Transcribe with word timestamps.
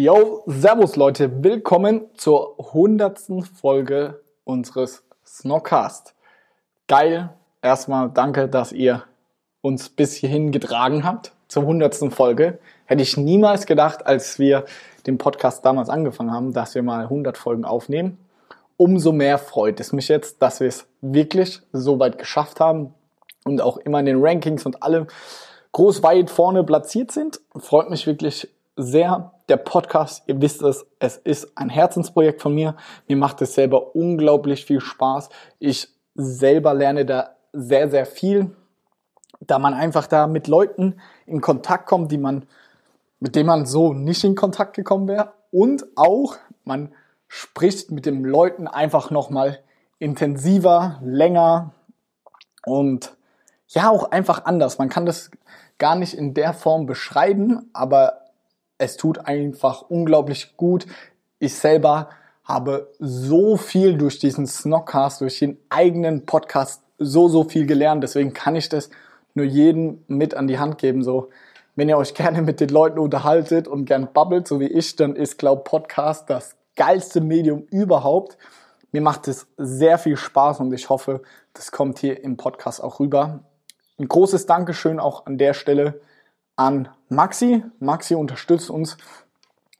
Yo, 0.00 0.44
Servus 0.46 0.94
Leute, 0.94 1.42
willkommen 1.42 2.02
zur 2.14 2.54
hundertsten 2.56 3.42
Folge 3.42 4.22
unseres 4.44 5.02
Snockcast. 5.26 6.14
Geil, 6.86 7.30
erstmal 7.62 8.08
danke, 8.08 8.48
dass 8.48 8.70
ihr 8.70 9.02
uns 9.60 9.88
bis 9.88 10.14
hierhin 10.14 10.52
getragen 10.52 11.02
habt 11.02 11.32
zur 11.48 11.64
hundertsten 11.64 12.12
Folge. 12.12 12.60
Hätte 12.84 13.02
ich 13.02 13.16
niemals 13.16 13.66
gedacht, 13.66 14.06
als 14.06 14.38
wir 14.38 14.66
den 15.08 15.18
Podcast 15.18 15.64
damals 15.64 15.88
angefangen 15.88 16.30
haben, 16.30 16.52
dass 16.52 16.76
wir 16.76 16.84
mal 16.84 17.02
100 17.02 17.36
Folgen 17.36 17.64
aufnehmen. 17.64 18.18
Umso 18.76 19.10
mehr 19.10 19.36
freut 19.36 19.80
es 19.80 19.92
mich 19.92 20.06
jetzt, 20.06 20.40
dass 20.40 20.60
wir 20.60 20.68
es 20.68 20.86
wirklich 21.00 21.60
so 21.72 21.98
weit 21.98 22.18
geschafft 22.18 22.60
haben 22.60 22.94
und 23.44 23.60
auch 23.60 23.78
immer 23.78 23.98
in 23.98 24.06
den 24.06 24.24
Rankings 24.24 24.64
und 24.64 24.80
alle 24.80 25.08
groß 25.72 26.04
weit 26.04 26.30
vorne 26.30 26.62
platziert 26.62 27.10
sind. 27.10 27.40
Freut 27.56 27.90
mich 27.90 28.06
wirklich 28.06 28.48
sehr. 28.76 29.32
Der 29.48 29.56
Podcast, 29.56 30.24
ihr 30.26 30.40
wisst 30.42 30.62
es, 30.62 30.86
es 30.98 31.16
ist 31.16 31.56
ein 31.56 31.70
Herzensprojekt 31.70 32.42
von 32.42 32.54
mir. 32.54 32.76
Mir 33.06 33.16
macht 33.16 33.40
es 33.40 33.54
selber 33.54 33.94
unglaublich 33.94 34.66
viel 34.66 34.80
Spaß. 34.80 35.30
Ich 35.58 35.88
selber 36.14 36.74
lerne 36.74 37.06
da 37.06 37.36
sehr, 37.52 37.88
sehr 37.88 38.04
viel, 38.04 38.54
da 39.40 39.58
man 39.58 39.72
einfach 39.72 40.06
da 40.06 40.26
mit 40.26 40.48
Leuten 40.48 41.00
in 41.24 41.40
Kontakt 41.40 41.86
kommt, 41.86 42.12
die 42.12 42.18
man, 42.18 42.46
mit 43.20 43.36
denen 43.36 43.46
man 43.46 43.64
so 43.64 43.94
nicht 43.94 44.22
in 44.24 44.34
Kontakt 44.34 44.76
gekommen 44.76 45.08
wäre. 45.08 45.32
Und 45.50 45.86
auch, 45.96 46.36
man 46.64 46.92
spricht 47.26 47.90
mit 47.90 48.04
den 48.04 48.24
Leuten 48.24 48.68
einfach 48.68 49.10
nochmal 49.10 49.60
intensiver, 49.98 50.98
länger 51.02 51.72
und 52.66 53.16
ja, 53.68 53.90
auch 53.90 54.10
einfach 54.10 54.44
anders. 54.44 54.78
Man 54.78 54.88
kann 54.88 55.06
das 55.06 55.30
gar 55.78 55.94
nicht 55.94 56.14
in 56.14 56.34
der 56.34 56.52
Form 56.52 56.86
beschreiben, 56.86 57.70
aber 57.72 58.27
es 58.78 58.96
tut 58.96 59.26
einfach 59.26 59.82
unglaublich 59.82 60.56
gut. 60.56 60.86
Ich 61.38 61.54
selber 61.54 62.10
habe 62.44 62.90
so 62.98 63.56
viel 63.56 63.98
durch 63.98 64.18
diesen 64.18 64.46
Snockcast, 64.46 65.20
durch 65.20 65.40
den 65.40 65.58
eigenen 65.68 66.24
Podcast 66.24 66.82
so, 66.96 67.28
so 67.28 67.44
viel 67.44 67.66
gelernt. 67.66 68.02
Deswegen 68.02 68.32
kann 68.32 68.56
ich 68.56 68.68
das 68.68 68.88
nur 69.34 69.44
jedem 69.44 70.02
mit 70.06 70.34
an 70.34 70.46
die 70.46 70.58
Hand 70.58 70.78
geben. 70.78 71.02
So, 71.02 71.28
wenn 71.76 71.88
ihr 71.88 71.98
euch 71.98 72.14
gerne 72.14 72.42
mit 72.42 72.60
den 72.60 72.70
Leuten 72.70 72.98
unterhaltet 72.98 73.68
und 73.68 73.84
gern 73.84 74.12
babbelt, 74.12 74.48
so 74.48 74.60
wie 74.60 74.68
ich, 74.68 74.96
dann 74.96 75.14
ist, 75.14 75.38
glaub, 75.38 75.64
Podcast 75.64 76.30
das 76.30 76.56
geilste 76.76 77.20
Medium 77.20 77.64
überhaupt. 77.70 78.38
Mir 78.92 79.02
macht 79.02 79.28
es 79.28 79.46
sehr 79.58 79.98
viel 79.98 80.16
Spaß 80.16 80.60
und 80.60 80.72
ich 80.72 80.88
hoffe, 80.88 81.22
das 81.52 81.72
kommt 81.72 81.98
hier 81.98 82.24
im 82.24 82.36
Podcast 82.36 82.82
auch 82.82 83.00
rüber. 83.00 83.40
Ein 83.98 84.08
großes 84.08 84.46
Dankeschön 84.46 84.98
auch 84.98 85.26
an 85.26 85.36
der 85.36 85.52
Stelle 85.52 86.00
an 86.58 86.88
Maxi. 87.08 87.62
Maxi 87.78 88.14
unterstützt 88.14 88.68
uns. 88.68 88.96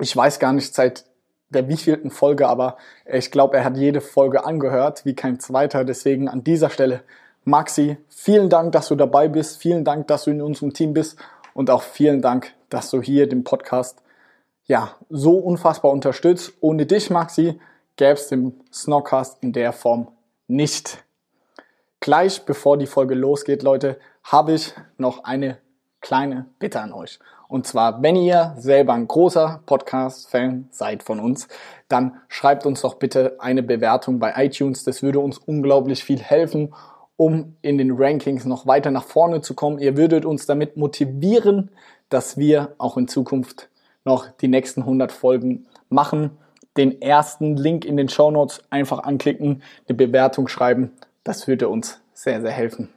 Ich 0.01 0.17
weiß 0.17 0.39
gar 0.39 0.53
nicht 0.53 0.75
seit 0.75 1.05
der 1.51 1.69
wievielten 1.69 2.11
Folge, 2.11 2.49
aber 2.49 2.77
ich 3.05 3.31
glaube, 3.31 3.57
er 3.57 3.65
hat 3.65 3.77
jede 3.77 4.01
Folge 4.01 4.45
angehört, 4.45 5.05
wie 5.05 5.15
kein 5.15 5.41
zweiter. 5.41 5.85
Deswegen 5.85 6.29
an 6.29 6.45
dieser 6.45 6.71
Stelle, 6.71 7.03
Maxi, 7.45 7.97
vielen 8.09 8.49
Dank, 8.49 8.73
dass 8.73 8.89
du 8.89 8.95
dabei 8.95 9.29
bist. 9.29 9.61
Vielen 9.61 9.85
Dank, 9.85 10.07
dass 10.07 10.25
du 10.25 10.31
in 10.31 10.41
unserem 10.41 10.73
Team 10.73 10.95
bist. 10.95 11.19
Und 11.53 11.71
auch 11.71 11.83
vielen 11.83 12.23
Dank, 12.23 12.53
dass 12.69 12.91
du 12.91 13.03
hier 13.03 13.29
den 13.29 13.43
Podcast 13.43 14.03
ja 14.67 14.95
so 15.11 15.37
unfassbar 15.37 15.91
unterstützt. 15.91 16.53
Ohne 16.61 16.87
dich, 16.87 17.11
Maxi, 17.11 17.59
gäbe 17.97 18.13
es 18.13 18.29
den 18.29 18.61
Snockcast 18.73 19.43
in 19.43 19.53
der 19.53 19.73
Form 19.73 20.09
nicht. 20.47 21.03
Gleich 21.99 22.45
bevor 22.45 22.79
die 22.79 22.87
Folge 22.87 23.15
losgeht, 23.17 23.65
Leute, 23.65 23.99
habe 24.23 24.53
ich 24.53 24.75
noch 24.99 25.25
eine 25.25 25.59
kleine 26.01 26.47
Bitte 26.59 26.81
an 26.81 26.93
euch. 26.93 27.19
Und 27.49 27.67
zwar, 27.67 28.03
wenn 28.03 28.15
ihr 28.15 28.55
selber 28.59 28.93
ein 28.93 29.09
großer 29.09 29.63
Podcast-Fan 29.65 30.69
seid 30.71 31.03
von 31.03 31.19
uns, 31.19 31.49
dann 31.89 32.19
schreibt 32.29 32.67
uns 32.67 32.83
doch 32.83 32.95
bitte 32.95 33.37
eine 33.41 33.63
Bewertung 33.63 34.19
bei 34.19 34.35
iTunes. 34.37 34.85
Das 34.85 35.03
würde 35.03 35.21
uns 35.21 35.39
unglaublich 35.39 36.05
viel 36.05 36.21
helfen, 36.21 36.75
um 37.17 37.57
in 37.63 37.79
den 37.79 37.93
Rankings 37.93 38.45
noch 38.45 38.67
weiter 38.67 38.91
nach 38.91 39.05
vorne 39.05 39.41
zu 39.41 39.55
kommen. 39.55 39.79
Ihr 39.79 39.97
würdet 39.97 40.27
uns 40.27 40.45
damit 40.45 40.77
motivieren, 40.77 41.71
dass 42.11 42.37
wir 42.37 42.75
auch 42.79 42.99
in 42.99 43.09
Zukunft 43.09 43.71
noch 44.05 44.29
die 44.29 44.49
nächsten 44.49 44.83
100 44.83 45.11
Folgen 45.11 45.67
machen. 45.89 46.39
Den 46.77 47.01
ersten 47.01 47.57
Link 47.57 47.85
in 47.85 47.97
den 47.97 48.09
Show 48.09 48.31
Notes 48.31 48.63
einfach 48.71 49.01
anklicken, 49.01 49.63
eine 49.89 49.97
Bewertung 49.97 50.49
schreiben. 50.49 50.93
Das 51.25 51.49
würde 51.49 51.69
uns 51.69 52.01
sehr, 52.13 52.41
sehr 52.41 52.53
helfen. 52.53 52.91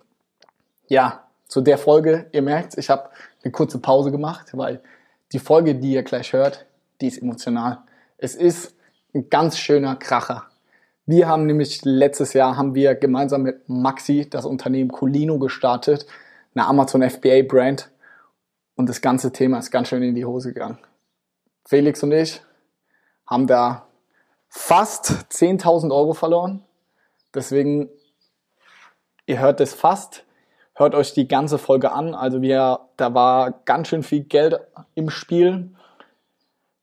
Ja, 0.87 1.23
zu 1.51 1.59
der 1.59 1.77
Folge, 1.77 2.27
ihr 2.31 2.41
merkt, 2.41 2.77
ich 2.77 2.89
habe 2.89 3.09
eine 3.43 3.51
kurze 3.51 3.77
Pause 3.79 4.09
gemacht, 4.09 4.51
weil 4.53 4.81
die 5.33 5.39
Folge, 5.39 5.75
die 5.75 5.91
ihr 5.91 6.03
gleich 6.03 6.31
hört, 6.31 6.65
die 7.01 7.07
ist 7.07 7.21
emotional. 7.21 7.79
Es 8.17 8.35
ist 8.35 8.73
ein 9.13 9.29
ganz 9.29 9.57
schöner 9.57 9.97
Kracher. 9.97 10.45
Wir 11.05 11.27
haben 11.27 11.45
nämlich 11.45 11.83
letztes 11.83 12.31
Jahr 12.31 12.55
haben 12.55 12.73
wir 12.73 12.95
gemeinsam 12.95 13.41
mit 13.41 13.67
Maxi 13.67 14.29
das 14.29 14.45
Unternehmen 14.45 14.91
Colino 14.91 15.39
gestartet, 15.39 16.05
eine 16.55 16.67
Amazon 16.67 17.01
FBA 17.01 17.41
Brand 17.41 17.91
und 18.75 18.87
das 18.87 19.01
ganze 19.01 19.33
Thema 19.33 19.59
ist 19.59 19.71
ganz 19.71 19.89
schön 19.89 20.03
in 20.03 20.15
die 20.15 20.23
Hose 20.23 20.53
gegangen. 20.53 20.79
Felix 21.65 22.01
und 22.01 22.13
ich 22.13 22.41
haben 23.27 23.45
da 23.45 23.87
fast 24.47 25.25
10.000 25.29 25.93
Euro 25.93 26.13
verloren. 26.13 26.63
Deswegen, 27.33 27.89
ihr 29.25 29.39
hört 29.39 29.59
es 29.59 29.73
fast. 29.73 30.23
Hört 30.81 30.95
euch 30.95 31.13
die 31.13 31.27
ganze 31.27 31.59
Folge 31.59 31.91
an. 31.91 32.15
Also 32.15 32.41
wir, 32.41 32.79
da 32.97 33.13
war 33.13 33.51
ganz 33.65 33.87
schön 33.87 34.01
viel 34.01 34.23
Geld 34.23 34.59
im 34.95 35.11
Spiel. 35.11 35.69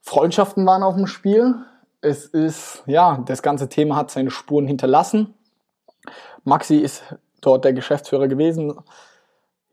Freundschaften 0.03 0.65
waren 0.67 0.85
auf 0.85 0.95
dem 0.95 1.09
Spiel. 1.09 1.57
Es 2.01 2.25
ist, 2.25 2.85
ja, 2.87 3.21
das 3.27 3.43
ganze 3.43 3.69
Thema 3.69 3.97
hat 3.97 4.13
seine 4.13 4.31
Spuren 4.31 4.69
hinterlassen. 4.69 5.35
Maxi 6.45 6.77
ist 6.77 7.03
dort 7.41 7.65
der 7.65 7.73
Geschäftsführer 7.73 8.29
gewesen. 8.29 8.79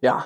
Ja, 0.02 0.26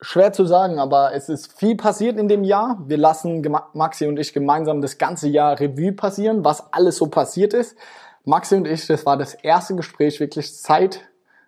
schwer 0.00 0.32
zu 0.32 0.44
sagen, 0.44 0.78
aber 0.78 1.12
es 1.12 1.28
ist 1.28 1.58
viel 1.58 1.76
passiert 1.76 2.16
in 2.18 2.28
dem 2.28 2.44
Jahr. 2.44 2.84
Wir 2.86 2.98
lassen 2.98 3.44
Maxi 3.72 4.06
und 4.06 4.16
ich 4.16 4.32
gemeinsam 4.32 4.80
das 4.80 4.96
ganze 4.96 5.26
Jahr 5.26 5.58
Revue 5.58 5.90
passieren, 5.90 6.44
was 6.44 6.72
alles 6.72 6.98
so 6.98 7.08
passiert 7.08 7.52
ist. 7.52 7.76
Maxi 8.24 8.54
und 8.54 8.68
ich, 8.68 8.86
das 8.86 9.04
war 9.04 9.16
das 9.16 9.34
erste 9.34 9.74
Gespräch 9.74 10.20
wirklich 10.20 10.56
seit, 10.56 11.00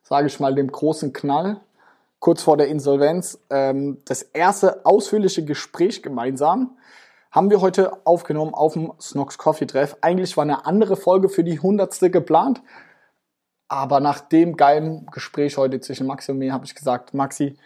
sage 0.02 0.26
ich 0.26 0.40
mal, 0.40 0.52
dem 0.52 0.72
großen 0.72 1.12
Knall 1.12 1.60
kurz 2.18 2.42
vor 2.42 2.56
der 2.56 2.68
Insolvenz. 2.68 3.38
Ähm, 3.50 3.98
das 4.04 4.22
erste 4.22 4.84
ausführliche 4.84 5.44
Gespräch 5.44 6.02
gemeinsam 6.02 6.76
haben 7.30 7.50
wir 7.50 7.60
heute 7.60 8.06
aufgenommen 8.06 8.54
auf 8.54 8.74
dem 8.74 8.92
Snox 9.00 9.38
Coffee 9.38 9.66
Treff. 9.66 9.96
Eigentlich 10.00 10.36
war 10.36 10.42
eine 10.42 10.64
andere 10.66 10.96
Folge 10.96 11.28
für 11.28 11.44
die 11.44 11.60
hundertste 11.60 12.10
geplant. 12.10 12.62
Aber 13.68 14.00
nach 14.00 14.20
dem 14.20 14.56
geilen 14.56 15.06
Gespräch 15.06 15.56
heute 15.56 15.80
zwischen 15.80 16.06
Maxi 16.06 16.30
und 16.30 16.38
mir 16.38 16.52
habe 16.52 16.64
ich 16.64 16.74
gesagt, 16.74 17.14
Maxi, 17.14 17.56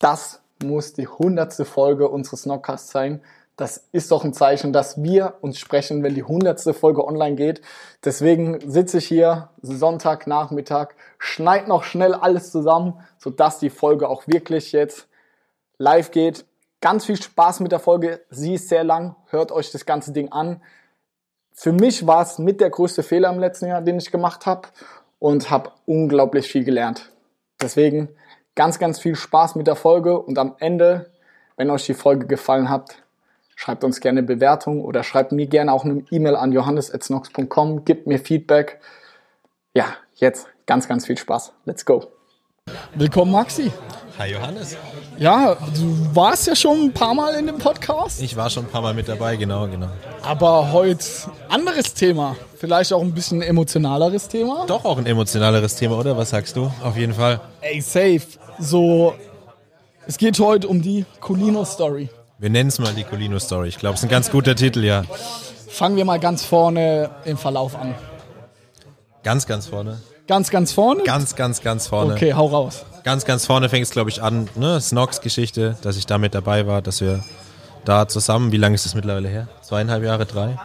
das 0.00 0.42
muss 0.62 0.92
die 0.92 1.06
hundertste 1.06 1.64
Folge 1.64 2.08
unseres 2.08 2.42
Snockcasts 2.42 2.90
sein 2.90 3.22
das 3.56 3.88
ist 3.92 4.10
doch 4.10 4.22
ein 4.22 4.34
Zeichen, 4.34 4.74
dass 4.74 5.02
wir 5.02 5.38
uns 5.40 5.58
sprechen, 5.58 6.02
wenn 6.02 6.14
die 6.14 6.22
hundertste 6.22 6.74
Folge 6.74 7.06
online 7.06 7.36
geht. 7.36 7.62
Deswegen 8.04 8.60
sitze 8.70 8.98
ich 8.98 9.06
hier 9.06 9.48
Sonntagnachmittag, 9.62 10.88
schneid 11.18 11.66
noch 11.66 11.82
schnell 11.82 12.14
alles 12.14 12.52
zusammen, 12.52 13.00
sodass 13.16 13.58
die 13.58 13.70
Folge 13.70 14.08
auch 14.08 14.26
wirklich 14.26 14.72
jetzt 14.72 15.08
live 15.78 16.10
geht. 16.10 16.44
Ganz 16.82 17.06
viel 17.06 17.20
Spaß 17.20 17.60
mit 17.60 17.72
der 17.72 17.78
Folge. 17.78 18.20
Sie 18.28 18.54
ist 18.54 18.68
sehr 18.68 18.84
lang. 18.84 19.16
Hört 19.30 19.52
euch 19.52 19.72
das 19.72 19.86
ganze 19.86 20.12
Ding 20.12 20.30
an. 20.32 20.60
Für 21.52 21.72
mich 21.72 22.06
war 22.06 22.20
es 22.20 22.38
mit 22.38 22.60
der 22.60 22.68
größte 22.68 23.02
Fehler 23.02 23.30
im 23.30 23.38
letzten 23.38 23.68
Jahr, 23.68 23.80
den 23.80 23.96
ich 23.96 24.12
gemacht 24.12 24.44
habe 24.44 24.68
und 25.18 25.50
habe 25.50 25.72
unglaublich 25.86 26.48
viel 26.48 26.64
gelernt. 26.64 27.10
Deswegen 27.62 28.10
ganz, 28.54 28.78
ganz 28.78 28.98
viel 28.98 29.16
Spaß 29.16 29.54
mit 29.54 29.66
der 29.66 29.76
Folge 29.76 30.20
und 30.20 30.36
am 30.38 30.56
Ende, 30.58 31.10
wenn 31.56 31.70
euch 31.70 31.86
die 31.86 31.94
Folge 31.94 32.26
gefallen 32.26 32.68
hat, 32.68 32.96
Schreibt 33.58 33.84
uns 33.84 34.00
gerne 34.00 34.22
Bewertung 34.22 34.84
oder 34.84 35.02
schreibt 35.02 35.32
mir 35.32 35.46
gerne 35.46 35.72
auch 35.72 35.84
eine 35.84 36.04
E-Mail 36.10 36.36
an 36.36 36.52
johannes.snox.com, 36.52 37.86
gibt 37.86 38.06
mir 38.06 38.18
Feedback. 38.18 38.80
Ja, 39.74 39.86
jetzt 40.14 40.46
ganz, 40.66 40.86
ganz 40.86 41.06
viel 41.06 41.16
Spaß. 41.16 41.54
Let's 41.64 41.86
go. 41.86 42.04
Willkommen, 42.94 43.32
Maxi. 43.32 43.72
Hi, 44.18 44.30
Johannes. 44.30 44.76
Ja, 45.16 45.54
du 45.54 46.14
warst 46.14 46.46
ja 46.46 46.54
schon 46.54 46.84
ein 46.84 46.92
paar 46.92 47.14
Mal 47.14 47.34
in 47.36 47.46
dem 47.46 47.56
Podcast. 47.56 48.20
Ich 48.20 48.36
war 48.36 48.50
schon 48.50 48.66
ein 48.66 48.70
paar 48.70 48.82
Mal 48.82 48.92
mit 48.92 49.08
dabei, 49.08 49.36
genau, 49.36 49.66
genau. 49.66 49.88
Aber 50.22 50.72
heute 50.72 51.06
anderes 51.48 51.94
Thema. 51.94 52.36
Vielleicht 52.58 52.92
auch 52.92 53.00
ein 53.00 53.14
bisschen 53.14 53.40
emotionaleres 53.40 54.28
Thema. 54.28 54.66
Doch 54.66 54.84
auch 54.84 54.98
ein 54.98 55.06
emotionaleres 55.06 55.76
Thema, 55.76 55.98
oder? 55.98 56.14
Was 56.18 56.28
sagst 56.28 56.56
du? 56.56 56.70
Auf 56.82 56.98
jeden 56.98 57.14
Fall. 57.14 57.40
Ey, 57.62 57.80
safe. 57.80 58.26
So, 58.58 59.14
es 60.06 60.18
geht 60.18 60.38
heute 60.40 60.68
um 60.68 60.82
die 60.82 61.06
Colino-Story. 61.20 62.10
Wir 62.38 62.50
nennen 62.50 62.68
es 62.68 62.78
mal 62.78 62.92
die 62.92 63.04
Colino 63.04 63.38
Story. 63.38 63.68
Ich 63.68 63.78
glaube, 63.78 63.94
es 63.94 64.00
ist 64.00 64.04
ein 64.04 64.10
ganz 64.10 64.30
guter 64.30 64.54
Titel, 64.54 64.84
ja. 64.84 65.04
Fangen 65.68 65.96
wir 65.96 66.04
mal 66.04 66.20
ganz 66.20 66.44
vorne 66.44 67.10
im 67.24 67.38
Verlauf 67.38 67.74
an. 67.74 67.94
Ganz, 69.22 69.46
ganz 69.46 69.66
vorne. 69.66 70.00
Ganz, 70.26 70.50
ganz 70.50 70.72
vorne? 70.72 71.02
Ganz, 71.04 71.34
ganz, 71.34 71.62
ganz 71.62 71.86
vorne. 71.86 72.12
Okay, 72.12 72.34
hau 72.34 72.46
raus. 72.46 72.84
Ganz, 73.04 73.24
ganz 73.24 73.46
vorne 73.46 73.70
fängt 73.70 73.84
es, 73.84 73.90
glaube 73.90 74.10
ich, 74.10 74.22
an. 74.22 74.50
Ne? 74.54 74.80
Snox 74.82 75.22
Geschichte, 75.22 75.78
dass 75.80 75.96
ich 75.96 76.04
damit 76.04 76.34
dabei 76.34 76.66
war, 76.66 76.82
dass 76.82 77.00
wir 77.00 77.24
da 77.86 78.06
zusammen. 78.06 78.52
Wie 78.52 78.58
lange 78.58 78.74
ist 78.74 78.84
das 78.84 78.94
mittlerweile 78.94 79.28
her? 79.28 79.48
Zweieinhalb 79.62 80.04
Jahre, 80.04 80.26
drei? 80.26 80.58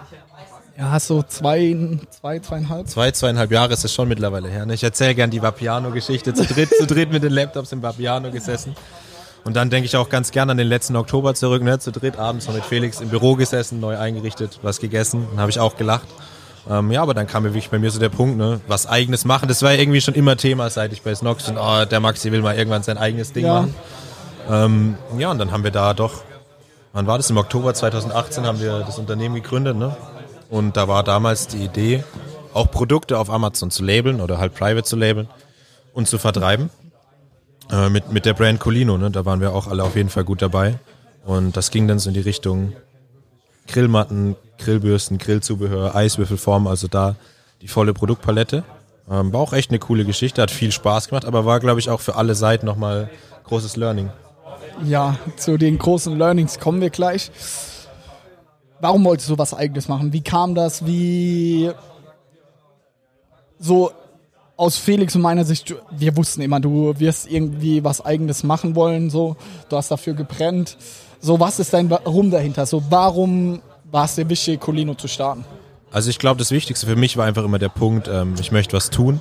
Ja, 0.78 1.00
so 1.00 1.24
zwei, 1.24 2.00
zwei, 2.10 2.40
zweieinhalb. 2.40 2.88
Zwei, 2.90 3.12
zweieinhalb 3.12 3.52
Jahre 3.52 3.72
ist 3.74 3.86
es 3.86 3.94
schon 3.94 4.10
mittlerweile 4.10 4.50
her. 4.50 4.66
Ne? 4.66 4.74
Ich 4.74 4.84
erzähle 4.84 5.16
gern 5.16 5.30
die 5.30 5.42
Vapiano-Geschichte. 5.42 6.34
Zu 6.34 6.46
dritt, 6.46 6.70
zu 6.78 6.86
dritt 6.86 7.12
mit 7.12 7.24
den 7.24 7.32
Laptops 7.32 7.72
im 7.72 7.82
Vapiano 7.82 8.30
gesessen. 8.30 8.76
Und 9.44 9.56
dann 9.56 9.70
denke 9.70 9.86
ich 9.86 9.98
auch 9.98 10.10
ganz 10.10 10.32
gern 10.32 10.50
an 10.50 10.58
den 10.58 10.68
letzten 10.68 10.96
Oktober 10.96 11.34
zurück, 11.34 11.64
ne? 11.64 11.80
zu 11.80 11.92
dritt 11.92 12.18
abends 12.18 12.48
noch 12.48 12.54
mit 12.54 12.64
Felix 12.64 13.02
im 13.02 13.10
Büro 13.10 13.36
gesessen, 13.36 13.80
neu 13.80 13.98
eingerichtet, 13.98 14.60
was 14.62 14.80
gegessen. 14.80 15.28
Dann 15.32 15.40
habe 15.40 15.50
ich 15.50 15.60
auch 15.60 15.78
gelacht. 15.78 16.08
Ähm, 16.70 16.92
ja, 16.92 17.02
aber 17.02 17.16
dann 17.16 17.26
kam 17.26 17.42
mir 17.44 17.50
wirklich 17.50 17.72
bei 17.72 17.80
mir 17.80 17.90
so 17.90 18.00
der 18.00 18.10
Punkt, 18.10 18.38
ne, 18.38 18.62
was 18.68 18.86
eigenes 18.86 19.26
machen. 19.26 19.48
Das 19.48 19.64
war 19.64 19.72
ja 19.74 19.80
irgendwie 19.80 20.00
schon 20.02 20.14
immer 20.14 20.38
Thema, 20.38 20.70
seit 20.70 20.94
ich 20.94 21.02
bei 21.02 21.16
Snox 21.16 21.50
und 21.50 21.58
oh, 21.58 21.86
der 21.86 22.00
Maxi 22.00 22.32
will 22.32 22.42
mal 22.42 22.56
irgendwann 22.56 22.84
sein 22.84 23.00
eigenes 23.00 23.34
Ding 23.34 23.46
Ja. 23.46 23.54
machen. 23.62 23.76
Ähm, 24.48 24.96
ja, 25.18 25.32
und 25.32 25.40
dann 25.40 25.52
haben 25.52 25.64
wir 25.64 25.72
da 25.72 25.96
doch, 25.96 26.22
wann 26.94 27.08
war 27.08 27.18
das? 27.18 27.30
Im 27.32 27.38
Oktober 27.38 27.74
2018 27.74 28.46
haben 28.46 28.60
wir 28.60 28.80
das 28.86 29.00
Unternehmen 29.00 29.36
gegründet, 29.36 29.76
ne? 29.76 29.96
Und 30.52 30.78
da 30.78 30.88
war 30.88 31.04
damals 31.04 31.48
die 31.48 31.64
Idee, 31.64 32.04
auch 32.54 32.70
Produkte 32.70 33.18
auf 33.18 33.30
Amazon 33.32 33.72
zu 33.72 33.84
labeln 33.84 34.22
oder 34.22 34.38
halt 34.38 34.54
private 34.54 34.84
zu 34.84 34.98
labeln 34.98 35.30
und 35.94 36.08
zu 36.08 36.18
vertreiben. 36.20 36.70
Äh, 37.72 37.90
mit, 37.90 38.12
mit 38.12 38.26
der 38.26 38.34
Brand 38.34 38.60
Colino, 38.60 38.98
ne? 38.98 39.10
Da 39.12 39.26
waren 39.26 39.40
wir 39.40 39.54
auch 39.54 39.68
alle 39.68 39.84
auf 39.84 39.96
jeden 39.96 40.10
Fall 40.10 40.26
gut 40.26 40.42
dabei. 40.42 40.78
Und 41.26 41.56
das 41.56 41.72
ging 41.72 41.88
dann 41.88 42.00
so 42.00 42.10
in 42.10 42.14
die 42.14 42.22
Richtung 42.22 42.74
Grillmatten, 43.68 44.36
Grillbürsten, 44.58 45.18
Grillzubehör, 45.18 45.96
Eiswürfelform, 45.96 46.68
also 46.68 46.88
da 46.88 47.16
die 47.62 47.68
volle 47.68 47.94
Produktpalette. 47.94 48.64
Ähm, 49.10 49.32
war 49.32 49.40
auch 49.40 49.54
echt 49.54 49.72
eine 49.72 49.80
coole 49.80 50.04
Geschichte, 50.04 50.42
hat 50.42 50.52
viel 50.52 50.72
Spaß 50.72 51.10
gemacht, 51.10 51.26
aber 51.26 51.46
war, 51.46 51.60
glaube 51.60 51.80
ich, 51.80 51.90
auch 51.90 52.02
für 52.02 52.16
alle 52.16 52.36
Seiten 52.36 52.66
nochmal 52.66 53.10
großes 53.46 53.78
Learning. 53.78 54.10
Ja, 54.84 55.18
zu 55.38 55.58
den 55.58 55.78
großen 55.78 56.18
Learnings 56.18 56.60
kommen 56.60 56.82
wir 56.82 56.90
gleich. 56.90 57.32
Warum 58.80 59.04
wolltest 59.06 59.30
du 59.30 59.38
was 59.38 59.54
Eigenes 59.54 59.88
machen? 59.88 60.12
Wie 60.12 60.22
kam 60.22 60.56
das? 60.56 60.86
Wie 60.86 61.72
so 63.60 63.92
aus 64.62 64.78
Felix 64.78 65.16
und 65.16 65.24
meiner 65.24 65.44
Sicht, 65.44 65.74
wir 65.90 66.16
wussten 66.16 66.40
immer, 66.40 66.60
du 66.60 66.94
wirst 67.00 67.28
irgendwie 67.28 67.84
was 67.84 68.06
Eigenes 68.06 68.44
machen 68.44 68.76
wollen, 68.76 69.10
so, 69.10 69.36
du 69.70 69.76
hast 69.76 69.90
dafür 69.90 70.14
gebrennt. 70.14 70.78
So, 71.20 71.40
was 71.40 71.58
ist 71.58 71.74
dein 71.74 71.90
Warum 71.90 72.30
dahinter? 72.30 72.68
So, 72.68 72.84
warum 72.92 73.64
war 73.90 74.06
es 74.06 74.14
dir 74.14 74.30
wichtig, 74.30 74.60
Colino 74.60 74.94
zu 74.94 75.08
starten? 75.08 75.46
Also 75.92 76.12
ich 76.12 76.20
glaube, 76.20 76.38
das 76.38 76.52
Wichtigste 76.52 76.86
für 76.86 76.96
mich 76.96 77.18
war 77.18 77.26
einfach 77.26 77.44
immer 77.44 77.58
der 77.58 77.70
Punkt, 77.70 78.08
ähm, 78.08 78.36
ich 78.40 78.52
möchte 78.52 78.78
was 78.78 78.92
tun. 78.92 79.20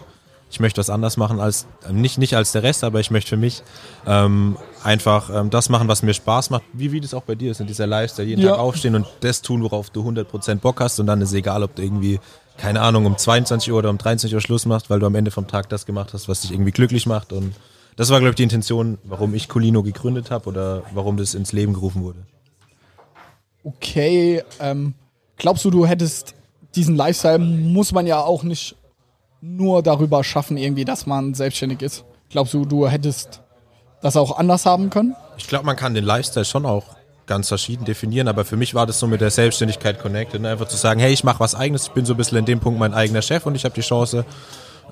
Ich 0.51 0.59
möchte 0.61 0.79
was 0.79 0.91
anders 0.91 1.17
machen 1.17 1.41
als, 1.41 1.67
äh, 1.89 1.93
nicht, 1.93 2.19
nicht 2.19 2.35
als 2.35 2.53
der 2.53 2.63
Rest, 2.63 2.85
aber 2.85 3.01
ich 3.01 3.11
möchte 3.11 3.31
für 3.31 3.37
mich 3.37 3.63
ähm, 4.07 4.59
einfach 4.83 5.31
ähm, 5.33 5.49
das 5.49 5.69
machen, 5.69 5.89
was 5.89 6.03
mir 6.03 6.13
Spaß 6.13 6.51
macht, 6.51 6.65
wie, 6.75 6.93
wie 6.93 7.01
das 7.01 7.15
auch 7.15 7.23
bei 7.23 7.35
dir 7.37 7.53
ist, 7.53 7.61
in 7.61 7.67
dieser 7.67 7.87
Lifestyle, 7.87 8.29
jeden 8.29 8.43
Ja. 8.43 8.51
Tag 8.51 8.59
aufstehen 8.59 8.95
und 8.97 9.07
das 9.21 9.41
tun, 9.43 9.63
worauf 9.63 9.91
du 9.91 10.03
100% 10.07 10.57
Bock 10.57 10.81
hast 10.81 10.99
und 11.01 11.07
dann 11.07 11.23
ist 11.23 11.33
egal, 11.33 11.63
ob 11.63 11.77
du 11.77 11.83
irgendwie, 11.83 12.19
keine 12.57 12.81
Ahnung, 12.83 13.07
um 13.07 13.17
22 13.17 13.73
Uhr 13.73 13.79
oder 13.79 13.91
um 13.91 13.99
23 13.99 14.35
Uhr 14.35 14.41
Schluss 14.41 14.67
machst, 14.67 14.91
weil 14.91 15.01
du 15.01 15.07
am 15.07 15.15
Ende 15.15 15.31
vom 15.31 15.47
Tag 15.47 15.69
das 15.69 15.87
gemacht 15.87 16.13
hast, 16.13 16.29
was 16.29 16.43
dich 16.43 16.53
irgendwie 16.53 16.73
glücklich 16.73 17.07
macht 17.07 17.33
und 17.33 17.55
das 17.97 18.09
war, 18.11 18.19
glaube 18.19 18.31
ich, 18.31 18.37
die 18.37 18.45
Intention, 18.45 18.99
warum 19.05 19.35
ich 19.35 19.49
Colino 19.49 19.83
gegründet 19.83 20.31
habe 20.31 20.49
oder 20.49 20.85
warum 20.95 21.17
das 21.17 21.35
ins 21.35 21.53
Leben 21.53 21.75
gerufen 21.75 22.03
wurde. 22.03 22.21
Okay, 23.63 24.43
ähm, 24.59 24.95
glaubst 25.37 25.65
du, 25.65 25.71
du 25.71 25.87
hättest 25.87 26.35
diesen 26.75 26.97
Lifestyle, 26.97 27.39
muss 27.39 27.93
man 27.93 28.07
ja 28.07 28.21
auch 28.21 28.43
nicht 28.43 28.77
nur 29.43 29.83
darüber 29.83 30.25
schaffen, 30.25 30.57
irgendwie, 30.57 30.85
dass 30.85 31.07
man 31.07 31.35
selbstständig 31.35 31.83
ist. 31.83 32.05
Glaubst 32.31 32.55
du, 32.55 32.65
du 32.65 32.89
hättest 32.89 33.43
das 34.01 34.17
auch 34.17 34.39
anders 34.39 34.65
haben 34.65 34.89
können? 34.89 35.15
Ich 35.37 35.47
glaube, 35.47 35.67
man 35.67 35.77
kann 35.77 35.95
den 35.95 36.05
Lifestyle 36.05 36.45
schon 36.45 36.65
auch 36.65 36.85
ganz 37.31 37.47
verschieden 37.47 37.85
definieren, 37.85 38.27
aber 38.27 38.45
für 38.45 38.57
mich 38.57 38.75
war 38.75 38.87
das 38.87 38.99
so 38.99 39.07
mit 39.07 39.21
der 39.21 39.31
Selbstständigkeit 39.31 40.01
connected. 40.01 40.43
Ne? 40.43 40.49
Einfach 40.49 40.67
zu 40.67 40.77
sagen, 40.77 40.99
hey, 40.99 41.13
ich 41.13 41.23
mache 41.23 41.39
was 41.39 41.55
eigenes, 41.55 41.85
ich 41.85 41.93
bin 41.93 42.05
so 42.05 42.15
ein 42.15 42.17
bisschen 42.17 42.39
in 42.39 42.45
dem 42.45 42.59
Punkt 42.59 42.81
mein 42.81 42.93
eigener 42.93 43.23
Chef 43.23 43.47
und 43.47 43.55
ich 43.55 43.65
habe 43.65 43.73
die 43.73 43.83
Chance, 43.83 44.25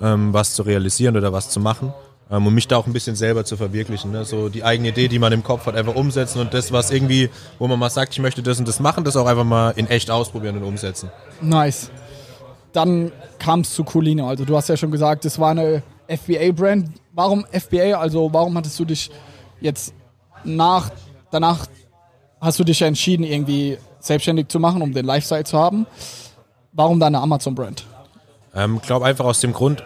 ähm, 0.01 0.31
was 0.31 0.53
zu 0.53 0.63
realisieren 0.63 1.17
oder 1.17 1.33
was 1.33 1.49
zu 1.49 1.59
machen. 1.59 1.93
Ähm, 2.31 2.47
und 2.47 2.53
mich 2.53 2.69
da 2.69 2.77
auch 2.77 2.87
ein 2.87 2.93
bisschen 2.93 3.17
selber 3.17 3.43
zu 3.43 3.57
verwirklichen. 3.57 4.11
Ne? 4.11 4.23
So 4.23 4.47
die 4.47 4.63
eigene 4.63 4.87
Idee, 4.87 5.09
die 5.09 5.19
man 5.19 5.33
im 5.33 5.43
Kopf 5.43 5.65
hat, 5.65 5.75
einfach 5.75 5.95
umsetzen 5.95 6.39
und 6.39 6.53
das, 6.53 6.71
was 6.71 6.91
irgendwie, 6.91 7.29
wo 7.57 7.67
man 7.67 7.77
mal 7.77 7.89
sagt, 7.89 8.13
ich 8.13 8.19
möchte 8.19 8.41
das 8.41 8.57
und 8.57 8.69
das 8.69 8.79
machen, 8.79 9.03
das 9.03 9.17
auch 9.17 9.25
einfach 9.25 9.43
mal 9.43 9.71
in 9.71 9.87
echt 9.87 10.09
ausprobieren 10.09 10.55
und 10.55 10.63
umsetzen. 10.63 11.11
Nice. 11.41 11.91
Dann 12.71 13.11
kam 13.37 13.61
es 13.61 13.73
zu 13.73 13.83
Colino. 13.83 14.29
Also 14.29 14.45
du 14.45 14.55
hast 14.55 14.69
ja 14.69 14.77
schon 14.77 14.91
gesagt, 14.91 15.25
es 15.25 15.37
war 15.39 15.51
eine 15.51 15.83
FBA-Brand. 16.07 16.89
Warum 17.11 17.45
FBA? 17.51 17.99
Also 17.99 18.31
warum 18.31 18.55
hattest 18.55 18.79
du 18.79 18.85
dich 18.85 19.11
jetzt 19.59 19.93
nach, 20.45 20.89
danach 21.31 21.67
hast 22.41 22.59
du 22.59 22.63
dich 22.63 22.79
ja 22.79 22.87
entschieden, 22.87 23.23
irgendwie 23.23 23.77
selbstständig 23.99 24.47
zu 24.47 24.59
machen, 24.59 24.81
um 24.81 24.93
den 24.93 25.05
Lifestyle 25.05 25.43
zu 25.43 25.57
haben. 25.57 25.85
Warum 26.71 26.99
dann 26.99 27.15
eine 27.15 27.23
Amazon-Brand? 27.23 27.85
Ähm, 28.55 28.81
glaube 28.81 29.05
einfach 29.05 29.25
aus 29.25 29.39
dem 29.39 29.53
Grund, 29.53 29.83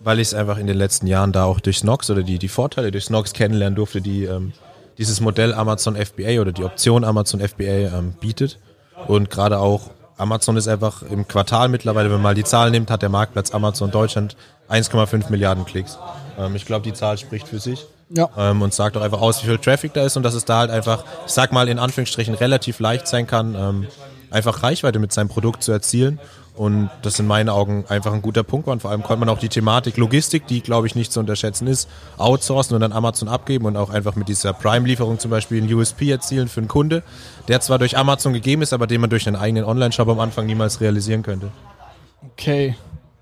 weil 0.00 0.20
ich 0.20 0.28
es 0.28 0.34
einfach 0.34 0.58
in 0.58 0.66
den 0.66 0.76
letzten 0.76 1.06
Jahren 1.06 1.32
da 1.32 1.44
auch 1.44 1.60
durch 1.60 1.78
Snox 1.78 2.10
oder 2.10 2.22
die, 2.22 2.38
die 2.38 2.48
Vorteile 2.48 2.90
durch 2.90 3.04
Snox 3.04 3.32
kennenlernen 3.32 3.76
durfte, 3.76 4.00
die 4.00 4.24
ähm, 4.24 4.52
dieses 4.98 5.20
Modell 5.20 5.54
Amazon 5.54 5.96
FBA 5.96 6.40
oder 6.40 6.52
die 6.52 6.64
Option 6.64 7.04
Amazon 7.04 7.40
FBA 7.40 7.98
ähm, 7.98 8.14
bietet. 8.20 8.58
Und 9.06 9.30
gerade 9.30 9.58
auch 9.58 9.90
Amazon 10.16 10.56
ist 10.56 10.68
einfach 10.68 11.02
im 11.02 11.28
Quartal 11.28 11.68
mittlerweile, 11.68 12.08
wenn 12.08 12.16
man 12.16 12.22
mal 12.22 12.34
die 12.34 12.44
Zahlen 12.44 12.72
nimmt, 12.72 12.90
hat 12.90 13.02
der 13.02 13.10
Marktplatz 13.10 13.52
Amazon 13.52 13.90
Deutschland 13.90 14.36
1,5 14.70 15.30
Milliarden 15.30 15.64
Klicks. 15.64 15.98
Ähm, 16.38 16.56
ich 16.56 16.64
glaube, 16.64 16.84
die 16.84 16.94
Zahl 16.94 17.18
spricht 17.18 17.48
für 17.48 17.58
sich. 17.58 17.86
Ja. 18.08 18.28
Ähm, 18.36 18.62
und 18.62 18.72
sagt 18.72 18.96
auch 18.96 19.02
einfach 19.02 19.20
aus, 19.20 19.42
wie 19.42 19.48
viel 19.48 19.58
Traffic 19.58 19.92
da 19.92 20.04
ist 20.04 20.16
und 20.16 20.22
dass 20.22 20.34
es 20.34 20.44
da 20.44 20.58
halt 20.58 20.70
einfach, 20.70 21.04
ich 21.26 21.32
sag 21.32 21.52
mal 21.52 21.68
in 21.68 21.78
Anführungsstrichen, 21.78 22.34
relativ 22.34 22.78
leicht 22.78 23.08
sein 23.08 23.26
kann, 23.26 23.54
ähm, 23.54 23.86
einfach 24.30 24.62
Reichweite 24.62 24.98
mit 24.98 25.12
seinem 25.12 25.28
Produkt 25.28 25.62
zu 25.62 25.72
erzielen. 25.72 26.20
Und 26.54 26.88
das 27.02 27.18
in 27.18 27.26
meinen 27.26 27.50
Augen 27.50 27.84
einfach 27.88 28.14
ein 28.14 28.22
guter 28.22 28.42
Punkt 28.42 28.66
war. 28.66 28.72
Und 28.72 28.80
vor 28.80 28.90
allem 28.90 29.02
konnte 29.02 29.20
man 29.20 29.28
auch 29.28 29.38
die 29.38 29.50
Thematik 29.50 29.98
Logistik, 29.98 30.46
die 30.46 30.62
glaube 30.62 30.86
ich 30.86 30.94
nicht 30.94 31.12
zu 31.12 31.20
unterschätzen 31.20 31.66
ist, 31.66 31.86
outsourcen 32.16 32.74
und 32.74 32.80
dann 32.80 32.92
Amazon 32.92 33.28
abgeben 33.28 33.66
und 33.66 33.76
auch 33.76 33.90
einfach 33.90 34.16
mit 34.16 34.28
dieser 34.28 34.54
Prime-Lieferung 34.54 35.18
zum 35.18 35.30
Beispiel 35.30 35.62
einen 35.62 35.72
USP 35.72 36.10
erzielen 36.10 36.48
für 36.48 36.60
einen 36.60 36.68
Kunde, 36.68 37.02
der 37.48 37.60
zwar 37.60 37.78
durch 37.78 37.98
Amazon 37.98 38.32
gegeben 38.32 38.62
ist, 38.62 38.72
aber 38.72 38.86
den 38.86 39.02
man 39.02 39.10
durch 39.10 39.26
einen 39.26 39.36
eigenen 39.36 39.64
Online-Shop 39.64 40.08
am 40.08 40.18
Anfang 40.18 40.46
niemals 40.46 40.80
realisieren 40.80 41.22
könnte. 41.22 41.50
Okay. 42.32 42.74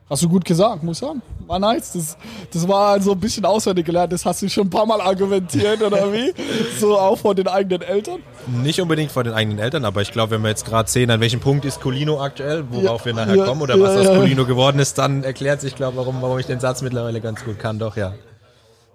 Hast 0.09 0.23
du 0.23 0.29
gut 0.29 0.45
gesagt, 0.45 0.83
muss 0.83 1.01
ich 1.01 1.07
sagen. 1.07 1.23
War 1.47 1.59
nice. 1.59 1.93
Das, 1.93 2.17
das 2.53 2.69
war 2.69 2.91
also 2.91 3.13
ein 3.13 3.21
bisschen 3.21 3.45
auswendig 3.47 3.87
gelernt. 3.87 4.13
Das 4.13 4.27
hast 4.27 4.43
du 4.43 4.49
schon 4.51 4.67
ein 4.67 4.71
paar 4.71 4.85
Mal 4.85 5.01
argumentiert, 5.01 5.83
oder 5.83 6.13
wie? 6.13 6.33
So 6.79 6.99
auch 6.99 7.17
von 7.17 7.37
den 7.37 7.49
eigenen 7.49 7.81
Eltern. 7.83 8.21
Nicht 8.63 8.81
unbedingt 8.81 9.11
vor 9.11 9.25
den 9.25 9.33
eigenen 9.33 9.59
Eltern, 9.59 9.85
aber 9.85 10.03
ich 10.03 10.13
glaube, 10.13 10.33
wenn 10.33 10.43
wir 10.43 10.49
jetzt 10.51 10.67
gerade 10.67 10.91
sehen, 10.91 11.11
an 11.11 11.21
welchem 11.21 11.41
Punkt 11.41 11.65
ist 11.65 11.81
Colino 11.81 12.21
aktuell, 12.21 12.65
worauf 12.69 13.01
Ja, 13.01 13.07
wir 13.07 13.15
nachher 13.15 13.37
ja, 13.37 13.45
kommen 13.45 13.63
oder 13.63 13.77
ja, 13.77 13.83
was 13.83 14.07
aus. 14.07 14.19
Colino 14.19 14.45
geworden 14.45 14.79
ist, 14.79 14.99
dann 14.99 15.25
erklärt 15.25 15.61
sich, 15.61 15.77
glaube 15.77 15.97
warum, 15.97 16.21
warum 16.21 16.39
ich 16.39 16.47
den 16.47 16.61
Satz 16.61 16.83
mittlerweile 16.83 17.21
ganz 17.21 17.45
gut 17.45 17.59
kann. 17.59 17.79
Doch, 17.79 17.97
ja. 17.97 18.15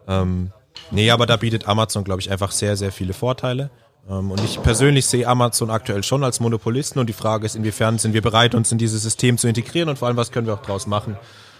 Ähm, 0.07 0.51
nee, 0.91 1.09
aber 1.09 1.25
da 1.25 1.37
bietet 1.37 1.67
Amazon, 1.67 2.03
glaube 2.03 2.21
ich, 2.21 2.29
einfach 2.29 2.51
sehr, 2.51 2.75
sehr 2.75 2.91
viele 2.91 3.13
Vorteile. 3.13 3.71
Ähm, 4.09 4.31
und 4.31 4.43
ich 4.43 4.61
persönlich 4.61 5.05
sehe 5.05 5.27
Amazon 5.27 5.69
aktuell 5.69 6.03
schon 6.03 6.23
als 6.23 6.39
Monopolisten 6.39 6.99
und 6.99 7.07
die 7.07 7.13
Frage 7.13 7.45
ist, 7.45 7.55
inwiefern 7.55 7.97
sind 7.97 8.13
wir 8.13 8.21
bereit, 8.21 8.55
uns 8.55 8.71
in 8.71 8.77
dieses 8.77 9.03
System 9.03 9.37
zu 9.37 9.47
integrieren 9.47 9.89
und 9.89 9.99
vor 9.99 10.07
allem, 10.07 10.17
was 10.17 10.31
können 10.31 10.47
wir 10.47 10.53
auch 10.53 10.61
draus 10.61 10.87
machen. 10.87 11.17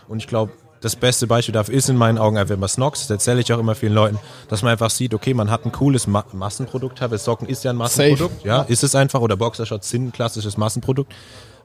Und 0.08 0.20
ich 0.20 0.28
glaube, 0.28 0.52
das 0.82 0.96
beste 0.96 1.28
Beispiel 1.28 1.54
dafür 1.54 1.76
ist 1.76 1.90
in 1.90 1.98
meinen 1.98 2.18
Augen 2.18 2.38
einfach 2.38 2.56
immer 2.56 2.68
Snox. 2.68 3.02
Das 3.02 3.10
erzähle 3.10 3.42
ich 3.42 3.52
auch 3.52 3.60
immer 3.60 3.76
vielen 3.76 3.94
Leuten, 3.94 4.18
dass 4.48 4.62
man 4.62 4.72
einfach 4.72 4.90
sieht, 4.90 5.14
okay, 5.14 5.34
man 5.34 5.52
hat 5.52 5.66
ein 5.66 5.72
cooles 5.72 6.08
Ma 6.08 6.24
Massenprodukt, 6.32 7.02
aber 7.02 7.18
Socken 7.18 7.48
ist 7.48 7.64
ja 7.64 7.72
ein 7.72 7.76
Massenprodukt. 7.76 8.46
Ja, 8.46 8.62
ist 8.62 8.84
es 8.84 8.96
einfach. 8.96 9.20
Oder 9.20 9.36
Boxershorts 9.36 9.90
sind 9.90 10.08
ein 10.08 10.12
klassisches 10.14 10.58
Massenprodukt. 10.58 11.14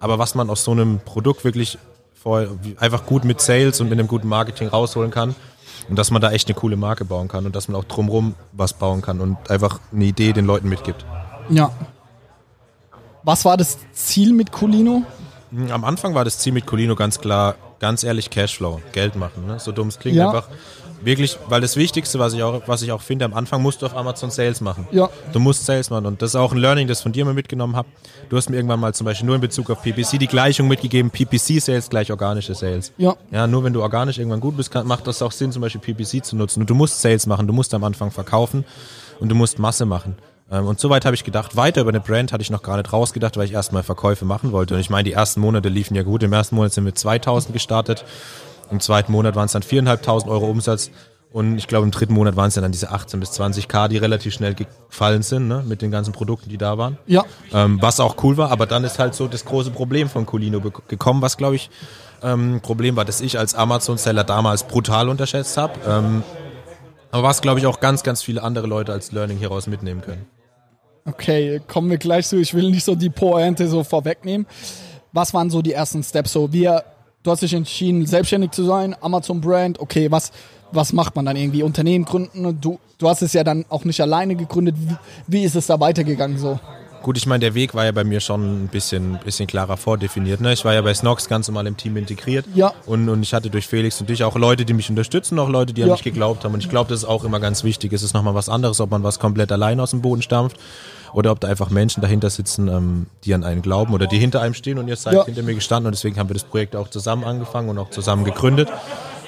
Aber 0.01 0.19
was 0.19 0.35
man 0.35 0.51
aus 0.51 0.65
so 0.65 0.73
einem 0.73 0.99
Produkt 0.99 1.45
wirklich 1.45 1.79
voll, 2.25 2.59
einfach 2.79 3.07
gut 3.07 3.25
mit 3.25 3.41
Sales 3.41 3.81
und 3.81 3.89
mit 3.89 3.99
einem 3.99 4.09
guten 4.09 4.29
Marketing 4.29 4.69
rausholen 4.69 5.11
kann. 5.11 5.37
Und 5.89 5.99
dass 5.99 6.11
man 6.11 6.23
da 6.23 6.31
echt 6.33 6.49
eine 6.49 6.55
coole 6.55 6.77
Marke 6.77 7.05
bauen 7.05 7.29
kann 7.29 7.45
und 7.47 7.55
dass 7.55 7.69
man 7.69 7.77
auch 7.81 7.85
drumrum 7.85 8.35
was 8.53 8.73
bauen 8.73 9.03
kann 9.03 9.21
und 9.21 9.51
einfach 9.51 9.81
eine 9.93 10.05
Idee 10.05 10.33
den 10.33 10.47
Leuten 10.47 10.69
mitgibt. 10.69 11.05
Ja. 11.51 11.71
Was 13.23 13.45
war 13.45 13.57
das 13.57 13.79
Ziel 13.93 14.33
mit 14.33 14.53
Colino? 14.53 15.03
Am 15.71 15.85
Anfang 15.85 16.15
war 16.15 16.25
das 16.25 16.39
Ziel 16.39 16.53
mit 16.53 16.67
Colino 16.67 16.95
ganz 16.97 17.21
klar, 17.21 17.55
ganz 17.79 18.03
ehrlich 18.03 18.31
Cashflow, 18.31 18.81
Geld 18.93 19.17
machen. 19.17 19.47
Ne? 19.47 19.59
So 19.59 19.73
dumm 19.73 19.89
es 19.89 19.99
klingt, 19.99 20.17
Ja. 20.17 20.29
einfach 20.29 20.49
wirklich, 21.05 21.39
weil 21.49 21.61
das 21.61 21.77
Wichtigste, 21.77 22.19
was 22.19 22.33
ich 22.33 22.43
auch, 22.43 22.63
was 22.67 22.83
ich 22.83 22.93
auch 22.93 23.03
finde, 23.03 23.25
am 23.25 23.35
Anfang 23.35 23.63
musst 23.63 23.83
du 23.83 23.87
auf 23.87 23.97
Amazon 23.97 24.31
Sales 24.31 24.61
machen. 24.61 24.87
Ja. 24.91 25.09
Du 25.33 25.41
musst 25.41 25.67
Sales 25.67 25.91
machen 25.91 26.07
und 26.07 26.23
das 26.23 26.31
ist 26.31 26.37
auch 26.37 26.53
ein 26.53 26.59
Learning, 26.59 26.89
das 26.89 26.99
ich 26.99 27.03
von 27.03 27.13
dir 27.13 27.25
mal 27.25 27.35
mitgenommen 27.35 27.77
habe. 27.77 27.89
Du 28.29 28.37
hast 28.37 28.51
mir 28.51 28.57
irgendwann 28.57 28.81
mal 28.81 28.95
zum 28.95 29.05
Beispiel 29.05 29.27
nur 29.27 29.35
in 29.35 29.41
Bezug 29.41 29.71
auf 29.71 29.83
PPC 29.83 30.19
die 30.19 30.27
Gleichung 30.27 30.69
mitgegeben, 30.69 31.11
PPC 31.11 31.61
Sales 31.61 31.89
gleich 31.91 32.11
organische 32.11 32.55
Sales. 32.55 32.93
Ja. 32.97 33.17
Ja, 33.31 33.47
nur 33.47 33.65
wenn 33.65 33.73
du 33.73 33.83
organisch 33.83 34.19
irgendwann 34.19 34.41
gut 34.41 34.57
bist, 34.57 34.71
kann, 34.71 34.87
macht 34.87 35.07
das 35.07 35.23
auch 35.23 35.33
Sinn, 35.33 35.53
zum 35.53 35.63
Beispiel 35.63 35.81
PPC 35.81 36.25
zu 36.25 36.37
nutzen. 36.37 36.61
Und 36.61 36.71
du 36.71 36.75
musst 36.75 37.01
Sales 37.01 37.27
machen, 37.27 37.47
du 37.47 37.53
musst 37.53 37.75
am 37.75 37.85
Anfang 37.85 38.11
verkaufen 38.11 38.65
und 39.21 39.29
du 39.29 39.35
musst 39.35 39.59
Masse 39.59 39.85
machen. 39.87 40.17
Ähm, 40.51 40.67
Und 40.67 40.79
soweit 40.81 41.05
habe 41.05 41.15
ich 41.15 41.25
gedacht. 41.25 41.57
Weiter 41.57 41.81
über 41.81 41.91
eine 41.91 42.01
Brand 42.01 42.33
hatte 42.33 42.43
ich 42.43 42.51
noch 42.51 42.63
gar 42.63 42.77
nicht 42.77 42.93
rausgedacht, 42.93 43.37
weil 43.37 43.47
ich 43.47 43.53
erstmal 43.53 43.83
Verkäufe 43.83 44.25
machen 44.25 44.53
wollte. 44.53 44.75
Und 44.75 44.81
ich 44.81 44.91
meine, 44.91 45.05
die 45.05 45.13
ersten 45.13 45.41
Monate 45.41 45.69
liefen 45.69 45.95
ja 45.95 46.03
gut. 46.03 46.23
Im 46.23 46.33
ersten 46.33 46.57
Monat 46.57 46.73
sind 46.73 46.85
wir 46.85 46.95
2000 46.95 47.53
gestartet. 47.53 48.05
Im 48.71 48.81
zweiten 48.81 49.13
Monat 49.13 49.35
waren 49.37 49.47
es 49.47 49.53
dann 49.53 49.63
4.500 49.63 50.29
Euro 50.29 50.47
Umsatz. 50.47 50.91
Und 51.35 51.59
ich 51.59 51.67
glaube, 51.67 51.85
im 51.85 51.91
dritten 51.91 52.15
Monat 52.15 52.37
waren 52.37 52.47
es 52.47 52.55
ja 52.55 52.63
dann 52.63 52.71
diese 52.71 52.93
18 52.93 53.19
bis 53.19 53.33
20k, 53.33 53.89
die 53.89 53.97
relativ 53.97 54.33
schnell 54.35 54.55
gefallen 54.55 55.23
sind, 55.23 55.49
ne, 55.49 55.65
mit 55.67 55.83
den 55.83 55.91
ganzen 55.91 56.13
Produkten, 56.13 56.49
die 56.49 56.59
da 56.59 56.79
waren. 56.79 56.97
Ja. 57.07 57.25
Ähm, 57.53 57.83
was 57.83 57.99
auch 57.99 58.23
cool 58.23 58.37
war, 58.37 58.53
aber 58.53 58.67
dann 58.67 58.85
ist 58.85 59.01
halt 59.01 59.17
so 59.17 59.27
das 59.27 59.45
große 59.45 59.73
Problem 59.73 60.09
von 60.09 60.27
Colino 60.27 60.61
gekommen, 60.61 61.23
was 61.23 61.37
glaube 61.37 61.57
ich 61.57 61.71
ähm, 62.23 62.61
Problem 62.63 62.95
war, 62.95 63.05
dass 63.05 63.21
ich 63.21 63.37
als 63.37 63.57
Amazon-Seller 63.57 64.23
damals 64.23 64.63
brutal 64.63 65.09
unterschätzt 65.09 65.57
habe. 65.57 65.73
Ähm, 65.87 66.23
aber 67.11 67.25
was 67.25 67.43
glaube 67.43 67.59
ich 67.59 67.67
auch 67.67 67.81
ganz, 67.81 68.05
ganz 68.05 68.23
viele 68.23 68.43
andere 68.43 68.69
Leute 68.69 68.93
als 68.93 69.11
Learning 69.11 69.39
hieraus 69.39 69.67
mitnehmen 69.67 70.03
können. 70.03 70.27
Okay, 71.05 71.61
kommen 71.67 71.91
wir 71.91 71.99
gleich 71.99 72.29
zu. 72.29 72.39
Ich 72.39 72.55
will 72.55 72.71
nicht 72.71 72.85
so 72.85 72.95
die 72.95 73.11
Pointe 73.11 73.69
so 73.69 73.85
vorwegnehmen. 73.85 74.47
Was 75.13 75.35
waren 75.35 75.51
so 75.51 75.63
die 75.63 75.73
ersten 75.73 76.03
Steps? 76.03 76.33
So, 76.33 76.53
wir, 76.53 76.85
du 77.25 77.31
hast 77.31 77.43
dich 77.43 77.55
entschieden, 77.55 78.07
selbstständig 78.07 78.53
zu 78.53 78.65
sein, 78.65 78.95
Amazon 79.01 79.41
Brand. 79.41 79.81
Okay, 79.81 80.11
was, 80.11 80.31
was 80.71 80.93
macht 80.93 81.17
man 81.17 81.25
dann 81.25 81.37
irgendwie? 81.37 81.65
Unternehmen 81.65 82.05
gründen? 82.05 82.61
Du, 82.61 82.79
du 82.99 83.09
hast 83.09 83.23
es 83.23 83.33
ja 83.33 83.43
dann 83.43 83.65
auch 83.69 83.85
nicht 83.85 84.01
alleine 84.01 84.37
gegründet. 84.37 84.77
Wie, 84.79 84.97
wie 85.27 85.45
ist 85.45 85.57
es 85.57 85.67
da 85.67 85.81
weitergegangen 85.81 86.39
so? 86.39 86.61
Gut, 87.03 87.19
ich 87.19 87.27
meine, 87.27 87.41
der 87.41 87.55
Weg 87.55 87.75
war 87.75 87.85
ja 87.85 87.93
bei 87.93 88.05
mir 88.05 88.21
schon 88.21 88.65
ein 88.65 88.69
bisschen, 88.69 89.19
bisschen 89.23 89.47
klarer 89.47 89.77
vordefiniert. 89.77 90.41
Ne? 90.41 90.55
Ich 90.55 90.65
war 90.65 90.73
ja 90.73 90.81
bei 90.81 90.95
Snox 90.95 91.29
ganz 91.29 91.49
normal 91.49 91.67
im 91.67 91.77
Team 91.77 91.99
integriert. 91.99 92.47
Ja. 92.55 92.73
Und, 92.87 93.11
und 93.11 93.23
ich 93.23 93.35
hatte 93.35 93.51
durch 93.51 93.67
Felix 93.67 94.01
und 94.01 94.09
dich 94.09 94.25
auch 94.25 94.37
Leute, 94.37 94.65
die 94.65 94.73
mich 94.73 94.89
unterstützen, 94.89 95.39
auch 95.39 95.51
Leute, 95.51 95.75
die 95.75 95.83
an 95.83 95.91
mich 95.91 96.03
geglaubt 96.03 96.45
haben. 96.45 96.55
Und 96.55 96.61
ich 96.61 96.71
glaube, 96.71 96.89
das 96.89 97.01
ist 97.01 97.05
auch 97.05 97.25
immer 97.25 97.41
ganz 97.41 97.63
wichtig. 97.63 97.93
Es 97.93 98.03
ist 98.03 98.15
nochmal 98.15 98.35
was 98.35 98.49
anderes, 98.49 98.81
ob 98.81 98.91
man 98.91 99.03
was 99.03 99.19
komplett 99.19 99.53
allein 99.53 99.81
aus 99.81 99.91
dem 99.91 100.01
Boden 100.01 100.23
stampft 100.23 100.57
oder 101.15 101.31
ob 101.31 101.41
da 101.41 101.49
einfach 101.49 101.71
Menschen 101.71 102.01
dahinter 102.01 102.29
sitzen, 102.29 102.69
ähm, 102.69 103.07
die 103.25 103.33
an 103.35 103.45
einen 103.45 103.63
glauben 103.63 103.95
oder 103.95 104.07
die 104.07 104.19
hinter 104.19 104.43
einem 104.43 104.53
stehen 104.53 104.79
und 104.79 104.89
ihr 104.89 104.97
seid 104.97 105.15
ja. 105.15 105.25
hinter 105.25 105.43
mir 105.43 105.55
gestanden. 105.55 105.87
Und 105.87 105.95
deswegen 105.95 106.19
haben 106.19 106.29
wir 106.29 106.35
das 106.35 106.45
Projekt 106.45 106.75
auch 106.75 106.89
zusammen 106.89 107.25
angefangen 107.25 107.69
und 107.69 107.79
auch 107.79 107.91
zusammen 107.91 108.25
gegründet. 108.25 108.69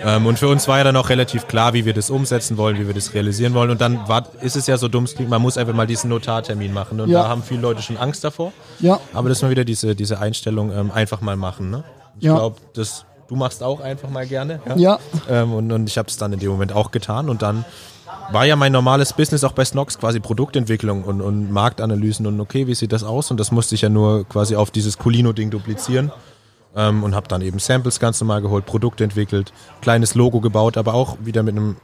Ähm, 0.05 0.27
und 0.27 0.39
für 0.39 0.49
uns 0.49 0.67
war 0.67 0.79
ja 0.79 0.85
dann 0.85 0.97
auch 0.97 1.09
relativ 1.09 1.47
klar, 1.47 1.73
wie 1.75 1.85
wir 1.85 1.95
das 1.95 2.11
umsetzen 2.11 2.57
wollen, 2.57 2.79
wie 2.79 2.87
wir 2.89 2.95
das 2.95 3.15
realisieren 3.15 3.55
wollen. 3.55 3.71
Und 3.71 3.81
dann 3.81 4.07
war, 4.09 4.27
ist 4.43 4.57
es 4.57 4.67
ja 4.67 4.77
so 4.77 4.89
dumm, 4.89 5.07
man 5.29 5.41
muss 5.41 5.57
einfach 5.57 5.75
mal 5.75 5.87
diesen 5.87 6.11
Notartermin 6.11 6.73
machen. 6.73 7.01
Und 7.01 7.09
ja. 7.09 7.23
da 7.23 7.29
haben 7.29 7.43
viele 7.43 7.61
Leute 7.61 7.83
schon 7.83 7.97
Angst 7.97 8.25
davor. 8.25 8.53
Ja. 8.81 9.01
Aber 9.15 9.29
das 9.29 9.39
ist 9.39 9.43
mal 9.43 9.51
wieder 9.51 9.65
diese, 9.65 9.95
diese 9.95 10.19
Einstellung, 10.19 10.73
ähm, 10.73 10.91
einfach 10.91 11.21
mal 11.21 11.37
machen. 11.37 11.71
Ne? 11.71 11.85
Ich 12.19 12.25
ja. 12.25 12.35
glaube, 12.35 12.57
das 12.75 13.07
du 13.29 13.37
machst 13.37 13.63
auch 13.63 13.81
einfach 13.81 14.11
mal 14.11 14.27
gerne. 14.27 14.61
Ja. 14.67 14.77
ja. 14.77 14.99
Ähm, 15.29 15.53
und, 15.53 15.73
und 15.73 15.89
ich 15.89 15.99
habe 15.99 16.09
es 16.09 16.17
dann 16.17 16.33
in 16.33 16.41
dem 16.41 16.51
Moment 16.51 16.73
auch 16.73 16.91
getan. 16.91 17.29
Und 17.29 17.43
dann 17.43 17.65
war 18.31 18.45
ja 18.45 18.57
mein 18.57 18.73
normales 18.73 19.13
Business 19.13 19.45
auch 19.45 19.53
bei 19.53 19.65
Snox 19.65 19.99
quasi 19.99 20.21
Produktentwicklung 20.21 21.05
und, 21.05 21.21
und 21.21 21.51
Marktanalysen 21.51 22.27
und 22.27 22.41
okay, 22.41 22.67
wie 22.67 22.75
sieht 22.75 22.93
das 22.93 23.05
aus? 23.05 23.31
Und 23.31 23.39
das 23.39 23.53
musste 23.53 23.75
ich 23.75 23.83
ja 23.83 23.89
nur 23.89 24.27
quasi 24.29 24.57
auf 24.57 24.71
dieses 24.71 24.99
Colino-Ding 24.99 25.51
duplizieren 25.51 26.11
ähm, 26.75 27.03
und 27.03 27.15
habe 27.15 27.29
dann 27.29 27.43
eben 27.43 27.59
Samples 27.59 28.01
ganz 28.01 28.21
normal 28.21 28.43
geholt, 28.43 28.67
Produkte 28.67 29.05
entwickelt, 29.05 29.53
kleines 29.81 30.15
Logo 30.15 30.41
gebaut, 30.41 30.77
aber 30.77 30.95
auch 30.95 31.19
wieder 31.21 31.43
mit 31.43 31.57
einem 31.57 31.77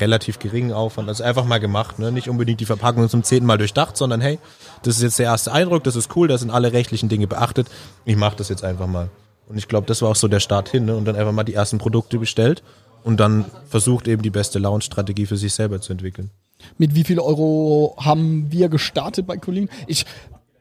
relativ 0.00 0.38
geringen 0.38 0.72
Aufwand. 0.72 1.08
Also 1.08 1.24
einfach 1.24 1.44
mal 1.44 1.58
gemacht, 1.58 1.98
ne? 1.98 2.12
nicht 2.12 2.28
unbedingt 2.28 2.60
die 2.60 2.66
Verpackung 2.66 3.08
zum 3.08 3.22
zehnten 3.22 3.46
Mal 3.46 3.58
durchdacht, 3.58 3.96
sondern 3.96 4.20
hey, 4.20 4.38
das 4.82 4.96
ist 4.96 5.02
jetzt 5.02 5.18
der 5.18 5.26
erste 5.26 5.52
Eindruck, 5.52 5.84
das 5.84 5.96
ist 5.96 6.14
cool, 6.14 6.28
da 6.28 6.36
sind 6.36 6.50
alle 6.50 6.72
rechtlichen 6.72 7.08
Dinge 7.08 7.26
beachtet. 7.26 7.68
Ich 8.04 8.16
mache 8.16 8.36
das 8.36 8.48
jetzt 8.48 8.64
einfach 8.64 8.86
mal. 8.86 9.08
Und 9.48 9.56
ich 9.56 9.66
glaube, 9.66 9.86
das 9.86 10.02
war 10.02 10.10
auch 10.10 10.16
so 10.16 10.28
der 10.28 10.40
Start 10.40 10.68
hin 10.68 10.84
ne? 10.84 10.96
und 10.96 11.06
dann 11.06 11.16
einfach 11.16 11.32
mal 11.32 11.44
die 11.44 11.54
ersten 11.54 11.78
Produkte 11.78 12.18
bestellt 12.18 12.62
und 13.04 13.20
dann 13.20 13.44
versucht 13.68 14.08
eben 14.08 14.22
die 14.22 14.30
beste 14.30 14.58
Launch-Strategie 14.58 15.26
für 15.26 15.36
sich 15.36 15.52
selber 15.54 15.80
zu 15.80 15.92
entwickeln. 15.92 16.30
Mit 16.76 16.94
wie 16.94 17.04
viel 17.04 17.20
Euro 17.20 17.94
haben 17.98 18.50
wir 18.50 18.68
gestartet 18.68 19.26
bei 19.26 19.36
Colin? 19.36 19.68
Ich 19.86 20.04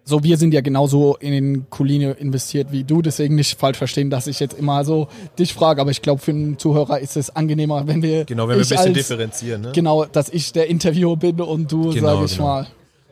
so, 0.07 0.23
wir 0.23 0.37
sind 0.37 0.53
ja 0.53 0.61
genauso 0.61 1.17
in 1.19 1.69
Coline 1.69 2.11
investiert 2.13 2.71
wie 2.71 2.85
du, 2.85 3.01
deswegen 3.01 3.35
nicht 3.35 3.59
falsch 3.59 3.77
verstehen, 3.77 4.09
dass 4.09 4.25
ich 4.27 4.39
jetzt 4.39 4.57
immer 4.57 4.85
so 4.85 5.09
dich 5.37 5.53
frage, 5.53 5.81
aber 5.81 5.91
ich 5.91 6.01
glaube, 6.01 6.21
für 6.21 6.31
einen 6.31 6.57
Zuhörer 6.57 6.99
ist 6.99 7.17
es 7.17 7.35
angenehmer, 7.35 7.87
wenn 7.87 8.01
wir. 8.01 8.23
Genau, 8.23 8.43
wenn 8.43 8.51
wir 8.51 8.55
ein 8.55 8.59
bisschen 8.59 8.77
als, 8.77 8.93
differenzieren, 8.93 9.61
ne? 9.61 9.71
Genau, 9.75 10.05
dass 10.05 10.29
ich 10.29 10.53
der 10.53 10.67
Interviewer 10.67 11.17
bin 11.17 11.41
und 11.41 11.69
du, 11.69 11.91
genau, 11.91 12.13
sage 12.13 12.25
ich 12.25 12.37
genau. 12.37 12.47
mal. 12.47 12.67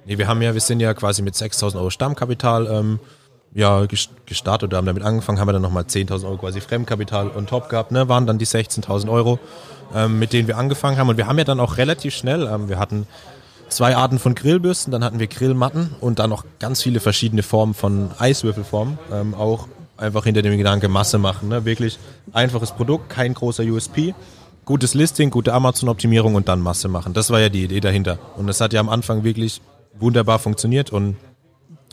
Nee, 0.05 0.17
wir 0.17 0.27
haben 0.27 0.41
ja, 0.41 0.53
wir 0.53 0.61
sind 0.61 0.79
ja 0.79 0.93
quasi 0.93 1.21
mit 1.21 1.35
6000 1.35 1.81
Euro 1.81 1.89
Stammkapital 1.89 2.67
ähm, 2.67 2.99
ja, 3.55 3.85
gestartet 4.25 4.69
oder 4.69 4.77
haben 4.77 4.85
damit 4.85 5.01
angefangen, 5.01 5.39
haben 5.39 5.47
wir 5.47 5.53
dann 5.53 5.61
nochmal 5.61 5.83
10.000 5.83 6.25
Euro 6.25 6.37
quasi 6.37 6.61
Fremdkapital 6.61 7.31
on 7.35 7.47
top 7.47 7.69
gehabt, 7.69 7.91
ne, 7.91 8.07
waren 8.09 8.27
dann 8.27 8.37
die 8.37 8.45
16.000 8.45 9.09
Euro, 9.09 9.39
ähm, 9.95 10.19
mit 10.19 10.33
denen 10.33 10.47
wir 10.47 10.57
angefangen 10.57 10.97
haben 10.97 11.09
und 11.09 11.17
wir 11.17 11.25
haben 11.25 11.37
ja 11.37 11.45
dann 11.45 11.61
auch 11.61 11.77
relativ 11.77 12.13
schnell, 12.13 12.47
ähm, 12.47 12.69
wir 12.69 12.77
hatten 12.77 13.07
zwei 13.69 13.95
Arten 13.95 14.19
von 14.19 14.35
Grillbürsten, 14.35 14.91
dann 14.91 15.03
hatten 15.03 15.19
wir 15.19 15.27
Grillmatten 15.27 15.95
und 16.01 16.19
dann 16.19 16.29
noch 16.29 16.43
ganz 16.59 16.83
viele 16.83 16.99
verschiedene 16.99 17.43
Formen 17.43 17.73
von 17.73 18.11
Eiswürfelformen. 18.19 18.99
Ähm, 19.11 19.33
auch 19.33 19.67
einfach 19.97 20.25
hinter 20.25 20.41
dem 20.41 20.57
Gedanke 20.57 20.87
Masse 20.87 21.17
machen. 21.17 21.49
Ne? 21.49 21.65
Wirklich 21.65 21.97
einfaches 22.33 22.71
Produkt, 22.71 23.09
kein 23.09 23.33
großer 23.33 23.63
USP. 23.63 24.13
Gutes 24.65 24.93
Listing, 24.93 25.29
gute 25.29 25.53
Amazon-Optimierung 25.53 26.35
und 26.35 26.47
dann 26.47 26.59
Masse 26.59 26.87
machen. 26.87 27.13
Das 27.13 27.29
war 27.29 27.39
ja 27.39 27.49
die 27.49 27.63
Idee 27.63 27.79
dahinter. 27.79 28.17
Und 28.35 28.47
das 28.47 28.59
hat 28.61 28.73
ja 28.73 28.79
am 28.79 28.89
Anfang 28.89 29.23
wirklich 29.23 29.61
wunderbar 29.99 30.39
funktioniert 30.39 30.91
und 30.91 31.15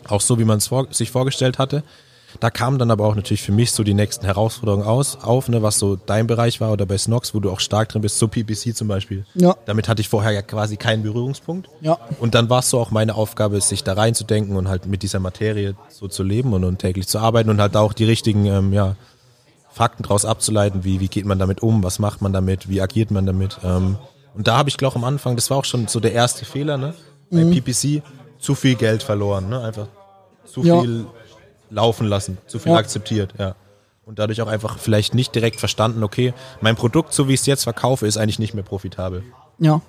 auch 0.08 0.20
so, 0.20 0.38
wie 0.38 0.44
man 0.44 0.58
es 0.58 0.68
vor, 0.68 0.88
sich 0.90 1.10
vorgestellt 1.10 1.58
hatte. 1.58 1.82
Da 2.40 2.50
kamen 2.50 2.78
dann 2.78 2.90
aber 2.90 3.06
auch 3.06 3.14
natürlich 3.14 3.42
für 3.42 3.52
mich 3.52 3.72
so 3.72 3.84
die 3.84 3.92
nächsten 3.92 4.24
Herausforderungen 4.24 4.86
aus, 4.86 5.18
auf, 5.22 5.48
ne, 5.48 5.62
was 5.62 5.78
so 5.78 5.96
dein 5.96 6.26
Bereich 6.26 6.62
war 6.62 6.72
oder 6.72 6.86
bei 6.86 6.96
Snox, 6.96 7.34
wo 7.34 7.40
du 7.40 7.50
auch 7.50 7.60
stark 7.60 7.90
drin 7.90 8.00
bist, 8.00 8.18
so 8.18 8.26
PPC 8.26 8.74
zum 8.74 8.88
Beispiel. 8.88 9.26
Ja. 9.34 9.54
Damit 9.66 9.86
hatte 9.86 10.00
ich 10.00 10.08
vorher 10.08 10.32
ja 10.32 10.40
quasi 10.40 10.76
keinen 10.78 11.02
Berührungspunkt. 11.02 11.68
Ja. 11.82 11.98
Und 12.20 12.34
dann 12.34 12.48
war 12.48 12.60
es 12.60 12.70
so 12.70 12.80
auch 12.80 12.90
meine 12.90 13.16
Aufgabe, 13.16 13.60
sich 13.60 13.84
da 13.84 13.92
reinzudenken 13.92 14.56
und 14.56 14.68
halt 14.68 14.86
mit 14.86 15.02
dieser 15.02 15.20
Materie 15.20 15.74
so 15.90 16.08
zu 16.08 16.22
leben 16.22 16.54
und, 16.54 16.64
und 16.64 16.78
täglich 16.78 17.06
zu 17.06 17.18
arbeiten 17.18 17.50
und 17.50 17.60
halt 17.60 17.76
auch 17.76 17.92
die 17.92 18.04
richtigen, 18.04 18.46
ähm, 18.46 18.72
ja, 18.72 18.96
Fakten 19.72 20.02
daraus 20.02 20.26
abzuleiten, 20.26 20.84
wie, 20.84 21.00
wie 21.00 21.08
geht 21.08 21.24
man 21.24 21.38
damit 21.38 21.62
um, 21.62 21.82
was 21.82 21.98
macht 21.98 22.20
man 22.20 22.32
damit, 22.32 22.68
wie 22.68 22.82
agiert 22.82 23.10
man 23.10 23.24
damit. 23.24 23.58
Ähm, 23.64 23.96
und 24.34 24.46
da 24.46 24.56
habe 24.56 24.68
ich, 24.68 24.76
glaube 24.76 24.96
am 24.96 25.04
Anfang, 25.04 25.34
das 25.34 25.50
war 25.50 25.56
auch 25.56 25.64
schon 25.64 25.88
so 25.88 25.98
der 25.98 26.12
erste 26.12 26.44
Fehler, 26.44 26.76
ne? 26.76 26.94
Bei 27.30 27.44
mhm. 27.44 27.52
PPC, 27.52 28.02
zu 28.42 28.54
viel 28.54 28.74
Geld 28.74 29.02
verloren, 29.02 29.48
ne? 29.48 29.62
Einfach 29.62 29.86
zu 30.44 30.62
ja. 30.62 30.80
viel 30.80 31.06
laufen 31.70 32.06
lassen, 32.06 32.38
zu 32.46 32.58
viel 32.58 32.72
ja. 32.72 32.78
akzeptiert, 32.78 33.32
ja. 33.38 33.54
Und 34.04 34.18
dadurch 34.18 34.42
auch 34.42 34.48
einfach 34.48 34.78
vielleicht 34.78 35.14
nicht 35.14 35.34
direkt 35.34 35.60
verstanden, 35.60 36.02
okay, 36.02 36.34
mein 36.60 36.74
Produkt, 36.74 37.14
so 37.14 37.28
wie 37.28 37.34
ich 37.34 37.40
es 37.40 37.46
jetzt 37.46 37.62
verkaufe, 37.62 38.06
ist 38.06 38.16
eigentlich 38.16 38.40
nicht 38.40 38.52
mehr 38.52 38.64
profitabel. 38.64 39.22
Ja. 39.58 39.80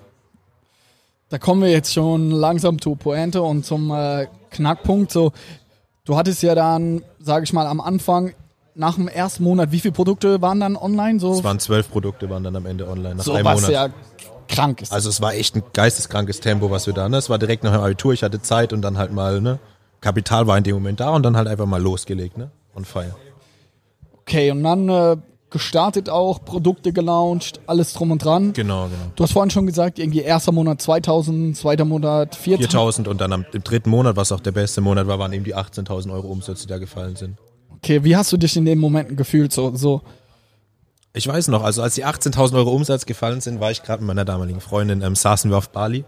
Da 1.30 1.38
kommen 1.38 1.62
wir 1.62 1.70
jetzt 1.70 1.92
schon 1.92 2.30
langsam 2.30 2.80
zu 2.80 2.94
Pointe 2.94 3.42
und 3.42 3.66
zum 3.66 3.90
äh, 3.90 4.28
Knackpunkt. 4.50 5.10
So, 5.10 5.32
du 6.04 6.16
hattest 6.16 6.44
ja 6.44 6.54
dann, 6.54 7.02
sage 7.18 7.42
ich 7.42 7.52
mal, 7.52 7.66
am 7.66 7.80
Anfang 7.80 8.34
nach 8.76 8.94
dem 8.94 9.08
ersten 9.08 9.42
Monat, 9.42 9.72
wie 9.72 9.80
viele 9.80 9.92
Produkte 9.92 10.40
waren 10.40 10.60
dann 10.60 10.76
online? 10.76 11.18
So? 11.18 11.32
Es 11.32 11.42
waren 11.42 11.58
zwölf 11.58 11.90
Produkte, 11.90 12.30
waren 12.30 12.44
dann 12.44 12.54
am 12.54 12.66
Ende 12.66 12.88
online. 12.88 13.16
Nach 13.16 13.24
so 13.24 13.32
einem 13.32 13.44
was 13.44 13.62
Monat. 13.62 13.72
ja 13.72 13.88
krank 14.48 14.82
ist. 14.82 14.92
Also 14.92 15.08
es 15.08 15.20
war 15.20 15.34
echt 15.34 15.56
ein 15.56 15.62
geisteskrankes 15.72 16.40
Tempo, 16.40 16.70
was 16.70 16.86
wir 16.86 16.94
da, 16.94 17.08
ne? 17.08 17.16
Es 17.16 17.30
war 17.30 17.38
direkt 17.38 17.64
nach 17.64 17.72
dem 17.72 17.80
Abitur, 17.80 18.12
ich 18.12 18.22
hatte 18.22 18.40
Zeit 18.42 18.72
und 18.72 18.82
dann 18.82 18.98
halt 18.98 19.12
mal, 19.12 19.40
ne? 19.40 19.58
Kapital 20.00 20.46
war 20.46 20.58
in 20.58 20.64
dem 20.64 20.74
Moment 20.74 21.00
da 21.00 21.10
und 21.10 21.22
dann 21.22 21.36
halt 21.36 21.48
einfach 21.48 21.66
mal 21.66 21.80
losgelegt, 21.80 22.36
ne? 22.36 22.50
On 22.74 22.84
fire. 22.84 23.14
Okay, 24.20 24.50
und 24.50 24.62
dann 24.62 24.88
äh, 24.88 25.16
gestartet 25.50 26.10
auch, 26.10 26.44
Produkte 26.44 26.92
gelauncht, 26.92 27.60
alles 27.66 27.92
drum 27.92 28.10
und 28.10 28.24
dran. 28.24 28.52
Genau, 28.54 28.86
genau. 28.86 29.12
Du 29.14 29.22
hast 29.22 29.32
vorhin 29.32 29.50
schon 29.50 29.66
gesagt, 29.66 29.98
irgendwie 29.98 30.20
erster 30.20 30.50
Monat 30.50 30.82
2000, 30.82 31.56
zweiter 31.56 31.84
Monat 31.84 32.34
4000. 32.34 32.72
4000 32.72 33.08
und 33.08 33.20
dann 33.20 33.32
am, 33.32 33.46
im 33.52 33.62
dritten 33.62 33.88
Monat, 33.88 34.16
was 34.16 34.32
auch 34.32 34.40
der 34.40 34.52
beste 34.52 34.80
Monat 34.80 35.06
war, 35.06 35.18
waren 35.18 35.32
eben 35.32 35.44
die 35.44 35.54
18.000 35.54 36.12
Euro 36.12 36.26
Umsätze, 36.26 36.62
die 36.62 36.68
da 36.68 36.78
gefallen 36.78 37.16
sind. 37.16 37.36
Okay, 37.76 38.02
wie 38.02 38.16
hast 38.16 38.32
du 38.32 38.36
dich 38.36 38.56
in 38.56 38.64
den 38.64 38.78
Momenten 38.78 39.16
gefühlt? 39.16 39.52
So, 39.52 39.76
so? 39.76 40.02
Ich 41.14 41.26
weiß 41.26 41.48
noch, 41.48 41.62
also 41.62 41.82
als 41.82 41.94
die 41.94 42.04
18.000 42.04 42.56
Euro 42.56 42.72
Umsatz 42.72 43.06
gefallen 43.06 43.40
sind, 43.40 43.60
war 43.60 43.70
ich 43.70 43.82
gerade 43.82 44.02
mit 44.02 44.08
meiner 44.08 44.24
damaligen 44.24 44.60
Freundin, 44.60 45.00
ähm, 45.00 45.14
saßen 45.14 45.50
wir 45.50 45.56
auf 45.56 45.70
Bali 45.70 46.04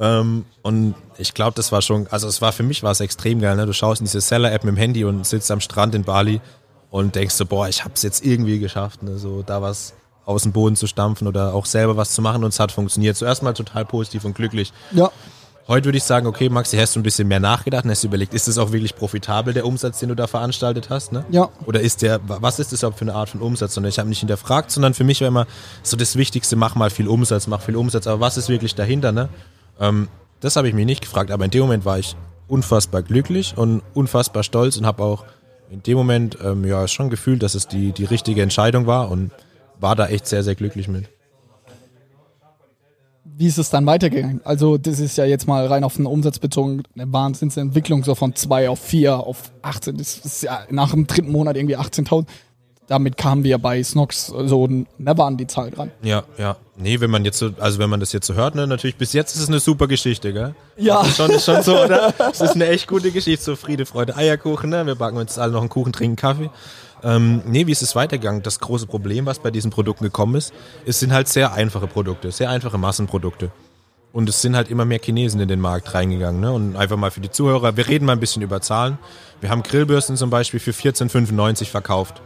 ähm, 0.00 0.44
und 0.62 0.94
ich 1.16 1.34
glaube, 1.34 1.54
das 1.56 1.72
war 1.72 1.82
schon, 1.82 2.06
also 2.10 2.28
es 2.28 2.40
war 2.40 2.52
für 2.52 2.62
mich 2.62 2.82
war 2.82 2.92
es 2.92 3.00
extrem 3.00 3.40
geil. 3.40 3.56
Ne? 3.56 3.66
Du 3.66 3.72
schaust 3.72 4.00
in 4.00 4.06
diese 4.06 4.20
Seller-App 4.20 4.64
mit 4.64 4.74
dem 4.74 4.78
Handy 4.78 5.04
und 5.04 5.26
sitzt 5.26 5.50
am 5.50 5.60
Strand 5.60 5.94
in 5.94 6.04
Bali 6.04 6.40
und 6.90 7.14
denkst 7.14 7.34
so, 7.34 7.46
boah, 7.46 7.68
ich 7.68 7.84
habe 7.84 7.94
es 7.94 8.02
jetzt 8.02 8.24
irgendwie 8.24 8.58
geschafft, 8.58 9.02
ne? 9.02 9.18
so 9.18 9.42
da 9.42 9.60
was 9.60 9.94
aus 10.24 10.42
dem 10.42 10.52
Boden 10.52 10.76
zu 10.76 10.86
stampfen 10.86 11.26
oder 11.26 11.54
auch 11.54 11.66
selber 11.66 11.96
was 11.96 12.12
zu 12.12 12.22
machen 12.22 12.44
und 12.44 12.50
es 12.50 12.60
hat 12.60 12.70
funktioniert. 12.70 13.16
Zuerst 13.16 13.42
mal 13.42 13.54
total 13.54 13.84
positiv 13.84 14.24
und 14.24 14.34
glücklich. 14.34 14.72
Ja. 14.92 15.10
Heute 15.68 15.84
würde 15.84 15.98
ich 15.98 16.04
sagen, 16.04 16.26
okay, 16.26 16.48
Maxi, 16.48 16.78
hast 16.78 16.96
du 16.96 17.00
ein 17.00 17.02
bisschen 17.02 17.28
mehr 17.28 17.40
nachgedacht 17.40 17.84
und 17.84 17.90
hast 17.90 18.02
überlegt, 18.02 18.32
ist 18.32 18.48
das 18.48 18.56
auch 18.56 18.72
wirklich 18.72 18.96
profitabel, 18.96 19.52
der 19.52 19.66
Umsatz, 19.66 19.98
den 19.98 20.08
du 20.08 20.14
da 20.14 20.26
veranstaltet 20.26 20.88
hast? 20.88 21.12
Ne? 21.12 21.26
Ja. 21.30 21.50
Oder 21.66 21.82
ist 21.82 22.00
der, 22.00 22.20
was 22.26 22.58
ist 22.58 22.72
das 22.72 22.80
überhaupt 22.80 22.98
für 22.98 23.04
eine 23.04 23.14
Art 23.14 23.28
von 23.28 23.42
Umsatz? 23.42 23.76
Und 23.76 23.84
ich 23.84 23.98
habe 23.98 24.08
nicht 24.08 24.20
hinterfragt, 24.20 24.70
sondern 24.70 24.94
für 24.94 25.04
mich 25.04 25.20
war 25.20 25.28
immer 25.28 25.46
so 25.82 25.98
das 25.98 26.16
Wichtigste, 26.16 26.56
mach 26.56 26.74
mal 26.74 26.88
viel 26.88 27.06
Umsatz, 27.06 27.48
mach 27.48 27.60
viel 27.60 27.76
Umsatz, 27.76 28.06
aber 28.06 28.18
was 28.18 28.38
ist 28.38 28.48
wirklich 28.48 28.76
dahinter? 28.76 29.12
Ne? 29.12 29.28
Ähm, 29.78 30.08
das 30.40 30.56
habe 30.56 30.68
ich 30.68 30.74
mich 30.74 30.86
nicht 30.86 31.02
gefragt, 31.02 31.30
aber 31.30 31.44
in 31.44 31.50
dem 31.50 31.60
Moment 31.60 31.84
war 31.84 31.98
ich 31.98 32.16
unfassbar 32.46 33.02
glücklich 33.02 33.52
und 33.54 33.82
unfassbar 33.92 34.44
stolz 34.44 34.78
und 34.78 34.86
habe 34.86 35.02
auch 35.02 35.26
in 35.70 35.82
dem 35.82 35.98
Moment 35.98 36.38
ähm, 36.42 36.64
ja 36.64 36.88
schon 36.88 37.10
gefühlt, 37.10 37.42
dass 37.42 37.54
es 37.54 37.68
die, 37.68 37.92
die 37.92 38.06
richtige 38.06 38.40
Entscheidung 38.40 38.86
war 38.86 39.10
und 39.10 39.32
war 39.78 39.94
da 39.96 40.06
echt 40.06 40.26
sehr, 40.28 40.42
sehr 40.42 40.54
glücklich 40.54 40.88
mit. 40.88 41.10
Wie 43.38 43.46
ist 43.46 43.58
es 43.58 43.70
dann 43.70 43.86
weitergegangen? 43.86 44.40
Also, 44.42 44.78
das 44.78 44.98
ist 44.98 45.16
ja 45.16 45.24
jetzt 45.24 45.46
mal 45.46 45.64
rein 45.66 45.84
auf 45.84 45.94
den 45.94 46.06
Umsatz 46.06 46.40
bezogen 46.40 46.82
eine 46.96 47.12
Wahnsinnsentwicklung, 47.12 48.02
so 48.02 48.16
von 48.16 48.34
2 48.34 48.68
auf 48.68 48.80
4 48.80 49.16
auf 49.16 49.52
18. 49.62 49.96
Das 49.96 50.18
ist 50.18 50.42
ja 50.42 50.62
nach 50.70 50.90
dem 50.90 51.06
dritten 51.06 51.30
Monat 51.30 51.56
irgendwie 51.56 51.76
18.000. 51.76 52.26
damit 52.88 53.16
kamen 53.16 53.44
wir 53.44 53.58
bei 53.58 53.80
Snox 53.82 54.26
so 54.26 54.66
never 54.98 55.24
an 55.24 55.36
die 55.36 55.46
Zahl 55.46 55.70
dran. 55.70 55.92
Ja, 56.02 56.24
ja. 56.36 56.56
Nee, 56.76 56.98
wenn 57.00 57.10
man 57.10 57.24
jetzt 57.24 57.38
so, 57.38 57.50
also 57.60 57.78
wenn 57.78 57.90
man 57.90 58.00
das 58.00 58.12
jetzt 58.12 58.26
so 58.26 58.34
hört, 58.34 58.56
ne, 58.56 58.66
natürlich 58.66 58.96
bis 58.96 59.12
jetzt 59.12 59.36
ist 59.36 59.42
es 59.42 59.48
eine 59.48 59.60
super 59.60 59.86
Geschichte, 59.86 60.32
gell? 60.32 60.54
Ja. 60.76 61.02
Das 61.02 61.10
ist 61.10 61.16
schon, 61.16 61.54
schon 61.54 61.62
so, 61.62 61.84
oder? 61.84 62.12
Es 62.32 62.40
ist 62.40 62.54
eine 62.54 62.66
echt 62.66 62.88
gute 62.88 63.12
Geschichte, 63.12 63.44
so 63.44 63.56
Friede, 63.56 63.86
Freude, 63.86 64.16
Eierkuchen, 64.16 64.70
ne? 64.70 64.84
Wir 64.86 64.94
backen 64.96 65.16
uns 65.16 65.38
alle 65.38 65.52
noch 65.52 65.60
einen 65.60 65.68
Kuchen, 65.68 65.92
trinken 65.92 66.16
Kaffee. 66.16 66.50
Ähm, 67.02 67.42
nee, 67.46 67.66
wie 67.66 67.72
ist 67.72 67.82
es 67.82 67.94
weitergegangen? 67.94 68.42
Das 68.42 68.60
große 68.60 68.86
Problem, 68.86 69.26
was 69.26 69.38
bei 69.38 69.50
diesen 69.50 69.70
Produkten 69.70 70.04
gekommen 70.04 70.34
ist, 70.34 70.52
es 70.84 71.00
sind 71.00 71.12
halt 71.12 71.28
sehr 71.28 71.52
einfache 71.52 71.86
Produkte, 71.86 72.32
sehr 72.32 72.50
einfache 72.50 72.78
Massenprodukte. 72.78 73.50
Und 74.12 74.28
es 74.28 74.40
sind 74.40 74.56
halt 74.56 74.70
immer 74.70 74.84
mehr 74.84 74.98
Chinesen 74.98 75.40
in 75.40 75.48
den 75.48 75.60
Markt 75.60 75.94
reingegangen. 75.94 76.40
Ne? 76.40 76.50
Und 76.50 76.76
einfach 76.76 76.96
mal 76.96 77.10
für 77.10 77.20
die 77.20 77.30
Zuhörer, 77.30 77.76
wir 77.76 77.86
reden 77.88 78.06
mal 78.06 78.12
ein 78.12 78.20
bisschen 78.20 78.42
über 78.42 78.60
Zahlen. 78.60 78.98
Wir 79.40 79.50
haben 79.50 79.62
Grillbürsten 79.62 80.16
zum 80.16 80.30
Beispiel 80.30 80.60
für 80.60 80.70
14,95 80.70 81.66
verkauft. 81.66 82.22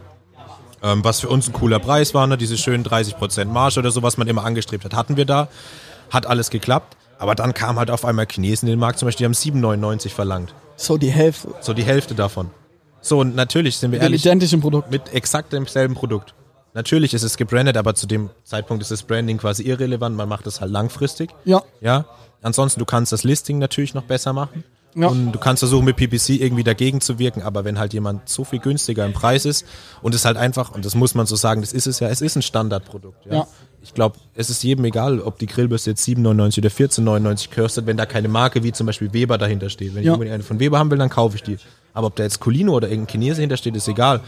Ähm, 0.81 1.03
was 1.03 1.19
für 1.19 1.29
uns 1.29 1.47
ein 1.47 1.53
cooler 1.53 1.79
Preis 1.79 2.13
war, 2.13 2.25
ne? 2.25 2.37
diese 2.37 2.57
schönen 2.57 2.83
30% 2.83 3.45
Marge 3.45 3.79
oder 3.79 3.91
so, 3.91 4.01
was 4.01 4.17
man 4.17 4.27
immer 4.27 4.43
angestrebt 4.43 4.85
hat, 4.85 4.95
hatten 4.95 5.17
wir 5.17 5.25
da. 5.25 5.49
Hat 6.09 6.25
alles 6.25 6.49
geklappt. 6.49 6.97
Aber 7.19 7.35
dann 7.35 7.53
kam 7.53 7.77
halt 7.79 7.91
auf 7.91 8.05
einmal 8.05 8.27
Chinesen 8.29 8.67
in 8.67 8.73
den 8.73 8.79
Markt, 8.79 8.99
zum 8.99 9.07
Beispiel, 9.07 9.29
die 9.29 9.53
haben 9.53 9.61
7,99 9.61 10.09
verlangt. 10.09 10.53
So 10.75 10.97
die 10.97 11.11
Hälfte. 11.11 11.53
So 11.61 11.73
die 11.73 11.83
Hälfte 11.83 12.15
davon. 12.15 12.49
So, 13.03 13.19
und 13.19 13.35
natürlich 13.35 13.77
sind 13.77 13.91
wir 13.91 13.97
Mit 13.99 14.03
ehrlich, 14.03 14.21
identischem 14.25 14.61
Produkt. 14.61 14.89
mit 14.89 15.13
exakt 15.13 15.53
demselben 15.53 15.93
Produkt. 15.93 16.33
Natürlich 16.73 17.13
ist 17.13 17.21
es 17.21 17.37
gebrandet, 17.37 17.77
aber 17.77 17.93
zu 17.93 18.07
dem 18.07 18.31
Zeitpunkt 18.43 18.81
ist 18.81 18.89
das 18.89 19.03
Branding 19.03 19.37
quasi 19.37 19.61
irrelevant. 19.63 20.15
Man 20.15 20.27
macht 20.27 20.47
es 20.47 20.59
halt 20.61 20.71
langfristig. 20.71 21.29
Ja. 21.45 21.61
Ja. 21.81 22.05
Ansonsten, 22.41 22.79
du 22.79 22.85
kannst 22.85 23.11
das 23.11 23.23
Listing 23.23 23.59
natürlich 23.59 23.93
noch 23.93 24.03
besser 24.03 24.33
machen. 24.33 24.63
Ja. 24.95 25.07
Und 25.07 25.31
du 25.31 25.39
kannst 25.39 25.59
versuchen, 25.61 25.85
mit 25.85 25.95
PPC 25.97 26.29
irgendwie 26.41 26.63
dagegen 26.63 27.01
zu 27.01 27.17
wirken, 27.19 27.41
aber 27.41 27.65
wenn 27.65 27.79
halt 27.79 27.93
jemand 27.93 28.29
so 28.29 28.43
viel 28.43 28.59
günstiger 28.59 29.05
im 29.05 29.13
Preis 29.13 29.43
ist 29.45 29.65
und 30.03 30.13
es 30.13 30.23
halt 30.23 30.37
einfach, 30.37 30.71
und 30.71 30.85
das 30.85 30.93
muss 30.93 31.15
man 31.15 31.25
so 31.25 31.35
sagen, 31.35 31.61
das 31.61 31.73
ist 31.73 31.87
es 31.87 31.99
ja, 31.99 32.09
es 32.09 32.21
ist 32.21 32.35
ein 32.35 32.41
Standardprodukt. 32.43 33.25
Ja. 33.25 33.33
Ja. 33.33 33.47
Ich 33.81 33.93
glaube, 33.95 34.17
es 34.35 34.49
ist 34.51 34.63
jedem 34.63 34.85
egal, 34.85 35.19
ob 35.19 35.39
die 35.39 35.47
Grillbürste 35.47 35.89
jetzt 35.91 36.07
7,99 36.07 36.59
oder 36.59 36.69
14,99 36.69 37.53
kostet, 37.55 37.85
wenn 37.87 37.97
da 37.97 38.05
keine 38.05 38.27
Marke 38.27 38.63
wie 38.63 38.71
zum 38.71 38.85
Beispiel 38.85 39.11
Weber 39.13 39.37
dahinter 39.39 39.69
steht. 39.69 39.95
Wenn 39.95 40.03
Ja. 40.03 40.11
ich 40.11 40.13
unbedingt 40.13 40.35
eine 40.35 40.43
von 40.43 40.59
Weber 40.59 40.77
haben 40.79 40.91
will, 40.91 40.99
dann 40.99 41.09
kaufe 41.09 41.35
ich 41.37 41.43
die. 41.43 41.57
Aber 41.93 42.07
ob 42.07 42.15
da 42.15 42.23
jetzt 42.23 42.39
Colino 42.39 42.73
oder 42.73 42.89
irgendein 42.89 43.11
Chinese 43.11 43.41
hintersteht, 43.41 43.75
ist 43.75 43.87
egal. 43.87 44.21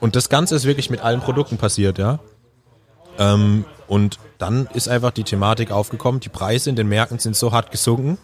Und 0.00 0.16
das 0.16 0.28
Ganze 0.28 0.54
ist 0.56 0.64
wirklich 0.64 0.90
mit 0.90 1.00
allen 1.02 1.20
Produkten 1.20 1.58
passiert, 1.58 1.98
ja. 1.98 2.18
Ähm, 3.18 3.64
und 3.88 4.18
dann 4.38 4.68
ist 4.72 4.88
einfach 4.88 5.10
die 5.10 5.24
Thematik 5.24 5.72
aufgekommen, 5.72 6.20
die 6.20 6.28
Preise 6.28 6.70
in 6.70 6.76
den 6.76 6.88
Märkten 6.88 7.18
sind 7.18 7.36
so 7.36 7.52
hart 7.52 7.70
gesunken, 7.70 8.16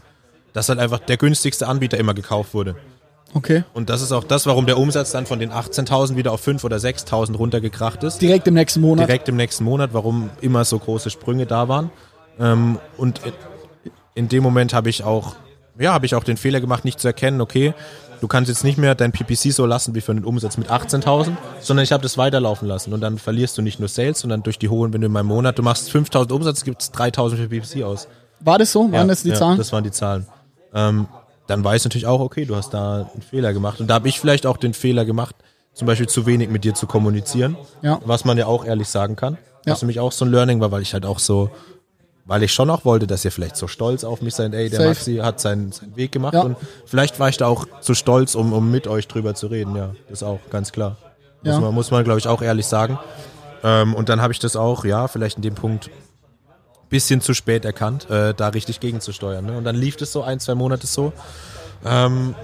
dass 0.52 0.69
halt 0.69 0.78
einfach 0.78 1.00
der 1.00 1.16
günstigste 1.16 1.66
Anbieter 1.66 1.99
immer 1.99 2.14
gekauft 2.14 2.55
wurde. 2.55 2.76
Okay. 3.35 3.64
Und 3.75 3.90
das 3.90 4.00
ist 4.00 4.12
auch 4.12 4.25
das, 4.25 4.47
warum 4.47 4.64
der 4.64 4.78
Umsatz 4.78 5.11
dann 5.11 5.26
von 5.26 5.38
den 5.38 5.50
18.000 5.52 6.16
wieder 6.16 6.33
auf 6.33 6.47
5.000 6.47 6.64
oder 6.64 6.76
6.000 6.76 7.37
runtergekracht 7.37 8.02
ist. 8.05 8.23
Direkt 8.23 8.47
im 8.49 8.55
nächsten 8.55 8.81
Monat. 8.81 9.09
Direkt 9.09 9.28
im 9.28 9.37
nächsten 9.37 9.64
Monat, 9.64 9.90
warum 9.93 10.31
immer 10.40 10.64
so 10.64 10.78
große 10.78 11.11
Sprünge 11.11 11.45
da 11.45 11.69
waren. 11.69 11.90
Ähm, 12.38 12.78
und 12.97 13.21
in- 14.14 14.28
dem 14.28 14.43
Moment 14.43 14.73
habe 14.73 14.88
ich 14.88 15.02
auch, 15.05 15.35
ja, 15.78 15.93
habe 15.93 16.07
ich 16.07 16.14
auch 16.14 16.25
den 16.25 16.38
Fehler 16.38 16.61
gemacht, 16.61 16.85
nicht 16.87 17.00
zu 17.00 17.09
erkennen, 17.09 17.40
okay, 17.43 17.75
du 18.20 18.28
kannst 18.28 18.49
jetzt 18.49 18.64
nicht 18.64 18.78
mehr 18.78 18.94
dein 18.94 19.12
PPC 19.12 19.52
so 19.52 19.66
lassen 19.66 19.94
wie 19.94 20.00
für 20.00 20.12
einen 20.12 20.25
Umsatz 20.25 20.56
mit 20.56 20.70
18.000, 20.70 21.32
sondern 21.61 21.85
ich 21.85 21.92
habe 21.92 22.02
das 22.02 22.18
weiterlaufen 22.18 22.68
lassen 22.68 22.92
und 22.92 23.00
dann 23.00 23.18
verlierst 23.18 23.56
du 23.58 23.62
nicht 23.62 23.78
nur 23.78 23.88
Sales, 23.88 24.20
sondern 24.20 24.42
durch 24.42 24.58
die 24.58 24.68
hohen, 24.68 24.92
wenn 24.92 25.00
du 25.00 25.06
in 25.06 25.12
meinem 25.12 25.26
Monat, 25.26 25.58
du 25.58 25.62
machst 25.62 25.90
5.000 25.90 26.32
Umsatz, 26.32 26.64
gibt 26.64 26.82
es 26.82 26.92
3.000 26.92 27.37
für 27.37 27.49
PPC 27.49 27.85
aus. 27.85 28.08
War 28.40 28.58
das 28.58 28.73
so? 28.73 28.90
Waren 28.92 29.08
das 29.08 29.23
die 29.23 29.30
ja, 29.30 29.35
Zahlen? 29.35 29.58
Das 29.58 29.73
waren 29.73 29.85
die 29.85 29.90
Zahlen. 29.90 30.26
Ähm, 30.75 31.08
dann 31.46 31.62
weiß 31.62 31.85
natürlich 31.85 32.06
auch, 32.06 32.20
okay, 32.20 32.44
du 32.44 32.56
hast 32.56 32.75
da 32.75 33.08
einen 33.12 33.23
Fehler 33.23 33.52
gemacht. 33.52 33.80
Und 33.80 33.88
da 33.88 33.94
habe 33.94 34.08
ich 34.08 34.20
vielleicht 34.20 34.46
auch 34.46 34.56
den 34.56 34.75
Fehler 34.75 35.04
gemacht, 35.04 35.37
zum 35.73 35.87
Beispiel 35.87 36.08
zu 36.08 36.26
wenig 36.26 36.50
mit 36.50 36.64
dir 36.64 36.75
zu 36.75 36.87
kommunizieren. 36.87 37.56
Ja. 37.82 38.00
Was 38.04 38.25
man 38.25 38.37
ja 38.37 38.46
auch 38.46 38.64
ehrlich 38.64 38.88
sagen 38.88 39.16
kann. 39.16 39.38
Ja. 39.64 39.73
Was 39.73 39.80
für 39.80 39.87
mich 39.87 40.00
auch 40.00 40.12
so 40.12 40.25
ein 40.25 40.30
Learning 40.30 40.61
war, 40.61 40.70
weil 40.70 40.82
ich 40.82 40.92
halt 40.92 41.06
auch 41.06 41.18
so, 41.18 41.50
weil 42.26 42.42
ich 42.42 42.52
schon 42.52 42.68
auch 42.71 42.85
wollte, 42.85 43.06
dass 43.06 43.25
ihr 43.25 43.33
vielleicht 43.33 43.56
so 43.56 43.68
stolz 43.68 44.04
auf 44.04 44.21
mich 44.21 44.35
seid, 44.35 44.52
ey, 44.52 44.68
der 44.68 44.78
Safe. 44.80 44.88
Maxi 44.90 45.16
hat 45.16 45.40
seinen, 45.40 45.73
seinen 45.73 45.97
Weg 45.97 46.12
gemacht. 46.12 46.35
Ja. 46.35 46.42
Und 46.42 46.56
vielleicht 46.85 47.18
war 47.21 47.28
ich 47.28 47.37
da 47.37 47.47
auch 47.47 47.66
zu 47.80 47.95
stolz, 47.95 48.35
um, 48.35 48.52
um 48.52 48.71
mit 48.71 48.87
euch 48.88 49.06
drüber 49.09 49.35
zu 49.35 49.47
reden. 49.47 49.76
Ja, 49.76 49.92
das 50.11 50.23
auch, 50.23 50.40
ganz 50.50 50.73
klar. 50.73 50.97
Muss 51.42 51.54
Ja. 51.54 51.61
man, 51.61 51.75
muss 51.75 51.90
man 51.90 52.04
glaube 52.04 52.18
ich, 52.18 52.26
auch 52.28 52.42
ehrlich 52.42 52.66
sagen. 52.66 52.99
Ähm, 53.62 53.94
und 53.94 54.09
dann 54.09 54.20
habe 54.20 54.33
ich 54.33 54.38
das 54.38 54.57
auch, 54.57 54.85
ja, 54.85 55.09
vielleicht 55.09 55.37
in 55.37 55.42
dem 55.42 55.55
Punkt 55.55 55.88
bisschen 56.88 57.20
zu 57.20 57.35
spät 57.35 57.64
erkannt, 57.64 58.09
äh, 58.11 58.33
da 58.35 58.48
richtig 58.48 58.81
gegenzusteuern. 58.81 59.44
Ne? 59.46 59.57
Und 59.57 59.64
dann 59.64 59.74
lief 59.77 59.96
das 59.96 60.12
so 60.12 60.22
ein, 60.22 60.38
zwei 60.38 60.55
Monate 60.55 60.87
so. 60.87 61.12
Ähm, 61.85 62.35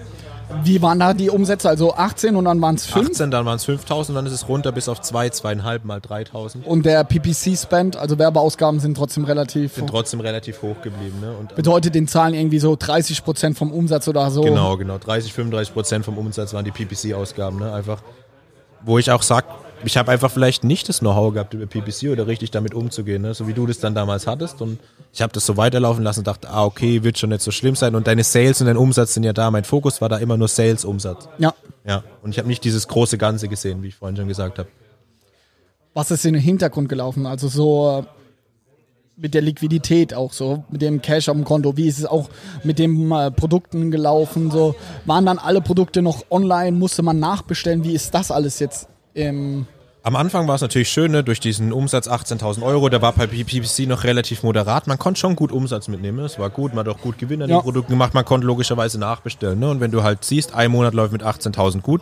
Wie 0.64 0.82
waren 0.82 0.98
da 0.98 1.14
die 1.14 1.30
Umsätze? 1.30 1.68
Also 1.68 1.94
18 1.94 2.36
und 2.36 2.44
dann 2.44 2.60
waren 2.60 2.74
es 2.74 2.86
5. 2.86 3.10
18, 3.10 3.30
dann 3.30 3.46
waren 3.46 3.56
es 3.56 3.64
5000, 3.64 4.16
dann 4.16 4.26
ist 4.26 4.32
es 4.32 4.48
runter 4.48 4.72
bis 4.72 4.88
auf 4.88 5.00
2, 5.00 5.28
2,5 5.28 5.80
mal 5.84 6.00
3000. 6.00 6.66
Und 6.66 6.86
der 6.86 7.04
PPC-Spend, 7.04 7.96
also 7.96 8.18
Werbeausgaben, 8.18 8.80
sind 8.80 8.96
trotzdem 8.96 9.24
relativ. 9.24 9.74
Sind 9.74 9.88
trotzdem 9.88 10.20
relativ 10.20 10.62
hoch 10.62 10.80
geblieben. 10.82 11.20
Ne? 11.20 11.32
Und, 11.38 11.54
bedeutet 11.54 11.94
den 11.94 12.08
Zahlen 12.08 12.34
irgendwie 12.34 12.58
so 12.58 12.72
30% 12.74 13.54
vom 13.54 13.72
Umsatz 13.72 14.08
oder 14.08 14.30
so. 14.30 14.42
Genau, 14.42 14.76
genau. 14.76 14.98
30, 14.98 15.32
35 15.32 15.72
Prozent 15.74 16.04
vom 16.04 16.18
Umsatz 16.18 16.52
waren 16.54 16.64
die 16.64 16.70
PPC-Ausgaben. 16.70 17.58
Ne? 17.58 17.72
Einfach, 17.72 18.02
wo 18.84 18.98
ich 18.98 19.10
auch 19.10 19.22
sag, 19.22 19.44
ich 19.84 19.96
habe 19.96 20.12
einfach 20.12 20.30
vielleicht 20.30 20.64
nicht 20.64 20.88
das 20.88 21.00
Know-how 21.00 21.32
gehabt 21.32 21.54
über 21.54 21.66
PPC 21.66 22.10
oder 22.10 22.26
richtig 22.26 22.50
damit 22.50 22.74
umzugehen, 22.74 23.22
ne? 23.22 23.34
so 23.34 23.48
wie 23.48 23.54
du 23.54 23.66
das 23.66 23.78
dann 23.78 23.94
damals 23.94 24.26
hattest. 24.26 24.60
Und 24.62 24.78
ich 25.12 25.22
habe 25.22 25.32
das 25.32 25.46
so 25.46 25.56
weiterlaufen 25.56 26.04
lassen 26.04 26.20
und 26.20 26.26
dachte, 26.26 26.48
ah, 26.50 26.64
okay, 26.64 27.02
wird 27.02 27.18
schon 27.18 27.30
nicht 27.30 27.42
so 27.42 27.50
schlimm 27.50 27.74
sein. 27.74 27.94
Und 27.94 28.06
deine 28.06 28.24
Sales 28.24 28.60
und 28.60 28.66
dein 28.66 28.76
Umsatz 28.76 29.14
sind 29.14 29.24
ja 29.24 29.32
da. 29.32 29.50
Mein 29.50 29.64
Fokus 29.64 30.00
war 30.00 30.08
da 30.08 30.18
immer 30.18 30.36
nur 30.36 30.48
Sales-Umsatz. 30.48 31.28
Ja. 31.38 31.54
Ja. 31.84 32.04
Und 32.22 32.30
ich 32.30 32.38
habe 32.38 32.48
nicht 32.48 32.64
dieses 32.64 32.88
große 32.88 33.18
Ganze 33.18 33.48
gesehen, 33.48 33.82
wie 33.82 33.88
ich 33.88 33.94
vorhin 33.94 34.16
schon 34.16 34.28
gesagt 34.28 34.58
habe. 34.58 34.68
Was 35.94 36.10
ist 36.10 36.24
in 36.24 36.34
den 36.34 36.42
Hintergrund 36.42 36.88
gelaufen? 36.88 37.26
Also 37.26 37.48
so 37.48 38.00
äh, 38.00 38.06
mit 39.16 39.34
der 39.34 39.42
Liquidität 39.42 40.14
auch 40.14 40.32
so, 40.32 40.64
mit 40.70 40.80
dem 40.80 41.02
Cash 41.02 41.28
auf 41.28 41.36
dem 41.36 41.44
Konto. 41.44 41.76
Wie 41.76 41.86
ist 41.86 41.98
es 41.98 42.06
auch 42.06 42.30
mit 42.64 42.78
den 42.78 43.10
äh, 43.12 43.30
Produkten 43.30 43.90
gelaufen? 43.90 44.50
So 44.50 44.74
waren 45.04 45.26
dann 45.26 45.38
alle 45.38 45.60
Produkte 45.60 46.02
noch 46.02 46.24
online? 46.30 46.72
Musste 46.76 47.02
man 47.02 47.18
nachbestellen? 47.18 47.84
Wie 47.84 47.92
ist 47.92 48.14
das 48.14 48.30
alles 48.30 48.58
jetzt? 48.58 48.88
Ähm, 49.14 49.66
Am 50.04 50.16
Anfang 50.16 50.48
war 50.48 50.56
es 50.56 50.60
natürlich 50.62 50.88
schön, 50.88 51.12
ne? 51.12 51.22
durch 51.22 51.38
diesen 51.38 51.72
Umsatz 51.72 52.08
18.000 52.08 52.62
Euro, 52.62 52.88
der 52.88 53.00
war 53.02 53.12
bei 53.12 53.28
PPC 53.28 53.86
noch 53.86 54.02
relativ 54.02 54.42
moderat. 54.42 54.88
Man 54.88 54.98
konnte 54.98 55.20
schon 55.20 55.36
gut 55.36 55.52
Umsatz 55.52 55.86
mitnehmen, 55.86 56.18
ne? 56.18 56.24
es 56.24 56.40
war 56.40 56.50
gut, 56.50 56.74
man 56.74 56.84
hat 56.86 56.92
auch 56.92 57.00
gut 57.00 57.18
Gewinn 57.18 57.40
an 57.40 57.48
Ja. 57.48 57.58
den 57.58 57.62
Produkten 57.62 57.92
gemacht, 57.92 58.12
man 58.12 58.24
konnte 58.24 58.44
logischerweise 58.46 58.98
nachbestellen. 58.98 59.60
Ne? 59.60 59.70
Und 59.70 59.78
wenn 59.80 59.92
du 59.92 60.02
halt 60.02 60.24
siehst, 60.24 60.54
ein 60.54 60.72
Monat 60.72 60.94
läuft 60.94 61.12
mit 61.12 61.22
18.000 61.22 61.82
gut, 61.82 62.00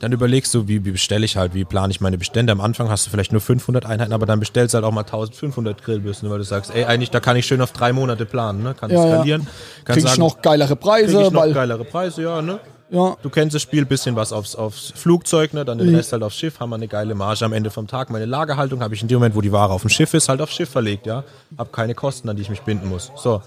dann 0.00 0.12
überlegst 0.12 0.52
du, 0.54 0.68
wie, 0.68 0.84
wie 0.84 0.90
bestelle 0.90 1.24
ich 1.24 1.38
halt, 1.38 1.54
wie 1.54 1.64
plane 1.64 1.90
ich 1.90 2.02
meine 2.02 2.18
Bestände. 2.18 2.52
Am 2.52 2.60
Anfang 2.60 2.90
hast 2.90 3.06
du 3.06 3.10
vielleicht 3.10 3.32
nur 3.32 3.40
500 3.40 3.86
Einheiten, 3.86 4.12
aber 4.12 4.26
dann 4.26 4.40
bestellst 4.40 4.74
du 4.74 4.76
halt 4.76 4.84
auch 4.84 4.92
mal 4.92 5.00
1500 5.04 5.82
Grillbürsten, 5.82 6.28
weil 6.28 6.38
du 6.38 6.44
sagst, 6.44 6.70
ey, 6.74 6.84
eigentlich, 6.84 7.10
da 7.10 7.20
kann 7.20 7.36
ich 7.36 7.46
schön 7.46 7.62
auf 7.62 7.72
drei 7.72 7.94
Monate 7.94 8.26
planen, 8.26 8.62
ne? 8.62 8.74
kann 8.78 8.90
Ja, 8.90 8.96
ja. 9.06 9.14
skalieren. 9.14 9.46
Kann 9.86 9.94
krieg 9.96 10.04
ich 10.04 10.18
noch 10.18 10.42
geilere 10.42 10.76
Preise? 10.76 11.16
krieg 11.16 11.26
ich 11.28 11.32
noch 11.32 11.40
weil, 11.40 11.54
geilere 11.54 11.84
Preise, 11.84 12.22
ja, 12.22 12.42
ne? 12.42 12.60
Ja, 12.90 13.16
Du 13.22 13.30
kennst 13.30 13.54
das 13.54 13.62
Spiel, 13.62 13.84
bisschen 13.84 14.16
was 14.16 14.32
aufs, 14.32 14.54
aufs 14.54 14.92
Flugzeug, 14.94 15.52
ne? 15.52 15.64
dann 15.64 15.78
den 15.78 15.94
Rest 15.94 16.12
halt 16.12 16.22
aufs 16.22 16.36
Schiff, 16.36 16.60
haben 16.60 16.70
wir 16.70 16.76
eine 16.76 16.88
geile 16.88 17.14
Marge 17.14 17.44
am 17.44 17.52
Ende 17.52 17.70
vom 17.70 17.86
Tag. 17.86 18.10
Meine 18.10 18.24
Lagerhaltung 18.24 18.82
habe 18.82 18.94
ich 18.94 19.02
in 19.02 19.08
dem 19.08 19.18
Moment, 19.18 19.34
wo 19.34 19.40
die 19.40 19.52
Ware 19.52 19.72
auf 19.72 19.82
dem 19.82 19.90
Schiff 19.90 20.14
ist, 20.14 20.28
halt 20.28 20.40
aufs 20.40 20.54
Schiff 20.54 20.70
verlegt, 20.70 21.06
ja. 21.06 21.24
Hab 21.56 21.72
keine 21.72 21.94
Kosten, 21.94 22.28
an 22.28 22.36
die 22.36 22.42
ich 22.42 22.50
mich 22.50 22.62
binden 22.62 22.88
muss. 22.88 23.12
So. 23.16 23.42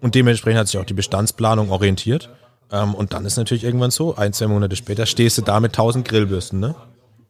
Und 0.00 0.14
dementsprechend 0.14 0.60
hat 0.60 0.68
sich 0.68 0.78
auch 0.78 0.84
die 0.84 0.94
Bestandsplanung 0.94 1.70
orientiert. 1.70 2.30
Ähm, 2.70 2.94
und 2.94 3.12
dann 3.12 3.24
ist 3.24 3.36
natürlich 3.36 3.64
irgendwann 3.64 3.90
so, 3.90 4.16
ein, 4.16 4.32
zwei 4.32 4.46
Monate 4.46 4.76
später 4.76 5.06
stehst 5.06 5.38
du 5.38 5.42
da 5.42 5.60
mit 5.60 5.72
1000 5.72 6.06
Grillbürsten, 6.06 6.60
ne? 6.60 6.74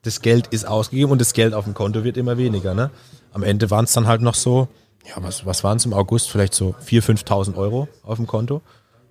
Das 0.02 0.22
Geld 0.22 0.48
ist 0.48 0.66
ausgegeben 0.66 1.10
und 1.10 1.20
das 1.20 1.32
Geld 1.32 1.54
auf 1.54 1.64
dem 1.64 1.74
Konto 1.74 2.04
wird 2.04 2.16
immer 2.16 2.38
weniger, 2.38 2.74
ne? 2.74 2.90
Am 3.32 3.42
Ende 3.42 3.70
waren 3.70 3.84
es 3.84 3.92
dann 3.92 4.06
halt 4.06 4.20
noch 4.20 4.34
so, 4.34 4.68
ja, 5.06 5.14
was, 5.22 5.44
was 5.46 5.64
waren 5.64 5.76
es 5.76 5.86
im 5.86 5.92
August? 5.92 6.30
Vielleicht 6.30 6.54
so 6.54 6.74
4.000, 6.84 7.24
5.000 7.24 7.56
Euro 7.56 7.88
auf 8.04 8.16
dem 8.16 8.26
Konto 8.26 8.62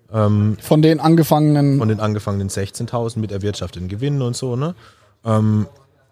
von 0.09 0.81
den 0.81 0.99
angefangenen. 0.99 1.77
von 1.79 1.89
den 1.89 1.99
angefangenen 1.99 2.49
16.000 2.49 3.19
mit 3.19 3.31
erwirtschafteten 3.31 3.89
Gewinnen 3.89 4.21
und 4.21 4.35
so, 4.35 4.55
ne? 4.55 4.73
Ähm, 5.25 5.67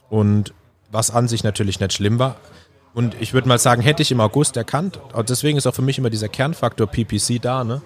und 0.09 0.53
was 0.91 1.11
an 1.11 1.27
sich 1.27 1.43
natürlich 1.43 1.79
nicht 1.79 1.93
schlimm 1.93 2.19
war. 2.19 2.35
Und 2.93 3.15
ich 3.19 3.33
würde 3.33 3.47
mal 3.47 3.59
sagen, 3.59 3.81
hätte 3.81 4.01
ich 4.01 4.11
im 4.11 4.19
August 4.21 4.55
erkannt, 4.57 4.99
und 5.13 5.29
deswegen 5.29 5.57
ist 5.57 5.67
auch 5.67 5.75
für 5.75 5.81
mich 5.81 5.97
immer 5.97 6.09
dieser 6.09 6.27
Kernfaktor 6.29 6.87
PPC 6.87 7.41
da, 7.41 7.63
ne? 7.63 7.81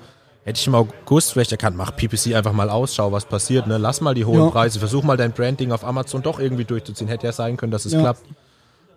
Hätte 0.45 0.59
ich 0.59 0.67
im 0.67 0.73
August 0.75 1.33
vielleicht 1.33 1.51
erkannt, 1.51 1.77
mach 1.77 1.95
PPC 1.95 2.33
einfach 2.35 2.53
mal 2.53 2.69
aus, 2.69 2.95
schau, 2.95 3.11
was 3.11 3.25
passiert, 3.25 3.67
ne? 3.67 3.77
Lass 3.77 4.01
mal 4.01 4.15
die 4.15 4.25
hohen 4.25 4.45
Ja. 4.45 4.49
Preise, 4.49 4.79
versuch 4.79 5.03
mal 5.03 5.17
dein 5.17 5.31
Branding 5.31 5.71
auf 5.71 5.83
Amazon 5.85 6.21
doch 6.23 6.39
irgendwie 6.39 6.65
durchzuziehen. 6.65 7.07
Hätte 7.07 7.27
ja 7.27 7.33
sein 7.33 7.57
können, 7.57 7.71
dass 7.71 7.85
es 7.85 7.93
Ja. 7.93 7.99
klappt. 8.01 8.23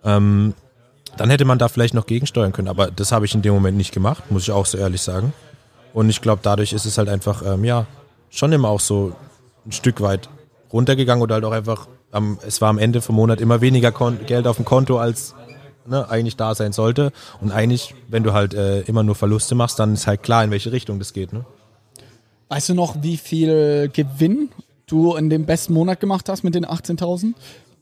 Ähm, 0.03 0.53
dann 1.17 1.29
hätte 1.29 1.45
man 1.45 1.59
da 1.59 1.67
vielleicht 1.67 1.93
noch 1.93 2.07
gegensteuern 2.07 2.53
können, 2.53 2.67
aber 2.69 2.89
das 2.89 3.11
habe 3.11 3.25
ich 3.25 3.35
in 3.35 3.41
dem 3.43 3.53
Moment 3.53 3.77
nicht 3.77 3.91
gemacht, 3.91 4.31
muss 4.31 4.43
ich 4.43 4.51
auch 4.51 4.65
so 4.65 4.77
ehrlich 4.79 5.01
sagen. 5.01 5.31
Und 5.93 6.09
ich 6.09 6.21
glaube, 6.21 6.41
dadurch 6.43 6.73
ist 6.73 6.85
es 6.85 6.97
halt 6.97 7.09
einfach, 7.09 7.43
ähm, 7.45 7.63
ja, 7.63 7.85
schon 8.29 8.51
immer 8.51 8.69
auch 8.69 8.79
so 8.79 9.13
ein 9.65 9.71
Stück 9.71 10.01
weit 10.01 10.29
runtergegangen 10.71 11.21
oder 11.21 11.35
halt 11.35 11.45
auch 11.45 11.51
einfach, 11.51 11.87
am, 12.11 12.39
es 12.45 12.61
war 12.61 12.69
am 12.69 12.77
Ende 12.77 13.01
vom 13.01 13.15
Monat 13.15 13.41
immer 13.41 13.61
weniger 13.61 13.91
Kon 13.91 14.25
Geld 14.25 14.47
auf 14.47 14.57
dem 14.57 14.65
Konto, 14.65 14.97
als 14.97 15.35
ne, 15.85 16.09
eigentlich 16.09 16.35
da 16.35 16.55
sein 16.55 16.73
sollte. 16.73 17.11
Und 17.41 17.51
eigentlich, 17.51 17.93
wenn 18.07 18.23
du 18.23 18.33
halt 18.33 18.53
äh, 18.53 18.81
immer 18.81 19.03
nur 19.03 19.15
Verluste 19.15 19.55
machst, 19.55 19.79
dann 19.79 19.93
ist 19.93 20.07
halt 20.07 20.23
klar, 20.23 20.43
in 20.43 20.51
welche 20.51 20.71
Richtung 20.71 20.99
das 20.99 21.13
geht. 21.13 21.33
Ne? 21.33 21.45
Weißt 22.49 22.69
du 22.69 22.73
noch, 22.73 23.01
wie 23.01 23.17
viel 23.17 23.89
Gewinn 23.93 24.49
du 24.87 25.15
in 25.15 25.29
dem 25.29 25.45
besten 25.45 25.73
Monat 25.73 25.99
gemacht 25.99 26.29
hast 26.29 26.43
mit 26.43 26.55
den 26.55 26.65
18.000? 26.65 27.33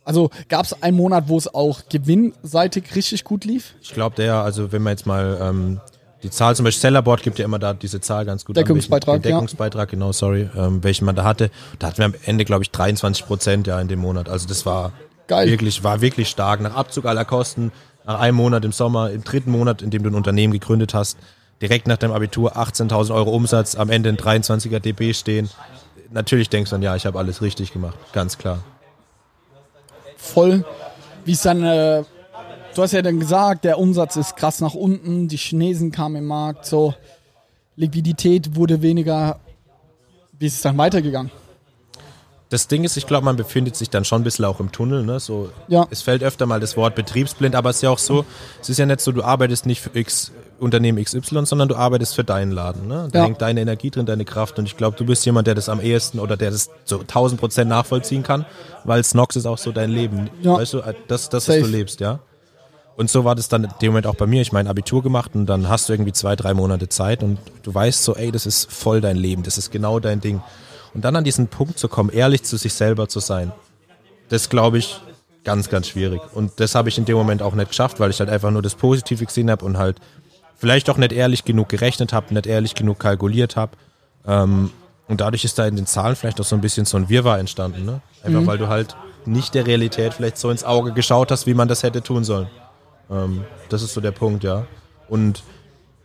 Also 0.03 0.31
gab 0.49 0.65
es 0.65 0.81
einen 0.81 0.97
Monat, 0.97 1.25
wo 1.27 1.37
es 1.37 1.53
auch 1.53 1.81
gewinnseitig 1.89 2.95
richtig 2.95 3.23
gut 3.23 3.45
lief? 3.45 3.75
Ich 3.81 3.93
glaube, 3.93 4.15
der, 4.15 4.35
also 4.35 4.71
wenn 4.71 4.81
man 4.81 4.91
jetzt 4.91 5.05
mal 5.05 5.37
ähm, 5.41 5.81
die 6.23 6.29
Zahl, 6.29 6.55
zum 6.55 6.65
Beispiel 6.65 6.81
Sellerboard 6.81 7.23
gibt 7.23 7.39
ja 7.39 7.45
immer 7.45 7.59
da 7.59 7.73
diese 7.73 7.99
Zahl 7.99 8.25
ganz 8.25 8.45
gut. 8.45 8.55
Deckungsbeitrag, 8.55 9.15
an, 9.15 9.23
welchen, 9.23 9.35
Deckungsbeitrag, 9.35 9.89
ja. 9.89 9.91
genau, 9.91 10.11
sorry, 10.11 10.49
ähm, 10.55 10.83
welchen 10.83 11.05
man 11.05 11.15
da 11.15 11.23
hatte. 11.23 11.49
Da 11.79 11.87
hatten 11.87 11.97
wir 11.97 12.05
am 12.05 12.15
Ende, 12.25 12.45
glaube 12.45 12.63
ich, 12.63 12.71
23 12.71 13.25
Prozent 13.25 13.67
ja 13.67 13.79
in 13.81 13.87
dem 13.87 13.99
Monat. 13.99 14.29
Also 14.29 14.47
das 14.47 14.65
war 14.65 14.91
Geil. 15.27 15.49
wirklich, 15.49 15.83
war 15.83 16.01
wirklich 16.01 16.29
stark. 16.29 16.61
Nach 16.61 16.75
Abzug 16.75 17.05
aller 17.05 17.25
Kosten, 17.25 17.71
nach 18.05 18.19
einem 18.19 18.37
Monat 18.37 18.63
im 18.65 18.71
Sommer, 18.71 19.11
im 19.11 19.23
dritten 19.23 19.51
Monat, 19.51 19.81
in 19.81 19.89
dem 19.89 20.03
du 20.03 20.09
ein 20.09 20.15
Unternehmen 20.15 20.53
gegründet 20.53 20.93
hast, 20.93 21.17
direkt 21.61 21.87
nach 21.87 21.97
dem 21.97 22.11
Abitur 22.11 22.57
18.000 22.57 23.13
Euro 23.13 23.31
Umsatz, 23.31 23.75
am 23.75 23.89
Ende 23.89 24.09
ein 24.09 24.17
23er 24.17 24.79
DB 24.79 25.13
stehen. 25.13 25.49
Natürlich 26.11 26.49
denkst 26.49 26.69
du 26.69 26.75
dann, 26.75 26.83
ja, 26.83 26.95
ich 26.95 27.05
habe 27.05 27.17
alles 27.17 27.41
richtig 27.41 27.73
gemacht, 27.73 27.97
ganz 28.13 28.37
klar. 28.37 28.59
Voll. 30.17 30.65
Wie 31.25 31.31
ist 31.31 31.45
dann, 31.45 31.63
äh, 31.63 32.03
du 32.75 32.81
hast 32.81 32.91
ja 32.91 33.01
dann 33.01 33.19
gesagt, 33.19 33.65
der 33.65 33.79
Umsatz 33.79 34.15
ist 34.15 34.35
krass 34.35 34.59
nach 34.61 34.73
unten, 34.73 35.27
die 35.27 35.37
Chinesen 35.37 35.91
kamen 35.91 36.17
im 36.17 36.25
Markt, 36.25 36.65
so 36.65 36.93
Liquidität 37.75 38.55
wurde 38.55 38.81
weniger. 38.81 39.39
Wie 40.37 40.47
ist 40.47 40.55
es 40.55 40.61
dann 40.61 40.77
weitergegangen? 40.77 41.31
das 42.51 42.67
Ding 42.67 42.83
ist, 42.83 42.97
ich 42.97 43.07
glaube, 43.07 43.23
man 43.23 43.37
befindet 43.37 43.77
sich 43.77 43.89
dann 43.89 44.03
schon 44.03 44.21
ein 44.21 44.23
bisschen 44.25 44.43
auch 44.43 44.59
im 44.59 44.73
Tunnel. 44.73 45.03
Ne? 45.03 45.21
So, 45.21 45.49
ja. 45.69 45.87
Es 45.89 46.01
fällt 46.01 46.21
öfter 46.21 46.45
mal 46.45 46.59
das 46.59 46.75
Wort 46.75 46.95
betriebsblind, 46.95 47.55
aber 47.55 47.69
es 47.69 47.77
ist 47.77 47.81
ja 47.83 47.89
auch 47.89 47.97
so, 47.97 48.25
es 48.61 48.67
ist 48.67 48.77
ja 48.77 48.85
nicht 48.85 48.99
so, 48.99 49.13
du 49.13 49.23
arbeitest 49.23 49.65
nicht 49.65 49.79
für 49.79 49.97
X, 49.97 50.33
Unternehmen 50.59 51.01
XY, 51.01 51.45
sondern 51.45 51.69
du 51.69 51.75
arbeitest 51.75 52.13
für 52.13 52.25
deinen 52.25 52.51
Laden. 52.51 52.89
Ne? 52.89 53.07
Da 53.09 53.19
ja. 53.19 53.25
hängt 53.25 53.41
deine 53.41 53.61
Energie 53.61 53.89
drin, 53.89 54.05
deine 54.05 54.25
Kraft 54.25 54.59
und 54.59 54.65
ich 54.65 54.75
glaube, 54.75 54.97
du 54.97 55.05
bist 55.05 55.25
jemand, 55.25 55.47
der 55.47 55.55
das 55.55 55.69
am 55.69 55.79
ehesten 55.79 56.19
oder 56.19 56.35
der 56.35 56.51
das 56.51 56.69
so 56.83 56.99
1000 56.99 57.39
Prozent 57.39 57.69
nachvollziehen 57.69 58.21
kann, 58.21 58.45
weil 58.83 59.01
Snox 59.01 59.37
ist 59.37 59.45
auch 59.45 59.57
so 59.57 59.71
dein 59.71 59.89
Leben. 59.89 60.29
Ja. 60.41 60.55
Weißt 60.55 60.73
du, 60.73 60.79
äh, 60.79 60.93
das, 61.07 61.29
das 61.29 61.47
was 61.47 61.55
du 61.57 61.67
lebst, 61.67 62.01
ja. 62.01 62.19
Und 63.01 63.09
so 63.09 63.25
war 63.25 63.33
das 63.33 63.49
dann 63.49 63.63
in 63.63 63.71
dem 63.81 63.93
Moment 63.93 64.05
auch 64.05 64.13
bei 64.13 64.27
mir. 64.27 64.43
Ich 64.43 64.51
mein 64.51 64.67
Abitur 64.67 65.01
gemacht 65.01 65.31
und 65.33 65.47
dann 65.47 65.67
hast 65.67 65.89
du 65.89 65.93
irgendwie 65.93 66.13
zwei, 66.13 66.35
drei 66.35 66.53
Monate 66.53 66.87
Zeit 66.87 67.23
und 67.23 67.39
du 67.63 67.73
weißt 67.73 68.03
so, 68.03 68.15
ey, 68.15 68.31
das 68.31 68.45
ist 68.45 68.71
voll 68.71 69.01
dein 69.01 69.15
Leben, 69.15 69.41
das 69.41 69.57
ist 69.57 69.71
genau 69.71 69.99
dein 69.99 70.21
Ding. 70.21 70.39
Und 70.93 71.03
dann 71.03 71.15
an 71.15 71.23
diesen 71.23 71.47
Punkt 71.47 71.79
zu 71.79 71.87
kommen, 71.87 72.11
ehrlich 72.11 72.43
zu 72.43 72.57
sich 72.57 72.75
selber 72.75 73.07
zu 73.07 73.19
sein, 73.19 73.53
das 74.29 74.49
glaube 74.49 74.77
ich 74.77 75.01
ganz, 75.43 75.67
ganz 75.67 75.87
schwierig. 75.87 76.21
Und 76.35 76.59
das 76.59 76.75
habe 76.75 76.89
ich 76.89 76.99
in 76.99 77.05
dem 77.05 77.17
Moment 77.17 77.41
auch 77.41 77.55
nicht 77.55 77.69
geschafft, 77.69 77.99
weil 77.99 78.11
ich 78.11 78.19
halt 78.19 78.29
einfach 78.29 78.51
nur 78.51 78.61
das 78.61 78.75
Positive 78.75 79.25
gesehen 79.25 79.49
habe 79.49 79.65
und 79.65 79.79
halt 79.79 79.97
vielleicht 80.55 80.87
auch 80.87 80.97
nicht 80.97 81.11
ehrlich 81.11 81.43
genug 81.43 81.69
gerechnet 81.69 82.13
habe, 82.13 82.31
nicht 82.31 82.45
ehrlich 82.45 82.75
genug 82.75 82.99
kalkuliert 82.99 83.55
habe. 83.55 83.71
Ähm, 84.27 84.69
und 85.07 85.21
dadurch 85.21 85.43
ist 85.43 85.57
da 85.57 85.65
in 85.65 85.75
den 85.75 85.87
Zahlen 85.87 86.15
vielleicht 86.15 86.39
auch 86.39 86.45
so 86.45 86.55
ein 86.55 86.61
bisschen 86.61 86.85
so 86.85 86.97
ein 86.97 87.09
Wirrwarr 87.09 87.39
entstanden. 87.39 87.83
Ne? 87.83 88.01
Einfach 88.23 88.41
mhm. 88.41 88.45
weil 88.45 88.59
du 88.59 88.67
halt 88.67 88.95
nicht 89.25 89.55
der 89.55 89.65
Realität 89.65 90.13
vielleicht 90.13 90.37
so 90.37 90.51
ins 90.51 90.63
Auge 90.63 90.93
geschaut 90.93 91.31
hast, 91.31 91.47
wie 91.47 91.55
man 91.55 91.67
das 91.67 91.81
hätte 91.81 92.03
tun 92.03 92.23
sollen. 92.23 92.47
Ähm, 93.11 93.43
das 93.69 93.83
ist 93.83 93.93
so 93.93 94.01
der 94.01 94.11
Punkt, 94.11 94.43
ja. 94.43 94.65
Und 95.09 95.43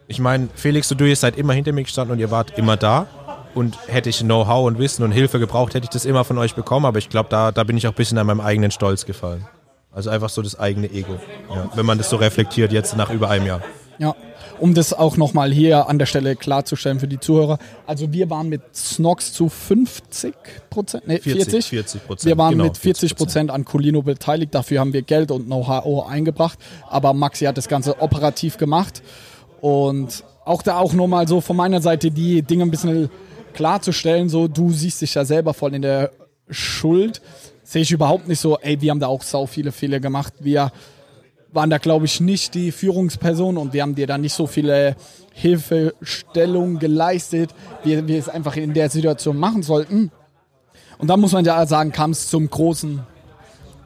ich 0.09 0.19
meine, 0.19 0.49
Felix 0.55 0.91
und 0.91 1.01
du, 1.01 1.05
ihr 1.05 1.17
seid 1.17 1.37
immer 1.37 1.53
hinter 1.53 1.73
mir 1.73 1.83
gestanden 1.83 2.13
und 2.13 2.19
ihr 2.19 2.31
wart 2.31 2.59
immer 2.59 2.77
da. 2.77 3.07
Und 3.55 3.79
hätte 3.89 4.11
ich 4.11 4.19
Know-how 4.19 4.67
und 4.67 4.79
Wissen 4.79 5.03
und 5.03 5.13
Hilfe 5.13 5.39
gebraucht, 5.39 5.75
hätte 5.75 5.85
ich 5.85 5.91
das 5.91 6.05
immer 6.05 6.25
von 6.25 6.37
euch 6.37 6.55
bekommen. 6.55 6.85
Aber 6.85 6.99
ich 6.99 7.09
glaube, 7.09 7.31
da, 7.31 7.53
da 7.53 7.65
bin 7.65 7.77
ich 7.77 7.87
auch 7.87 7.93
ein 7.93 7.97
bisschen 7.97 8.19
an 8.19 8.27
meinem 8.27 8.41
eigenen 8.41 8.71
Stolz 8.71 9.07
gefallen. 9.07 9.47
Also 9.93 10.11
einfach 10.11 10.29
so 10.29 10.43
das 10.43 10.59
eigene 10.59 10.91
Ego. 10.91 11.19
Ja, 11.49 11.71
wenn 11.75 11.87
man 11.87 11.97
das 11.97 12.11
so 12.11 12.17
reflektiert, 12.17 12.71
jetzt 12.71 12.97
nach 12.97 13.09
über 13.11 13.31
einem 13.31 13.47
Jahr. 13.47 13.63
Ja, 13.99 14.15
um 14.59 14.75
das 14.75 14.93
auch 14.93 15.17
nochmal 15.17 15.53
hier 15.53 15.89
an 15.89 15.99
der 15.99 16.07
Stelle 16.07 16.37
klarzustellen 16.37 17.01
für 17.01 17.09
die 17.09 17.21
Zuhörer. 17.21 17.59
Also 17.87 18.13
wir 18.13 18.31
waren 18.31 18.49
mit 18.49 18.63
Snox 18.75 19.33
zu 19.33 19.49
50 19.49 20.35
Prozent, 20.71 21.07
nee, 21.07 21.19
40, 21.19 21.67
40 21.67 22.07
Prozent. 22.07 22.29
Wir 22.29 22.39
waren 22.39 22.53
genau, 22.53 22.65
mit 22.65 22.79
40 22.79 23.17
Prozent 23.17 23.51
an 23.51 23.65
Colino 23.65 24.03
beteiligt. 24.03 24.55
Dafür 24.55 24.81
haben 24.81 24.93
wir 24.93 25.03
Geld 25.03 25.31
und 25.31 25.47
Know-how 25.47 26.09
eingebracht. 26.09 26.59
Aber 26.89 27.13
Maxi 27.13 27.45
hat 27.45 27.57
das 27.57 27.69
Ganze 27.69 28.01
operativ 28.01 28.57
gemacht. 28.57 29.03
Und 29.61 30.25
auch 30.45 30.63
da 30.63 30.79
auch 30.79 30.93
nochmal 30.93 31.27
so 31.27 31.41
von 31.41 31.57
meiner 31.57 31.81
Seite 31.81 32.11
die 32.11 32.43
Dinge 32.43 32.63
ein 32.63 32.71
bisschen 32.71 33.11
klarzustellen, 33.53 34.29
so 34.29 34.49
du 34.49 34.71
siehst 34.71 35.01
dich 35.01 35.15
ja 35.15 35.25
selber 35.25 35.55
voll 35.55 35.75
in 35.75 35.83
der 35.83 36.11
Schuld, 36.49 37.21
sehe 37.65 37.83
ich 37.83 37.91
überhaupt 37.91 38.29
nicht 38.29 38.39
so, 38.39 38.59
ey, 38.59 38.81
wir 38.81 38.91
haben 38.91 39.01
da 39.01 39.09
auch 39.09 39.23
sau 39.23 39.47
viele 39.47 39.73
Fehler 39.73 39.99
gemacht. 39.99 40.35
Wir 40.39 40.71
waren 41.57 41.71
da, 41.71 41.79
glaube 41.79 42.05
ich, 42.05 42.21
nicht 42.21 42.55
die 42.55 42.71
Führungsperson 42.71 43.57
und 43.57 43.73
wir 43.73 43.83
haben 43.83 43.97
dir 43.97 44.07
da 44.07 44.19
nicht 44.19 44.35
so 44.35 44.47
viele 44.47 44.95
Hilfestellungen 45.33 46.79
geleistet, 46.79 47.51
wie 47.83 48.07
wir 48.07 48.19
es 48.19 48.29
einfach 48.29 48.55
in 48.57 48.75
der 48.75 48.91
Situation 48.91 49.37
machen 49.39 49.63
sollten. 49.63 50.13
Und 50.99 51.09
dann 51.09 51.19
muss 51.19 51.33
man 51.33 51.45
ja 51.45 51.67
sagen, 51.67 51.93
kam 51.93 52.13
es 52.13 52.29
zum 52.29 52.49
großen, 52.49 53.01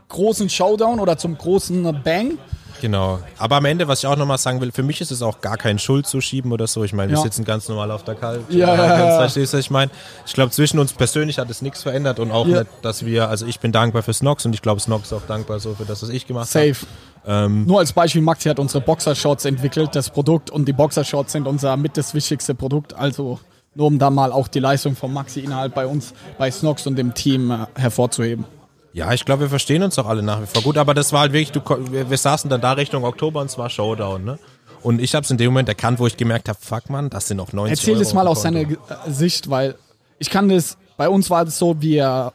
großen 0.09 0.51
Showdown 0.51 1.01
oder 1.01 1.17
zum 1.17 1.39
großen 1.39 2.03
Bang. 2.05 2.39
Genau. 2.81 3.21
Aber 3.39 3.57
am 3.57 3.65
Ende, 3.67 3.87
was 3.89 4.01
ich 4.01 4.07
auch 4.07 4.17
nochmal 4.17 4.39
sagen 4.39 4.61
will, 4.61 4.73
für 4.73 4.83
mich 4.83 5.01
ist 5.01 5.11
es 5.11 5.23
auch 5.23 5.41
gar 5.41 5.57
kein 5.57 5.79
Schuld 5.79 6.07
zu 6.07 6.21
schieben 6.21 6.51
oder 6.53 6.67
so. 6.67 6.83
Ich 6.83 6.93
meine, 6.93 7.11
wir 7.13 7.19
ja. 7.19 7.23
sitzen 7.23 7.45
ganz 7.45 7.69
normal 7.69 7.91
auf 7.91 8.05
der 8.05 8.15
Kalt. 8.15 8.43
Ja, 8.49 8.75
ja, 8.75 8.99
ja. 8.99 9.17
Verstehst 9.19 9.53
du, 9.53 9.59
was 9.59 9.65
ich 9.65 9.71
meine? 9.71 9.91
Ich 10.27 10.33
glaube, 10.33 10.51
zwischen 10.51 10.79
uns 10.79 10.93
persönlich 10.93 11.39
hat 11.39 11.51
es 11.51 11.63
nichts 11.63 11.83
verändert 11.83 12.19
und 12.19 12.31
auch 12.31 12.47
ja. 12.47 12.61
nicht, 12.61 12.71
dass 12.83 13.05
wir, 13.05 13.29
also 13.29 13.47
ich 13.47 13.61
bin 13.61 13.71
dankbar 13.73 14.03
für 14.03 14.13
Snox 14.13 14.47
und 14.47 14.55
ich 14.55 14.63
glaube, 14.63 14.81
Snox 14.81 15.07
ist 15.07 15.13
auch 15.13 15.27
dankbar 15.27 15.61
so 15.61 15.75
für 15.75 15.85
das, 15.85 16.03
was 16.03 16.09
ich 16.09 16.27
gemacht 16.27 16.53
habe. 16.55 16.69
Safe. 16.75 16.87
Ähm, 17.31 17.65
Nur 17.65 17.79
als 17.79 17.93
Beispiel, 17.93 18.23
Maxi 18.23 18.49
hat 18.49 18.59
unsere 18.59 18.83
Boxershorts 18.83 19.45
entwickelt, 19.45 19.95
das 19.95 20.11
Produkt 20.11 20.51
und 20.51 20.67
die 20.67 20.73
Boxershorts 20.73 21.31
sind 21.31 21.47
unser 21.47 21.77
mit 21.77 21.97
das 21.97 22.13
wichtigste 22.13 22.57
Produkt. 22.57 22.93
Also 22.95 23.39
nur 23.77 23.87
um 23.87 24.01
da 24.01 24.11
mal 24.11 24.33
auch 24.33 24.49
die 24.49 24.59
Leistung 24.59 24.97
von 24.97 25.13
Maxi 25.13 25.39
innerhalb 25.39 25.73
bei 25.73 25.87
uns, 25.87 26.13
bei 26.39 26.51
Snox 26.51 26.89
und 26.89 26.97
dem 26.97 27.15
Team 27.15 27.53
äh, 27.53 27.67
hervorzuheben. 27.77 28.47
Ja, 28.93 29.13
ich 29.13 29.25
glaube, 29.25 29.43
wir 29.43 29.49
verstehen 29.49 29.85
uns 29.85 29.95
doch 29.95 30.09
alle 30.09 30.25
nach 30.25 30.43
wie 30.43 30.47
vor 30.47 30.63
gut, 30.63 30.77
aber 30.77 30.93
das 30.93 31.13
war 31.13 31.21
halt 31.21 31.33
wirklich, 31.33 31.53
du, 31.53 31.61
wir, 31.93 32.11
wir 32.11 32.19
saßen 32.19 32.51
dann 32.51 32.61
da 32.61 32.73
Richtung 32.73 33.05
Oktober 33.05 33.41
und 33.41 33.49
zwar 33.49 33.71
Showdown, 33.71 34.25
ne? 34.25 34.39
Und 34.83 35.01
ich 35.01 35.15
habe 35.15 35.23
es 35.23 35.31
in 35.31 35.37
dem 35.37 35.53
Moment 35.53 35.69
erkannt, 35.69 36.01
wo 36.01 36.09
ich 36.09 36.17
gemerkt 36.17 36.49
habe, 36.49 36.59
fuck 36.61 36.91
man, 36.91 37.11
das 37.11 37.29
sind 37.29 37.37
noch 37.37 37.53
90 37.53 37.79
Erzähl 37.79 37.95
Euro 37.95 38.03
das 38.03 38.15
mal 38.15 38.27
aus 38.27 38.43
seiner 38.43 38.65
Sicht, 39.07 39.49
weil 39.51 39.77
ich 40.19 40.31
kann 40.31 40.49
das, 40.49 40.79
bei 40.97 41.09
uns 41.09 41.31
war 41.31 41.47
es 41.47 41.59
so, 41.59 41.81
wir, 41.81 42.33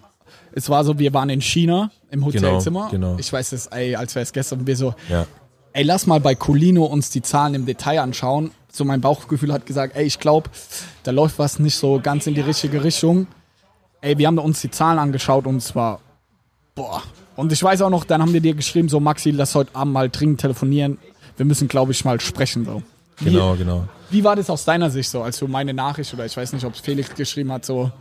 es 0.54 0.70
war 0.70 0.86
so, 0.86 0.98
wir 0.98 1.14
waren 1.14 1.30
in 1.30 1.42
China 1.42 1.92
im 2.16 2.30
genau, 2.30 2.48
Hotelzimmer. 2.48 2.88
Genau, 2.90 3.10
genau. 3.10 3.20
Ich 3.20 3.32
weiß 3.32 3.52
es, 3.52 3.68
ey, 3.68 3.96
als 3.96 4.16
wäre 4.16 4.24
es 4.24 4.34
gestern, 4.34 4.66
wir 4.66 4.76
so, 4.76 4.96
ja. 5.10 5.28
ey, 5.74 5.84
lass 5.84 6.08
mal 6.08 6.20
bei 6.20 6.36
Colino 6.36 6.86
uns 6.86 7.10
die 7.12 7.22
Zahlen 7.22 7.54
im 7.54 7.66
Detail 7.66 8.00
anschauen. 8.00 8.52
So 8.72 8.84
mein 8.84 9.02
Bauchgefühl 9.02 9.54
hat 9.54 9.66
gesagt, 9.66 9.96
ey, 9.96 10.06
ich 10.06 10.20
glaube, 10.20 10.50
da 11.04 11.12
läuft 11.12 11.40
was 11.40 11.60
nicht 11.60 11.76
so 11.76 12.00
ganz 12.02 12.28
in 12.28 12.34
die 12.34 12.42
richtige 12.42 12.84
Richtung. 12.84 13.28
Ey, 14.02 14.18
wir 14.18 14.28
haben 14.28 14.38
uns 14.38 14.62
die 14.62 14.72
Zahlen 14.72 15.00
angeschaut 15.00 15.46
und 15.46 15.62
zwar 15.62 16.00
Boah. 16.76 17.02
Und 17.38 17.52
ich 17.52 17.64
weiß 17.64 17.82
auch 17.82 17.90
noch, 17.90 18.04
dann 18.04 18.22
haben 18.22 18.34
wir 18.34 18.42
dir 18.42 18.54
geschrieben, 18.54 18.90
so 18.90 19.00
Maxi, 19.00 19.32
lass 19.32 19.56
heute 19.56 19.74
Abend 19.76 19.94
mal 19.94 20.10
dringend 20.10 20.42
telefonieren. 20.42 20.98
Wir 21.38 21.46
müssen, 21.46 21.68
glaube 21.68 21.94
ich, 21.94 22.04
mal 22.04 22.20
sprechen. 22.20 22.66
So. 22.66 22.84
Wie, 23.20 23.32
genau, 23.32 23.56
genau. 23.56 23.88
Wie 24.10 24.24
war 24.24 24.36
das 24.36 24.50
aus 24.50 24.66
deiner 24.66 24.90
Sicht 24.90 25.10
so, 25.10 25.22
als 25.24 25.40
du 25.40 25.48
meine 25.48 25.74
Nachricht 25.74 26.14
oder 26.14 26.26
ich 26.26 26.36
weiß 26.36 26.54
nicht, 26.54 26.66
ob 26.66 26.74
es 26.74 26.82
Felix 26.82 27.16
geschrieben 27.16 27.52
hat, 27.52 27.66
so 27.66 27.92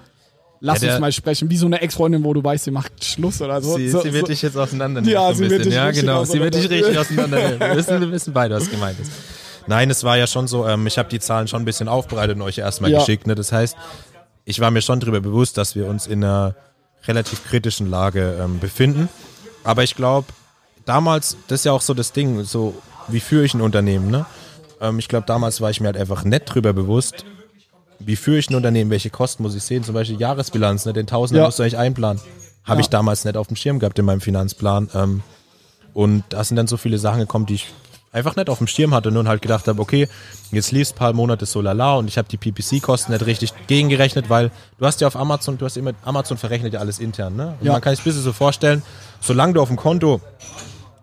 lass 0.64 0.80
ja, 0.80 0.92
uns 0.92 1.00
mal 1.00 1.12
sprechen, 1.12 1.50
wie 1.50 1.56
so 1.56 1.66
eine 1.66 1.80
Ex-Freundin, 1.82 2.24
wo 2.24 2.32
du 2.32 2.42
weißt, 2.42 2.64
sie 2.64 2.70
macht 2.70 3.04
Schluss 3.04 3.40
oder 3.42 3.60
so. 3.60 3.76
Sie, 3.76 3.90
so, 3.90 4.00
sie 4.00 4.12
wird 4.12 4.22
so. 4.22 4.26
dich 4.28 4.42
jetzt 4.42 4.56
auseinandernehmen. 4.56 5.12
Ja, 5.12 5.32
sie 5.34 5.48
wird 5.50 5.66
dich 5.66 5.74
ja, 5.74 5.90
genau. 5.90 6.24
Sie 6.24 6.40
wird 6.40 6.54
dich 6.54 6.68
richtig 6.70 6.98
auseinandernehmen. 6.98 7.60
Wir 7.60 7.76
wissen, 7.76 8.00
wir 8.00 8.10
wissen 8.10 8.32
beide, 8.32 8.54
was 8.56 8.70
gemeint 8.70 8.98
ist. 8.98 9.12
Nein, 9.66 9.90
es 9.90 10.04
war 10.04 10.16
ja 10.16 10.26
schon 10.26 10.48
so, 10.48 10.66
ähm, 10.66 10.86
ich 10.86 10.96
habe 10.96 11.08
die 11.08 11.20
Zahlen 11.20 11.48
schon 11.48 11.62
ein 11.62 11.64
bisschen 11.64 11.88
aufbereitet 11.88 12.36
und 12.36 12.42
euch 12.42 12.58
erstmal 12.58 12.90
ja. 12.90 12.98
geschickt. 12.98 13.26
Ne? 13.26 13.34
Das 13.34 13.52
heißt, 13.52 13.76
ich 14.46 14.60
war 14.60 14.70
mir 14.70 14.80
schon 14.80 15.00
darüber 15.00 15.20
bewusst, 15.20 15.58
dass 15.58 15.74
wir 15.76 15.86
uns 15.86 16.06
in 16.06 16.24
einer 16.24 16.54
relativ 17.06 17.44
kritischen 17.44 17.88
Lage 17.88 18.38
ähm, 18.42 18.58
befinden. 18.58 19.10
Aber 19.64 19.82
ich 19.82 19.94
glaube, 19.94 20.28
damals, 20.86 21.36
das 21.48 21.60
ist 21.60 21.64
ja 21.64 21.72
auch 21.72 21.82
so 21.82 21.92
das 21.92 22.12
Ding, 22.12 22.42
so 22.44 22.74
wie 23.08 23.20
führe 23.20 23.44
ich 23.44 23.52
ein 23.52 23.60
Unternehmen, 23.60 24.10
ne? 24.10 24.24
Ähm, 24.80 24.98
ich 24.98 25.08
glaube, 25.08 25.26
damals 25.26 25.60
war 25.60 25.70
ich 25.70 25.80
mir 25.80 25.86
halt 25.86 25.98
einfach 25.98 26.24
nett 26.24 26.42
drüber 26.46 26.72
bewusst, 26.72 27.24
wie 27.98 28.16
führe 28.16 28.38
ich 28.38 28.50
ein 28.50 28.54
Unternehmen, 28.54 28.90
welche 28.90 29.10
Kosten 29.10 29.42
muss 29.42 29.54
ich 29.54 29.62
sehen, 29.62 29.84
zum 29.84 29.94
Beispiel 29.94 30.20
Jahresbilanz, 30.20 30.86
ne? 30.86 30.92
den 30.92 31.06
Tausender 31.06 31.42
ja. 31.42 31.46
musst 31.46 31.58
du 31.58 31.62
eigentlich 31.62 31.78
einplanen. 31.78 32.20
Habe 32.64 32.80
ja. 32.80 32.80
ich 32.80 32.88
damals 32.88 33.24
nicht 33.24 33.36
auf 33.36 33.46
dem 33.46 33.56
Schirm 33.56 33.78
gehabt 33.78 33.98
in 33.98 34.04
meinem 34.04 34.20
Finanzplan. 34.20 34.88
Ähm, 34.94 35.22
und 35.92 36.24
da 36.30 36.42
sind 36.42 36.56
dann 36.56 36.66
so 36.66 36.76
viele 36.76 36.98
Sachen 36.98 37.20
gekommen, 37.20 37.46
die 37.46 37.54
ich 37.54 37.66
einfach 38.14 38.36
nicht 38.36 38.48
auf 38.48 38.58
dem 38.58 38.66
Schirm 38.66 38.94
hatte 38.94 39.08
und 39.08 39.28
halt 39.28 39.42
gedacht 39.42 39.66
habe, 39.66 39.80
okay, 39.82 40.08
jetzt 40.52 40.70
liefst 40.70 40.94
ein 40.94 40.98
paar 40.98 41.12
Monate 41.12 41.46
so 41.46 41.60
lala 41.60 41.96
und 41.96 42.06
ich 42.06 42.16
habe 42.16 42.28
die 42.28 42.36
PPC-Kosten 42.36 43.12
nicht 43.12 43.26
richtig 43.26 43.52
gegengerechnet, 43.66 44.30
weil 44.30 44.50
du 44.78 44.86
hast 44.86 45.00
ja 45.00 45.08
auf 45.08 45.16
Amazon, 45.16 45.58
du 45.58 45.64
hast 45.64 45.76
immer, 45.76 45.92
Amazon 46.04 46.38
verrechnet 46.38 46.72
ja 46.72 46.80
alles 46.80 47.00
intern, 47.00 47.34
ne? 47.34 47.54
Und 47.60 47.66
ja. 47.66 47.72
man 47.72 47.80
kann 47.80 47.94
sich 47.94 48.02
ein 48.02 48.04
bisschen 48.04 48.22
so 48.22 48.32
vorstellen, 48.32 48.82
solange 49.20 49.54
du 49.54 49.60
auf 49.60 49.68
dem 49.68 49.76
Konto 49.76 50.20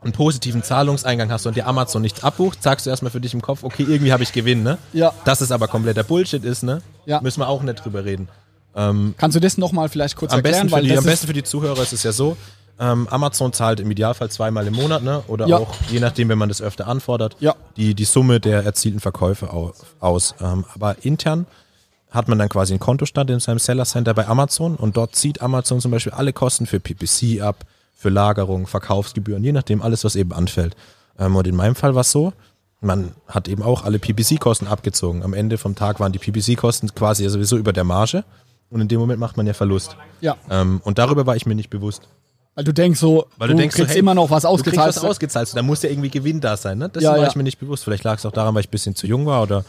einen 0.02 0.14
positiven 0.14 0.64
Zahlungseingang 0.64 1.32
hast 1.32 1.46
und 1.46 1.56
dir 1.56 1.68
Amazon 1.68 2.02
nichts 2.02 2.24
abbucht, 2.24 2.64
sagst 2.64 2.86
du 2.86 2.90
erstmal 2.90 3.12
für 3.12 3.22
dich 3.22 3.34
im 3.34 3.42
Kopf, 3.42 3.64
okay, 3.64 3.84
irgendwie 3.88 4.12
habe 4.12 4.24
ich 4.24 4.34
Gewinn, 4.34 4.64
ne? 4.64 4.78
Ja. 4.94 5.14
Dass 5.26 5.42
es 5.42 5.52
aber 5.52 5.68
kompletter 5.68 6.04
Bullshit 6.04 6.44
ist, 6.44 6.64
ne? 6.64 6.82
Ja. 7.06 7.22
Müssen 7.22 7.40
wir 7.40 7.48
auch 7.48 7.62
nicht 7.62 7.86
drüber 7.86 8.04
reden. 8.04 8.28
Ähm, 8.76 9.14
Kannst 9.18 9.36
du 9.36 9.40
das 9.40 9.58
nochmal 9.58 9.90
vielleicht 9.90 10.16
kurz 10.16 10.32
am 10.32 10.40
erklären? 10.40 10.70
Besten 10.70 10.86
die, 10.86 10.98
am 10.98 11.04
besten 11.04 11.28
für 11.28 11.34
die 11.34 11.44
Zuhörer 11.44 11.82
ist 11.82 11.94
es 11.94 12.04
ja 12.04 12.12
so, 12.12 12.36
ähm, 12.80 13.08
Amazon 13.10 13.54
zahlt 13.54 13.80
im 13.80 13.92
Idealfall 13.92 14.32
zweimal 14.32 14.66
im 14.66 14.74
Monat, 14.74 15.04
ne? 15.04 15.24
Oder 15.28 15.48
ja. 15.48 15.58
auch, 15.58 15.76
je 15.90 16.00
nachdem, 16.00 16.30
wenn 16.30 16.38
man 16.40 16.50
das 16.50 16.62
öfter 16.62 16.88
anfordert, 16.88 17.36
ja. 17.40 17.56
die, 17.78 17.94
die 17.94 18.06
Summe 18.06 18.40
der 18.40 18.64
erzielten 18.64 19.00
Verkäufe 19.00 19.52
aus. 19.52 20.36
Ähm, 20.42 20.66
aber 20.74 20.96
intern 21.04 21.46
hat 22.10 22.28
man 22.28 22.40
dann 22.40 22.50
quasi 22.50 22.74
einen 22.74 22.80
Kontostand 22.80 23.30
in 23.30 23.40
seinem 23.40 23.60
Seller 23.60 23.86
Center 23.86 24.16
bei 24.16 24.28
Amazon 24.28 24.76
und 24.76 24.98
dort 24.98 25.16
zieht 25.16 25.42
Amazon 25.42 25.80
zum 25.80 25.92
Beispiel 25.92 26.12
alle 26.14 26.34
Kosten 26.34 26.66
für 26.66 26.80
PPC 26.80 27.42
ab, 27.42 27.66
für 28.02 28.10
Lagerung, 28.10 28.66
Verkaufsgebühren, 28.66 29.44
je 29.44 29.52
nachdem 29.52 29.84
alles, 29.84 30.04
was 30.04 30.16
eben 30.16 30.34
anfällt. 30.34 30.76
Ähm, 31.20 31.36
und 31.36 31.46
in 31.48 31.56
meinem 31.56 31.76
Fall 31.76 31.94
war 31.94 32.02
es 32.02 32.12
so, 32.12 32.34
man 32.82 33.12
hat 33.28 33.48
eben 33.48 33.62
auch 33.62 33.84
alle 33.84 34.00
PPC-Kosten 34.00 34.66
abgezogen. 34.66 35.22
Am 35.22 35.36
Ende 35.36 35.60
vom 35.60 35.76
Tag 35.76 36.00
waren 36.00 36.12
die 36.12 36.18
PPC-Kosten 36.18 36.96
quasi 36.96 37.30
sowieso 37.30 37.58
über 37.58 37.74
der 37.74 37.84
Marge 37.84 38.24
und 38.72 38.82
in 38.82 38.88
dem 38.88 39.00
Moment 39.00 39.20
macht 39.20 39.38
man 39.38 39.46
ja 39.46 39.54
Verlust. 39.54 39.98
Ja. 40.20 40.36
Ähm, 40.50 40.82
und 40.84 40.98
darüber 40.98 41.28
war 41.28 41.36
ich 41.36 41.46
mir 41.46 41.54
nicht 41.54 41.70
bewusst. 41.70 42.08
Weil 42.56 42.64
du 42.64 42.74
denkst 42.74 43.00
so, 43.00 43.28
Weil 43.38 43.50
du, 43.50 43.56
denkst, 43.56 43.76
so, 43.76 43.84
kriegst 43.84 43.94
hey, 43.94 44.00
immer 44.00 44.16
noch 44.16 44.32
was 44.32 44.42
Du 44.44 44.50
ausgezahlt. 44.50 44.86
kriegst 44.88 45.04
was 45.04 45.10
ausgezahlt, 45.10 45.48
so, 45.50 45.56
da 45.56 45.62
muss 45.62 45.84
ja 45.84 45.92
irgendwie 45.92 46.10
Gewinn 46.10 46.42
da 46.42 46.58
sein. 46.58 46.80
Ne? 46.80 46.90
Das 46.90 47.04
Ja, 47.04 47.12
war 47.12 47.20
ja. 47.20 47.28
ich 47.28 47.36
mir 47.36 47.44
nicht 47.44 47.60
bewusst. 47.60 47.84
Vielleicht 47.84 48.04
lag 48.04 48.18
es 48.18 48.26
auch 48.26 48.32
daran, 48.32 48.56
weil 48.56 48.62
ich 48.62 48.68
ein 48.68 48.72
bisschen 48.72 48.96
zu 48.96 49.06
jung 49.06 49.28
war 49.28 49.44
oder 49.44 49.64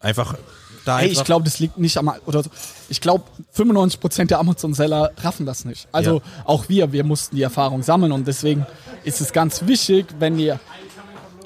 einfach 0.00 0.36
da 0.84 0.98
Ey, 0.98 1.04
einfach 1.08 1.20
ich 1.20 1.24
glaube, 1.26 1.44
das 1.44 1.58
liegt 1.58 1.78
nicht 1.78 1.96
am, 1.98 2.12
oder 2.26 2.42
so. 2.42 2.50
ich 2.88 3.00
glaube, 3.00 3.24
95% 3.56 4.26
der 4.26 4.38
Amazon-Seller 4.38 5.12
raffen 5.18 5.46
das 5.46 5.64
nicht. 5.64 5.88
Also 5.92 6.16
Ja. 6.16 6.20
auch 6.44 6.68
wir, 6.68 6.92
wir 6.92 7.04
mussten 7.04 7.36
die 7.36 7.42
Erfahrung 7.42 7.82
sammeln 7.82 8.12
und 8.12 8.26
deswegen 8.26 8.66
ist 9.04 9.20
es 9.20 9.32
ganz 9.32 9.66
wichtig, 9.66 10.06
wenn 10.18 10.38
ihr 10.38 10.58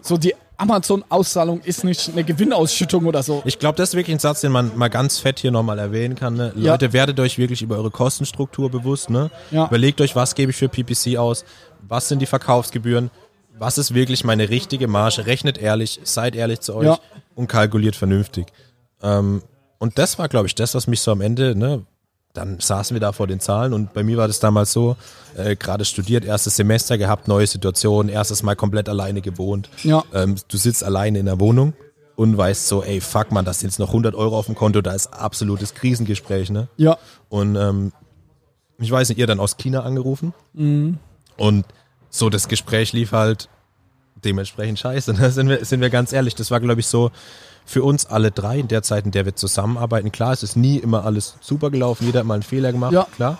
so 0.02 0.16
die 0.16 0.34
Amazon-Auszahlung 0.58 1.60
ist 1.62 1.82
nicht 1.84 2.08
eine 2.10 2.22
Gewinnausschüttung 2.24 3.06
oder 3.06 3.22
so. 3.22 3.42
Ich 3.44 3.58
glaube, 3.58 3.76
das 3.76 3.90
ist 3.90 3.94
wirklich 3.96 4.14
ein 4.14 4.20
Satz, 4.20 4.42
den 4.42 4.52
man 4.52 4.76
mal 4.76 4.88
ganz 4.88 5.18
fett 5.18 5.40
hier 5.40 5.50
nochmal 5.50 5.78
erwähnen 5.78 6.14
kann. 6.14 6.34
Ne? 6.34 6.52
Ja. 6.56 6.72
Leute, 6.72 6.92
werdet 6.92 7.18
euch 7.20 7.36
wirklich 7.38 7.62
über 7.62 7.76
eure 7.76 7.90
Kostenstruktur 7.90 8.70
bewusst. 8.70 9.10
Ne? 9.10 9.30
Ja. 9.50 9.66
Überlegt 9.66 10.00
euch, 10.00 10.14
was 10.14 10.34
gebe 10.34 10.50
ich 10.52 10.56
für 10.56 10.68
PPC 10.68 11.16
aus, 11.18 11.44
was 11.88 12.08
sind 12.08 12.20
die 12.20 12.26
Verkaufsgebühren, 12.26 13.10
was 13.58 13.76
ist 13.78 13.94
wirklich 13.94 14.22
meine 14.24 14.48
richtige 14.50 14.86
Marge. 14.88 15.26
Rechnet 15.26 15.58
ehrlich, 15.58 16.00
seid 16.04 16.36
ehrlich 16.36 16.60
zu 16.60 16.74
euch 16.76 16.86
Ja. 16.86 16.98
und 17.34 17.48
kalkuliert 17.48 17.96
vernünftig. 17.96 18.46
Ähm, 19.02 19.42
und 19.78 19.98
das 19.98 20.18
war, 20.18 20.28
glaube 20.28 20.46
ich, 20.46 20.54
das, 20.54 20.74
was 20.74 20.86
mich 20.86 21.00
so 21.00 21.10
am 21.10 21.20
Ende, 21.20 21.56
ne, 21.56 21.84
dann 22.32 22.60
saßen 22.60 22.94
wir 22.94 23.00
da 23.00 23.12
vor 23.12 23.26
den 23.26 23.40
Zahlen 23.40 23.72
und 23.72 23.92
bei 23.92 24.02
mir 24.02 24.16
war 24.16 24.26
das 24.26 24.40
damals 24.40 24.72
so, 24.72 24.96
äh, 25.36 25.56
gerade 25.56 25.84
studiert, 25.84 26.24
erstes 26.24 26.56
Semester 26.56 26.96
gehabt, 26.96 27.28
neue 27.28 27.46
Situation, 27.46 28.08
erstes 28.08 28.42
Mal 28.42 28.56
komplett 28.56 28.88
alleine 28.88 29.20
gewohnt. 29.20 29.68
Ja. 29.82 30.02
Ähm, 30.14 30.36
du 30.48 30.56
sitzt 30.56 30.82
alleine 30.82 31.18
in 31.18 31.26
der 31.26 31.40
Wohnung 31.40 31.74
und 32.16 32.36
weißt 32.36 32.68
so, 32.68 32.82
ey, 32.82 33.00
fuck 33.00 33.32
man, 33.32 33.44
das 33.44 33.60
sind 33.60 33.70
jetzt 33.70 33.78
noch 33.78 33.88
100 33.88 34.14
Euro 34.14 34.38
auf 34.38 34.46
dem 34.46 34.54
Konto, 34.54 34.80
da 34.80 34.92
ist 34.92 35.12
absolutes 35.12 35.74
Krisengespräch, 35.74 36.50
ne? 36.50 36.68
Ja, 36.76 36.96
Und 37.28 37.56
ähm, 37.56 37.92
ich 38.78 38.90
weiß 38.90 39.10
nicht, 39.10 39.18
ihr 39.18 39.26
dann 39.26 39.40
aus 39.40 39.56
China 39.56 39.82
angerufen 39.82 40.32
und 41.36 41.66
so 42.08 42.30
das 42.30 42.48
Gespräch 42.48 42.92
lief 42.92 43.12
halt 43.12 43.48
dementsprechend 44.24 44.78
scheiße. 44.78 45.12
Ne? 45.18 45.30
Sind, 45.30 45.48
wir, 45.48 45.64
sind 45.64 45.80
wir 45.80 45.90
ganz 45.90 46.12
ehrlich, 46.12 46.34
das 46.34 46.50
war 46.50 46.60
glaube 46.60 46.80
ich 46.80 46.86
so 46.86 47.10
für 47.72 47.82
uns 47.82 48.04
alle 48.06 48.30
drei 48.30 48.58
in 48.58 48.68
der 48.68 48.82
Zeit, 48.82 49.06
in 49.06 49.10
der 49.12 49.24
wir 49.24 49.34
zusammenarbeiten. 49.34 50.12
Klar, 50.12 50.32
es 50.32 50.42
ist 50.42 50.56
nie 50.56 50.76
immer 50.76 51.04
alles 51.06 51.36
super 51.40 51.70
gelaufen, 51.70 52.04
jeder 52.04 52.20
hat 52.20 52.26
mal 52.26 52.34
einen 52.34 52.42
Fehler 52.42 52.70
gemacht, 52.70 52.92
Ja. 52.92 53.06
klar. 53.16 53.38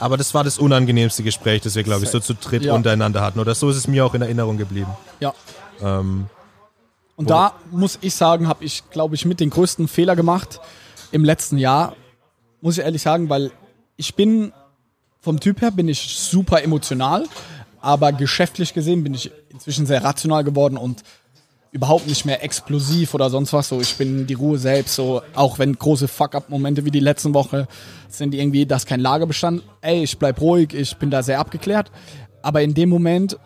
Aber 0.00 0.16
das 0.16 0.32
war 0.32 0.42
das 0.42 0.56
unangenehmste 0.58 1.22
Gespräch, 1.22 1.60
das 1.60 1.74
wir, 1.74 1.82
glaube 1.82 2.04
ich, 2.04 2.10
so 2.10 2.18
zu 2.18 2.32
dritt 2.34 2.64
Ja. 2.64 2.74
untereinander 2.74 3.20
hatten. 3.20 3.38
Oder 3.38 3.54
so 3.54 3.68
ist 3.68 3.76
es 3.76 3.86
mir 3.86 4.06
auch 4.06 4.14
in 4.14 4.22
Erinnerung 4.22 4.56
geblieben. 4.56 4.90
ja. 5.20 5.34
Ähm, 5.82 6.26
Und 7.16 7.28
da 7.30 7.52
muss 7.70 7.98
ich 8.00 8.14
sagen, 8.14 8.48
habe 8.48 8.64
ich, 8.64 8.82
glaube 8.90 9.14
ich, 9.14 9.24
mit 9.26 9.38
den 9.38 9.50
größten 9.50 9.86
Fehler 9.86 10.16
gemacht 10.16 10.60
im 11.12 11.22
letzten 11.24 11.58
Jahr. 11.58 11.94
Muss 12.62 12.78
ich 12.78 12.84
ehrlich 12.84 13.02
sagen, 13.02 13.28
weil 13.28 13.52
ich 13.96 14.14
bin 14.16 14.52
vom 15.20 15.38
Typ 15.40 15.60
her 15.60 15.70
bin 15.70 15.88
ich 15.88 16.16
super 16.18 16.62
emotional, 16.62 17.26
aber 17.80 18.12
geschäftlich 18.12 18.72
gesehen 18.74 19.04
bin 19.04 19.12
ich 19.14 19.30
inzwischen 19.50 19.84
sehr 19.86 20.02
rational 20.02 20.42
geworden 20.42 20.76
und 20.78 21.02
überhaupt 21.74 22.06
nicht 22.06 22.24
mehr 22.24 22.42
explosiv 22.44 23.14
oder 23.14 23.28
sonst 23.30 23.52
was. 23.52 23.68
So, 23.68 23.80
ich 23.80 23.96
bin 23.96 24.28
die 24.28 24.34
Ruhe 24.34 24.58
selbst. 24.58 24.94
So, 24.94 25.22
auch 25.34 25.58
wenn 25.58 25.76
große 25.76 26.06
Fuck-up-Momente 26.06 26.84
wie 26.84 26.92
die 26.92 27.00
letzten 27.00 27.34
Woche 27.34 27.66
sind 28.08 28.32
irgendwie, 28.32 28.64
dass 28.64 28.86
kein 28.86 29.00
Lagerbestand. 29.00 29.62
Ey, 29.80 30.04
ich 30.04 30.16
bleib 30.16 30.40
ruhig, 30.40 30.72
ich 30.72 30.96
bin 30.96 31.10
da 31.10 31.24
sehr 31.24 31.40
abgeklärt. 31.40 31.90
Aber 32.42 32.62
in 32.62 32.74
dem 32.74 32.88
Moment, 32.88 33.36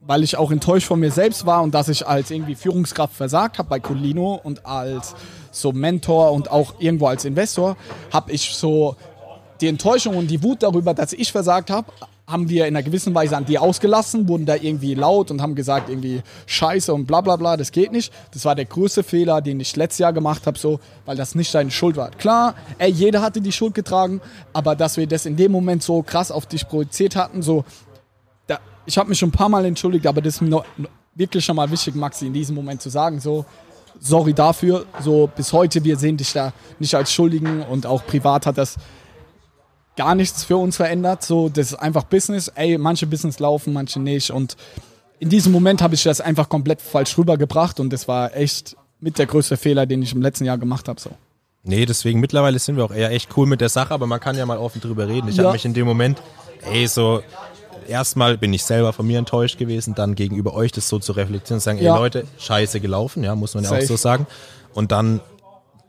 weil 0.00 0.22
ich 0.22 0.36
auch 0.36 0.50
enttäuscht 0.50 0.86
von 0.86 1.00
mir 1.00 1.10
selbst 1.10 1.46
war 1.46 1.62
und 1.62 1.74
dass 1.74 1.88
ich 1.88 2.06
als 2.06 2.30
irgendwie 2.30 2.56
Führungskraft 2.56 3.14
versagt 3.14 3.58
habe 3.58 3.70
bei 3.70 3.80
Colino 3.80 4.38
und 4.42 4.66
als 4.66 5.14
so 5.50 5.72
Mentor 5.72 6.32
und 6.32 6.50
auch 6.50 6.74
irgendwo 6.80 7.06
als 7.06 7.24
Investor, 7.24 7.78
habe 8.12 8.32
ich 8.32 8.50
so 8.54 8.96
die 9.62 9.66
Enttäuschung 9.66 10.14
und 10.14 10.30
die 10.30 10.42
Wut 10.42 10.62
darüber, 10.62 10.92
dass 10.92 11.14
ich 11.14 11.32
versagt 11.32 11.70
habe, 11.70 11.90
haben 12.28 12.50
wir 12.50 12.66
in 12.66 12.76
einer 12.76 12.82
gewissen 12.82 13.14
Weise 13.14 13.38
an 13.38 13.46
die 13.46 13.58
ausgelassen, 13.58 14.28
wurden 14.28 14.44
da 14.44 14.54
irgendwie 14.54 14.94
laut 14.94 15.30
und 15.30 15.40
haben 15.40 15.54
gesagt, 15.54 15.88
irgendwie 15.88 16.22
Scheiße 16.44 16.92
und 16.92 17.06
bla 17.06 17.22
bla 17.22 17.36
bla, 17.36 17.56
das 17.56 17.72
geht 17.72 17.90
nicht. 17.90 18.12
Das 18.32 18.44
war 18.44 18.54
der 18.54 18.66
größte 18.66 19.02
Fehler, 19.02 19.40
den 19.40 19.58
ich 19.60 19.74
letztes 19.76 19.98
Jahr 19.98 20.12
gemacht 20.12 20.46
habe, 20.46 20.58
so, 20.58 20.78
weil 21.06 21.16
das 21.16 21.34
nicht 21.34 21.54
deine 21.54 21.70
Schuld 21.70 21.96
war. 21.96 22.10
Klar, 22.10 22.54
ey, 22.76 22.90
jeder 22.90 23.22
hatte 23.22 23.40
die 23.40 23.50
Schuld 23.50 23.74
getragen, 23.74 24.20
aber 24.52 24.76
dass 24.76 24.98
wir 24.98 25.06
das 25.06 25.24
in 25.24 25.36
dem 25.36 25.50
Moment 25.50 25.82
so 25.82 26.02
krass 26.02 26.30
auf 26.30 26.44
dich 26.44 26.68
projiziert 26.68 27.16
hatten, 27.16 27.40
so, 27.40 27.64
da, 28.46 28.58
ich 28.84 28.98
habe 28.98 29.08
mich 29.08 29.18
schon 29.18 29.30
ein 29.30 29.32
paar 29.32 29.48
Mal 29.48 29.64
entschuldigt, 29.64 30.06
aber 30.06 30.20
das 30.20 30.34
ist 30.34 30.40
mir 30.42 30.62
wirklich 31.14 31.42
schon 31.42 31.56
mal 31.56 31.70
wichtig, 31.70 31.94
Maxi, 31.94 32.26
in 32.26 32.34
diesem 32.34 32.54
Moment 32.54 32.82
zu 32.82 32.90
sagen, 32.90 33.20
so, 33.20 33.46
sorry 34.00 34.34
dafür, 34.34 34.84
so 35.00 35.30
bis 35.34 35.54
heute, 35.54 35.82
wir 35.82 35.96
sehen 35.96 36.18
dich 36.18 36.34
da 36.34 36.52
nicht 36.78 36.94
als 36.94 37.10
Schuldigen 37.10 37.62
und 37.62 37.86
auch 37.86 38.04
privat 38.06 38.44
hat 38.44 38.58
das 38.58 38.76
gar 39.98 40.14
nichts 40.14 40.44
für 40.44 40.56
uns 40.56 40.76
verändert. 40.76 41.22
So, 41.22 41.48
das 41.50 41.72
ist 41.72 41.74
einfach 41.74 42.04
Business. 42.04 42.48
Ey, 42.54 42.78
manche 42.78 43.06
Business 43.06 43.38
laufen, 43.38 43.72
manche 43.74 44.00
nicht. 44.00 44.30
Und 44.30 44.56
in 45.18 45.28
diesem 45.28 45.52
Moment 45.52 45.82
habe 45.82 45.94
ich 45.94 46.02
das 46.04 46.20
einfach 46.22 46.48
komplett 46.48 46.80
falsch 46.80 47.18
rübergebracht 47.18 47.80
und 47.80 47.92
das 47.92 48.08
war 48.08 48.34
echt 48.34 48.76
mit 49.00 49.18
der 49.18 49.26
größte 49.26 49.56
Fehler, 49.56 49.84
den 49.84 50.00
ich 50.02 50.12
im 50.14 50.22
letzten 50.22 50.44
Jahr 50.44 50.56
gemacht 50.58 50.88
habe. 50.88 51.00
So. 51.00 51.10
Nee, 51.64 51.84
deswegen 51.86 52.20
mittlerweile 52.20 52.58
sind 52.58 52.76
wir 52.76 52.84
auch 52.84 52.92
eher 52.94 53.10
echt 53.10 53.36
cool 53.36 53.46
mit 53.46 53.60
der 53.60 53.68
Sache, 53.68 53.92
aber 53.92 54.06
man 54.06 54.20
kann 54.20 54.36
ja 54.36 54.46
mal 54.46 54.58
offen 54.58 54.80
drüber 54.80 55.06
reden. 55.08 55.28
Ich 55.28 55.36
Ja. 55.36 55.44
habe 55.44 55.52
mich 55.52 55.64
in 55.64 55.74
dem 55.74 55.86
Moment, 55.86 56.22
ey, 56.72 56.86
so, 56.86 57.20
erstmal 57.88 58.38
bin 58.38 58.52
ich 58.52 58.62
selber 58.64 58.92
von 58.92 59.06
mir 59.06 59.18
enttäuscht 59.18 59.58
gewesen, 59.58 59.94
dann 59.94 60.14
gegenüber 60.14 60.54
euch 60.54 60.72
das 60.72 60.88
so 60.88 60.98
zu 60.98 61.12
reflektieren 61.12 61.56
und 61.56 61.60
sagen, 61.62 61.78
Ja. 61.78 61.94
ey 61.94 61.98
Leute, 62.00 62.24
scheiße 62.38 62.80
gelaufen, 62.80 63.24
ja, 63.24 63.34
muss 63.34 63.54
man 63.54 63.64
ja 63.64 63.70
Safe. 63.70 63.82
auch 63.82 63.88
so 63.88 63.96
sagen. 63.96 64.26
Und 64.74 64.92
dann, 64.92 65.20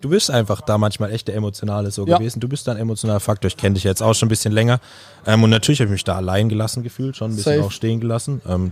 du 0.02 0.10
bist 0.10 0.32
einfach 0.32 0.62
da 0.62 0.78
manchmal 0.78 1.12
echt 1.12 1.28
der 1.28 1.36
Emotionale 1.36 1.92
so 1.92 2.06
Ja. 2.08 2.18
gewesen. 2.18 2.40
Du 2.40 2.48
bist 2.48 2.68
da 2.68 2.72
ein 2.72 2.78
emotionaler 2.78 3.20
Faktor. 3.20 3.48
Ich 3.48 3.58
kenne 3.58 3.76
dich 3.76 3.84
jetzt 3.84 4.02
auch 4.02 4.14
schon 4.14 4.28
ein 4.28 4.30
bisschen 4.30 4.54
länger. 4.54 4.80
Ähm, 5.26 5.44
und 5.44 5.50
natürlich 5.50 5.80
habe 5.80 5.88
ich 5.88 5.92
mich 5.94 6.04
da 6.04 6.16
allein 6.16 6.50
gelassen 6.50 6.84
gefühlt, 6.84 7.18
schon 7.18 7.32
ein 7.32 7.36
bisschen 7.36 7.56
Safe. 7.56 7.66
auch 7.68 7.72
stehen 7.72 8.00
gelassen. 8.00 8.42
Ähm, 8.48 8.72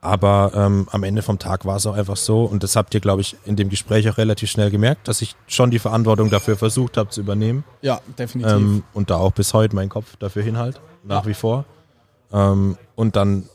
aber 0.00 0.50
ähm, 0.56 0.88
am 0.90 1.04
Ende 1.04 1.22
vom 1.22 1.38
Tag 1.38 1.64
war 1.64 1.76
es 1.76 1.86
auch 1.86 1.94
einfach 1.96 2.16
so, 2.16 2.42
und 2.44 2.64
das 2.64 2.74
habt 2.74 2.92
ihr, 2.92 3.00
glaube 3.00 3.20
ich, 3.20 3.36
in 3.44 3.54
dem 3.54 3.68
Gespräch 3.68 4.08
auch 4.10 4.18
relativ 4.18 4.50
schnell 4.50 4.68
gemerkt, 4.70 5.06
dass 5.06 5.22
ich 5.22 5.36
schon 5.46 5.70
die 5.70 5.78
Verantwortung 5.78 6.28
dafür 6.28 6.56
versucht 6.56 6.96
habe 6.96 7.10
zu 7.10 7.20
übernehmen. 7.20 7.62
Ja, 7.82 8.00
definitiv. 8.18 8.52
Ähm, 8.52 8.82
und 8.94 9.10
da 9.10 9.16
auch 9.18 9.30
bis 9.30 9.54
heute 9.54 9.76
meinen 9.76 9.90
Kopf 9.90 10.16
dafür 10.18 10.42
hinhalt, 10.42 10.80
nach 11.04 11.24
wie 11.26 11.34
vor. 11.34 11.64
Ähm, 12.32 12.76
und 12.96 13.14
dann, 13.14 13.48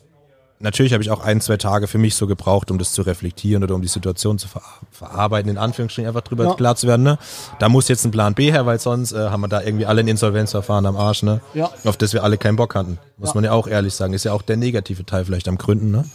natürlich 0.59 0.93
habe 0.93 1.03
ich 1.03 1.11
auch 1.11 1.21
ein, 1.23 1.39
zwei 1.41 1.57
Tage 1.57 1.87
für 1.87 1.97
mich 1.97 2.15
so 2.15 2.25
gebraucht, 2.27 2.71
um 2.71 2.77
das 2.77 2.91
zu 2.93 3.01
reflektieren 3.03 3.63
oder 3.63 3.75
um 3.75 3.81
die 3.81 3.87
Situation 3.87 4.37
zu 4.39 4.47
ver 4.47 4.61
verarbeiten, 4.91 5.49
in 5.51 5.57
Anführungsstrichen 5.57 6.07
einfach 6.07 6.21
drüber 6.21 6.45
Ja. 6.45 6.53
klar 6.55 6.75
zu 6.75 6.87
werden. 6.87 7.03
Ne? 7.03 7.17
Da 7.59 7.69
muss 7.69 7.87
jetzt 7.87 8.03
ein 8.05 8.11
Plan 8.11 8.33
B 8.33 8.51
her, 8.51 8.65
weil 8.65 8.79
sonst 8.79 9.11
äh, 9.11 9.29
haben 9.29 9.41
wir 9.41 9.47
da 9.47 9.61
irgendwie 9.61 9.85
alle 9.85 10.01
ein 10.01 10.07
Insolvenzverfahren 10.07 10.85
am 10.85 10.97
Arsch, 10.97 11.21
ne? 11.23 11.41
Ja. 11.53 11.69
auf 11.85 11.97
das 11.97 12.13
wir 12.13 12.23
alle 12.23 12.37
keinen 12.37 12.55
Bock 12.55 12.73
hatten. 12.75 12.97
Muss 13.17 13.29
Ja. 13.29 13.35
man 13.35 13.43
ja 13.43 13.51
auch 13.51 13.67
ehrlich 13.67 13.93
sagen. 13.93 14.13
Ist 14.13 14.23
ja 14.25 14.33
auch 14.33 14.41
der 14.41 14.57
negative 14.57 15.05
Teil 15.05 15.25
vielleicht 15.25 15.47
am 15.47 15.57
Gründen. 15.57 15.91
Ne? 15.91 16.05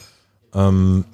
Ähm, 0.54 1.04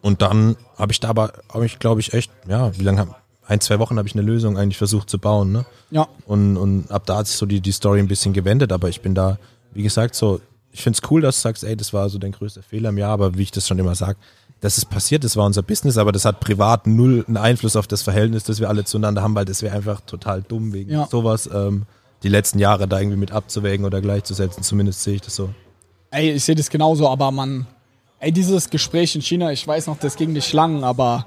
und 0.00 0.22
dann 0.22 0.56
habe 0.78 0.92
ich 0.92 1.00
da 1.00 1.08
aber, 1.10 1.32
habe 1.52 1.66
ich 1.66 1.78
glaube 1.78 2.00
ich 2.00 2.12
echt, 2.12 2.30
ja, 2.48 2.76
wie 2.78 2.82
lange, 2.82 3.00
hab- 3.00 3.20
ein, 3.46 3.60
zwei 3.60 3.78
Wochen 3.78 3.98
habe 3.98 4.08
ich 4.08 4.14
eine 4.14 4.22
Lösung 4.22 4.56
eigentlich 4.56 4.78
versucht 4.78 5.10
zu 5.10 5.18
bauen. 5.18 5.52
Ne? 5.52 5.64
ja, 5.90 6.06
Und, 6.26 6.56
und 6.56 6.90
ab 6.90 7.02
da 7.06 7.18
hat 7.18 7.26
sich 7.26 7.36
so 7.36 7.44
die, 7.44 7.60
die 7.60 7.72
Story 7.72 7.98
ein 7.98 8.08
bisschen 8.08 8.32
gewendet, 8.32 8.72
aber 8.72 8.88
ich 8.88 9.00
bin 9.02 9.14
da, 9.14 9.36
wie 9.72 9.82
gesagt, 9.82 10.14
so, 10.14 10.40
ich 10.72 10.82
find's 10.82 11.00
cool, 11.10 11.20
dass 11.20 11.36
du 11.36 11.42
sagst, 11.42 11.64
ey, 11.64 11.76
das 11.76 11.92
war 11.92 12.08
so 12.08 12.18
dein 12.18 12.32
größter 12.32 12.62
Fehler 12.62 12.88
im 12.88 12.98
Jahr, 12.98 13.10
aber 13.12 13.36
wie 13.36 13.42
ich 13.42 13.50
das 13.50 13.68
schon 13.68 13.78
immer 13.78 13.94
sag, 13.94 14.16
das 14.60 14.78
ist 14.78 14.86
passiert, 14.86 15.24
das 15.24 15.36
war 15.36 15.44
unser 15.44 15.62
Business, 15.62 15.98
aber 15.98 16.12
das 16.12 16.24
hat 16.24 16.40
privat 16.40 16.86
null 16.86 17.24
einen 17.26 17.36
Einfluss 17.36 17.76
auf 17.76 17.86
das 17.86 18.02
Verhältnis, 18.02 18.44
das 18.44 18.60
wir 18.60 18.68
alle 18.68 18.84
zueinander 18.84 19.22
haben, 19.22 19.34
weil 19.34 19.44
das 19.44 19.60
wäre 19.62 19.74
einfach 19.76 20.00
total 20.02 20.40
dumm, 20.42 20.72
wegen 20.72 20.90
Ja. 20.92 21.08
sowas 21.10 21.48
ähm, 21.52 21.82
die 22.22 22.28
letzten 22.28 22.58
Jahre 22.60 22.86
da 22.86 22.98
irgendwie 23.00 23.16
mit 23.18 23.32
abzuwägen 23.32 23.84
oder 23.84 24.00
gleichzusetzen, 24.00 24.62
zumindest 24.62 25.02
sehe 25.02 25.16
ich 25.16 25.20
das 25.22 25.34
so. 25.36 25.50
ey, 26.10 26.30
ich 26.32 26.44
sehe 26.44 26.54
das 26.54 26.70
genauso, 26.70 27.08
aber 27.08 27.30
man, 27.32 27.66
ey, 28.20 28.30
dieses 28.30 28.70
Gespräch 28.70 29.14
in 29.16 29.22
China, 29.22 29.50
ich 29.50 29.66
weiß 29.66 29.86
noch, 29.88 29.98
das 29.98 30.14
ging 30.16 30.32
nicht 30.32 30.52
lang, 30.52 30.84
aber 30.84 31.26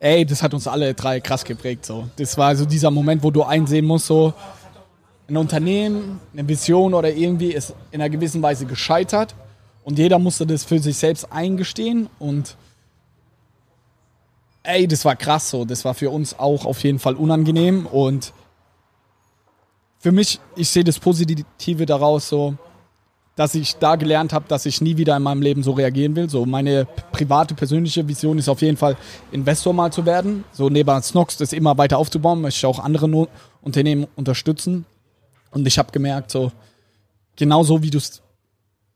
ey, 0.00 0.26
das 0.26 0.42
hat 0.42 0.52
uns 0.52 0.66
alle 0.68 0.92
drei 0.94 1.20
krass 1.20 1.44
geprägt. 1.44 1.86
So. 1.86 2.08
Das 2.16 2.36
war 2.36 2.54
so 2.54 2.66
dieser 2.66 2.90
Moment, 2.90 3.22
wo 3.22 3.30
du 3.30 3.42
einsehen 3.42 3.86
musst, 3.86 4.06
so 4.06 4.34
ein 5.28 5.36
Unternehmen, 5.36 6.20
eine 6.32 6.48
Vision 6.48 6.94
oder 6.94 7.12
irgendwie 7.12 7.52
ist 7.52 7.74
in 7.90 8.00
einer 8.00 8.10
gewissen 8.10 8.42
Weise 8.42 8.66
gescheitert 8.66 9.34
und 9.84 9.98
jeder 9.98 10.18
musste 10.18 10.46
das 10.46 10.64
für 10.64 10.78
sich 10.78 10.96
selbst 10.96 11.32
eingestehen 11.32 12.08
und 12.18 12.56
ey, 14.62 14.86
das 14.86 15.04
war 15.04 15.16
krass 15.16 15.50
so. 15.50 15.64
Das 15.64 15.84
war 15.84 15.94
für 15.94 16.10
uns 16.10 16.38
auch 16.38 16.64
auf 16.64 16.82
jeden 16.82 16.98
Fall 16.98 17.14
unangenehm 17.14 17.86
und 17.86 18.32
für 19.98 20.12
mich, 20.12 20.40
ich 20.54 20.68
sehe 20.68 20.84
das 20.84 20.98
Positive 20.98 21.86
daraus 21.86 22.28
so, 22.28 22.54
dass 23.34 23.54
ich 23.54 23.76
da 23.76 23.96
gelernt 23.96 24.32
habe, 24.32 24.46
dass 24.48 24.64
ich 24.64 24.80
nie 24.80 24.96
wieder 24.96 25.16
in 25.16 25.22
meinem 25.22 25.42
Leben 25.42 25.62
so 25.62 25.72
reagieren 25.72 26.16
will. 26.16 26.30
So 26.30 26.46
meine 26.46 26.86
private, 27.12 27.54
persönliche 27.54 28.06
Vision 28.08 28.38
ist 28.38 28.48
auf 28.48 28.62
jeden 28.62 28.76
Fall, 28.76 28.96
Investor 29.30 29.74
mal 29.74 29.92
zu 29.92 30.06
werden. 30.06 30.44
So 30.52 30.68
neben 30.70 31.02
Snox 31.02 31.36
das 31.36 31.52
immer 31.52 31.76
weiter 31.76 31.98
aufzubauen, 31.98 32.40
möchte 32.40 32.58
ich 32.58 32.66
auch 32.66 32.78
andere 32.78 33.28
Unternehmen 33.60 34.06
unterstützen. 34.16 34.86
Und 35.50 35.66
ich 35.66 35.78
habe 35.78 35.92
gemerkt, 35.92 36.30
so 36.30 36.52
genau 37.36 37.62
so 37.62 37.82
wie 37.82 37.90
du 37.90 37.98
es 37.98 38.22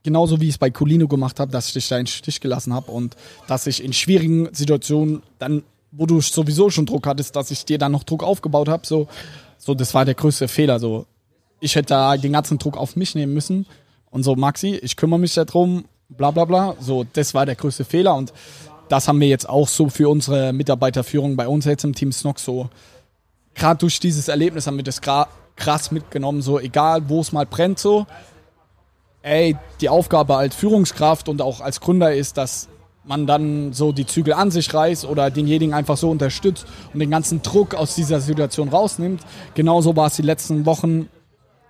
genauso 0.02 0.40
wie 0.40 0.48
ich 0.48 0.54
es 0.54 0.58
bei 0.58 0.70
Colino 0.70 1.08
gemacht 1.08 1.40
habe, 1.40 1.52
dass 1.52 1.68
ich 1.68 1.74
dich 1.74 1.88
da 1.88 1.98
in 1.98 2.04
den 2.04 2.06
Stich 2.08 2.40
gelassen 2.40 2.72
habe 2.72 2.90
und 2.90 3.16
dass 3.46 3.66
ich 3.66 3.84
in 3.84 3.92
schwierigen 3.92 4.48
Situationen 4.52 5.22
dann, 5.38 5.62
wo 5.92 6.06
du 6.06 6.20
sowieso 6.20 6.70
schon 6.70 6.86
Druck 6.86 7.06
hattest, 7.06 7.36
dass 7.36 7.50
ich 7.50 7.64
dir 7.64 7.78
dann 7.78 7.92
noch 7.92 8.04
Druck 8.04 8.22
aufgebaut 8.22 8.68
habe, 8.68 8.86
so, 8.86 9.08
so, 9.58 9.74
das 9.74 9.92
war 9.94 10.04
der 10.04 10.14
größte 10.14 10.48
Fehler, 10.48 10.78
so. 10.78 11.06
Ich 11.60 11.74
hätte 11.74 11.88
da 11.88 12.16
den 12.16 12.32
ganzen 12.32 12.58
Druck 12.58 12.78
auf 12.78 12.96
mich 12.96 13.14
nehmen 13.14 13.34
müssen 13.34 13.66
und 14.10 14.22
so, 14.22 14.34
Maxi, 14.36 14.76
ich 14.76 14.96
kümmere 14.96 15.20
mich 15.20 15.34
darum, 15.34 15.84
bla, 16.08 16.30
bla, 16.30 16.46
bla, 16.46 16.76
so, 16.80 17.04
das 17.12 17.34
war 17.34 17.44
der 17.44 17.56
größte 17.56 17.84
Fehler 17.84 18.14
und 18.14 18.32
das 18.88 19.06
haben 19.06 19.20
wir 19.20 19.28
jetzt 19.28 19.48
auch 19.48 19.68
so 19.68 19.88
für 19.88 20.08
unsere 20.08 20.52
Mitarbeiterführung 20.52 21.36
bei 21.36 21.46
uns 21.46 21.64
jetzt 21.66 21.84
im 21.84 21.94
Team 21.94 22.12
Snock 22.12 22.38
so, 22.38 22.70
gerade 23.54 23.78
durch 23.78 24.00
dieses 24.00 24.28
Erlebnis 24.28 24.66
haben 24.66 24.76
wir 24.76 24.84
das 24.84 25.02
krass 25.60 25.92
mitgenommen, 25.92 26.42
so, 26.42 26.58
egal 26.58 27.08
wo 27.08 27.20
es 27.20 27.30
mal 27.30 27.46
brennt, 27.46 27.78
so, 27.78 28.06
ey, 29.22 29.56
die 29.80 29.88
Aufgabe 29.88 30.36
als 30.36 30.56
Führungskraft 30.56 31.28
und 31.28 31.42
auch 31.42 31.60
als 31.60 31.80
Gründer 31.80 32.12
ist, 32.12 32.36
dass 32.36 32.68
man 33.04 33.26
dann 33.26 33.72
so 33.72 33.92
die 33.92 34.06
Zügel 34.06 34.34
an 34.34 34.50
sich 34.50 34.72
reißt 34.72 35.04
oder 35.04 35.30
denjenigen 35.30 35.74
einfach 35.74 35.96
so 35.96 36.10
unterstützt 36.10 36.66
und 36.92 37.00
den 37.00 37.10
ganzen 37.10 37.42
Druck 37.42 37.74
aus 37.74 37.94
dieser 37.94 38.20
Situation 38.20 38.68
rausnimmt. 38.68 39.22
Genauso 39.54 39.96
war 39.96 40.08
es 40.08 40.16
die 40.16 40.22
letzten 40.22 40.66
Wochen. 40.66 41.08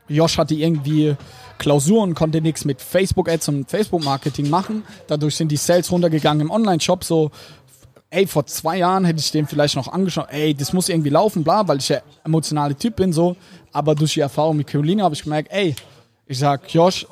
Josh 0.09 0.39
hatte 0.39 0.55
irgendwie 0.55 1.17
Klausuren, 1.59 2.15
konnte 2.15 2.41
nichts 2.41 2.65
mit 2.65 2.83
Facebook-Ads 2.83 3.49
und 3.49 3.71
Facebook-Marketing 3.71 4.51
machen. 4.51 4.83
Dadurch 5.07 5.37
sind 5.37 5.53
die 5.53 5.57
Sales 5.57 5.91
runtergegangen 5.93 6.41
im 6.41 6.51
Online-Shop. 6.51 7.05
So, 7.05 7.31
ey, 8.11 8.27
vor 8.27 8.45
zwei 8.47 8.79
Jahren 8.79 9.05
hätte 9.05 9.21
ich 9.21 9.31
dem 9.31 9.47
vielleicht 9.47 9.77
noch 9.77 9.89
angeschaut, 9.89 10.27
ey, 10.31 10.53
das 10.53 10.73
muss 10.73 10.89
irgendwie 10.89 11.11
laufen, 11.11 11.45
bla, 11.45 11.67
weil 11.69 11.79
ich 11.79 11.89
ja 11.89 12.01
emotionale 12.25 12.75
Typ 12.75 12.97
bin, 12.97 13.13
so. 13.13 13.37
Aber 13.73 13.95
durch 13.95 14.15
die 14.15 14.21
Erfahrung 14.21 14.57
mit 14.57 14.67
Carolina 14.67 15.05
habe 15.05 15.15
ich 15.15 15.23
gemerkt, 15.23 15.51
ey, 15.53 15.75
ich 16.27 16.39
sag, 16.39 16.73
Josh, 16.73 17.07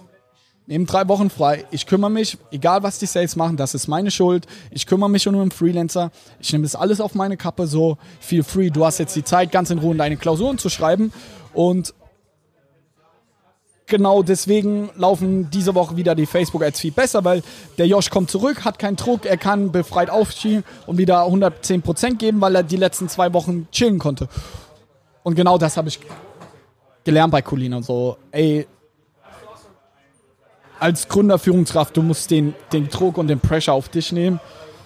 Nehmen 0.69 0.85
drei 0.85 1.09
Wochen 1.09 1.31
frei. 1.31 1.65
Ich 1.71 1.87
kümmere 1.87 2.11
mich, 2.11 2.37
egal 2.51 2.83
was 2.83 2.99
die 2.99 3.07
Sales 3.07 3.37
machen, 3.37 3.57
das 3.57 3.73
ist 3.73 3.89
meine 3.89 4.11
Schuld. 4.11 4.47
Ich 4.71 4.87
kümmere 4.87 5.09
mich 5.09 5.27
um 5.27 5.35
einen 5.35 5.51
Freelancer. 5.51 6.11
Ich 6.41 6.53
nehme 6.53 6.65
das 6.65 6.75
alles 6.75 7.01
auf 7.01 7.15
meine 7.15 7.39
Kappe, 7.39 7.67
so 7.67 7.97
feel 8.21 8.43
free. 8.43 8.69
Du 8.69 8.85
hast 8.85 8.99
jetzt 8.99 9.17
die 9.17 9.25
Zeit, 9.25 9.51
ganz 9.51 9.71
in 9.71 9.79
Ruhe 9.79 9.97
deine 9.97 10.19
Klausuren 10.19 10.59
zu 10.59 10.69
schreiben. 10.69 11.11
Und 11.55 11.95
genau 13.87 14.23
deswegen 14.23 14.91
laufen 14.95 15.49
diese 15.51 15.75
Woche 15.75 15.97
wieder 15.97 16.15
die 16.15 16.27
Facebook-Ads 16.27 16.81
viel 16.81 16.93
besser, 16.93 17.25
weil 17.25 17.43
der 17.79 17.87
Josh 17.87 18.11
kommt 18.11 18.31
zurück, 18.31 18.67
hat 18.67 18.79
keinen 18.79 18.97
Druck, 18.97 19.25
er 19.25 19.39
kann 19.39 19.73
befreit 19.73 20.11
aufstehen 20.11 20.65
und 20.87 20.99
wieder 20.99 21.23
110% 21.23 22.17
geben, 22.17 22.43
weil 22.43 22.55
er 22.55 22.63
die 22.63 22.77
letzten 22.77 23.09
zwei 23.09 23.33
Wochen 23.33 23.69
chillen 23.73 23.99
konnte. 23.99 24.29
Und 25.23 25.35
genau 25.35 25.57
das 25.57 25.79
habe 25.79 25.89
ich 25.89 25.99
gelernt 27.09 27.33
bei 27.33 27.41
Colina. 27.41 27.81
So, 27.81 28.19
ey, 28.33 28.67
als 30.79 31.09
Gründer, 31.09 31.39
Führungskraft, 31.39 31.97
du 31.97 32.03
musst 32.03 32.31
den, 32.31 32.55
den 32.71 32.89
Druck 32.91 33.17
und 33.17 33.29
den 33.29 33.41
Pressure 33.41 33.73
auf 33.73 33.89
dich 33.89 34.13
nehmen, 34.13 34.41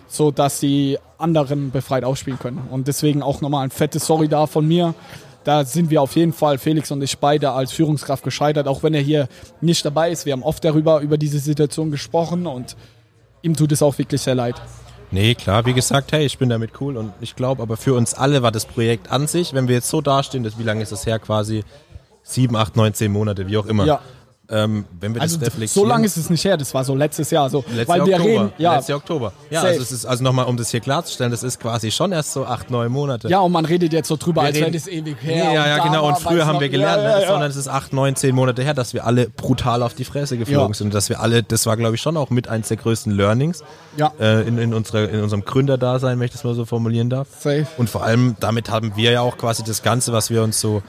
so 0.06 0.30
dass 0.30 0.60
die 0.60 0.98
anderen 1.18 1.72
befreit 1.72 2.04
ausspielen 2.04 2.38
können. 2.38 2.68
Und 2.70 2.86
deswegen 2.86 3.24
auch 3.24 3.40
nochmal 3.40 3.64
ein 3.64 3.72
fettes 3.72 4.06
Sorry 4.06 4.28
da 4.28 4.46
von 4.46 4.68
mir. 4.68 4.94
Da 5.42 5.64
sind 5.64 5.90
wir 5.90 6.00
auf 6.00 6.14
jeden 6.14 6.32
Fall, 6.32 6.58
Felix 6.58 6.92
und 6.92 7.02
ich 7.02 7.18
beide, 7.18 7.50
als 7.50 7.72
Führungskraft 7.72 8.22
gescheitert, 8.22 8.68
auch 8.68 8.84
wenn 8.84 8.94
er 8.94 9.00
hier 9.00 9.26
nicht 9.60 9.84
dabei 9.84 10.12
ist. 10.12 10.24
Wir 10.24 10.34
haben 10.34 10.44
oft 10.44 10.62
darüber, 10.64 11.00
über 11.00 11.18
diese 11.18 11.40
Situation 11.40 11.90
gesprochen 11.90 12.46
und 12.46 12.76
ihm 13.42 13.56
tut 13.56 13.72
es 13.72 13.82
auch 13.82 13.98
wirklich 13.98 14.20
sehr 14.20 14.36
leid. 14.36 14.54
Nee, 15.10 15.34
klar, 15.34 15.66
wie 15.66 15.74
gesagt, 15.74 16.12
hey, 16.12 16.24
ich 16.24 16.38
bin 16.38 16.48
damit 16.48 16.80
cool 16.80 16.96
und 16.96 17.12
ich 17.20 17.34
glaube, 17.34 17.62
aber 17.62 17.76
für 17.76 17.94
uns 17.94 18.14
alle 18.14 18.42
war 18.42 18.52
das 18.52 18.64
Projekt 18.64 19.10
an 19.10 19.26
sich, 19.26 19.54
wenn 19.54 19.66
wir 19.66 19.74
jetzt 19.74 19.88
so 19.88 20.00
dastehen, 20.00 20.44
das, 20.44 20.56
wie 20.56 20.62
lange 20.62 20.82
ist 20.82 20.92
das 20.92 21.04
her? 21.04 21.18
Quasi 21.18 21.64
sieben, 22.22 22.56
acht, 22.56 22.76
neun, 22.76 22.94
zehn 22.94 23.12
Monate, 23.12 23.46
wie 23.46 23.56
auch 23.56 23.66
immer. 23.66 23.84
Ja. 23.84 24.00
Ähm, 24.52 24.84
wenn 25.00 25.14
wir 25.14 25.22
also 25.22 25.38
das 25.38 25.46
reflektieren. 25.48 25.86
So 25.86 25.88
lange 25.88 26.04
ist 26.04 26.18
es 26.18 26.28
nicht 26.28 26.44
her, 26.44 26.58
das 26.58 26.74
war 26.74 26.84
so 26.84 26.94
letztes 26.94 27.30
Jahr. 27.30 27.48
So, 27.48 27.64
letztes 27.68 27.88
weil 27.88 28.04
wir 28.04 28.16
Oktober, 28.16 28.30
reden, 28.30 28.52
ja. 28.58 28.74
Letztes 28.74 28.96
Oktober. 28.96 29.32
Ja, 29.48 29.62
also, 29.62 29.80
es 29.80 29.92
ist, 29.92 30.04
also 30.04 30.22
nochmal, 30.22 30.44
um 30.44 30.58
das 30.58 30.70
hier 30.70 30.80
klarzustellen, 30.80 31.30
das 31.30 31.42
ist 31.42 31.58
quasi 31.58 31.90
schon 31.90 32.12
erst 32.12 32.32
so 32.32 32.44
acht, 32.44 32.70
neun 32.70 32.92
Monate. 32.92 33.28
Ja, 33.28 33.40
und 33.40 33.52
man 33.52 33.64
redet 33.64 33.94
jetzt 33.94 34.08
so 34.08 34.16
drüber, 34.16 34.42
wir 34.42 34.48
als 34.48 34.60
wäre 34.60 34.70
das 34.70 34.88
ewig 34.88 35.16
her. 35.22 35.48
Nee, 35.48 35.54
ja, 35.54 35.66
ja, 35.68 35.84
genau. 35.84 36.06
Und 36.06 36.18
früher 36.18 36.44
haben 36.44 36.60
wir 36.60 36.68
gelernt, 36.68 37.02
ja, 37.02 37.20
ja, 37.20 37.28
sondern 37.28 37.48
es 37.48 37.56
ist 37.56 37.68
acht, 37.68 37.94
neun, 37.94 38.14
zehn 38.14 38.34
Monate 38.34 38.62
her, 38.62 38.74
dass 38.74 38.92
wir 38.92 39.06
alle 39.06 39.30
brutal 39.30 39.82
auf 39.82 39.94
die 39.94 40.04
Fresse 40.04 40.36
geflogen 40.36 40.74
sind. 40.74 40.88
Und 40.88 40.94
dass 40.94 41.08
wir 41.08 41.20
alle, 41.20 41.42
das 41.42 41.64
war, 41.64 41.78
glaube 41.78 41.94
ich, 41.94 42.02
schon 42.02 42.18
auch 42.18 42.28
mit 42.28 42.48
eins 42.48 42.68
der 42.68 42.76
größten 42.76 43.12
Learnings 43.12 43.62
ja. 43.96 44.12
Äh, 44.20 44.46
in, 44.46 44.58
in, 44.58 44.74
unsere, 44.74 45.06
in 45.06 45.22
unserem 45.22 45.46
Gründerdasein, 45.46 46.18
wenn 46.18 46.26
ich 46.26 46.32
das 46.32 46.44
mal 46.44 46.54
so 46.54 46.66
formulieren 46.66 47.08
darf. 47.08 47.28
Safe. 47.38 47.66
Und 47.78 47.88
vor 47.88 48.02
allem, 48.02 48.36
damit 48.40 48.68
haben 48.68 48.96
wir 48.96 49.12
ja 49.12 49.22
auch 49.22 49.38
quasi 49.38 49.62
das 49.62 49.82
Ganze, 49.82 50.12
was 50.12 50.28
wir 50.28 50.42
uns 50.42 50.60
so 50.60 50.82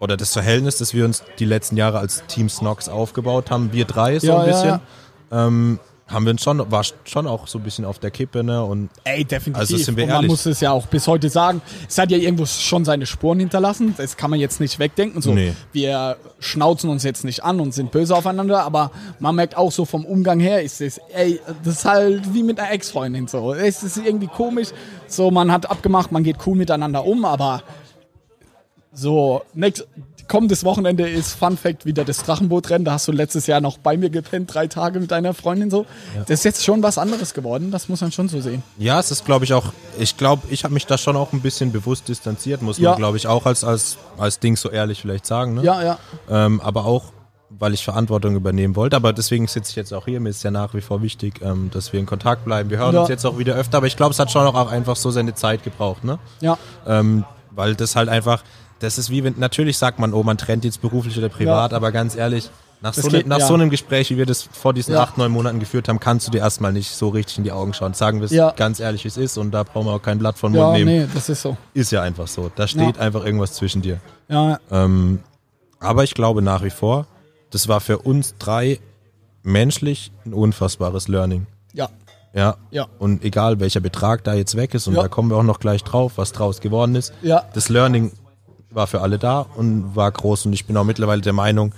oder 0.00 0.16
das 0.16 0.32
Verhältnis, 0.32 0.78
das 0.78 0.94
wir 0.94 1.04
uns 1.04 1.22
die 1.38 1.44
letzten 1.44 1.76
Jahre 1.76 1.98
als 1.98 2.24
Team 2.26 2.48
Snox 2.48 2.88
aufgebaut 2.88 3.50
haben, 3.50 3.72
wir 3.72 3.84
drei 3.84 4.18
so 4.18 4.28
ja, 4.28 4.40
ein 4.40 4.46
bisschen, 4.46 4.68
ja. 4.68 5.46
Ähm, 5.46 5.78
haben 6.08 6.24
wir 6.24 6.30
uns 6.30 6.42
schon, 6.42 6.70
war 6.70 6.82
schon 7.04 7.26
auch 7.26 7.46
so 7.46 7.58
ein 7.58 7.64
bisschen 7.64 7.84
auf 7.84 7.98
der 7.98 8.10
Kippe, 8.10 8.42
ne? 8.42 8.64
Und 8.64 8.88
Ey, 9.04 9.24
definitiv. 9.24 9.60
Also 9.60 9.76
sind 9.76 9.96
wir 9.96 10.04
und 10.04 10.10
man 10.10 10.26
muss 10.26 10.46
es 10.46 10.60
ja 10.60 10.72
auch 10.72 10.86
bis 10.86 11.06
heute 11.06 11.28
sagen, 11.28 11.60
es 11.86 11.98
hat 11.98 12.10
ja 12.10 12.16
irgendwo 12.16 12.46
schon 12.46 12.86
seine 12.86 13.04
Spuren 13.04 13.38
hinterlassen. 13.38 13.94
Das 13.96 14.16
kann 14.16 14.30
man 14.30 14.40
jetzt 14.40 14.58
nicht 14.58 14.78
wegdenken. 14.78 15.20
So, 15.20 15.34
nee. 15.34 15.52
wir 15.72 16.16
schnauzen 16.40 16.88
uns 16.88 17.02
jetzt 17.02 17.24
nicht 17.24 17.44
an 17.44 17.60
und 17.60 17.74
sind 17.74 17.90
böse 17.90 18.16
aufeinander, 18.16 18.62
aber 18.62 18.90
man 19.18 19.34
merkt 19.34 19.56
auch 19.56 19.70
so 19.70 19.84
vom 19.84 20.06
Umgang 20.06 20.40
her, 20.40 20.62
ist 20.62 20.80
es, 20.80 20.98
ey, 21.12 21.40
das 21.62 21.78
ist 21.78 21.84
halt 21.84 22.32
wie 22.32 22.42
mit 22.42 22.58
einer 22.58 22.70
Ex-Freundin 22.70 23.28
so. 23.28 23.52
Es 23.52 23.82
ist 23.82 23.98
irgendwie 23.98 24.28
komisch. 24.28 24.68
So, 25.08 25.30
man 25.30 25.52
hat 25.52 25.70
abgemacht, 25.70 26.10
man 26.10 26.22
geht 26.22 26.36
cool 26.46 26.56
miteinander 26.56 27.04
um, 27.04 27.26
aber 27.26 27.62
so, 28.98 29.42
next, 29.54 29.86
kommendes 30.26 30.64
Wochenende 30.64 31.08
ist 31.08 31.34
Fun 31.34 31.56
Fact 31.56 31.86
wieder 31.86 32.04
das 32.04 32.18
Drachenbootrennen. 32.18 32.84
Da 32.84 32.92
hast 32.92 33.08
du 33.08 33.12
letztes 33.12 33.46
Jahr 33.46 33.60
noch 33.60 33.78
bei 33.78 33.96
mir 33.96 34.10
gepennt, 34.10 34.52
drei 34.52 34.66
Tage 34.66 35.00
mit 35.00 35.10
deiner 35.10 35.34
Freundin 35.34 35.70
so. 35.70 35.86
Ja. 36.14 36.22
Das 36.22 36.40
ist 36.40 36.44
jetzt 36.44 36.64
schon 36.64 36.82
was 36.82 36.98
anderes 36.98 37.32
geworden, 37.32 37.70
das 37.70 37.88
muss 37.88 38.00
man 38.00 38.12
schon 38.12 38.28
so 38.28 38.40
sehen. 38.40 38.62
Ja, 38.76 39.00
es 39.00 39.10
ist, 39.10 39.24
glaube 39.24 39.44
ich, 39.44 39.54
auch, 39.54 39.72
ich 39.98 40.16
glaube, 40.16 40.48
ich 40.50 40.64
habe 40.64 40.74
mich 40.74 40.86
da 40.86 40.98
schon 40.98 41.16
auch 41.16 41.32
ein 41.32 41.40
bisschen 41.40 41.72
bewusst 41.72 42.08
distanziert, 42.08 42.60
muss 42.62 42.78
ja. 42.78 42.90
man, 42.90 42.98
glaube 42.98 43.16
ich, 43.16 43.26
auch 43.26 43.46
als, 43.46 43.64
als, 43.64 43.98
als 44.18 44.38
Ding 44.38 44.56
so 44.56 44.70
ehrlich 44.70 45.00
vielleicht 45.00 45.26
sagen. 45.26 45.54
Ne? 45.54 45.62
Ja, 45.62 45.82
ja. 45.82 45.98
Ähm, 46.28 46.60
aber 46.60 46.84
auch, 46.84 47.12
weil 47.50 47.72
ich 47.72 47.82
Verantwortung 47.82 48.36
übernehmen 48.36 48.76
wollte. 48.76 48.96
Aber 48.96 49.12
deswegen 49.12 49.46
sitze 49.46 49.70
ich 49.70 49.76
jetzt 49.76 49.94
auch 49.94 50.04
hier. 50.04 50.20
Mir 50.20 50.28
ist 50.28 50.42
ja 50.42 50.50
nach 50.50 50.74
wie 50.74 50.82
vor 50.82 51.02
wichtig, 51.02 51.40
ähm, 51.42 51.70
dass 51.72 51.92
wir 51.92 52.00
in 52.00 52.06
Kontakt 52.06 52.44
bleiben. 52.44 52.68
Wir 52.68 52.78
hören 52.78 52.94
ja. 52.94 53.00
uns 53.00 53.08
jetzt 53.08 53.24
auch 53.24 53.38
wieder 53.38 53.54
öfter, 53.54 53.78
aber 53.78 53.86
ich 53.86 53.96
glaube, 53.96 54.12
es 54.12 54.18
hat 54.18 54.30
schon 54.30 54.46
auch 54.46 54.70
einfach 54.70 54.96
so 54.96 55.10
seine 55.10 55.34
Zeit 55.34 55.62
gebraucht. 55.62 56.04
Ne? 56.04 56.18
Ja. 56.40 56.58
Ähm, 56.86 57.24
weil 57.50 57.74
das 57.74 57.96
halt 57.96 58.08
einfach, 58.08 58.44
das 58.80 58.98
ist 58.98 59.10
wie 59.10 59.24
wenn, 59.24 59.34
natürlich 59.38 59.78
sagt 59.78 59.98
man, 59.98 60.12
oh, 60.14 60.22
man 60.22 60.38
trennt 60.38 60.64
jetzt 60.64 60.80
beruflich 60.80 61.16
oder 61.18 61.28
privat, 61.28 61.72
ja. 61.72 61.76
aber 61.76 61.92
ganz 61.92 62.16
ehrlich, 62.16 62.50
nach, 62.80 62.94
so, 62.94 63.08
geht, 63.08 63.26
nach 63.26 63.40
ja. 63.40 63.46
so, 63.46 63.54
einem 63.54 63.70
Gespräch, 63.70 64.10
wie 64.10 64.18
wir 64.18 64.26
das 64.26 64.42
vor 64.42 64.72
diesen 64.72 64.94
ja. 64.94 65.02
acht, 65.02 65.18
neun 65.18 65.32
Monaten 65.32 65.58
geführt 65.58 65.88
haben, 65.88 65.98
kannst 65.98 66.28
du 66.28 66.30
dir 66.30 66.38
erstmal 66.38 66.72
nicht 66.72 66.90
so 66.90 67.08
richtig 67.08 67.38
in 67.38 67.44
die 67.44 67.50
Augen 67.50 67.74
schauen. 67.74 67.92
Sagen 67.94 68.20
wir 68.20 68.26
es 68.26 68.30
ja. 68.30 68.52
ganz 68.52 68.78
ehrlich, 68.78 69.04
wie 69.04 69.08
es 69.08 69.16
ist 69.16 69.36
und 69.36 69.50
da 69.50 69.64
brauchen 69.64 69.86
wir 69.86 69.94
auch 69.94 70.02
kein 70.02 70.18
Blatt 70.18 70.38
von 70.38 70.52
Mund 70.52 70.74
nehmen. 70.74 70.86
Nee, 70.86 71.08
das 71.12 71.28
ist 71.28 71.42
so. 71.42 71.56
Ist 71.74 71.90
ja 71.90 72.02
einfach 72.02 72.28
so. 72.28 72.50
Da 72.54 72.68
steht 72.68 72.98
einfach 72.98 73.24
irgendwas 73.24 73.54
zwischen 73.54 73.82
dir. 73.82 74.00
Ja. 74.28 74.60
Ähm, 74.70 75.20
aber 75.80 76.04
ich 76.04 76.14
glaube 76.14 76.40
nach 76.40 76.62
wie 76.62 76.70
vor, 76.70 77.06
das 77.50 77.66
war 77.66 77.80
für 77.80 77.98
uns 77.98 78.36
drei 78.38 78.78
menschlich 79.42 80.12
ein 80.24 80.32
unfassbares 80.32 81.08
Learning. 81.08 81.46
Ja. 81.72 81.88
Ja. 82.32 82.56
ja. 82.70 82.86
Und 82.98 83.24
egal 83.24 83.58
welcher 83.58 83.80
Betrag 83.80 84.22
da 84.22 84.34
jetzt 84.34 84.56
weg 84.56 84.74
ist, 84.74 84.86
und 84.86 84.94
da 84.94 85.08
kommen 85.08 85.30
wir 85.30 85.36
auch 85.36 85.42
noch 85.42 85.58
gleich 85.58 85.82
drauf, 85.82 86.12
was 86.16 86.32
draus 86.32 86.60
geworden 86.60 86.94
ist. 86.94 87.12
Ja. 87.22 87.44
Das 87.54 87.68
Learning 87.68 88.12
war 88.70 88.86
für 88.86 89.00
alle 89.00 89.18
da 89.18 89.40
und 89.40 89.96
war 89.96 90.10
groß. 90.10 90.46
Und 90.46 90.52
ich 90.52 90.66
bin 90.66 90.76
auch 90.76 90.84
mittlerweile 90.84 91.22
der 91.22 91.32
Meinung, 91.32 91.74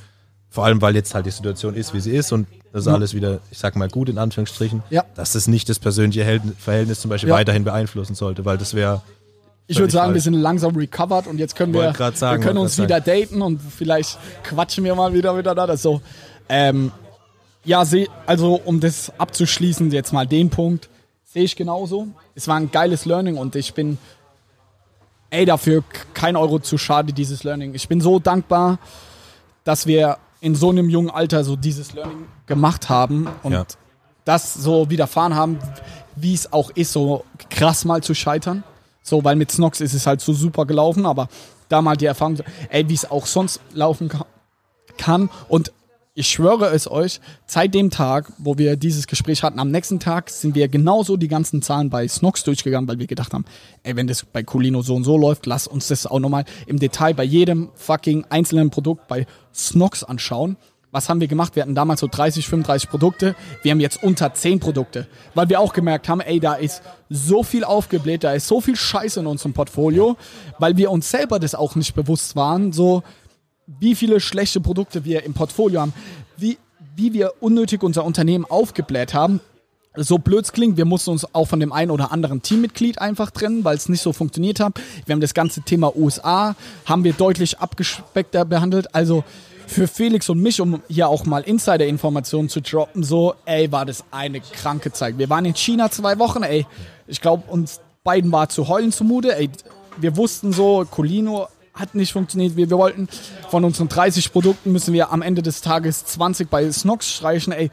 vor 0.49 0.65
allem 0.65 0.83
weil 0.83 0.95
jetzt 0.95 1.15
halt 1.15 1.27
die 1.27 1.31
Situation 1.31 1.75
ist, 1.75 1.95
wie 1.95 2.01
sie 2.01 2.11
ist 2.11 2.33
und 2.33 2.47
das 2.73 2.87
ja. 2.87 2.93
alles 2.93 3.15
wieder, 3.15 3.41
ich 3.51 3.59
sag 3.59 3.77
mal, 3.77 3.89
gut 3.89 4.09
in 4.09 4.19
Anführungsstrichen, 4.19 4.83
ja. 4.91 5.05
dass 5.15 5.33
das 5.33 5.49
nicht 5.49 5.69
das 5.69 5.79
persönliche 5.79 6.41
Verhältnis 6.59 7.01
zum 7.01 7.09
Beispiel 7.09 7.31
ja. 7.31 7.37
weiterhin 7.37 7.65
beeinflussen 7.65 8.15
sollte, 8.15 8.45
weil 8.45 8.59
das 8.59 8.75
wäre. 8.75 9.03
Ich 9.67 9.79
würde 9.79 9.93
sagen, 9.93 10.07
falsch. 10.07 10.15
wir 10.15 10.23
sind 10.23 10.35
langsam 10.35 10.75
recovered 10.75 11.29
und 11.29 11.39
jetzt 11.39 11.55
können 11.55 11.73
wir, 11.73 11.93
sagen, 11.93 12.41
wir 12.41 12.45
können 12.45 12.59
uns 12.59 12.77
wieder 12.77 13.01
sagen. 13.01 13.21
daten 13.21 13.43
und 13.43 13.61
vielleicht 13.61 14.19
quatschen 14.43 14.83
wir 14.83 14.97
mal 14.97 15.13
wieder 15.15 15.33
miteinander. 15.33 15.77
So, 15.77 16.01
ähm, 16.49 16.91
ja, 17.65 17.85
also 18.27 18.61
um 18.65 18.81
das 18.81 19.13
abzuschließen, 19.19 19.93
jetzt 19.93 20.13
mal 20.13 20.27
den 20.27 20.51
Punkt, 20.51 20.89
sehe 21.25 21.45
ich 21.45 21.55
genauso. 21.55 22.09
Es 22.35 22.49
war 22.49 22.57
ein 22.57 22.73
geiles 22.73 23.05
Learning 23.05 23.37
und 23.37 23.55
ich 23.55 23.75
bin 23.75 23.99
ey, 25.31 25.45
dafür 25.45 25.83
kein 26.15 26.37
Euro 26.37 26.59
zu 26.59 26.79
schade, 26.79 27.13
dieses 27.13 27.45
Learning. 27.45 27.75
Ich 27.75 27.89
bin 27.89 28.01
so 28.01 28.19
dankbar, 28.19 28.79
dass 29.65 29.87
wir 29.87 30.19
in 30.41 30.55
so 30.55 30.71
einem 30.71 30.89
jungen 30.89 31.11
Alter 31.11 31.45
so 31.45 31.57
dieses 31.57 31.93
Learning 31.93 32.27
gemacht 32.47 32.89
haben 32.89 33.29
und 33.43 33.53
ja. 33.53 33.65
das 34.25 34.55
so 34.55 34.91
widerfahren 34.91 35.35
haben, 35.35 35.59
wie 36.17 36.35
es 36.35 36.53
auch 36.53 36.71
ist, 36.71 36.93
so 36.93 37.25
krass 37.51 37.85
mal 37.85 38.03
zu 38.03 38.15
scheitern. 38.15 38.65
So, 39.03 39.25
weil 39.25 39.37
mit 39.37 39.51
Snox 39.51 39.81
ist 39.81 39.95
es 39.95 40.07
halt 40.07 40.21
so 40.21 40.33
super 40.33 40.67
gelaufen, 40.67 41.07
aber 41.07 41.29
da 41.69 41.83
mal 41.83 41.97
die 41.97 42.07
Erfahrung, 42.07 42.39
ey, 42.69 42.89
wie 42.89 42.95
es 42.95 43.11
auch 43.11 43.27
sonst 43.27 43.61
laufen 43.73 44.11
kann. 44.99 45.31
Und 45.49 45.73
ich 46.15 46.29
schwöre 46.29 46.67
es 46.71 46.91
euch, 46.91 47.21
seit 47.47 47.73
dem 47.73 47.91
Tag, 47.91 48.33
wo 48.39 48.59
wir 48.59 48.77
dieses 48.77 49.07
Gespräch 49.07 49.43
hatten, 49.43 49.61
am 49.61 49.71
nächsten 49.71 50.01
Tag 50.01 50.29
sind 50.29 50.57
wir 50.57 50.67
genauso 50.67 51.17
die 51.17 51.29
ganzen 51.29 51.63
Zahlen 51.63 51.89
bei 51.89 52.09
Snox 52.09 52.43
durchgegangen, 52.43 52.89
weil 52.89 52.99
wir 52.99 53.07
gedacht 53.07 53.33
haben, 53.33 53.45
ey, 53.85 53.95
wenn 53.95 54.09
das 54.09 54.25
bei 54.25 54.43
Colino 54.43 54.83
so 54.83 54.97
und 54.97 55.05
so 55.05 55.17
läuft, 55.17 55.47
lass 55.47 55.69
uns 55.69 55.89
das 55.89 56.07
auch 56.07 56.19
nochmal 56.19 56.45
im 56.67 56.79
Detail 56.79 57.15
bei 57.15 57.23
jedem 57.23 57.71
fucking 57.75 58.27
einzelnen 58.29 58.71
Produkt 58.71 59.07
bei 59.07 59.27
Snox 59.55 60.03
anschauen. 60.03 60.57
was 60.91 61.09
haben 61.09 61.21
wir 61.21 61.29
gemacht? 61.29 61.55
Wir 61.55 61.63
hatten 61.63 61.77
damals 61.77 62.01
so 62.01 62.09
30, 62.09 62.49
35 62.49 62.91
Produkte. 62.91 63.37
Wir 63.63 63.71
haben 63.71 63.79
jetzt 63.79 64.03
unter 64.03 64.35
10 64.35 64.59
Produkte. 64.59 65.07
Weil 65.35 65.49
wir 65.49 65.61
auch 65.61 65.73
gemerkt 65.73 66.09
haben, 66.09 66.21
ey, 66.21 66.41
da 66.41 66.55
ist 66.55 66.83
so 67.09 67.45
viel 67.45 67.63
aufgebläht, 67.63 68.25
da 68.25 68.33
ist 68.33 68.49
so 68.49 68.61
viel 68.61 68.75
Scheiße 68.75 69.21
in 69.21 69.29
unserem 69.29 69.53
Portfolio, 69.53 70.17
weil 70.59 70.77
wir 70.77 70.91
uns 70.91 71.09
selber 71.09 71.39
das 71.39 71.55
auch 71.55 71.77
nicht 71.77 71.95
bewusst 71.95 72.35
waren, 72.35 72.73
so 72.73 73.05
wie 73.79 73.95
viele 73.95 74.21
schlechte 74.21 74.61
Produkte 74.61 75.05
wir 75.05 75.25
im 75.25 75.35
Portfolio 75.35 75.81
haben, 75.81 75.93
wie, 76.37 76.59
wie 76.97 77.13
wir 77.13 77.35
unnötig 77.41 77.83
unser 77.83 78.05
Unternehmen 78.05 78.45
aufgebläht 78.45 79.15
haben. 79.15 79.41
So 79.97 80.19
blöd 80.19 80.45
es 80.45 80.53
klingt, 80.53 80.77
wir 80.77 80.85
mussten 80.85 81.11
uns 81.11 81.35
auch 81.35 81.47
von 81.47 81.59
dem 81.59 81.73
einen 81.73 81.91
oder 81.91 82.13
anderen 82.13 82.43
Teammitglied 82.43 83.01
einfach 83.01 83.31
trennen, 83.31 83.65
weil 83.65 83.77
es 83.77 83.89
nicht 83.89 84.03
so 84.03 84.13
funktioniert 84.13 84.61
hat. 84.61 84.81
Wir 85.05 85.13
haben 85.13 85.21
das 85.21 85.35
ganze 85.35 85.63
Thema 85.63 85.97
USA, 85.97 86.55
haben 86.87 87.03
wir 87.03 87.13
deutlich 87.13 87.59
abgespeckter 87.59 88.45
behandelt. 88.45 88.95
Also 88.95 89.25
für 89.67 89.89
Felix 89.89 90.29
und 90.29 90.41
mich, 90.41 90.61
um 90.61 90.83
hier 90.89 91.09
auch 91.09 91.27
mal 91.27 91.43
Insider-Informationen 91.43 92.49
zu 92.49 92.61
droppen, 92.61 93.03
so, 93.03 93.35
ey, 93.47 93.71
war 93.73 93.85
das 93.85 94.05
eine 94.13 94.41
kranke 94.41 94.93
Zeit. 94.93 95.19
Wir 95.19 95.29
waren 95.29 95.45
in 95.45 95.55
China 95.55 95.91
zwei 95.91 96.19
Wochen, 96.19 96.45
ey. 96.45 96.67
Ich 97.09 97.21
glaube, 97.21 97.51
uns 97.51 97.81
beiden 98.05 98.31
war 98.31 98.49
zu 98.49 98.69
heulen 98.69 98.93
zumute, 98.93 99.37
ey. 99.37 99.51
Wir 99.97 100.17
wussten 100.17 100.53
so, 100.53 100.87
Colino 100.89 101.49
hat 101.81 101.95
nicht 101.95 102.13
funktioniert, 102.13 102.57
wie 102.57 102.69
wir 102.69 102.77
wollten. 102.77 103.09
Von 103.51 103.65
unseren 103.65 103.89
30 103.89 104.33
Produkten 104.33 104.73
müssen 104.73 104.93
wir 104.95 105.11
am 105.13 105.23
Ende 105.23 105.43
des 105.43 105.61
Tages 105.61 106.05
20 106.05 106.49
bei 106.49 106.71
Snox 106.71 107.11
streichen, 107.11 107.53
ey. 107.53 107.71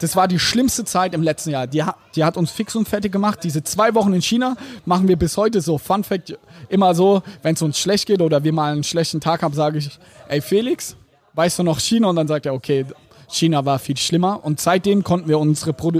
Das 0.00 0.14
war 0.14 0.28
die 0.28 0.38
schlimmste 0.38 0.84
Zeit 0.84 1.12
im 1.12 1.22
letzten 1.22 1.50
Jahr. 1.50 1.66
Die, 1.66 1.82
die 2.14 2.24
hat 2.24 2.36
uns 2.36 2.52
fix 2.52 2.76
und 2.76 2.88
fertig 2.88 3.10
gemacht. 3.10 3.40
Diese 3.42 3.64
zwei 3.64 3.94
Wochen 3.94 4.12
in 4.12 4.22
China 4.22 4.56
machen 4.84 5.08
wir 5.08 5.16
bis 5.16 5.36
heute 5.36 5.60
so. 5.60 5.76
Fun 5.76 6.04
Fact, 6.04 6.38
immer 6.68 6.94
so, 6.94 7.22
wenn 7.42 7.54
es 7.54 7.62
uns 7.62 7.80
schlecht 7.80 8.06
geht 8.06 8.22
oder 8.22 8.44
wir 8.44 8.52
mal 8.52 8.72
einen 8.72 8.84
schlechten 8.84 9.20
Tag 9.20 9.42
haben, 9.42 9.54
sage 9.54 9.78
ich, 9.78 9.90
ey 10.28 10.40
Felix, 10.40 10.96
weißt 11.34 11.58
du 11.58 11.62
noch 11.64 11.80
China? 11.80 12.08
Und 12.08 12.16
dann 12.16 12.28
sagt 12.28 12.46
er, 12.46 12.54
okay, 12.54 12.86
China 13.28 13.64
war 13.64 13.80
viel 13.80 13.96
schlimmer. 13.96 14.44
Und 14.44 14.60
seitdem 14.60 15.02
konnten 15.02 15.28
wir 15.28 15.38
unsere 15.38 15.72
Pro 15.72 15.92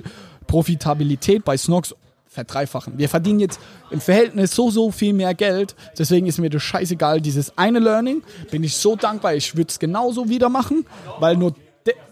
Profitabilität 0.46 1.44
bei 1.44 1.58
Snox 1.58 1.94
verdreifachen. 2.28 2.98
Wir 2.98 3.08
verdienen 3.08 3.40
jetzt 3.40 3.58
im 3.90 4.00
Verhältnis 4.00 4.54
so, 4.54 4.70
so 4.70 4.90
viel 4.90 5.12
mehr 5.12 5.34
Geld. 5.34 5.74
Deswegen 5.98 6.26
ist 6.26 6.38
mir 6.38 6.50
das 6.50 6.62
scheißegal. 6.62 7.20
Dieses 7.20 7.56
eine 7.56 7.78
Learning 7.78 8.22
bin 8.50 8.62
ich 8.64 8.76
so 8.76 8.96
dankbar. 8.96 9.34
Ich 9.34 9.56
würde 9.56 9.70
es 9.70 9.78
genauso 9.78 10.28
wieder 10.28 10.48
machen, 10.48 10.86
weil, 11.18 11.36
nur 11.36 11.54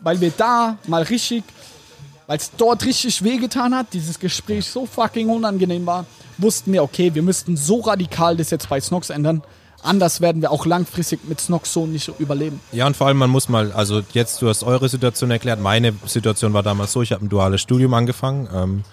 weil 0.00 0.20
wir 0.20 0.32
da 0.36 0.78
mal 0.86 1.02
richtig, 1.02 1.44
weil 2.26 2.38
es 2.38 2.50
dort 2.56 2.84
richtig 2.84 3.22
wehgetan 3.22 3.74
hat, 3.74 3.88
dieses 3.92 4.18
Gespräch 4.18 4.66
so 4.66 4.86
fucking 4.86 5.28
unangenehm 5.28 5.86
war, 5.86 6.06
wussten 6.38 6.72
wir, 6.72 6.82
okay, 6.82 7.14
wir 7.14 7.22
müssten 7.22 7.56
so 7.56 7.80
radikal 7.80 8.36
das 8.36 8.50
jetzt 8.50 8.68
bei 8.68 8.80
Snox 8.80 9.10
ändern, 9.10 9.42
anders 9.82 10.20
werden 10.20 10.42
wir 10.42 10.50
auch 10.50 10.66
langfristig 10.66 11.20
mit 11.28 11.40
Snox 11.40 11.72
so 11.72 11.86
nicht 11.86 12.10
überleben. 12.18 12.60
Ja, 12.72 12.86
und 12.86 12.96
vor 12.96 13.06
allem, 13.06 13.18
man 13.18 13.30
muss 13.30 13.48
mal, 13.48 13.72
also 13.72 14.02
jetzt, 14.12 14.42
du 14.42 14.48
hast 14.48 14.64
eure 14.64 14.88
Situation 14.88 15.30
erklärt. 15.30 15.60
Meine 15.60 15.94
Situation 16.06 16.52
war 16.52 16.62
damals 16.62 16.92
so, 16.92 17.02
ich 17.02 17.12
habe 17.12 17.24
ein 17.24 17.28
duales 17.28 17.60
Studium 17.60 17.94
angefangen, 17.94 18.48
ähm, 18.52 18.84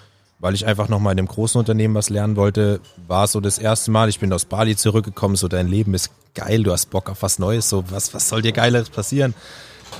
weil 0.44 0.56
ich 0.56 0.66
einfach 0.66 0.90
nochmal 0.90 1.14
in 1.14 1.20
einem 1.20 1.30
großen 1.30 1.58
Unternehmen 1.58 1.96
was 1.96 2.10
lernen 2.10 2.36
wollte. 2.36 2.82
War 3.08 3.28
so 3.28 3.40
das 3.40 3.58
erste 3.58 3.92
Mal, 3.92 4.10
ich 4.10 4.20
bin 4.20 4.34
aus 4.34 4.44
Bali 4.44 4.76
zurückgekommen, 4.76 5.38
so 5.38 5.48
dein 5.48 5.70
Leben 5.70 5.94
ist 5.94 6.10
geil, 6.36 6.64
du 6.64 6.74
hast 6.74 6.90
Bock 6.90 7.10
auf 7.10 7.22
was 7.22 7.40
Neues, 7.40 7.70
so 7.70 7.86
was, 7.92 8.14
was 8.14 8.28
soll 8.28 8.42
dir 8.42 8.52
Geiles 8.52 8.90
passieren? 8.90 9.36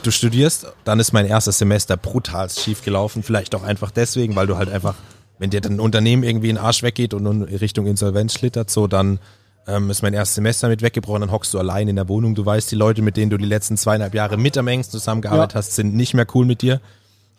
Du 0.02 0.12
studierst, 0.12 0.68
dann 0.84 1.00
ist 1.00 1.14
mein 1.14 1.28
erstes 1.28 1.60
Semester 1.60 1.96
brutal 1.96 2.50
schief 2.50 2.84
gelaufen, 2.84 3.24
vielleicht 3.24 3.56
auch 3.56 3.64
einfach 3.64 3.90
deswegen, 3.90 4.36
weil 4.36 4.46
du 4.46 4.58
halt 4.58 4.68
einfach, 4.68 4.96
wenn 5.40 5.50
dir 5.50 5.62
dann 5.62 5.76
ein 5.76 5.80
Unternehmen 5.80 6.24
irgendwie 6.24 6.50
in 6.50 6.58
den 6.58 6.66
Arsch 6.66 6.84
weggeht 6.84 7.14
und 7.14 7.26
in 7.26 7.44
Richtung 7.44 7.88
Insolvenz 7.88 8.34
schlittert, 8.34 8.70
so 8.70 8.88
dann 8.88 9.20
ähm, 9.66 9.90
ist 9.90 10.02
mein 10.02 10.14
erstes 10.14 10.36
Semester 10.36 10.68
mit 10.68 10.82
weggebrochen, 10.82 11.22
dann 11.22 11.32
hockst 11.32 11.54
du 11.54 11.60
allein 11.60 11.88
in 11.88 11.96
der 11.96 12.10
Wohnung. 12.10 12.36
Du 12.36 12.46
weißt, 12.46 12.70
die 12.70 12.76
Leute, 12.76 13.02
mit 13.02 13.16
denen 13.16 13.30
du 13.30 13.38
die 13.38 13.46
letzten 13.46 13.78
zweieinhalb 13.78 14.14
Jahre 14.14 14.36
mit 14.36 14.58
am 14.58 14.68
engsten 14.68 15.00
zusammengearbeitet 15.00 15.54
ja. 15.54 15.60
hast, 15.60 15.76
sind 15.76 15.96
nicht 15.96 16.14
mehr 16.14 16.28
cool 16.34 16.46
mit 16.46 16.62
dir. 16.62 16.82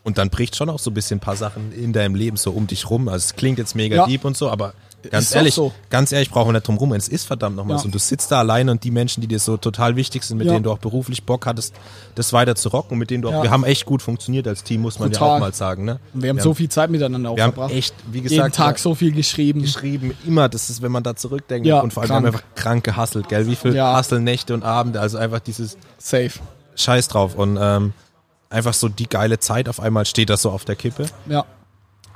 Und 0.04 0.18
dann 0.18 0.30
bricht 0.30 0.54
schon 0.54 0.68
auch 0.68 0.78
so 0.78 0.90
ein 0.90 0.94
bisschen 0.94 1.16
ein 1.16 1.20
paar 1.20 1.36
Sachen 1.36 1.72
in 1.72 1.92
deinem 1.92 2.14
Leben 2.14 2.36
so 2.36 2.52
um 2.52 2.66
dich 2.66 2.90
rum. 2.90 3.08
Also 3.08 3.24
es 3.24 3.36
klingt 3.36 3.58
jetzt 3.58 3.74
mega 3.74 3.96
ja. 3.96 4.06
deep 4.06 4.24
und 4.24 4.36
so, 4.36 4.50
aber 4.50 4.74
Ganz 5.10 5.26
ist 5.26 5.34
ehrlich, 5.34 5.54
so. 5.54 5.72
ganz 5.90 6.12
ehrlich, 6.12 6.30
brauchen 6.30 6.48
wir 6.48 6.52
nicht 6.54 6.66
drum 6.66 6.76
rum. 6.76 6.92
Es 6.92 7.08
ist 7.08 7.24
verdammt 7.24 7.56
nochmal 7.56 7.76
ja. 7.76 7.82
so. 7.82 7.86
Und 7.86 7.94
du 7.94 7.98
sitzt 7.98 8.30
da 8.30 8.38
alleine 8.38 8.70
und 8.70 8.84
die 8.84 8.90
Menschen, 8.90 9.20
die 9.20 9.26
dir 9.26 9.38
so 9.38 9.56
total 9.56 9.96
wichtig 9.96 10.22
sind, 10.24 10.38
mit 10.38 10.46
ja. 10.46 10.54
denen 10.54 10.64
du 10.64 10.70
auch 10.70 10.78
beruflich 10.78 11.24
Bock 11.24 11.46
hattest, 11.46 11.74
das 12.14 12.32
weiter 12.32 12.54
zu 12.54 12.68
rocken, 12.68 12.98
mit 12.98 13.10
denen 13.10 13.22
du 13.22 13.28
auch, 13.28 13.34
ja. 13.34 13.42
wir 13.44 13.50
haben 13.50 13.64
echt 13.64 13.86
gut 13.86 14.02
funktioniert 14.02 14.46
als 14.46 14.62
Team, 14.62 14.82
muss 14.82 14.98
man 14.98 15.12
total. 15.12 15.28
ja 15.28 15.34
auch 15.34 15.40
mal 15.40 15.54
sagen, 15.54 15.84
ne? 15.84 16.00
Und 16.12 16.22
wir 16.22 16.30
haben 16.30 16.36
wir 16.36 16.42
so 16.42 16.54
viel 16.54 16.68
Zeit 16.68 16.90
miteinander 16.90 17.30
auch 17.30 17.36
wir 17.36 17.44
verbracht. 17.44 17.70
Haben 17.70 17.78
echt, 17.78 17.94
wie 18.10 18.20
gesagt, 18.20 18.32
jeden 18.32 18.52
Tag 18.52 18.78
so 18.78 18.94
viel 18.94 19.12
geschrieben. 19.12 19.62
Geschrieben, 19.62 20.14
immer, 20.26 20.48
das 20.48 20.70
ist, 20.70 20.82
wenn 20.82 20.92
man 20.92 21.02
da 21.02 21.16
zurückdenkt 21.16 21.68
und 21.68 21.92
vor 21.92 22.02
allem 22.02 22.08
krank. 22.08 22.08
wir 22.08 22.14
haben 22.14 22.26
einfach 22.26 22.54
krank 22.54 22.84
gehasselt, 22.84 23.28
gell? 23.28 23.46
Wie 23.46 23.56
viel 23.56 23.74
ja. 23.74 24.02
Nächte 24.18 24.54
und 24.54 24.62
Abende, 24.62 25.00
also 25.00 25.18
einfach 25.18 25.40
dieses 25.40 25.76
Safe. 25.98 26.32
Scheiß 26.76 27.06
drauf 27.06 27.36
und 27.36 27.56
ähm, 27.60 27.92
einfach 28.54 28.74
so 28.74 28.88
die 28.88 29.08
geile 29.08 29.38
Zeit 29.38 29.68
auf 29.68 29.80
einmal 29.80 30.06
steht 30.06 30.30
das 30.30 30.42
so 30.42 30.50
auf 30.50 30.64
der 30.64 30.76
Kippe. 30.76 31.06
Ja. 31.28 31.44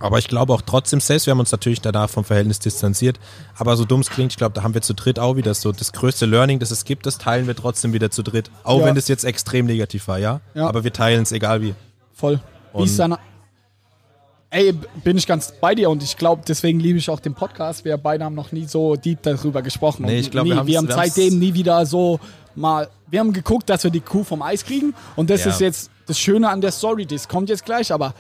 Aber 0.01 0.18
ich 0.18 0.28
glaube 0.28 0.53
auch 0.53 0.62
trotzdem 0.62 1.01
selbst, 1.01 1.26
wir 1.26 1.32
haben 1.32 1.41
uns 1.41 1.51
natürlich 1.51 1.80
danach 1.80 2.09
vom 2.09 2.24
Verhältnis 2.24 2.61
distanziert, 2.61 3.18
aber 3.57 3.76
so 3.76 3.84
dumm 3.84 4.01
es 4.01 4.11
klingt, 4.11 4.32
ich 4.32 4.39
glaube, 4.39 4.55
da 4.55 4.62
haben 4.62 4.72
wir 4.72 4.80
zu 4.80 4.95
dritt 4.95 5.18
auch 5.18 5.34
wieder 5.34 5.53
so 5.55 5.72
das 5.72 5.93
größte 5.93 6.24
Learning, 6.24 6.61
das 6.61 6.70
es 6.70 6.84
gibt, 6.84 7.05
das 7.05 7.18
teilen 7.18 7.49
wir 7.49 7.57
trotzdem 7.57 7.93
wieder 7.93 8.11
zu 8.11 8.22
dritt. 8.22 8.51
Auch 8.62 8.80
ja. 8.80 8.86
wenn 8.86 8.95
das 8.95 9.09
jetzt 9.09 9.24
extrem 9.24 9.66
negativ 9.66 10.07
war, 10.07 10.18
ja? 10.18 10.41
ja. 10.55 10.68
Aber 10.68 10.84
wir 10.84 10.93
teilen 10.93 11.22
es 11.22 11.32
egal 11.32 11.62
wie. 11.62 11.74
Voll. 12.14 12.41
wie 12.74 12.84
ist 12.84 12.99
deine 12.99 13.18
Ey, 14.51 14.72
bin 15.05 15.18
ich 15.18 15.26
ganz 15.26 15.53
bei 15.61 15.74
dir 15.74 15.91
und 15.91 16.03
ich 16.03 16.16
glaube, 16.16 16.43
deswegen 16.49 16.80
liebe 16.80 16.99
ich 16.99 17.11
auch 17.11 17.20
den 17.20 17.34
Podcast. 17.34 17.84
Wir 17.84 17.99
beide 17.99 18.24
haben 18.24 18.34
noch 18.34 18.51
nie 18.51 18.64
so 18.64 18.97
deep 18.97 19.22
darüber 19.22 19.61
gesprochen. 19.61 20.07
Nee, 20.07 20.20
ich 20.20 20.30
glaube, 20.30 20.49
wir, 20.49 20.66
wir, 20.66 20.78
haben 20.78 20.89
seitdem 20.91 21.39
nie 21.39 21.53
wieder 21.53 21.84
so 21.84 22.18
mal. 22.55 22.89
Wir 23.09 23.20
haben 23.20 23.34
geguckt, 23.34 23.68
dass 23.68 23.84
wir 23.84 23.91
die 23.91 24.01
Kuh 24.01 24.24
vom 24.24 24.41
Eis 24.41 24.64
kriegen 24.64 24.95
und 25.16 25.28
das 25.28 25.45
ja. 25.45 25.51
ist 25.51 25.61
jetzt 25.61 25.91
das 26.09 26.18
Schöne 26.18 26.48
an 26.48 26.61
der 26.61 26.72
Story. 26.72 27.06
Das 27.06 27.28
kommt 27.28 27.48
jetzt 27.48 27.64
gleich, 27.64 27.92
aber 27.92 28.14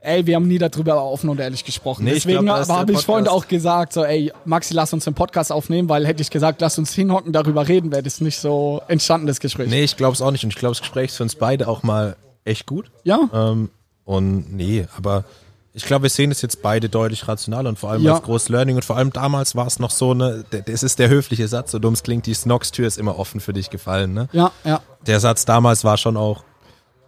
ey, 0.00 0.24
wir 0.24 0.36
haben 0.36 0.46
nie 0.46 0.58
darüber 0.58 1.02
offen 1.02 1.28
und 1.28 1.40
ehrlich 1.40 1.64
gesprochen. 1.64 2.04
Nee, 2.04 2.14
Deswegen 2.14 2.48
habe 2.50 2.92
ich 2.92 3.00
vorhin 3.00 3.28
auch 3.28 3.48
gesagt, 3.48 3.92
so, 3.92 4.04
ey, 4.04 4.32
Maxi, 4.44 4.72
lass 4.72 4.92
uns 4.92 5.04
den 5.04 5.14
Podcast 5.14 5.50
aufnehmen, 5.50 5.88
weil 5.88 6.06
hätte 6.06 6.22
ich 6.22 6.30
gesagt, 6.30 6.60
lass 6.60 6.78
uns 6.78 6.94
hinhocken, 6.94 7.32
darüber 7.32 7.66
reden, 7.66 7.90
wäre 7.90 8.02
das 8.02 8.20
nicht 8.20 8.38
so 8.38 8.80
entstanden, 8.88 9.26
das 9.26 9.40
Gespräch. 9.40 9.68
Nee, 9.68 9.82
ich 9.82 9.96
glaube 9.96 10.14
es 10.14 10.22
auch 10.22 10.30
nicht 10.30 10.44
und 10.44 10.50
ich 10.50 10.56
glaube, 10.56 10.74
das 10.74 10.80
Gespräch 10.80 11.10
ist 11.10 11.16
für 11.16 11.24
uns 11.24 11.34
beide 11.34 11.66
auch 11.66 11.82
mal 11.82 12.16
echt 12.44 12.66
gut. 12.66 12.90
Ja. 13.02 13.28
Ähm, 13.32 13.70
und 14.04 14.54
nee, 14.54 14.86
aber 14.96 15.24
ich 15.72 15.84
glaube, 15.84 16.04
wir 16.04 16.10
sehen 16.10 16.30
es 16.30 16.40
jetzt 16.40 16.62
beide 16.62 16.88
deutlich 16.88 17.28
rational 17.28 17.66
und 17.66 17.78
vor 17.78 17.90
allem 17.90 18.02
ja. 18.02 18.14
als 18.14 18.22
großes 18.22 18.48
Learning 18.48 18.76
und 18.76 18.84
vor 18.84 18.96
allem 18.96 19.12
damals 19.12 19.56
war 19.56 19.66
es 19.66 19.78
noch 19.78 19.90
so 19.90 20.12
eine, 20.12 20.44
das 20.50 20.82
ist 20.82 20.98
der 20.98 21.08
höfliche 21.08 21.48
Satz, 21.48 21.72
so 21.72 21.78
dumm 21.78 21.94
es 21.94 22.02
klingt, 22.02 22.24
die 22.26 22.32
Snox-Tür 22.32 22.86
ist 22.86 22.96
immer 22.96 23.18
offen 23.18 23.40
für 23.40 23.52
dich 23.52 23.68
gefallen, 23.68 24.14
ne? 24.14 24.28
Ja, 24.32 24.52
ja. 24.64 24.80
Der 25.06 25.20
Satz 25.20 25.44
damals 25.44 25.84
war 25.84 25.98
schon 25.98 26.16
auch 26.16 26.44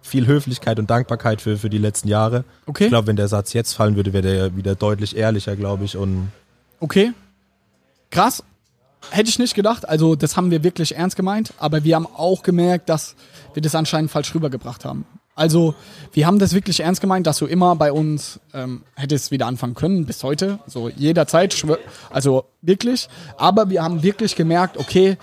viel 0.09 0.27
Höflichkeit 0.27 0.79
und 0.79 0.89
Dankbarkeit 0.89 1.41
für, 1.41 1.57
für 1.57 1.69
die 1.69 1.77
letzten 1.77 2.07
Jahre. 2.07 2.43
Okay. 2.65 2.85
Ich 2.85 2.89
glaube, 2.89 3.07
wenn 3.07 3.15
der 3.15 3.27
Satz 3.27 3.53
jetzt 3.53 3.73
fallen 3.73 3.95
würde, 3.95 4.11
wäre 4.11 4.23
der 4.23 4.55
wieder 4.57 4.75
deutlich 4.75 5.15
ehrlicher, 5.15 5.55
glaube 5.55 5.85
ich. 5.85 5.95
Und 5.95 6.31
okay. 6.79 7.13
Krass. 8.09 8.43
Hätte 9.11 9.29
ich 9.29 9.39
nicht 9.39 9.55
gedacht. 9.55 9.87
Also, 9.87 10.15
das 10.15 10.35
haben 10.35 10.51
wir 10.51 10.63
wirklich 10.63 10.95
ernst 10.95 11.15
gemeint. 11.15 11.53
Aber 11.57 11.83
wir 11.85 11.95
haben 11.95 12.05
auch 12.05 12.43
gemerkt, 12.43 12.89
dass 12.89 13.15
wir 13.53 13.61
das 13.61 13.73
anscheinend 13.73 14.11
falsch 14.11 14.35
rübergebracht 14.35 14.83
haben. 14.83 15.05
Also, 15.35 15.73
wir 16.11 16.27
haben 16.27 16.37
das 16.37 16.53
wirklich 16.53 16.81
ernst 16.81 16.99
gemeint, 16.99 17.25
dass 17.25 17.37
du 17.37 17.45
immer 17.45 17.73
bei 17.77 17.93
uns 17.93 18.41
ähm, 18.53 18.83
hättest 18.95 19.31
wieder 19.31 19.47
anfangen 19.47 19.73
können, 19.73 20.05
bis 20.05 20.21
heute. 20.21 20.59
So 20.67 20.89
jederzeit. 20.89 21.55
Also, 22.09 22.45
wirklich. 22.61 23.07
Aber 23.37 23.69
wir 23.69 23.81
haben 23.81 24.03
wirklich 24.03 24.35
gemerkt, 24.35 24.75
okay, 24.77 25.17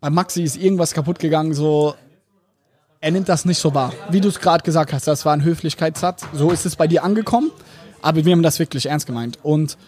bei 0.00 0.08
Maxi 0.08 0.42
ist 0.42 0.56
irgendwas 0.56 0.94
kaputt 0.94 1.18
gegangen. 1.18 1.52
So, 1.52 1.94
er 3.00 3.10
nimmt 3.10 3.28
das 3.28 3.44
nicht 3.44 3.58
so 3.58 3.74
wahr. 3.74 3.92
Wie 4.10 4.20
du 4.20 4.28
es 4.28 4.40
gerade 4.40 4.64
gesagt 4.64 4.92
hast, 4.92 5.06
das 5.06 5.24
war 5.24 5.32
ein 5.32 5.44
Höflichkeitssatz. 5.44 6.26
So 6.32 6.50
ist 6.50 6.66
es 6.66 6.76
bei 6.76 6.86
dir 6.86 7.04
angekommen, 7.04 7.50
aber 8.02 8.24
wir 8.24 8.32
haben 8.32 8.42
das 8.42 8.58
wirklich 8.58 8.86
ernst 8.86 9.06
gemeint. 9.06 9.38
Und 9.42 9.78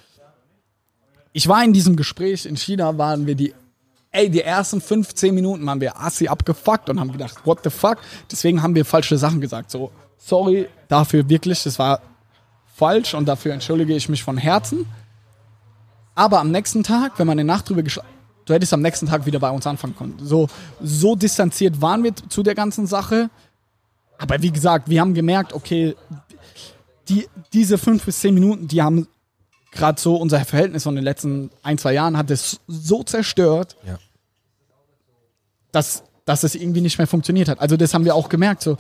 ich 1.33 1.49
war 1.49 1.63
in 1.65 1.73
diesem 1.73 1.97
Gespräch 1.97 2.47
in 2.47 2.57
China, 2.57 2.99
waren 2.99 3.27
wir 3.27 3.35
die, 3.35 3.55
ey, 4.13 4.31
die 4.31 4.43
ersten 4.43 4.81
15 4.81 5.35
Minuten 5.35 5.67
waren 5.67 5.81
wir 5.81 6.01
assi 6.01 6.29
abgefuckt 6.29 6.89
und 6.89 7.01
haben 7.01 7.13
gedacht, 7.13 7.39
what 7.45 7.61
the 7.65 7.71
fuck? 7.71 7.99
Deswegen 8.31 8.63
haben 8.63 8.75
wir 8.75 8.85
falsche 8.85 9.19
Sachen 9.19 9.41
gesagt. 9.41 9.71
So, 9.71 9.91
sorry 10.17 10.69
dafür 10.89 11.29
wirklich, 11.29 11.63
das 11.63 11.79
war 11.79 12.01
falsch 12.77 13.15
und 13.15 13.27
dafür 13.27 13.53
entschuldige 13.53 13.95
ich 13.95 14.09
mich 14.09 14.23
von 14.23 14.37
Herzen. 14.37 14.87
Aber 16.15 16.41
am 16.41 16.51
nächsten 16.51 16.83
Tag, 16.83 17.19
wenn 17.19 17.27
man 17.27 17.39
eine 17.39 17.45
Nacht 17.45 17.69
drüber 17.69 17.83
geschlafen 17.83 18.20
du 18.51 18.55
hättest 18.55 18.73
am 18.73 18.83
nächsten 18.83 19.07
Tag 19.07 19.27
wieder 19.27 19.39
bei 19.39 19.51
uns 19.51 19.67
anfangen 19.67 19.97
können. 19.97 20.19
So, 20.21 20.49
so 20.83 21.15
distanziert 21.15 21.81
waren 21.81 22.03
wir 22.03 22.13
zu 22.29 22.43
der 22.43 22.57
ganzen 22.57 22.87
Sache. 22.87 23.31
Aber 24.19 24.43
wie 24.43 24.51
gesagt, 24.51 24.89
wir 24.89 25.01
haben 25.01 25.15
gemerkt, 25.15 25.53
okay, 25.53 25.95
die, 27.09 27.29
diese 27.53 27.79
fünf 27.79 28.05
bis 28.05 28.21
zehn 28.21 28.35
Minuten, 28.35 28.67
die 28.67 28.83
haben 28.83 29.07
gerade 29.71 30.01
so 30.01 30.17
unser 30.17 30.45
Verhältnis 30.45 30.83
von 30.83 30.97
den 30.97 31.05
letzten 31.05 31.51
ein, 31.63 31.79
zwei 31.79 31.93
Jahren 31.93 32.17
hat 32.17 32.31
es 32.31 32.61
so 32.67 33.05
zerstört, 33.05 33.77
ja. 33.87 33.99
dass, 35.71 36.03
dass 36.25 36.43
es 36.43 36.57
irgendwie 36.57 36.81
nicht 36.81 36.99
mehr 36.99 37.07
funktioniert 37.07 37.49
hat. 37.49 37.61
Also 37.61 37.77
das 37.77 37.95
haben 37.95 38.05
wir 38.05 38.17
auch 38.17 38.29
gemerkt. 38.29 38.63
So. 38.63 38.77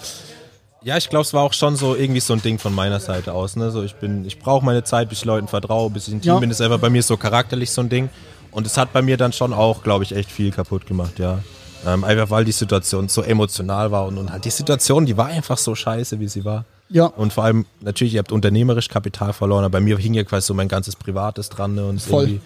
Ja, 0.82 0.96
ich 0.96 1.08
glaube, 1.08 1.22
es 1.22 1.32
war 1.32 1.42
auch 1.42 1.52
schon 1.52 1.76
so 1.76 1.94
irgendwie 1.94 2.20
so 2.20 2.32
ein 2.32 2.42
Ding 2.42 2.58
von 2.58 2.74
meiner 2.74 2.98
Seite 2.98 3.34
aus. 3.34 3.54
Ne? 3.54 3.70
So, 3.70 3.84
ich 3.84 3.94
bin, 3.94 4.24
ich 4.24 4.40
brauche 4.40 4.64
meine 4.64 4.82
Zeit, 4.82 5.08
bis 5.08 5.18
ich 5.18 5.24
Leuten 5.24 5.46
vertraue, 5.46 5.90
bis 5.90 6.08
ich 6.08 6.14
ein 6.14 6.22
Team 6.22 6.34
ja. 6.34 6.38
bin. 6.40 6.50
Das 6.50 6.58
ist 6.58 6.64
einfach 6.64 6.80
bei 6.80 6.90
mir 6.90 7.04
so 7.04 7.16
charakterlich 7.16 7.70
so 7.70 7.82
ein 7.82 7.88
Ding. 7.88 8.08
Und 8.52 8.66
es 8.66 8.76
hat 8.76 8.92
bei 8.92 9.02
mir 9.02 9.16
dann 9.16 9.32
schon 9.32 9.52
auch, 9.52 9.82
glaube 9.82 10.04
ich, 10.04 10.14
echt 10.14 10.30
viel 10.30 10.50
kaputt 10.50 10.86
gemacht, 10.86 11.18
ja. 11.18 11.40
Ähm, 11.86 12.04
einfach 12.04 12.28
weil 12.30 12.44
die 12.44 12.52
Situation 12.52 13.08
so 13.08 13.22
emotional 13.22 13.90
war 13.90 14.06
und, 14.06 14.18
und 14.18 14.30
halt 14.32 14.44
die 14.44 14.50
Situation, 14.50 15.06
die 15.06 15.16
war 15.16 15.26
einfach 15.26 15.56
so 15.56 15.74
scheiße, 15.74 16.20
wie 16.20 16.28
sie 16.28 16.44
war. 16.44 16.64
Ja. 16.90 17.06
Und 17.06 17.32
vor 17.32 17.44
allem, 17.44 17.64
natürlich, 17.80 18.12
ihr 18.14 18.18
habt 18.18 18.32
unternehmerisch 18.32 18.88
Kapital 18.88 19.32
verloren, 19.32 19.64
aber 19.64 19.72
bei 19.78 19.80
mir 19.80 19.96
hing 19.96 20.12
ja 20.12 20.24
quasi 20.24 20.46
so 20.48 20.54
mein 20.54 20.68
ganzes 20.68 20.96
Privates 20.96 21.48
dran 21.48 21.74
ne, 21.74 21.86
und 21.86 22.02
Voll. 22.02 22.24
irgendwie, 22.24 22.40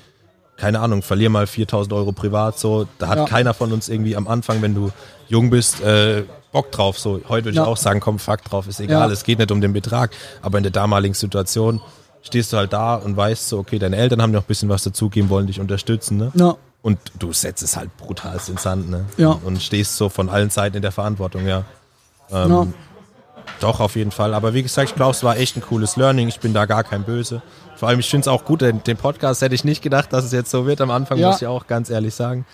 keine 0.56 0.78
Ahnung, 0.80 1.02
verlier 1.02 1.30
mal 1.30 1.46
4000 1.48 1.92
Euro 1.94 2.12
privat, 2.12 2.58
so, 2.60 2.86
da 2.98 3.08
hat 3.08 3.18
Ja. 3.18 3.24
keiner 3.24 3.54
von 3.54 3.72
uns 3.72 3.88
irgendwie 3.88 4.14
am 4.14 4.28
Anfang, 4.28 4.62
wenn 4.62 4.74
du 4.74 4.92
jung 5.28 5.50
bist, 5.50 5.80
äh, 5.80 6.22
Bock 6.52 6.70
drauf, 6.70 6.98
so. 7.00 7.20
Heute 7.28 7.46
würde 7.46 7.56
Ja. 7.56 7.62
ich 7.62 7.68
auch 7.68 7.76
sagen, 7.78 7.98
komm, 7.98 8.20
fuck 8.20 8.44
drauf, 8.44 8.68
ist 8.68 8.78
egal, 8.78 9.08
Ja. 9.08 9.12
es 9.12 9.24
geht 9.24 9.40
nicht 9.40 9.50
um 9.50 9.60
den 9.60 9.72
Betrag, 9.72 10.12
aber 10.42 10.58
in 10.58 10.62
der 10.62 10.70
damaligen 10.70 11.14
Situation 11.14 11.80
stehst 12.24 12.52
du 12.52 12.56
halt 12.56 12.72
da 12.72 12.96
und 12.96 13.16
weißt 13.16 13.48
so, 13.48 13.58
okay, 13.58 13.78
deine 13.78 13.96
Eltern 13.96 14.20
haben 14.20 14.32
noch 14.32 14.42
ein 14.42 14.46
bisschen 14.48 14.68
was 14.68 14.82
dazugeben, 14.82 15.28
wollen 15.30 15.46
dich 15.46 15.60
unterstützen, 15.60 16.16
ne? 16.16 16.32
Ja. 16.34 16.56
Und 16.82 16.98
du 17.18 17.32
setzt 17.32 17.62
es 17.62 17.76
halt 17.76 17.96
brutal 17.96 18.38
ins 18.48 18.62
Sand, 18.62 18.90
ne? 18.90 19.04
Ja. 19.16 19.38
Und 19.44 19.62
stehst 19.62 19.96
so 19.96 20.08
von 20.08 20.28
allen 20.28 20.50
Seiten 20.50 20.76
in 20.76 20.82
der 20.82 20.92
Verantwortung, 20.92 21.46
ja. 21.46 21.64
Ähm, 22.30 22.50
Ja. 22.50 22.66
Doch, 23.60 23.78
auf 23.80 23.94
jeden 23.94 24.10
Fall. 24.10 24.34
Aber 24.34 24.52
wie 24.54 24.62
gesagt, 24.62 24.88
ich 24.90 24.94
glaube, 24.94 25.12
es 25.12 25.22
war 25.22 25.36
echt 25.36 25.56
ein 25.56 25.60
cooles 25.62 25.96
Learning. 25.96 26.28
Ich 26.28 26.40
bin 26.40 26.54
da 26.54 26.64
gar 26.64 26.82
kein 26.82 27.04
Böse. 27.04 27.40
Vor 27.76 27.88
allem, 27.88 28.00
ich 28.00 28.08
finde 28.08 28.22
es 28.22 28.28
auch 28.28 28.44
gut, 28.44 28.62
den, 28.62 28.82
den 28.82 28.96
Podcast 28.96 29.42
hätte 29.42 29.54
ich 29.54 29.64
nicht 29.64 29.82
gedacht, 29.82 30.12
dass 30.12 30.24
es 30.24 30.32
jetzt 30.32 30.50
so 30.50 30.66
wird 30.66 30.80
am 30.80 30.90
Anfang, 30.90 31.18
Ja. 31.18 31.28
muss 31.30 31.42
ich 31.42 31.46
auch 31.46 31.66
ganz 31.66 31.90
ehrlich 31.90 32.14
sagen. 32.14 32.46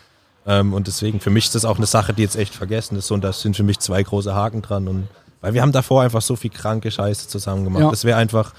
Ähm, 0.47 0.73
und 0.75 0.89
deswegen, 0.89 1.21
für 1.21 1.31
mich 1.31 1.47
ist 1.47 1.55
das 1.55 1.65
auch 1.65 1.77
eine 1.77 1.87
Sache, 1.87 2.13
die 2.13 2.23
jetzt 2.23 2.37
echt 2.37 2.55
vergessen 2.55 2.97
ist. 2.99 3.11
Und 3.13 3.23
da 3.23 3.33
sind 3.33 3.57
für 3.57 3.63
mich 3.63 3.79
zwei 3.79 4.03
große 4.03 4.35
Haken 4.35 4.63
dran. 4.63 4.89
Und 4.89 5.09
weil 5.41 5.55
wir 5.55 5.63
haben 5.63 5.73
davor 5.73 6.03
einfach 6.03 6.23
so 6.23 6.35
viel 6.37 6.51
kranke 6.51 6.91
Scheiße 6.91 7.29
zusammen 7.29 7.65
gemacht. 7.65 7.85
Ja. 7.85 7.91
Das 7.91 8.05
wäre 8.05 8.19
einfach 8.19 8.53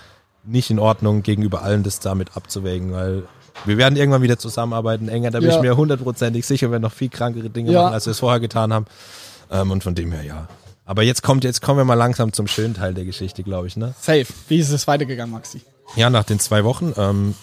nicht 0.44 0.70
in 0.70 0.80
Ordnung, 0.80 1.24
gegenüber 1.24 1.62
allen 1.64 1.84
das 1.84 2.00
damit 2.00 2.36
abzuwägen, 2.36 2.92
weil 2.94 3.24
wir 3.66 3.78
werden 3.78 3.96
irgendwann 3.96 4.22
wieder 4.22 4.38
zusammenarbeiten, 4.40 5.08
enger, 5.08 5.30
da 5.32 5.40
bin 5.40 5.50
Ja. 5.50 5.56
ich 5.58 5.62
mir 5.62 5.78
hundertprozentig 5.78 6.46
sicher, 6.46 6.68
wir 6.68 6.72
werden 6.74 6.84
noch 6.84 6.94
viel 6.94 7.10
krankere 7.10 7.50
Dinge 7.50 7.72
Ja. 7.72 7.84
machen, 7.84 7.94
als 7.94 8.06
wir 8.08 8.12
es 8.12 8.20
vorher 8.20 8.40
getan 8.40 8.74
haben. 8.74 8.86
Ähm, 9.52 9.70
und 9.72 9.84
von 9.84 9.94
dem 9.96 10.12
her, 10.12 10.24
ja. 10.24 10.48
Aber 10.86 11.04
jetzt 11.04 11.22
kommt, 11.24 11.44
jetzt 11.44 11.62
kommen 11.62 11.78
wir 11.78 11.86
mal 11.86 11.94
langsam 11.94 12.34
zum 12.34 12.48
schönen 12.48 12.74
Teil 12.74 12.94
der 12.94 13.06
Geschichte, 13.06 13.44
glaube 13.44 13.68
ich, 13.68 13.78
ne? 13.78 13.94
Safe. 14.00 14.26
Wie 14.48 14.58
ist 14.58 14.72
es 14.72 14.88
weitergegangen, 14.88 15.32
Maxi? 15.34 15.62
Ja, 15.96 16.10
nach 16.10 16.24
den 16.24 16.40
zwei 16.40 16.64
Wochen 16.64 16.94
ähm, 16.98 17.36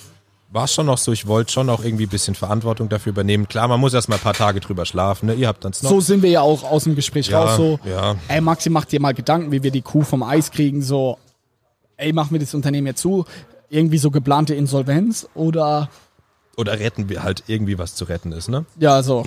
war 0.51 0.65
es 0.65 0.73
schon 0.75 0.87
noch 0.87 0.99
so, 0.99 1.13
ich 1.13 1.27
wollte 1.27 1.53
schon 1.53 1.69
auch 1.71 1.85
irgendwie 1.85 2.05
ein 2.07 2.09
bisschen 2.11 2.35
Verantwortung 2.35 2.89
dafür 2.89 3.11
übernehmen. 3.13 3.47
Klar, 3.47 3.69
man 3.69 3.79
muss 3.79 3.93
erst 3.95 4.09
mal 4.09 4.17
ein 4.17 4.21
paar 4.23 4.35
Tage 4.35 4.61
drüber 4.61 4.87
schlafen, 4.87 5.27
ne? 5.27 5.35
Ihr 5.35 5.47
habt 5.47 5.65
dann 5.65 5.73
noch. 5.83 5.91
So 5.91 6.01
sind 6.01 6.23
wir 6.23 6.31
ja 6.31 6.41
auch 6.41 6.65
aus 6.65 6.85
dem 6.85 6.95
Gespräch 6.97 7.29
Ja, 7.29 7.45
raus. 7.45 7.57
So, 7.57 7.79
ja. 7.85 8.17
ey, 8.29 8.41
Maxi, 8.41 8.71
mach 8.71 8.87
dir 8.87 9.01
mal 9.01 9.13
Gedanken, 9.15 9.53
wie 9.53 9.63
wir 9.63 9.71
die 9.71 9.83
Kuh 9.83 10.03
vom 10.03 10.23
Eis 10.23 10.51
kriegen. 10.51 10.83
So, 10.83 11.19
ey, 11.99 12.13
machen 12.13 12.31
wir 12.33 12.41
das 12.41 12.55
Unternehmen 12.55 12.87
jetzt 12.87 13.01
zu? 13.03 13.25
Irgendwie 13.69 13.99
so 13.99 14.11
geplante 14.11 14.55
Insolvenz 14.55 15.29
oder, 15.35 15.91
Oder 16.57 16.79
retten 16.81 17.09
wir 17.11 17.23
halt 17.23 17.45
irgendwie, 17.47 17.79
was 17.79 17.95
zu 17.95 18.05
retten 18.07 18.33
ist, 18.33 18.49
ne? 18.49 18.65
ja, 18.79 19.03
so. 19.03 19.25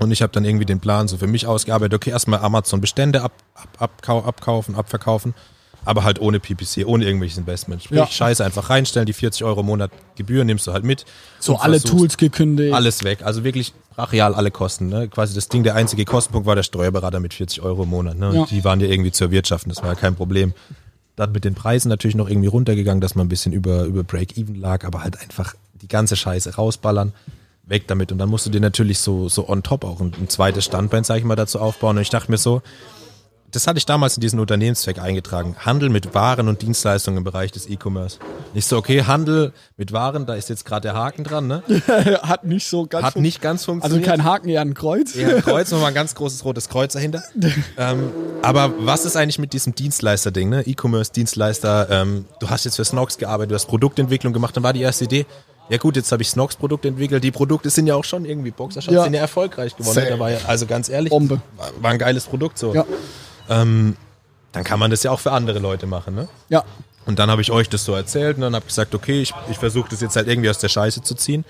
Und 0.00 0.10
ich 0.10 0.22
habe 0.22 0.32
dann 0.32 0.44
irgendwie 0.44 0.64
den 0.66 0.80
Plan 0.80 1.06
so 1.06 1.16
für 1.16 1.28
mich 1.28 1.46
ausgearbeitet, 1.46 1.94
okay, 1.94 2.10
erstmal 2.10 2.40
Amazon 2.40 2.80
Bestände 2.80 3.22
ab, 3.22 3.30
ab, 3.54 3.68
abkau, 3.78 4.24
abkaufen, 4.24 4.74
abverkaufen, 4.74 5.34
aber 5.84 6.02
halt 6.02 6.20
ohne 6.20 6.40
PPC, 6.40 6.84
ohne 6.84 7.04
irgendwelches 7.04 7.38
Investment. 7.38 7.84
Sprich, 7.84 8.00
Ja. 8.00 8.06
Scheiße 8.08 8.44
einfach 8.44 8.70
reinstellen, 8.70 9.06
die 9.06 9.12
40 9.12 9.44
Euro 9.44 9.60
im 9.60 9.66
Monat 9.66 9.92
Gebühr 10.16 10.42
nimmst 10.44 10.66
du 10.66 10.72
halt 10.72 10.82
mit. 10.82 11.04
So 11.38 11.58
alle 11.58 11.80
Tools 11.80 12.16
gekündigt. 12.16 12.74
Alles 12.74 13.04
weg. 13.04 13.22
Also 13.22 13.44
wirklich 13.44 13.72
brachial 13.94 14.34
alle 14.34 14.50
Kosten. 14.50 14.88
Ne? 14.88 15.06
Quasi 15.06 15.32
das 15.34 15.48
Ding, 15.48 15.62
der 15.62 15.76
einzige 15.76 16.04
Kostenpunkt 16.04 16.46
war 16.48 16.56
der 16.56 16.64
Steuerberater 16.64 17.20
mit 17.20 17.32
40 17.32 17.62
Euro 17.62 17.84
im 17.84 17.90
Monat. 17.90 18.18
Ne? 18.18 18.34
Ja. 18.34 18.46
Die 18.46 18.64
waren 18.64 18.80
ja 18.80 18.88
irgendwie 18.88 19.12
zu 19.12 19.22
erwirtschaften, 19.24 19.68
das 19.72 19.80
war 19.82 19.90
ja 19.90 19.94
kein 19.94 20.16
Problem. 20.16 20.54
Dann 21.16 21.32
mit 21.32 21.44
den 21.44 21.54
Preisen 21.54 21.88
natürlich 21.88 22.16
noch 22.16 22.28
irgendwie 22.28 22.48
runtergegangen, 22.48 23.00
dass 23.00 23.14
man 23.14 23.26
ein 23.26 23.28
bisschen 23.28 23.52
über, 23.52 23.84
über 23.84 24.02
Break-Even 24.02 24.56
lag, 24.56 24.84
aber 24.84 25.02
halt 25.02 25.20
einfach 25.20 25.54
die 25.80 25.88
ganze 25.88 26.16
Scheiße 26.16 26.56
rausballern, 26.56 27.12
weg 27.64 27.86
damit. 27.86 28.10
Und 28.10 28.18
dann 28.18 28.28
musst 28.28 28.46
du 28.46 28.50
dir 28.50 28.60
natürlich 28.60 28.98
so, 28.98 29.28
so 29.28 29.48
on 29.48 29.62
top 29.62 29.84
auch 29.84 30.00
ein, 30.00 30.12
ein 30.20 30.28
zweites 30.28 30.64
Standbein, 30.64 31.04
sag 31.04 31.18
ich 31.18 31.24
mal, 31.24 31.36
dazu 31.36 31.60
aufbauen. 31.60 31.96
Und 31.96 32.02
ich 32.02 32.10
dachte 32.10 32.30
mir 32.30 32.38
so, 32.38 32.62
das 33.54 33.66
hatte 33.66 33.78
ich 33.78 33.86
damals 33.86 34.16
in 34.16 34.20
diesen 34.20 34.40
Unternehmenszweck 34.40 34.98
eingetragen. 34.98 35.54
Handel 35.58 35.88
mit 35.88 36.14
Waren 36.14 36.48
und 36.48 36.62
Dienstleistungen 36.62 37.18
im 37.18 37.24
Bereich 37.24 37.52
des 37.52 37.68
E-Commerce. 37.68 38.18
Nicht 38.52 38.66
so, 38.66 38.76
okay, 38.76 39.02
Handel 39.04 39.52
mit 39.76 39.92
Waren, 39.92 40.26
da 40.26 40.34
ist 40.34 40.48
jetzt 40.48 40.64
gerade 40.64 40.82
der 40.88 40.94
Haken 40.94 41.24
dran, 41.24 41.46
ne? 41.46 41.62
Hat 42.22 42.44
nicht 42.44 42.66
so 42.68 42.86
ganz 42.86 43.04
Hat 43.06 43.16
nicht 43.16 43.40
ganz 43.40 43.60
Also 43.62 43.72
funktioniert. 43.72 44.06
kein 44.06 44.24
Haken, 44.24 44.48
eher 44.48 44.60
ein 44.60 44.74
Kreuz. 44.74 45.14
Ja, 45.14 45.28
ein 45.28 45.42
Kreuz, 45.42 45.70
nochmal 45.72 45.88
ein 45.88 45.94
ganz 45.94 46.14
großes 46.14 46.44
rotes 46.44 46.68
Kreuz 46.68 46.94
dahinter. 46.94 47.22
ähm, 47.78 48.10
aber 48.42 48.72
was 48.78 49.04
ist 49.04 49.16
eigentlich 49.16 49.38
mit 49.38 49.52
diesem 49.52 49.74
Dienstleister-Ding, 49.74 50.48
ne? 50.48 50.62
E-Commerce-Dienstleister, 50.66 51.88
ähm, 51.90 52.24
du 52.40 52.50
hast 52.50 52.64
jetzt 52.64 52.76
für 52.76 52.84
Snox 52.84 53.18
gearbeitet, 53.18 53.52
du 53.52 53.54
hast 53.54 53.66
Produktentwicklung 53.66 54.32
gemacht, 54.32 54.56
dann 54.56 54.62
war 54.64 54.72
die 54.72 54.82
erste 54.82 55.04
Idee, 55.04 55.26
ja 55.70 55.78
gut, 55.78 55.96
jetzt 55.96 56.12
habe 56.12 56.22
ich 56.22 56.28
Snox 56.28 56.56
Produkt 56.56 56.84
entwickelt, 56.84 57.24
die 57.24 57.30
Produkte 57.30 57.70
sind 57.70 57.86
ja 57.86 57.94
auch 57.94 58.04
schon 58.04 58.24
irgendwie, 58.26 58.50
Boxershorts 58.50 58.94
Ja. 58.94 59.04
sind 59.04 59.14
ja 59.14 59.20
erfolgreich 59.20 59.74
geworden. 59.76 59.94
Safe. 59.94 60.10
Da 60.10 60.18
war 60.18 60.30
ja, 60.30 60.38
also 60.46 60.66
ganz 60.66 60.88
ehrlich, 60.88 61.10
Bombe. 61.10 61.40
War, 61.56 61.70
war 61.80 61.90
ein 61.90 61.98
geiles 61.98 62.26
Produkt 62.26 62.58
so. 62.58 62.74
Ja. 62.74 62.84
Ähm, 63.48 63.96
dann 64.52 64.64
kann 64.64 64.78
man 64.78 64.90
das 64.90 65.02
ja 65.02 65.10
auch 65.10 65.20
für 65.20 65.32
andere 65.32 65.58
Leute 65.58 65.86
machen, 65.86 66.14
ne? 66.14 66.28
Ja. 66.48 66.64
Und 67.06 67.18
dann 67.18 67.30
habe 67.30 67.42
ich 67.42 67.50
euch 67.50 67.68
das 67.68 67.84
so 67.84 67.92
erzählt 67.94 68.36
und 68.36 68.42
dann 68.42 68.54
habe 68.54 68.62
ich 68.64 68.68
gesagt, 68.68 68.94
okay, 68.94 69.20
ich, 69.20 69.34
ich 69.50 69.58
versuche 69.58 69.88
das 69.90 70.00
jetzt 70.00 70.16
halt 70.16 70.26
irgendwie 70.28 70.48
aus 70.48 70.58
der 70.58 70.68
Scheiße 70.68 71.02
zu 71.02 71.14
ziehen. 71.14 71.44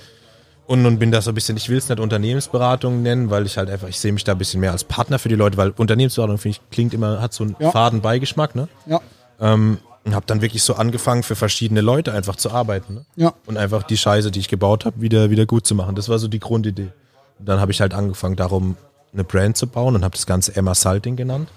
Und, 0.67 0.87
und 0.87 0.99
bin 0.99 1.13
da 1.13 1.21
so 1.21 1.31
ein 1.31 1.35
bisschen, 1.35 1.59
ich 1.59 1.69
will 1.69 1.77
es 1.77 1.89
nicht 1.91 2.01
Unternehmensberatung 2.01 3.03
nennen, 3.03 3.29
weil 3.29 3.45
ich 3.45 3.59
halt 3.59 3.69
einfach, 3.69 3.87
ich 3.89 4.01
sehe 4.01 4.13
mich 4.13 4.25
da 4.25 4.33
ein 4.33 4.39
bisschen 4.39 4.61
mehr 4.61 4.73
als 4.73 4.83
Partner 4.83 5.19
für 5.19 5.29
die 5.29 5.35
Leute, 5.35 5.59
weil 5.59 5.71
Unternehmensberatung, 5.77 6.39
finde 6.39 6.57
ich, 6.59 6.71
klingt 6.71 6.95
immer, 6.95 7.21
hat 7.21 7.35
so 7.35 7.45
einen 7.45 7.55
Ja. 7.59 7.71
faden 7.71 8.01
Beigeschmack, 8.01 8.55
ne? 8.55 8.69
Ja. 8.87 9.01
Ähm, 9.41 9.79
und 10.05 10.15
habe 10.15 10.25
dann 10.27 10.41
wirklich 10.43 10.63
so 10.63 10.75
angefangen, 10.75 11.23
für 11.23 11.37
verschiedene 11.37 11.81
Leute 11.83 12.13
einfach 12.13 12.37
zu 12.37 12.51
arbeiten. 12.51 12.95
Ne? 12.95 13.05
Ja. 13.17 13.35
Und 13.47 13.57
einfach 13.57 13.83
die 13.85 13.97
Scheiße, 13.97 14.31
die 14.31 14.41
ich 14.41 14.49
gebaut 14.49 14.85
habe, 14.85 15.01
wieder, 15.01 15.31
wieder 15.31 15.47
gut 15.47 15.67
zu 15.67 15.75
machen. 15.75 15.95
Das 15.95 16.09
war 16.09 16.19
so 16.19 16.29
die 16.29 16.41
Grundidee. 16.41 16.93
Und 17.39 17.49
dann 17.49 17.59
habe 17.61 17.73
ich 17.73 17.81
halt 17.81 17.95
angefangen, 17.95 18.37
darum 18.37 18.77
eine 19.13 19.25
Brand 19.25 19.57
zu 19.57 19.67
bauen 19.67 19.95
und 19.95 20.05
habe 20.05 20.15
das 20.15 20.27
Ganze 20.27 20.55
Emma 20.57 20.75
Salting 20.75 21.17
genannt. 21.17 21.49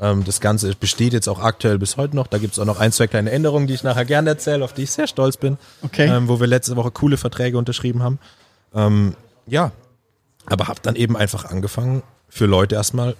Ähm, 0.00 0.24
das 0.24 0.40
Ganze 0.40 0.74
besteht 0.74 1.12
jetzt 1.12 1.28
auch 1.28 1.40
aktuell 1.40 1.78
bis 1.78 1.96
heute 1.96 2.16
noch. 2.16 2.26
Da 2.26 2.38
gibt 2.38 2.54
es 2.54 2.58
auch 2.58 2.64
noch 2.64 2.80
ein, 2.80 2.92
zwei 2.92 3.06
kleine 3.06 3.30
Änderungen, 3.30 3.66
die 3.66 3.74
ich 3.74 3.84
nachher 3.84 4.04
gerne 4.04 4.30
erzähle, 4.30 4.64
auf 4.64 4.72
die 4.72 4.82
ich 4.82 4.90
sehr 4.90 5.06
stolz 5.06 5.36
bin. 5.36 5.56
Okay. 5.82 6.06
Ähm, 6.06 6.28
wo 6.28 6.40
wir 6.40 6.46
letzte 6.46 6.76
Woche 6.76 6.90
coole 6.90 7.16
Verträge 7.16 7.58
unterschrieben 7.58 8.02
haben. 8.02 8.18
Ähm, 8.74 9.14
ja, 9.46 9.72
aber 10.46 10.68
habe 10.68 10.80
dann 10.82 10.96
eben 10.96 11.16
einfach 11.16 11.44
angefangen, 11.44 12.02
für 12.28 12.46
Leute 12.46 12.74
erstmal 12.74 13.14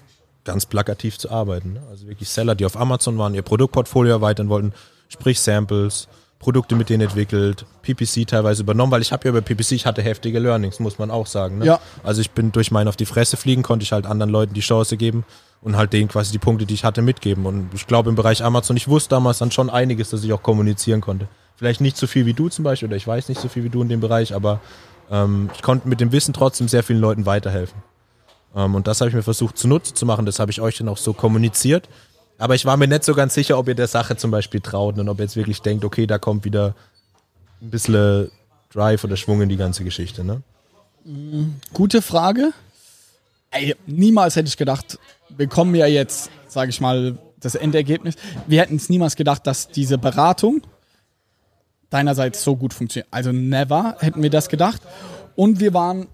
ganz 0.44 0.66
plakativ 0.66 1.18
zu 1.18 1.30
arbeiten. 1.30 1.74
Ne? 1.74 1.82
Also 1.90 2.08
wirklich 2.08 2.28
Seller, 2.28 2.54
die 2.54 2.66
auf 2.66 2.76
Amazon 2.76 3.16
waren, 3.16 3.34
ihr 3.34 3.42
Produktportfolio 3.42 4.12
erweitern 4.12 4.48
wollten, 4.48 4.72
sprich 5.08 5.40
Samples, 5.40 6.08
Produkte 6.38 6.74
mit 6.74 6.90
denen 6.90 7.04
entwickelt, 7.04 7.64
PPC 7.82 8.26
teilweise 8.26 8.62
übernommen, 8.62 8.92
weil 8.92 9.00
ich 9.00 9.12
habe 9.12 9.24
ja 9.24 9.30
über 9.30 9.40
PPC, 9.40 9.72
ich 9.72 9.86
hatte 9.86 10.02
heftige 10.02 10.38
Learnings, 10.40 10.80
muss 10.80 10.98
man 10.98 11.10
auch 11.10 11.26
sagen. 11.26 11.58
Ne? 11.58 11.66
Ja. 11.66 11.80
Also 12.02 12.20
ich 12.20 12.32
bin 12.32 12.52
durch 12.52 12.70
meinen 12.70 12.88
auf 12.88 12.96
die 12.96 13.06
Fresse 13.06 13.36
fliegen, 13.36 13.62
konnte 13.62 13.84
ich 13.84 13.92
halt 13.92 14.04
anderen 14.04 14.30
Leuten 14.30 14.52
die 14.52 14.60
Chance 14.60 14.96
geben 14.96 15.24
und 15.64 15.76
halt 15.76 15.94
denen 15.94 16.08
quasi 16.08 16.30
die 16.30 16.38
Punkte, 16.38 16.66
die 16.66 16.74
ich 16.74 16.84
hatte, 16.84 17.02
mitgeben. 17.02 17.46
Und 17.46 17.70
ich 17.72 17.86
glaube 17.86 18.10
im 18.10 18.16
Bereich 18.16 18.44
Amazon, 18.44 18.76
ich 18.76 18.86
wusste 18.86 19.08
damals 19.10 19.38
dann 19.38 19.50
schon 19.50 19.70
einiges, 19.70 20.10
dass 20.10 20.22
ich 20.22 20.32
auch 20.32 20.42
kommunizieren 20.42 21.00
konnte. 21.00 21.26
Vielleicht 21.56 21.80
nicht 21.80 21.96
so 21.96 22.06
viel 22.06 22.26
wie 22.26 22.34
du 22.34 22.50
zum 22.50 22.64
Beispiel, 22.64 22.88
oder 22.88 22.96
ich 22.96 23.06
weiß 23.06 23.30
nicht 23.30 23.40
so 23.40 23.48
viel 23.48 23.64
wie 23.64 23.70
du 23.70 23.80
in 23.80 23.88
dem 23.88 24.00
Bereich, 24.00 24.34
aber 24.34 24.60
ähm, 25.10 25.48
ich 25.54 25.62
konnte 25.62 25.88
mit 25.88 26.00
dem 26.00 26.12
Wissen 26.12 26.34
trotzdem 26.34 26.68
sehr 26.68 26.82
vielen 26.82 27.00
Leuten 27.00 27.24
weiterhelfen. 27.24 27.82
Ähm, 28.54 28.74
und 28.74 28.86
das 28.86 29.00
habe 29.00 29.08
ich 29.08 29.14
mir 29.14 29.22
versucht 29.22 29.56
zunutze 29.56 29.94
zu 29.94 30.04
machen. 30.04 30.26
Das 30.26 30.38
habe 30.38 30.50
ich 30.50 30.60
euch 30.60 30.76
dann 30.76 30.88
auch 30.88 30.98
so 30.98 31.14
kommuniziert. 31.14 31.88
Aber 32.36 32.54
ich 32.54 32.66
war 32.66 32.76
mir 32.76 32.88
nicht 32.88 33.04
so 33.04 33.14
ganz 33.14 33.32
sicher, 33.32 33.58
ob 33.58 33.66
ihr 33.68 33.74
der 33.74 33.86
Sache 33.86 34.16
zum 34.16 34.30
Beispiel 34.30 34.60
traut 34.60 34.98
und 34.98 35.08
ob 35.08 35.18
ihr 35.18 35.24
jetzt 35.24 35.36
wirklich 35.36 35.62
denkt, 35.62 35.84
okay, 35.84 36.06
da 36.06 36.18
kommt 36.18 36.44
wieder 36.44 36.74
ein 37.62 37.70
bisschen 37.70 38.30
Drive 38.70 39.02
oder 39.04 39.16
Schwung 39.16 39.40
in 39.40 39.48
die 39.48 39.56
ganze 39.56 39.82
Geschichte. 39.82 40.24
Ne? 40.24 40.42
Gute 41.72 42.02
Frage. 42.02 42.52
Ey, 43.54 43.76
niemals 43.86 44.34
hätte 44.34 44.48
ich 44.48 44.56
gedacht, 44.56 44.98
wir 45.28 45.46
kommen 45.46 45.76
ja 45.76 45.86
jetzt, 45.86 46.28
sage 46.48 46.70
ich 46.70 46.80
mal, 46.80 47.16
das 47.38 47.54
Endergebnis. 47.54 48.16
Wir 48.48 48.60
hätten 48.60 48.74
es 48.74 48.88
niemals 48.88 49.14
gedacht, 49.14 49.46
dass 49.46 49.68
diese 49.68 49.96
Beratung 49.96 50.60
deinerseits 51.88 52.42
so 52.42 52.56
gut 52.56 52.74
funktioniert. 52.74 53.06
Also 53.12 53.30
never 53.30 53.96
hätten 54.00 54.24
wir 54.24 54.30
das 54.30 54.48
gedacht. 54.48 54.82
Und 55.36 55.60
wir 55.60 55.72
waren 55.72 56.08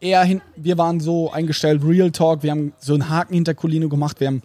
eher 0.00 0.24
hin, 0.24 0.40
wir 0.56 0.78
waren 0.78 0.98
so 0.98 1.30
eingestellt, 1.30 1.82
Real 1.84 2.10
Talk, 2.10 2.42
wir 2.42 2.52
haben 2.52 2.72
so 2.78 2.94
einen 2.94 3.10
Haken 3.10 3.34
hinter 3.34 3.52
Colino 3.52 3.90
gemacht, 3.90 4.18
wir 4.18 4.28
haben 4.28 4.42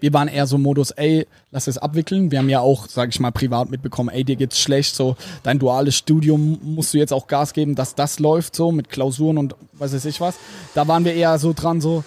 wir 0.00 0.12
waren 0.12 0.28
eher 0.28 0.46
so 0.46 0.58
Modus, 0.58 0.90
ey, 0.90 1.26
lass 1.50 1.68
es 1.68 1.78
abwickeln. 1.78 2.30
Wir 2.30 2.40
haben 2.40 2.48
ja 2.48 2.60
auch, 2.60 2.88
sag 2.88 3.10
ich 3.10 3.20
mal, 3.20 3.30
privat 3.30 3.70
mitbekommen, 3.70 4.08
ey, 4.08 4.24
dir 4.24 4.36
geht's 4.36 4.58
schlecht, 4.58 4.96
so 4.96 5.16
dein 5.42 5.58
duales 5.58 5.96
Studium 5.96 6.58
musst 6.62 6.92
du 6.92 6.98
jetzt 6.98 7.12
auch 7.12 7.26
Gas 7.26 7.52
geben, 7.52 7.74
dass 7.74 7.94
das 7.94 8.18
läuft 8.18 8.56
so 8.56 8.72
mit 8.72 8.88
Klausuren 8.90 9.38
und 9.38 9.54
was 9.74 9.94
weiß 9.94 10.04
ich 10.06 10.20
was. 10.20 10.34
Da 10.74 10.88
waren 10.88 11.04
wir 11.04 11.14
eher 11.14 11.38
so 11.38 11.52
dran, 11.52 11.80
so 11.80 12.04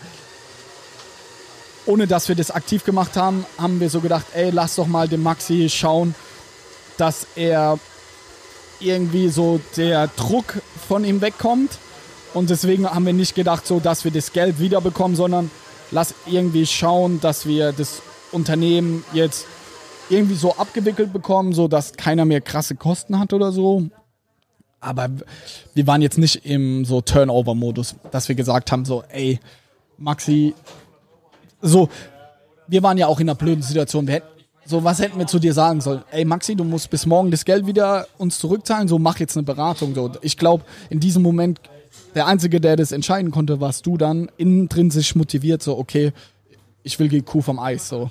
ohne 1.86 2.08
dass 2.08 2.28
wir 2.28 2.36
das 2.36 2.52
aktiv 2.52 2.84
gemacht 2.84 3.16
haben, 3.16 3.46
haben 3.58 3.80
wir 3.80 3.90
so 3.90 4.02
gedacht, 4.02 4.26
ey, 4.34 4.50
lass 4.50 4.76
doch 4.76 4.88
mal 4.88 5.08
dem 5.08 5.24
Maxi 5.24 5.70
schauen, 5.70 6.16
dass 6.98 7.28
er 7.36 7.80
irgendwie 8.80 9.30
so 9.30 9.60
der 9.78 10.08
Druck 10.08 10.62
von 10.88 11.06
ihm 11.06 11.22
wegkommt. 11.22 11.78
Und 12.34 12.50
deswegen 12.50 12.90
haben 12.90 13.06
wir 13.06 13.14
nicht 13.14 13.36
gedacht, 13.36 13.66
so 13.66 13.80
dass 13.80 14.04
wir 14.04 14.12
das 14.12 14.34
Geld 14.34 14.60
wiederbekommen, 14.60 15.16
sondern 15.16 15.50
lass 15.92 16.14
irgendwie 16.26 16.66
schauen, 16.66 17.20
dass 17.22 17.46
wir 17.46 17.72
das 17.72 18.02
Unternehmen 18.32 19.04
jetzt 19.14 19.46
irgendwie 20.10 20.36
so 20.36 20.56
abgewickelt 20.56 21.14
bekommen, 21.14 21.54
so 21.54 21.68
dass 21.68 21.94
keiner 21.94 22.26
mehr 22.26 22.42
krasse 22.42 22.76
Kosten 22.76 23.20
hat 23.20 23.34
oder 23.34 23.52
so. 23.52 23.90
aber 24.86 25.10
wir 25.74 25.88
waren 25.88 26.02
jetzt 26.02 26.18
nicht 26.18 26.46
im 26.46 26.86
so 26.86 27.02
Turnover-Modus, 27.02 27.96
dass 28.12 28.28
wir 28.28 28.36
gesagt 28.36 28.72
haben, 28.72 28.86
so, 28.86 29.04
ey, 29.10 29.40
Maxi, 29.98 30.54
so, 31.62 31.90
wir 32.68 32.84
waren 32.84 32.98
ja 32.98 33.08
auch 33.08 33.20
in 33.20 33.28
einer 33.28 33.36
blöden 33.36 33.64
Situation. 33.64 34.08
Wir 34.08 34.16
hätten, 34.16 34.28
so, 34.66 34.84
was 34.84 35.00
hätten 35.00 35.18
wir 35.18 35.28
zu 35.28 35.40
dir 35.40 35.54
sagen 35.54 35.82
sollen? 35.82 36.04
Ey, 36.12 36.26
Maxi, 36.26 36.56
du 36.56 36.64
musst 36.64 36.90
bis 36.90 37.06
morgen 37.06 37.32
das 37.32 37.46
Geld 37.46 37.66
wieder 37.66 38.08
uns 38.18 38.40
zurückzahlen, 38.40 38.88
so 38.88 39.00
mach 39.00 39.20
jetzt 39.20 39.36
eine 39.38 39.44
Beratung. 39.44 39.96
So, 39.96 40.12
ich 40.22 40.38
glaube, 40.38 40.64
in 40.90 41.00
diesem 41.00 41.24
Moment, 41.24 41.62
Einzige, 42.22 42.62
der 42.62 42.76
das 42.76 42.92
entscheiden 42.92 43.32
konnte, 43.32 43.60
warst 43.60 43.86
du 43.86 43.98
dann 43.98 44.32
intrinsisch 44.38 45.16
motiviert, 45.16 45.62
so, 45.62 45.78
okay, 45.78 46.14
ich 46.84 47.00
will 47.00 47.10
die 47.10 47.22
Kuh 47.22 47.42
vom 47.42 47.60
Eis. 47.60 47.90
So. 47.90 48.10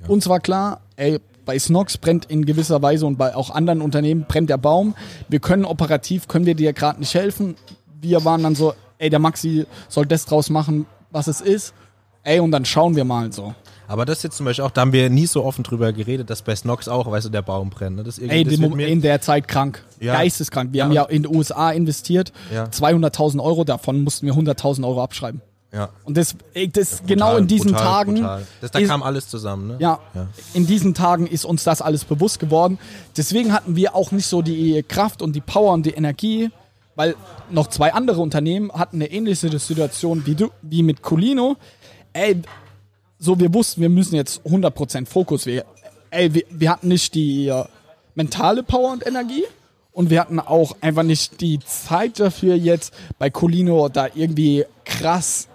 Ja. 0.00 0.08
Uns 0.08 0.28
war 0.28 0.40
klar, 0.40 0.80
ey, 0.96 1.18
bei 1.44 1.58
Snox 1.58 1.98
brennt 1.98 2.26
in 2.26 2.46
gewisser 2.46 2.80
Weise 2.82 3.04
und 3.04 3.18
bei 3.18 3.34
auch 3.34 3.50
anderen 3.50 3.82
Unternehmen 3.82 4.24
brennt 4.28 4.48
der 4.48 4.58
Baum. 4.58 4.94
Wir 5.28 5.40
können 5.40 5.64
operativ, 5.64 6.28
können 6.28 6.46
wir 6.46 6.54
dir 6.54 6.72
gerade 6.72 7.00
nicht 7.00 7.14
helfen. 7.14 7.56
Wir 8.00 8.24
waren 8.24 8.42
dann 8.42 8.54
so, 8.54 8.74
ey, 8.98 9.10
der 9.10 9.18
Maxi 9.18 9.66
soll 9.88 10.06
das 10.06 10.24
draus 10.24 10.50
machen, 10.50 10.86
was 11.10 11.26
es 11.26 11.40
ist. 11.40 11.74
Ey, 12.22 12.38
und 12.38 12.52
dann 12.52 12.64
schauen 12.64 12.94
wir 12.94 13.04
mal 13.04 13.32
so. 13.32 13.54
Aber 13.92 14.06
das 14.06 14.22
jetzt 14.22 14.38
zum 14.38 14.46
Beispiel 14.46 14.64
auch, 14.64 14.70
da 14.70 14.80
haben 14.80 14.94
wir 14.94 15.10
nie 15.10 15.26
so 15.26 15.44
offen 15.44 15.64
drüber 15.64 15.92
geredet, 15.92 16.30
dass 16.30 16.40
bei 16.40 16.56
Snox 16.56 16.88
auch, 16.88 17.10
weißt 17.10 17.26
du, 17.26 17.30
der 17.30 17.42
Baum 17.42 17.68
brennt. 17.68 17.96
Ne? 17.96 18.04
Das 18.04 18.18
Ey, 18.18 18.42
das 18.42 18.54
in 18.54 19.02
der 19.02 19.20
Zeit 19.20 19.46
krank. 19.46 19.84
Ja. 20.00 20.14
Geisteskrank. 20.14 20.72
Wir 20.72 20.78
ja. 20.78 20.84
haben 20.86 20.92
ja 20.92 21.04
in 21.04 21.24
den 21.24 21.36
USA 21.36 21.70
investiert, 21.70 22.32
ja. 22.50 22.64
200.000 22.64 23.42
Euro, 23.42 23.64
davon 23.64 24.02
mussten 24.02 24.24
wir 24.24 24.32
100.000 24.32 24.86
Euro 24.86 25.02
abschreiben. 25.02 25.42
Ja. 25.74 25.90
Und 26.04 26.16
das, 26.16 26.34
das 26.72 27.00
brutal, 27.00 27.06
genau 27.06 27.36
in 27.36 27.46
diesen 27.46 27.72
brutal, 27.72 27.84
Tagen. 27.84 28.14
Brutal. 28.14 28.46
Das, 28.62 28.70
da 28.70 28.78
ist, 28.78 28.88
kam 28.88 29.02
alles 29.02 29.28
zusammen, 29.28 29.68
ne? 29.68 29.76
Ja, 29.78 29.98
ja, 30.14 30.26
In 30.54 30.66
diesen 30.66 30.94
Tagen 30.94 31.26
ist 31.26 31.44
uns 31.44 31.62
das 31.64 31.82
alles 31.82 32.06
bewusst 32.06 32.40
geworden. 32.40 32.78
Deswegen 33.18 33.52
hatten 33.52 33.76
wir 33.76 33.94
auch 33.94 34.10
nicht 34.10 34.26
so 34.26 34.40
die 34.40 34.82
Kraft 34.88 35.20
und 35.20 35.36
die 35.36 35.42
Power 35.42 35.74
und 35.74 35.84
die 35.84 35.92
Energie, 35.92 36.50
weil 36.94 37.14
noch 37.50 37.66
zwei 37.66 37.92
andere 37.92 38.22
Unternehmen 38.22 38.72
hatten 38.72 38.96
eine 38.96 39.10
ähnliche 39.10 39.58
Situation 39.58 40.24
wie 40.24 40.34
du, 40.34 40.48
wie 40.62 40.82
mit 40.82 41.02
Colino. 41.02 41.56
Ey, 42.14 42.42
so 43.22 43.38
wir 43.38 43.54
wussten, 43.54 43.80
wir 43.80 43.88
müssen 43.88 44.16
jetzt 44.16 44.44
100% 44.44 45.06
Fokus. 45.06 45.46
Wir, 45.46 45.64
ey, 46.10 46.34
wir, 46.34 46.42
wir 46.50 46.70
hatten 46.70 46.88
nicht 46.88 47.14
die 47.14 47.46
äh, 47.46 47.64
mentale 48.16 48.64
Power 48.64 48.92
und 48.92 49.06
Energie 49.06 49.44
und 49.92 50.10
wir 50.10 50.20
hatten 50.20 50.40
auch 50.40 50.76
einfach 50.80 51.04
nicht 51.04 51.40
die 51.40 51.60
Zeit 51.60 52.18
dafür 52.18 52.56
jetzt 52.56 52.92
bei 53.20 53.30
Colino 53.30 53.88
da 53.88 54.08
irgendwie 54.12 54.64
krass 54.84 55.46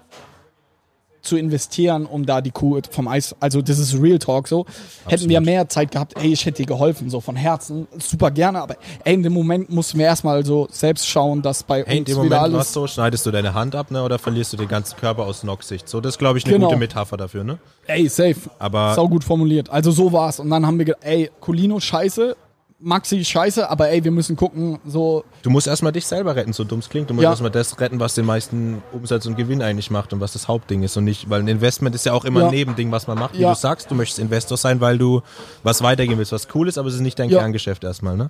zu 1.27 1.37
investieren, 1.37 2.05
um 2.05 2.25
da 2.25 2.41
die 2.41 2.51
Kuh 2.51 2.79
vom 2.89 3.07
Eis, 3.07 3.35
also 3.39 3.61
das 3.61 3.79
ist 3.79 4.01
Real 4.01 4.19
Talk 4.19 4.47
so. 4.47 4.61
Absolut. 4.61 5.11
Hätten 5.11 5.29
wir 5.29 5.41
mehr 5.41 5.69
Zeit 5.69 5.91
gehabt, 5.91 6.13
ey, 6.17 6.33
ich 6.33 6.45
hätte 6.45 6.63
dir 6.63 6.67
geholfen, 6.67 7.09
so 7.09 7.21
von 7.21 7.35
Herzen, 7.35 7.87
super 7.97 8.31
gerne, 8.31 8.61
aber 8.61 8.75
ey, 9.03 9.13
in 9.13 9.23
dem 9.23 9.33
Moment 9.33 9.69
mussten 9.69 9.99
wir 9.99 10.05
erstmal 10.05 10.45
so 10.45 10.67
selbst 10.71 11.07
schauen, 11.07 11.41
dass 11.41 11.63
bei 11.63 11.83
hey, 11.85 11.99
uns 11.99 12.09
in 12.09 12.15
dem 12.15 12.17
Moment 12.17 12.33
alles... 12.41 12.73
so, 12.73 12.87
schneidest 12.87 13.25
du 13.25 13.31
deine 13.31 13.53
Hand 13.53 13.75
ab, 13.75 13.91
ne, 13.91 14.03
oder 14.03 14.19
verlierst 14.19 14.53
du 14.53 14.57
den 14.57 14.67
ganzen 14.67 14.97
Körper 14.97 15.25
aus 15.25 15.43
Noxicht? 15.43 15.87
So, 15.87 16.01
das 16.01 16.13
ist, 16.13 16.17
glaube 16.17 16.37
ich, 16.37 16.45
eine 16.45 16.55
genau. 16.55 16.67
gute 16.67 16.79
Metapher 16.79 17.17
dafür, 17.17 17.43
ne? 17.43 17.59
Ey, 17.87 18.07
safe. 18.09 18.35
Aber... 18.59 18.93
Sau 18.95 19.07
gut 19.07 19.23
formuliert. 19.23 19.69
Also 19.69 19.91
so 19.91 20.11
war's. 20.11 20.39
Und 20.39 20.49
dann 20.49 20.65
haben 20.65 20.79
wir 20.79 20.95
ey, 21.01 21.29
Colino, 21.39 21.79
scheiße, 21.79 22.35
Maxi 22.79 23.25
scheiße, 23.25 23.69
aber 23.69 23.89
ey, 23.89 24.03
wir 24.03 24.11
müssen 24.11 24.35
gucken, 24.35 24.77
so. 24.85 25.23
Du 25.41 25.49
musst 25.49 25.65
erstmal 25.65 25.91
dich 25.91 26.05
selber 26.05 26.35
retten, 26.35 26.53
so 26.53 26.63
dumm 26.63 26.79
es 26.79 26.89
klingt. 26.89 27.09
Du 27.09 27.15
musst 27.15 27.23
ja. 27.23 27.31
erstmal 27.31 27.49
das 27.49 27.79
retten, 27.79 27.99
was 27.99 28.13
den 28.13 28.25
meisten 28.25 28.83
Umsatz 28.91 29.25
und 29.25 29.35
Gewinn 29.35 29.63
eigentlich 29.63 29.89
macht 29.89 30.13
und 30.13 30.19
was 30.19 30.33
das 30.33 30.47
Hauptding 30.47 30.83
ist 30.83 30.95
und 30.95 31.03
nicht, 31.03 31.27
weil 31.29 31.41
ein 31.41 31.47
Investment 31.47 31.95
ist 31.95 32.05
ja 32.05 32.13
auch 32.13 32.23
immer 32.23 32.41
ja. 32.41 32.45
ein 32.47 32.53
Nebending, 32.53 32.91
was 32.91 33.07
man 33.07 33.17
macht. 33.17 33.35
Wie 33.35 33.41
ja. 33.41 33.49
du 33.49 33.55
sagst, 33.55 33.89
du 33.89 33.95
möchtest 33.95 34.19
Investor 34.19 34.57
sein, 34.57 34.79
weil 34.79 34.99
du 34.99 35.21
was 35.63 35.81
weitergehen 35.81 36.19
willst, 36.19 36.31
was 36.31 36.47
cool 36.53 36.67
ist, 36.67 36.77
aber 36.77 36.87
es 36.87 36.95
ist 36.95 37.01
nicht 37.01 37.17
dein 37.17 37.29
Kerngeschäft 37.29 37.83
erstmal, 37.83 38.15
ne? 38.15 38.29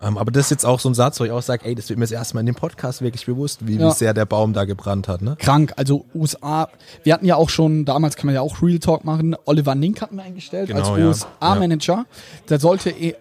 Um, 0.00 0.10
ähm, 0.10 0.18
aber 0.18 0.30
das 0.30 0.44
ist 0.44 0.50
jetzt 0.50 0.66
auch 0.66 0.78
so 0.78 0.88
ein 0.88 0.94
Satz, 0.94 1.18
wo 1.18 1.24
ich 1.24 1.32
auch 1.32 1.42
sage, 1.42 1.64
ey, 1.64 1.74
das 1.74 1.88
wird 1.88 1.98
mir 1.98 2.04
das 2.04 2.12
erstmal 2.12 2.42
in 2.42 2.46
dem 2.46 2.54
Podcast 2.54 3.02
wirklich 3.02 3.26
bewusst, 3.26 3.66
wie, 3.66 3.80
wie 3.80 3.90
sehr 3.90 4.14
der 4.14 4.26
Baum 4.26 4.52
da 4.52 4.64
gebrannt 4.64 5.08
hat, 5.08 5.22
ne? 5.22 5.34
Krank, 5.40 5.72
also 5.76 6.04
USA, 6.14 6.68
wir 7.02 7.14
hatten 7.14 7.26
ja 7.26 7.34
auch 7.34 7.48
schon, 7.48 7.84
damals 7.84 8.14
kann 8.14 8.26
man 8.26 8.34
ja 8.36 8.40
auch 8.40 8.62
Real 8.62 8.78
Talk 8.78 9.04
machen, 9.04 9.34
Oliver 9.44 9.74
Nink 9.74 10.00
hatten 10.00 10.16
wir 10.16 10.22
eingestellt 10.22 10.68
genau, 10.68 10.94
als 10.94 11.00
USA-Manager. 11.00 12.06
Der 12.48 12.60
sollte 12.60 12.90
eh 12.90 13.16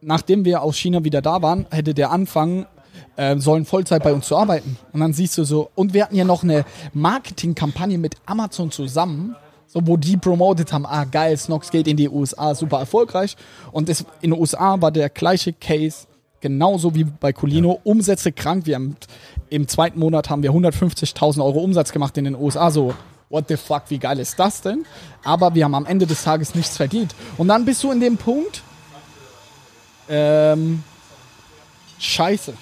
nachdem 0.00 0.44
wir 0.44 0.62
aus 0.62 0.76
China 0.76 1.04
wieder 1.04 1.22
da 1.22 1.42
waren, 1.42 1.66
hätte 1.70 1.94
der 1.94 2.10
anfangen 2.10 2.66
äh, 3.16 3.36
sollen 3.38 3.64
Vollzeit 3.64 4.02
bei 4.02 4.12
uns 4.12 4.26
zu 4.26 4.36
arbeiten. 4.36 4.78
Und 4.92 5.00
dann 5.00 5.12
siehst 5.12 5.36
du 5.38 5.44
so, 5.44 5.70
und 5.74 5.94
wir 5.94 6.04
hatten 6.04 6.16
ja 6.16 6.24
noch 6.24 6.42
eine 6.42 6.64
Marketingkampagne 6.92 7.98
mit 7.98 8.16
Amazon 8.26 8.70
zusammen, 8.70 9.36
so 9.66 9.80
wo 9.84 9.96
die 9.96 10.16
promotet 10.16 10.72
haben, 10.72 10.86
ah 10.86 11.04
geil, 11.04 11.36
Snox 11.36 11.70
geht 11.70 11.86
in 11.86 11.96
die 11.96 12.08
USA, 12.08 12.54
super 12.54 12.78
erfolgreich. 12.78 13.36
Und 13.72 13.88
das, 13.88 14.04
in 14.20 14.30
den 14.30 14.40
USA 14.40 14.80
war 14.80 14.90
der 14.90 15.10
gleiche 15.10 15.52
Case, 15.52 16.06
genauso 16.40 16.94
wie 16.94 17.04
bei 17.04 17.32
Colino, 17.32 17.74
ja. 17.74 17.80
Umsätze 17.84 18.32
krank. 18.32 18.66
Wir 18.66 18.76
haben 18.76 18.96
im 19.50 19.68
zweiten 19.68 19.98
Monat 19.98 20.30
haben 20.30 20.42
wir 20.42 20.52
150.000 20.52 21.44
Euro 21.44 21.60
Umsatz 21.60 21.92
gemacht 21.92 22.16
in 22.16 22.24
den 22.24 22.34
USA, 22.34 22.70
so 22.70 22.94
what 23.30 23.44
the 23.48 23.56
fuck, 23.56 23.82
wie 23.88 23.98
geil 23.98 24.18
ist 24.20 24.38
das 24.38 24.62
denn? 24.62 24.86
Aber 25.22 25.54
wir 25.54 25.64
haben 25.64 25.74
am 25.74 25.86
Ende 25.86 26.06
des 26.06 26.22
Tages 26.24 26.54
nichts 26.54 26.76
verdient. 26.76 27.14
Und 27.36 27.48
dann 27.48 27.64
bist 27.64 27.82
du 27.82 27.90
in 27.90 28.00
dem 28.00 28.16
Punkt, 28.16 28.62
ähm, 30.08 30.82
scheiße. 31.98 32.54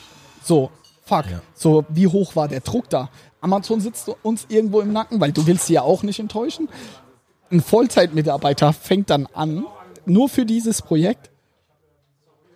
So, 0.43 0.71
fuck. 1.05 1.27
Ja. 1.31 1.41
So, 1.55 1.85
wie 1.89 2.07
hoch 2.07 2.37
war 2.37 2.49
der 2.49 2.61
Druck 2.61 2.89
da? 2.89 3.11
Amazon 3.41 3.81
sitzt 3.81 4.11
uns 4.23 4.47
irgendwo 4.49 4.81
im 4.81 4.93
Nacken, 4.93 5.21
weil 5.21 5.33
du 5.33 5.47
willst 5.47 5.67
sie 5.67 5.75
ja 5.75 5.83
auch 5.83 6.03
nicht 6.03 6.19
enttäuschen. 6.19 6.69
Ein 7.51 7.61
Vollzeitmitarbeiter 7.61 8.73
fängt 8.73 9.11
dann 9.11 9.27
an, 9.33 9.65
nur 10.05 10.29
für 10.29 10.45
dieses 10.45 10.83
Projekt. 10.83 11.31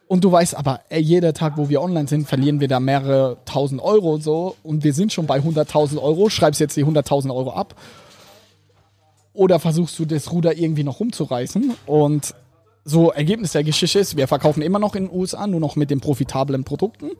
Und 0.08 0.24
du 0.24 0.32
weißt 0.32 0.56
aber, 0.56 0.80
ey, 0.88 1.00
jeder 1.00 1.32
Tag, 1.32 1.56
wo 1.56 1.68
wir 1.68 1.80
online 1.80 2.08
sind, 2.08 2.26
verlieren 2.26 2.58
wir 2.58 2.66
da 2.66 2.80
mehrere 2.80 3.36
tausend 3.44 3.80
Euro 3.80 4.18
so. 4.18 4.56
Und 4.64 4.82
wir 4.82 4.92
sind 4.92 5.12
schon 5.12 5.26
bei 5.26 5.38
100.000 5.38 6.02
Euro. 6.02 6.28
Schreibst 6.28 6.60
jetzt 6.60 6.76
die 6.76 6.84
100.000 6.84 7.32
Euro 7.32 7.52
ab. 7.52 7.76
Oder 9.32 9.60
versuchst 9.60 9.96
du 10.00 10.06
das 10.06 10.32
Ruder 10.32 10.56
irgendwie 10.56 10.82
noch 10.82 10.98
rumzureißen. 10.98 11.74
Und 11.86 12.34
so 12.84 13.10
Ergebnis 13.10 13.52
der 13.52 13.64
Geschichte 13.64 13.98
ist, 13.98 14.16
wir 14.16 14.28
verkaufen 14.28 14.62
immer 14.62 14.78
noch 14.78 14.94
in 14.94 15.06
den 15.06 15.16
USA, 15.16 15.46
nur 15.46 15.60
noch 15.60 15.76
mit 15.76 15.90
den 15.90 16.00
profitablen 16.00 16.64
Produkten. 16.64 17.10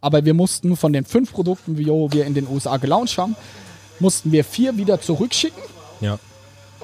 Aber 0.00 0.24
wir 0.24 0.34
mussten 0.34 0.76
von 0.76 0.92
den 0.92 1.04
fünf 1.04 1.32
Produkten, 1.32 1.76
die 1.76 1.86
wir 1.86 2.24
in 2.26 2.34
den 2.34 2.48
USA 2.48 2.78
gelauncht 2.78 3.18
haben, 3.18 3.36
mussten 3.98 4.32
wir 4.32 4.44
vier 4.44 4.76
wieder 4.76 5.00
zurückschicken. 5.00 5.62
Ja. 6.00 6.18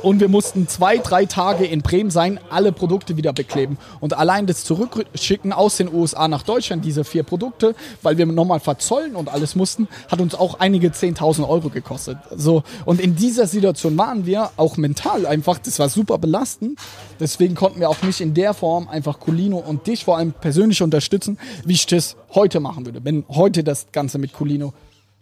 Und 0.03 0.21
wir 0.21 0.29
mussten 0.29 0.69
zwei, 0.69 0.99
drei 0.99 1.25
Tage 1.25 1.65
in 1.65 1.81
Bremen 1.81 2.11
sein, 2.11 2.39
alle 2.51 2.71
Produkte 2.71 3.17
wieder 3.17 3.33
bekleben. 3.33 3.79
Und 4.01 4.17
allein 4.17 4.47
das 4.47 4.65
Zurückschicken 4.65 5.53
aus 5.53 5.79
den 5.79 5.93
USA 5.93 6.29
nach 6.29 6.43
Deutschland, 6.43 6.85
diese 6.85 7.05
vier 7.05 7.23
Produkte, 7.23 7.75
weil 8.03 8.19
wir 8.19 8.27
nochmal 8.27 8.61
verzollen 8.61 9.17
und 9.17 9.29
alles 9.29 9.57
mussten, 9.57 9.89
hat 10.11 10.21
uns 10.21 10.35
auch 10.35 10.61
einige 10.61 10.89
10.000 10.89 11.49
Euro 11.49 11.71
gekostet. 11.71 12.19
So. 12.35 12.63
Und 12.85 13.01
in 13.01 13.17
dieser 13.17 13.47
Situation 13.47 13.97
waren 13.97 14.27
wir 14.27 14.51
auch 14.57 14.77
mental 14.77 15.27
einfach, 15.27 15.59
das 15.59 15.79
war 15.79 15.89
super 15.89 16.19
belastend. 16.19 16.79
Deswegen 17.19 17.55
konnten 17.55 17.81
wir 17.81 17.89
auch 17.89 18.03
nicht 18.03 18.21
in 18.21 18.35
der 18.35 18.53
Form 18.55 18.89
einfach 18.89 19.19
Colino 19.19 19.57
und 19.57 19.87
dich 19.87 20.05
vor 20.05 20.19
allem 20.19 20.33
persönlich 20.33 20.83
unterstützen, 20.83 21.39
wie 21.65 21.73
ich 21.73 21.87
das 21.87 22.17
heute 22.35 22.61
machen 22.61 22.85
würde. 22.85 23.03
Wenn 23.03 23.25
heute 23.29 23.65
das 23.65 23.87
Ganze 23.93 24.19
mit 24.19 24.33
Colino 24.33 24.75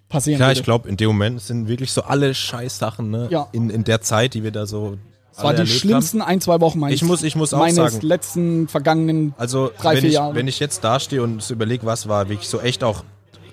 passieren 0.09 0.41
Ja, 0.41 0.53
ich 0.53 0.63
glaube, 0.63 0.89
in 0.89 0.97
dem 0.97 1.09
Moment 1.09 1.41
sind 1.41 1.69
wirklich 1.69 1.93
so 1.93 2.03
alle 2.03 2.35
Scheißsachen, 2.35 3.11
ne? 3.11 3.29
Ja. 3.31 3.49
In, 3.53 3.71
in 3.71 3.85
der 3.85 4.01
Zeit, 4.01 4.35
die 4.35 4.43
wir 4.43 4.51
da 4.51 4.67
so. 4.67 4.97
Es 5.37 5.43
war 5.43 5.53
die 5.53 5.67
schlimmsten 5.67 6.21
haben. 6.21 6.29
ein, 6.29 6.41
zwei 6.41 6.61
Wochen 6.61 6.79
meines, 6.79 6.95
ich 6.95 7.03
muss, 7.03 7.25
ich 7.25 7.35
muss 7.35 7.53
auch 7.53 7.59
meines 7.59 7.75
sagen, 7.75 8.01
letzten 8.07 8.69
vergangenen 8.69 9.35
also, 9.37 9.73
drei, 9.81 9.97
vier 9.97 10.09
ich, 10.09 10.15
Jahre. 10.15 10.35
Wenn 10.37 10.47
ich 10.47 10.61
jetzt 10.61 10.85
dastehe 10.85 11.23
und 11.23 11.51
überlege, 11.51 11.85
was 11.87 12.09
war 12.09 12.29
wirklich 12.29 12.49
so 12.49 12.61
echt 12.61 12.85
auch 12.85 13.03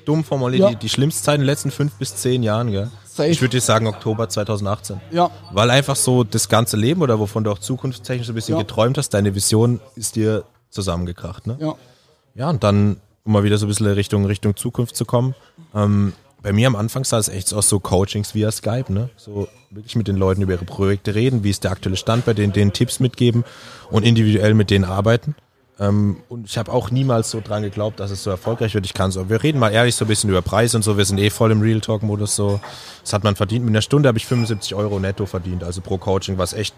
dumm 0.06 0.24
formuliert, 0.24 0.62
ja. 0.62 0.70
die, 0.70 0.76
die 0.76 0.90
schlimmste 0.90 1.24
Zeit 1.24 1.36
in 1.36 1.42
den 1.42 1.48
letzten 1.48 1.72
fünf 1.72 1.94
bis 1.96 2.16
zehn 2.16 2.44
Jahren, 2.44 2.72
gell? 2.72 2.92
Safe. 3.06 3.30
Ich 3.30 3.42
würde 3.42 3.58
dir 3.58 3.62
sagen 3.62 3.88
Oktober 3.88 4.30
2018. 4.30 5.02
Ja. 5.12 5.32
Weil 5.52 5.70
einfach 5.70 5.96
so 5.96 6.24
das 6.24 6.48
ganze 6.50 6.78
Leben 6.78 7.02
oder 7.02 7.20
wovon 7.20 7.44
du 7.44 7.52
auch 7.52 7.60
zukunftstechnisch 7.60 8.28
so 8.28 8.32
ein 8.32 8.36
bisschen 8.36 8.56
ja. 8.56 8.62
geträumt 8.62 8.98
hast, 8.98 9.10
deine 9.10 9.36
Vision 9.36 9.82
ist 9.96 10.16
dir 10.16 10.46
zusammengekracht, 10.70 11.48
ne? 11.48 11.58
Ja. 11.60 11.76
Ja, 12.34 12.50
und 12.50 12.64
dann, 12.64 12.98
um 13.26 13.34
mal 13.34 13.44
wieder 13.44 13.58
so 13.58 13.66
ein 13.66 13.70
bisschen 13.70 13.88
Richtung, 13.88 14.26
Richtung 14.26 14.56
Zukunft 14.56 14.96
zu 14.96 15.04
kommen, 15.04 15.36
ähm, 15.76 16.14
bei 16.42 16.54
mir 16.54 16.68
am 16.68 16.76
Anfang 16.76 17.04
sah 17.04 17.20
es 17.20 17.30
echt 17.30 17.54
aus 17.54 17.70
so 17.70 17.80
Coachings 17.80 18.34
via 18.34 18.52
Skype, 18.52 18.92
ne? 18.92 19.10
So 19.16 19.48
wirklich 19.70 19.96
mit 19.96 20.08
den 20.08 20.16
Leuten 20.18 20.42
über 20.42 20.54
ihre 20.54 20.66
Projekte 20.66 21.16
reden, 21.16 21.44
wie 21.44 21.50
ist 21.50 21.64
der 21.64 21.72
aktuelle 21.72 21.98
Stand 21.98 22.26
bei 22.26 22.34
denen, 22.34 22.52
denen 22.54 22.74
Tipps 22.74 23.00
mitgeben 23.00 23.44
und 23.90 24.04
individuell 24.04 24.54
mit 24.54 24.70
denen 24.70 24.86
arbeiten. 24.86 25.36
Ähm, 25.80 26.18
und 26.30 26.46
ich 26.46 26.58
habe 26.58 26.72
auch 26.72 26.92
niemals 26.92 27.32
so 27.32 27.42
dran 27.42 27.64
geglaubt, 27.64 28.00
dass 28.00 28.12
es 28.12 28.24
so 28.24 28.30
erfolgreich 28.30 28.74
wird. 28.74 28.86
Ich 28.86 28.94
kann 28.94 29.12
so, 29.12 29.30
wir 29.30 29.44
reden 29.44 29.60
mal 29.60 29.72
ehrlich 29.72 29.96
so 29.96 30.06
ein 30.06 30.08
bisschen 30.08 30.30
über 30.30 30.42
Preis 30.42 30.76
und 30.76 30.84
so. 30.84 30.98
Wir 30.98 31.06
sind 31.06 31.20
eh 31.20 31.30
voll 31.30 31.52
im 31.52 31.62
Real 31.62 31.82
Talk 31.82 32.04
Modus 32.04 32.36
so. 32.36 32.60
Das 33.02 33.14
hat 33.14 33.24
man 33.24 33.36
verdient. 33.36 33.66
Mit 33.66 33.72
einer 33.72 33.82
Stunde 33.82 34.08
habe 34.08 34.18
ich 34.18 34.26
75 34.26 34.76
Euro 34.76 35.00
netto 35.00 35.26
verdient, 35.26 35.64
also 35.64 35.82
pro 35.82 35.98
Coaching, 35.98 36.38
was 36.38 36.54
echt 36.54 36.76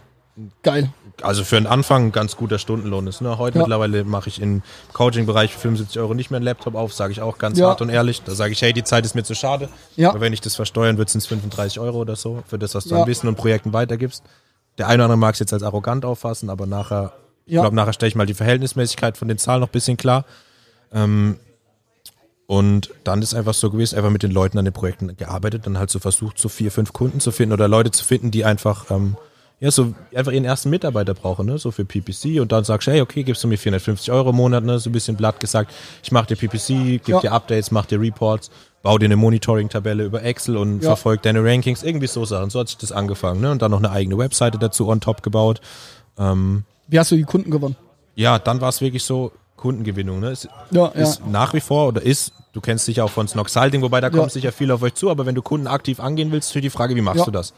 Geil. 0.63 0.91
Also 1.21 1.43
für 1.43 1.57
einen 1.57 1.67
Anfang 1.67 2.07
ein 2.07 2.11
ganz 2.11 2.35
guter 2.35 2.57
Stundenlohn 2.57 3.05
ist. 3.05 3.21
Ne? 3.21 3.37
Heute 3.37 3.59
ja. 3.59 3.63
mittlerweile 3.63 4.03
mache 4.03 4.29
ich 4.29 4.41
im 4.41 4.63
Coaching-Bereich 4.93 5.53
für 5.53 5.59
75 5.59 5.99
Euro 5.99 6.15
nicht 6.15 6.31
mehr 6.31 6.37
einen 6.37 6.45
Laptop 6.45 6.73
auf, 6.73 6.93
sage 6.93 7.11
ich 7.11 7.21
auch 7.21 7.37
ganz 7.37 7.59
ja. 7.59 7.67
hart 7.67 7.81
und 7.81 7.89
ehrlich. 7.89 8.23
Da 8.23 8.33
sage 8.33 8.51
ich, 8.53 8.61
hey, 8.61 8.73
die 8.73 8.83
Zeit 8.83 9.05
ist 9.05 9.13
mir 9.13 9.23
zu 9.23 9.35
schade. 9.35 9.69
Ja. 9.95 10.09
Aber 10.09 10.21
wenn 10.21 10.33
ich 10.33 10.41
das 10.41 10.55
versteuern 10.55 10.97
würde, 10.97 11.11
sind 11.11 11.19
es 11.19 11.27
35 11.27 11.79
Euro 11.79 11.99
oder 11.99 12.15
so, 12.15 12.43
für 12.47 12.57
das, 12.57 12.73
was 12.73 12.85
du 12.85 12.95
an 12.95 13.07
Wissen 13.07 13.27
und 13.27 13.35
Projekten 13.35 13.73
weitergibst. 13.73 14.23
Der 14.79 14.87
eine 14.87 14.95
oder 14.95 15.05
andere 15.05 15.17
mag 15.17 15.33
es 15.33 15.39
jetzt 15.39 15.53
als 15.53 15.61
arrogant 15.61 16.03
auffassen, 16.03 16.49
aber 16.49 16.65
nachher, 16.65 17.13
ich 17.45 17.53
glaube, 17.53 17.75
nachher 17.75 17.93
stelle 17.93 18.07
ich 18.09 18.15
mal 18.15 18.25
die 18.25 18.33
Verhältnismäßigkeit 18.33 19.17
von 19.17 19.27
den 19.27 19.37
Zahlen 19.37 19.61
noch 19.61 19.69
ein 19.69 19.71
bisschen 19.71 19.97
klar. 19.97 20.25
Ähm, 20.91 21.37
Und 22.47 22.89
dann 23.03 23.21
ist 23.21 23.35
einfach 23.35 23.53
so 23.53 23.69
gewesen, 23.69 23.97
einfach 23.97 24.09
mit 24.09 24.23
den 24.23 24.31
Leuten 24.31 24.57
an 24.57 24.65
den 24.65 24.73
Projekten 24.73 25.15
gearbeitet, 25.15 25.65
dann 25.65 25.77
halt 25.77 25.89
so 25.89 25.99
versucht, 25.99 26.37
so 26.37 26.49
vier, 26.49 26.71
fünf 26.71 26.91
Kunden 26.91 27.19
zu 27.19 27.31
finden 27.31 27.53
oder 27.53 27.67
Leute 27.67 27.91
zu 27.91 28.03
finden, 28.03 28.31
die 28.31 28.45
einfach, 28.45 28.89
ähm, 28.91 29.15
ja, 29.63 29.71
so 29.71 29.93
einfach 30.13 30.33
ihren 30.33 30.43
ersten 30.43 30.69
Mitarbeiter 30.69 31.13
brauchen, 31.13 31.45
ne, 31.45 31.57
so 31.57 31.71
für 31.71 31.85
PPC 31.85 32.41
und 32.41 32.51
dann 32.51 32.65
sagst 32.65 32.85
du, 32.87 32.91
hey, 32.91 32.99
okay, 32.99 33.23
gibst 33.23 33.41
du 33.43 33.47
mir 33.47 33.57
450 33.57 34.11
Euro 34.11 34.31
im 34.31 34.35
Monat, 34.35 34.65
ne, 34.65 34.77
so 34.77 34.89
ein 34.89 34.93
bisschen 34.93 35.15
blatt 35.15 35.39
gesagt, 35.39 35.71
ich 36.03 36.11
mach 36.11 36.25
dir 36.25 36.35
PPC, 36.35 36.99
gib 37.03 37.07
Ja. 37.07 37.19
dir 37.21 37.31
Updates, 37.31 37.71
mach 37.71 37.85
dir 37.85 38.01
Reports, 38.01 38.51
bau 38.81 38.97
dir 38.97 39.05
eine 39.05 39.15
Monitoring-Tabelle 39.15 40.03
über 40.03 40.21
Excel 40.21 40.57
und 40.57 40.81
Ja. 40.83 40.89
verfolg 40.89 41.21
deine 41.21 41.41
Rankings, 41.43 41.81
irgendwie 41.81 42.07
so 42.07 42.25
Sachen. 42.25 42.49
So 42.49 42.59
hat 42.59 42.67
sich 42.67 42.77
das 42.77 42.91
angefangen, 42.91 43.39
ne, 43.39 43.51
und 43.51 43.61
dann 43.61 43.71
noch 43.71 43.77
eine 43.79 43.91
eigene 43.91 44.17
Webseite 44.17 44.57
dazu 44.57 44.89
on 44.89 44.99
top 44.99 45.23
gebaut. 45.23 45.61
Ähm, 46.19 46.65
Wie 46.87 46.99
hast 46.99 47.11
du 47.11 47.15
die 47.15 47.23
Kunden 47.23 47.49
gewonnen? 47.49 47.77
ja, 48.15 48.39
dann 48.39 48.59
war 48.59 48.67
es 48.69 48.81
wirklich 48.81 49.03
so 49.05 49.31
Kundengewinnung. 49.55 50.19
Ne? 50.19 50.31
Es 50.31 50.47
Ja, 50.71 50.87
ja. 50.87 50.91
ist 50.91 51.25
nach 51.25 51.53
wie 51.53 51.61
vor 51.61 51.87
oder 51.87 52.01
ist, 52.01 52.33
du 52.51 52.59
kennst 52.59 52.85
dich 52.89 52.97
ja 52.97 53.05
auch 53.05 53.09
von 53.11 53.29
Snoxalting, 53.29 53.81
wobei 53.81 54.01
da 54.01 54.07
Ja. 54.09 54.13
kommt 54.19 54.31
sicher 54.33 54.51
viel 54.51 54.69
auf 54.71 54.81
euch 54.83 54.93
zu, 54.95 55.09
aber 55.09 55.25
wenn 55.25 55.35
du 55.35 55.41
Kunden 55.41 55.67
aktiv 55.67 56.01
angehen 56.01 56.31
willst, 56.33 56.53
ist 56.53 56.61
die 56.63 56.69
Frage, 56.69 56.95
wie 56.97 57.01
machst 57.01 57.19
Ja. 57.19 57.25
du 57.25 57.31
das? 57.31 57.53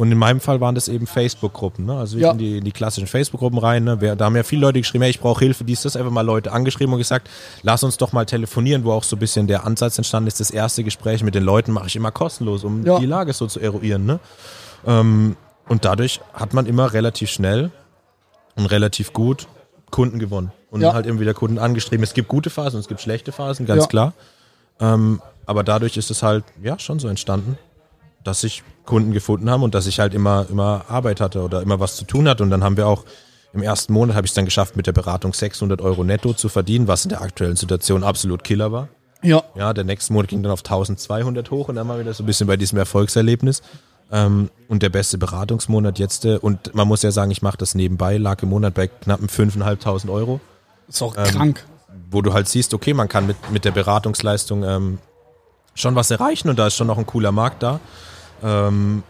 Und 0.00 0.10
in 0.10 0.16
meinem 0.16 0.40
Fall 0.40 0.62
waren 0.62 0.74
das 0.74 0.88
eben 0.88 1.06
Facebook-Gruppen. 1.06 1.84
Ne? 1.84 1.92
Also 1.98 2.16
ich 2.16 2.22
Ja. 2.22 2.30
in, 2.30 2.38
die, 2.38 2.56
in 2.58 2.64
die 2.64 2.72
klassischen 2.72 3.06
Facebook-Gruppen 3.06 3.58
rein. 3.58 3.84
Ne? 3.84 4.00
Wer, 4.00 4.16
da 4.16 4.24
haben 4.24 4.34
ja 4.36 4.44
viele 4.44 4.62
Leute 4.62 4.80
geschrieben, 4.80 5.02
hey, 5.02 5.10
ich 5.10 5.20
brauche 5.20 5.40
Hilfe, 5.40 5.62
dies, 5.64 5.82
das. 5.82 5.94
Einfach 5.94 6.10
mal 6.10 6.22
Leute 6.22 6.52
angeschrieben 6.52 6.94
und 6.94 6.98
gesagt, 6.98 7.28
lass 7.62 7.82
uns 7.84 7.98
doch 7.98 8.12
mal 8.12 8.24
telefonieren, 8.24 8.84
wo 8.84 8.92
auch 8.92 9.04
so 9.04 9.16
ein 9.16 9.18
bisschen 9.18 9.46
der 9.46 9.66
Ansatz 9.66 9.98
entstanden 9.98 10.28
ist. 10.28 10.40
Das 10.40 10.50
erste 10.50 10.84
Gespräch 10.84 11.22
mit 11.22 11.34
den 11.34 11.44
Leuten 11.44 11.72
mache 11.72 11.86
ich 11.88 11.96
immer 11.96 12.10
kostenlos, 12.12 12.64
um 12.64 12.82
Ja. 12.86 12.98
die 12.98 13.04
Lage 13.04 13.34
so 13.34 13.46
zu 13.46 13.60
eruieren. 13.60 14.06
Ne? 14.06 14.20
Ähm, 14.86 15.36
und 15.68 15.84
dadurch 15.84 16.20
hat 16.32 16.54
man 16.54 16.64
immer 16.64 16.94
relativ 16.94 17.28
schnell 17.30 17.70
und 18.56 18.64
relativ 18.66 19.12
gut 19.12 19.48
Kunden 19.90 20.18
gewonnen. 20.18 20.50
Und 20.70 20.80
Ja. 20.80 20.94
halt 20.94 21.04
immer 21.04 21.20
wieder 21.20 21.34
Kunden 21.34 21.58
angeschrieben. 21.58 22.04
Es 22.04 22.14
gibt 22.14 22.28
gute 22.28 22.48
Phasen 22.48 22.76
und 22.76 22.80
es 22.80 22.88
gibt 22.88 23.02
schlechte 23.02 23.32
Phasen, 23.32 23.66
ganz 23.66 23.82
Ja. 23.82 23.88
klar. 23.88 24.12
Ähm, 24.80 25.20
aber 25.44 25.62
dadurch 25.62 25.98
ist 25.98 26.10
es 26.10 26.22
halt, 26.22 26.44
ja, 26.62 26.78
schon 26.78 26.98
so 27.00 27.08
entstanden, 27.08 27.58
dass 28.24 28.40
sich 28.40 28.62
Kunden 28.86 29.12
gefunden 29.12 29.50
haben 29.50 29.62
und 29.62 29.74
dass 29.74 29.86
ich 29.86 30.00
halt 30.00 30.14
immer, 30.14 30.46
immer 30.50 30.84
Arbeit 30.88 31.20
hatte 31.20 31.42
oder 31.42 31.62
immer 31.62 31.80
was 31.80 31.96
zu 31.96 32.04
tun 32.04 32.28
hatte. 32.28 32.42
Und 32.42 32.50
dann 32.50 32.64
haben 32.64 32.76
wir 32.76 32.86
auch 32.86 33.04
im 33.52 33.62
ersten 33.62 33.92
Monat 33.92 34.14
habe 34.16 34.26
ich 34.26 34.30
es 34.30 34.34
dann 34.34 34.44
geschafft, 34.44 34.76
mit 34.76 34.86
der 34.86 34.92
Beratung 34.92 35.32
600 35.34 35.80
Euro 35.80 36.04
netto 36.04 36.32
zu 36.34 36.48
verdienen, 36.48 36.86
was 36.86 37.04
in 37.04 37.08
der 37.08 37.20
aktuellen 37.20 37.56
Situation 37.56 38.04
absolut 38.04 38.44
Killer 38.44 38.70
war. 38.70 38.88
Ja. 39.22 39.42
Ja, 39.56 39.72
der 39.74 39.84
nächste 39.84 40.12
Monat 40.12 40.28
ging 40.30 40.42
dann 40.42 40.52
auf 40.52 40.60
1200 40.60 41.50
hoch 41.50 41.68
und 41.68 41.74
dann 41.74 41.86
waren 41.88 41.96
wir 41.96 42.02
wieder 42.04 42.14
so 42.14 42.22
ein 42.22 42.26
bisschen 42.26 42.46
bei 42.46 42.56
diesem 42.56 42.78
Erfolgserlebnis. 42.78 43.62
Ähm, 44.12 44.50
und 44.68 44.82
der 44.82 44.88
beste 44.88 45.18
Beratungsmonat 45.18 45.98
jetzt, 45.98 46.24
äh, 46.24 46.36
und 46.36 46.74
man 46.74 46.88
muss 46.88 47.02
ja 47.02 47.10
sagen, 47.10 47.30
ich 47.30 47.42
mache 47.42 47.58
das 47.58 47.74
nebenbei, 47.74 48.16
lag 48.18 48.42
im 48.42 48.48
Monat 48.48 48.74
bei 48.74 48.86
knappen 48.88 49.28
5.500 49.28 50.10
Euro, 50.10 50.40
Ist 50.88 51.02
auch 51.02 51.16
Ähm, 51.16 51.24
krank. 51.24 51.64
wo 52.10 52.22
du 52.22 52.32
halt 52.32 52.48
siehst, 52.48 52.72
okay, 52.74 52.94
man 52.94 53.08
kann 53.08 53.26
mit, 53.26 53.36
mit 53.52 53.64
der 53.64 53.70
Beratungsleistung 53.72 54.62
ähm, 54.64 54.98
schon 55.74 55.94
was 55.96 56.10
erreichen 56.10 56.48
und 56.48 56.58
da 56.58 56.66
ist 56.68 56.74
schon 56.76 56.86
noch 56.88 56.98
ein 56.98 57.06
cooler 57.06 57.30
Markt 57.32 57.62
da. 57.62 57.78
Ähm, 58.42 59.02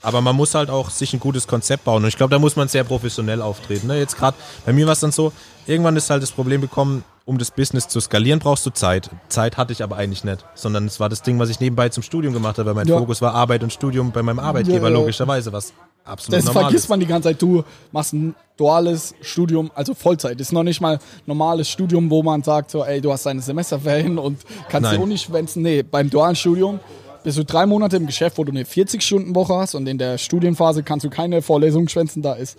aber 0.00 0.20
man 0.20 0.36
muss 0.36 0.54
halt 0.54 0.70
auch 0.70 0.90
sich 0.90 1.12
ein 1.12 1.20
gutes 1.20 1.46
Konzept 1.48 1.84
bauen. 1.84 2.02
Und 2.02 2.08
ich 2.08 2.16
glaube, 2.16 2.30
da 2.30 2.38
muss 2.38 2.54
man 2.56 2.68
sehr 2.68 2.84
professionell 2.84 3.42
auftreten. 3.42 3.88
Ne? 3.88 3.98
Jetzt 3.98 4.16
gerade 4.16 4.36
bei 4.64 4.72
mir 4.72 4.86
war 4.86 4.92
es 4.92 5.00
dann 5.00 5.10
so, 5.12 5.32
irgendwann 5.66 5.96
ist 5.96 6.08
halt 6.08 6.22
das 6.22 6.30
Problem 6.30 6.60
bekommen, 6.60 7.02
um 7.24 7.36
das 7.36 7.50
Business 7.50 7.88
zu 7.88 8.00
skalieren, 8.00 8.38
brauchst 8.38 8.64
du 8.64 8.70
Zeit. 8.70 9.10
Zeit 9.28 9.56
hatte 9.56 9.72
ich 9.72 9.82
aber 9.82 9.96
eigentlich 9.96 10.24
nicht, 10.24 10.44
sondern 10.54 10.86
es 10.86 10.98
war 11.00 11.08
das 11.08 11.22
Ding, 11.22 11.38
was 11.38 11.50
ich 11.50 11.60
nebenbei 11.60 11.88
zum 11.90 12.02
Studium 12.02 12.32
gemacht 12.32 12.56
habe, 12.58 12.66
weil 12.68 12.74
mein 12.74 12.86
Ja. 12.88 12.96
Fokus 12.98 13.20
war 13.20 13.34
Arbeit 13.34 13.62
und 13.64 13.72
Studium 13.72 14.12
bei 14.12 14.22
meinem 14.22 14.38
Arbeitgeber, 14.38 14.88
Ja, 14.88 14.94
ja. 14.94 15.00
logischerweise, 15.00 15.52
was 15.52 15.72
absolut 16.04 16.38
Das 16.38 16.44
normal 16.46 16.62
vergisst 16.64 16.84
ist. 16.84 16.88
man 16.88 17.00
die 17.00 17.06
ganze 17.06 17.28
Zeit. 17.30 17.42
Du 17.42 17.64
machst 17.92 18.14
ein 18.14 18.34
duales 18.56 19.14
Studium, 19.20 19.70
also 19.74 19.92
Vollzeit. 19.94 20.40
ist 20.40 20.52
noch 20.52 20.62
nicht 20.62 20.80
mal 20.80 20.98
normales 21.26 21.68
Studium, 21.68 22.08
wo 22.08 22.22
man 22.22 22.42
sagt, 22.42 22.70
so, 22.70 22.82
ey, 22.84 23.00
du 23.00 23.12
hast 23.12 23.26
deine 23.26 23.42
Semesterferien 23.42 24.16
und 24.16 24.40
kannst 24.70 24.90
die 24.92 24.94
Nein. 24.96 25.02
Uni 25.02 25.18
schwänzen. 25.18 25.62
Nee, 25.62 25.82
beim 25.82 26.08
dualen 26.08 26.34
Studium 26.36 26.80
bist 27.22 27.38
du 27.38 27.44
drei 27.44 27.66
Monate 27.66 27.96
im 27.96 28.06
Geschäft, 28.06 28.38
wo 28.38 28.44
du 28.44 28.52
eine 28.52 28.64
40-Stunden-Woche 28.64 29.54
hast 29.54 29.74
und 29.74 29.86
in 29.86 29.98
der 29.98 30.18
Studienphase 30.18 30.82
kannst 30.82 31.04
du 31.04 31.10
keine 31.10 31.42
Vorlesung 31.42 31.88
schwänzen. 31.88 32.22
Da 32.22 32.34
ist 32.34 32.58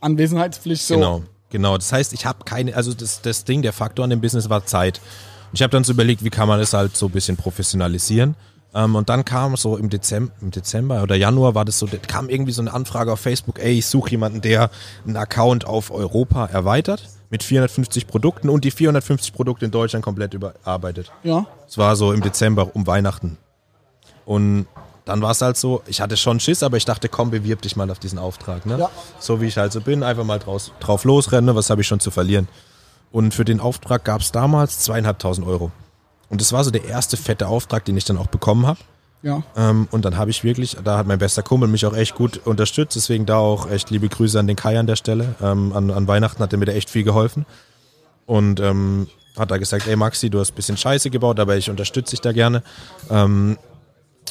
Anwesenheitspflicht 0.00 0.84
so. 0.84 0.94
Genau, 0.94 1.22
genau. 1.50 1.76
Das 1.76 1.92
heißt, 1.92 2.12
ich 2.12 2.26
habe 2.26 2.44
keine, 2.44 2.76
also 2.76 2.92
das, 2.94 3.22
das 3.22 3.44
Ding, 3.44 3.62
der 3.62 3.72
Faktor 3.72 4.04
an 4.04 4.10
dem 4.10 4.20
Business 4.20 4.48
war 4.48 4.66
Zeit. 4.66 5.00
Und 5.50 5.54
ich 5.54 5.62
habe 5.62 5.70
dann 5.70 5.84
so 5.84 5.92
überlegt, 5.92 6.24
wie 6.24 6.30
kann 6.30 6.48
man 6.48 6.58
das 6.58 6.72
halt 6.72 6.96
so 6.96 7.06
ein 7.06 7.12
bisschen 7.12 7.36
professionalisieren. 7.36 8.36
Ähm, 8.74 8.94
und 8.94 9.08
dann 9.08 9.24
kam 9.24 9.56
so 9.56 9.76
im 9.76 9.90
Dezember, 9.90 10.32
im 10.40 10.50
Dezember 10.50 11.02
oder 11.02 11.14
Januar 11.14 11.54
war 11.54 11.64
das 11.64 11.78
so, 11.78 11.86
kam 12.06 12.28
irgendwie 12.28 12.52
so 12.52 12.62
eine 12.62 12.72
Anfrage 12.72 13.12
auf 13.12 13.20
Facebook, 13.20 13.58
ey, 13.58 13.78
ich 13.78 13.86
suche 13.86 14.10
jemanden, 14.10 14.40
der 14.40 14.70
einen 15.06 15.16
Account 15.16 15.66
auf 15.66 15.90
Europa 15.90 16.46
erweitert 16.46 17.08
mit 17.28 17.42
450 17.42 18.06
Produkten 18.06 18.48
und 18.48 18.64
die 18.64 18.70
450 18.70 19.32
Produkte 19.32 19.64
in 19.64 19.70
Deutschland 19.70 20.04
komplett 20.04 20.34
überarbeitet. 20.34 21.10
Ja. 21.22 21.46
Es 21.68 21.78
war 21.78 21.96
so 21.96 22.12
im 22.12 22.20
Dezember 22.20 22.74
um 22.74 22.86
Weihnachten. 22.86 23.38
Und 24.24 24.66
dann 25.04 25.20
war 25.20 25.32
es 25.32 25.42
halt 25.42 25.56
so, 25.56 25.82
ich 25.86 26.00
hatte 26.00 26.16
schon 26.16 26.38
Schiss, 26.40 26.62
aber 26.62 26.76
ich 26.76 26.84
dachte, 26.84 27.08
komm, 27.08 27.30
bewirb 27.30 27.62
dich 27.62 27.76
mal 27.76 27.90
auf 27.90 27.98
diesen 27.98 28.18
Auftrag. 28.18 28.66
Ne? 28.66 28.78
Ja. 28.78 28.90
So 29.18 29.40
wie 29.40 29.46
ich 29.46 29.56
halt 29.56 29.72
so 29.72 29.80
bin, 29.80 30.02
einfach 30.02 30.24
mal 30.24 30.38
draus, 30.38 30.72
drauf 30.80 31.04
losrennen, 31.04 31.46
ne? 31.46 31.54
was 31.54 31.70
habe 31.70 31.80
ich 31.80 31.86
schon 31.86 32.00
zu 32.00 32.10
verlieren. 32.10 32.48
Und 33.10 33.34
für 33.34 33.44
den 33.44 33.60
Auftrag 33.60 34.04
gab 34.04 34.20
es 34.20 34.32
damals 34.32 34.78
zweieinhalbtausend 34.80 35.46
Euro. 35.46 35.70
Und 36.28 36.40
das 36.40 36.52
war 36.52 36.64
so 36.64 36.70
der 36.70 36.84
erste 36.84 37.16
fette 37.16 37.46
Auftrag, 37.48 37.84
den 37.84 37.96
ich 37.96 38.04
dann 38.04 38.16
auch 38.16 38.28
bekommen 38.28 38.66
habe. 38.66 38.78
Ja. 39.22 39.42
Ähm, 39.56 39.86
und 39.90 40.04
dann 40.04 40.16
habe 40.16 40.30
ich 40.30 40.44
wirklich, 40.44 40.76
da 40.82 40.98
hat 40.98 41.06
mein 41.06 41.18
bester 41.18 41.42
Kumpel 41.42 41.68
mich 41.68 41.84
auch 41.86 41.94
echt 41.94 42.14
gut 42.14 42.40
unterstützt, 42.44 42.96
deswegen 42.96 43.26
da 43.26 43.36
auch 43.36 43.70
echt 43.70 43.90
liebe 43.90 44.08
Grüße 44.08 44.38
an 44.38 44.46
den 44.46 44.56
Kai 44.56 44.78
an 44.78 44.86
der 44.86 44.96
Stelle. 44.96 45.34
Ähm, 45.42 45.72
an, 45.74 45.90
an 45.90 46.08
Weihnachten 46.08 46.42
hat 46.42 46.52
er 46.52 46.58
mir 46.58 46.64
da 46.64 46.72
echt 46.72 46.90
viel 46.90 47.04
geholfen. 47.04 47.44
Und 48.26 48.60
ähm, 48.60 49.08
hat 49.36 49.50
da 49.50 49.58
gesagt, 49.58 49.86
ey 49.86 49.96
Maxi, 49.96 50.30
du 50.30 50.40
hast 50.40 50.52
ein 50.52 50.54
bisschen 50.54 50.76
Scheiße 50.76 51.10
gebaut, 51.10 51.38
aber 51.38 51.56
ich 51.56 51.70
unterstütze 51.70 52.10
dich 52.12 52.20
da 52.20 52.32
gerne. 52.32 52.62
Ähm, 53.10 53.58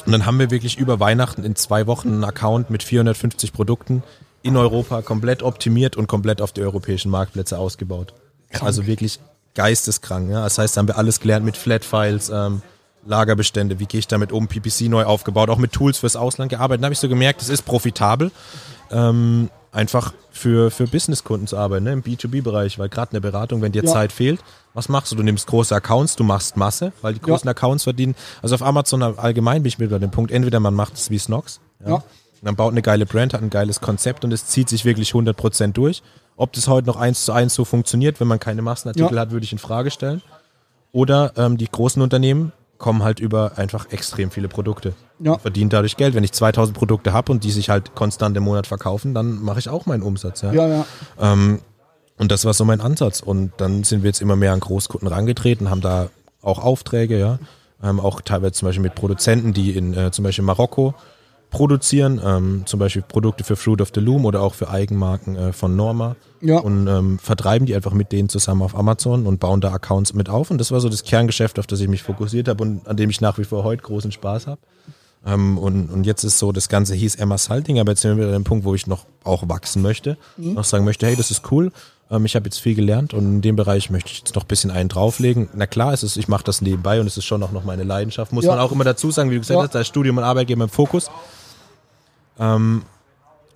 und 0.06 0.12
dann 0.12 0.26
haben 0.26 0.38
wir 0.38 0.50
wirklich 0.50 0.78
über 0.78 1.00
Weihnachten 1.00 1.44
in 1.44 1.56
zwei 1.56 1.86
Wochen 1.86 2.08
einen 2.08 2.24
Account 2.24 2.70
mit 2.70 2.82
450 2.82 3.52
Produkten 3.52 4.02
in 4.42 4.56
Europa 4.56 5.02
komplett 5.02 5.42
optimiert 5.42 5.96
und 5.96 6.06
komplett 6.08 6.40
auf 6.40 6.52
die 6.52 6.62
europäischen 6.62 7.10
Marktplätze 7.10 7.58
ausgebaut. 7.58 8.14
Also 8.60 8.86
wirklich 8.86 9.20
geisteskrank. 9.54 10.30
Ja? 10.30 10.42
Das 10.42 10.58
heißt, 10.58 10.76
da 10.76 10.80
haben 10.80 10.88
wir 10.88 10.98
alles 10.98 11.20
gelernt 11.20 11.44
mit 11.44 11.56
Flat-Files, 11.56 12.30
ähm, 12.30 12.62
Lagerbestände, 13.04 13.78
wie 13.80 13.86
gehe 13.86 13.98
ich 13.98 14.06
damit 14.06 14.30
um, 14.32 14.46
PPC 14.46 14.82
neu 14.82 15.04
aufgebaut, 15.04 15.50
auch 15.50 15.58
mit 15.58 15.72
Tools 15.72 15.98
fürs 15.98 16.16
Ausland 16.16 16.50
gearbeitet. 16.50 16.82
Da 16.82 16.86
habe 16.86 16.92
ich 16.92 17.00
so 17.00 17.08
gemerkt, 17.08 17.42
es 17.42 17.48
ist 17.48 17.62
profitabel, 17.62 18.30
ähm, 18.90 19.50
einfach 19.72 20.12
für, 20.30 20.70
für 20.70 20.86
Businesskunden 20.86 21.46
zu 21.48 21.56
arbeiten, 21.56 21.84
ne? 21.84 21.92
im 21.92 22.02
B2B-Bereich, 22.02 22.78
weil 22.78 22.88
gerade 22.88 23.10
in 23.16 23.20
der 23.22 23.28
Beratung, 23.28 23.62
wenn 23.62 23.72
dir 23.72 23.82
Ja. 23.82 23.90
Zeit 23.90 24.12
fehlt, 24.12 24.40
was 24.74 24.88
machst 24.88 25.10
du? 25.12 25.16
Du 25.16 25.22
nimmst 25.22 25.46
große 25.46 25.74
Accounts, 25.74 26.14
du 26.16 26.24
machst 26.24 26.56
Masse, 26.56 26.92
weil 27.02 27.14
die 27.14 27.20
großen 27.20 27.48
Accounts 27.48 27.84
verdienen. 27.84 28.14
Also 28.42 28.54
auf 28.54 28.62
Amazon 28.62 29.02
allgemein 29.02 29.62
bin 29.62 29.68
ich 29.68 29.78
mit 29.78 29.90
bei 29.90 29.98
dem 29.98 30.10
Punkt, 30.10 30.30
entweder 30.30 30.60
man 30.60 30.74
macht 30.74 30.94
es 30.94 31.10
wie 31.10 31.18
Snox, 31.18 31.60
ja. 31.84 31.88
Ja. 31.90 32.02
Man 32.44 32.56
baut 32.56 32.72
eine 32.72 32.82
geile 32.82 33.06
Brand, 33.06 33.34
hat 33.34 33.40
ein 33.42 33.50
geiles 33.50 33.80
Konzept 33.80 34.24
und 34.24 34.32
es 34.32 34.46
zieht 34.46 34.68
sich 34.68 34.84
wirklich 34.84 35.12
100% 35.12 35.72
durch. 35.74 36.02
Ob 36.36 36.52
das 36.54 36.66
heute 36.66 36.88
noch 36.88 36.96
eins 36.96 37.24
zu 37.24 37.30
eins 37.32 37.54
so 37.54 37.64
funktioniert, 37.64 38.18
wenn 38.18 38.26
man 38.26 38.40
keine 38.40 38.62
Massenartikel 38.62 39.14
Ja. 39.14 39.20
hat, 39.20 39.30
würde 39.30 39.44
ich 39.44 39.52
in 39.52 39.58
Frage 39.58 39.92
stellen. 39.92 40.22
Oder 40.90 41.32
ähm, 41.36 41.56
die 41.56 41.68
großen 41.70 42.02
Unternehmen 42.02 42.50
kommen 42.78 43.04
halt 43.04 43.20
über 43.20 43.52
einfach 43.58 43.90
extrem 43.92 44.32
viele 44.32 44.48
Produkte. 44.48 44.92
Ja. 45.22 45.32
Und 45.32 45.42
verdienen 45.42 45.70
dadurch 45.70 45.96
Geld. 45.96 46.14
Wenn 46.14 46.24
ich 46.24 46.32
2000 46.32 46.76
Produkte 46.76 47.12
habe 47.12 47.30
und 47.32 47.44
die 47.44 47.50
sich 47.50 47.70
halt 47.70 47.94
konstant 47.94 48.36
im 48.36 48.42
Monat 48.42 48.66
verkaufen, 48.66 49.14
dann 49.14 49.42
mache 49.42 49.58
ich 49.60 49.68
auch 49.68 49.86
meinen 49.86 50.02
Umsatz. 50.02 50.42
Ja? 50.42 50.52
Ja, 50.52 50.68
ja. 50.68 50.86
Ähm, 51.20 51.60
und 52.18 52.30
das 52.32 52.44
war 52.44 52.52
so 52.54 52.64
mein 52.64 52.80
Ansatz. 52.80 53.20
Und 53.20 53.52
dann 53.56 53.84
sind 53.84 54.02
wir 54.02 54.08
jetzt 54.08 54.20
immer 54.20 54.36
mehr 54.36 54.52
an 54.52 54.60
Großkunden 54.60 55.08
rangetreten, 55.08 55.70
haben 55.70 55.80
da 55.80 56.08
auch 56.42 56.58
Aufträge, 56.58 57.18
ja. 57.18 57.38
Ähm, 57.82 57.98
auch 58.00 58.20
teilweise 58.20 58.52
zum 58.52 58.66
Beispiel 58.66 58.82
mit 58.82 58.94
Produzenten, 58.94 59.52
die 59.52 59.72
in 59.76 59.94
äh, 59.94 60.10
zum 60.12 60.24
Beispiel 60.24 60.44
Marokko 60.44 60.94
produzieren, 61.50 62.20
ähm, 62.24 62.62
zum 62.64 62.80
Beispiel 62.80 63.02
Produkte 63.02 63.44
für 63.44 63.56
Fruit 63.56 63.80
of 63.82 63.90
the 63.94 64.00
Loom 64.00 64.24
oder 64.24 64.40
auch 64.40 64.54
für 64.54 64.70
Eigenmarken 64.70 65.36
äh, 65.36 65.52
von 65.52 65.76
Norma 65.76 66.16
Ja. 66.40 66.58
und 66.60 66.86
ähm, 66.88 67.18
vertreiben 67.18 67.66
die 67.66 67.74
einfach 67.74 67.92
mit 67.92 68.10
denen 68.10 68.28
zusammen 68.30 68.62
auf 68.62 68.74
Amazon 68.76 69.26
und 69.26 69.38
bauen 69.38 69.60
da 69.60 69.70
Accounts 69.72 70.14
mit 70.14 70.30
auf. 70.30 70.50
Und 70.50 70.58
das 70.58 70.70
war 70.72 70.80
so 70.80 70.88
das 70.88 71.04
Kerngeschäft, 71.04 71.58
auf 71.58 71.66
das 71.66 71.80
ich 71.80 71.88
mich 71.88 72.02
fokussiert 72.02 72.48
habe 72.48 72.62
und 72.62 72.88
an 72.88 72.96
dem 72.96 73.10
ich 73.10 73.20
nach 73.20 73.36
wie 73.38 73.44
vor 73.44 73.64
heute 73.64 73.82
großen 73.82 74.12
Spaß 74.12 74.46
habe. 74.46 74.60
Ähm, 75.24 75.56
und, 75.58 75.88
und 75.90 76.04
jetzt 76.04 76.24
ist 76.24 76.38
so, 76.38 76.50
das 76.52 76.68
Ganze 76.68 76.94
hieß 76.94 77.14
Emma 77.16 77.38
Salting, 77.38 77.78
aber 77.78 77.92
jetzt 77.92 78.00
sind 78.02 78.12
wir 78.16 78.24
wieder 78.24 78.34
an 78.36 78.42
dem 78.42 78.44
Punkt, 78.44 78.64
wo 78.64 78.74
ich 78.74 78.86
noch 78.86 79.06
auch 79.24 79.48
wachsen 79.48 79.80
möchte, 79.82 80.16
noch 80.36 80.64
sagen 80.64 80.84
möchte, 80.84 81.06
hey, 81.06 81.14
das 81.14 81.30
ist 81.30 81.50
cool, 81.52 81.70
ähm, 82.10 82.24
ich 82.24 82.34
habe 82.34 82.46
jetzt 82.46 82.58
viel 82.58 82.74
gelernt 82.74 83.14
und 83.14 83.24
in 83.24 83.40
dem 83.40 83.54
Bereich 83.54 83.88
möchte 83.90 84.10
ich 84.10 84.18
jetzt 84.18 84.34
noch 84.34 84.42
ein 84.42 84.48
bisschen 84.48 84.72
einen 84.72 84.88
drauflegen. 84.88 85.48
Na 85.54 85.66
klar, 85.68 85.92
es 85.92 86.02
ist, 86.02 86.16
ich 86.16 86.26
mache 86.26 86.42
das 86.42 86.60
nebenbei 86.60 87.00
und 87.00 87.06
es 87.06 87.16
ist 87.16 87.24
schon 87.24 87.40
auch 87.44 87.52
noch 87.52 87.62
meine 87.64 87.84
Leidenschaft. 87.84 88.32
Muss 88.32 88.44
Ja. 88.44 88.50
man 88.50 88.58
auch 88.60 88.72
immer 88.72 88.82
dazu 88.84 89.12
sagen, 89.12 89.30
wie 89.30 89.34
du 89.34 89.40
gesagt 89.40 89.58
Ja. 89.58 89.62
hast, 89.64 89.74
da 89.76 89.80
ist 89.80 89.86
Studium 89.88 90.18
und 90.18 90.24
Arbeitgeber 90.24 90.64
im 90.64 90.70
Fokus. 90.70 91.08
Ähm, 92.38 92.82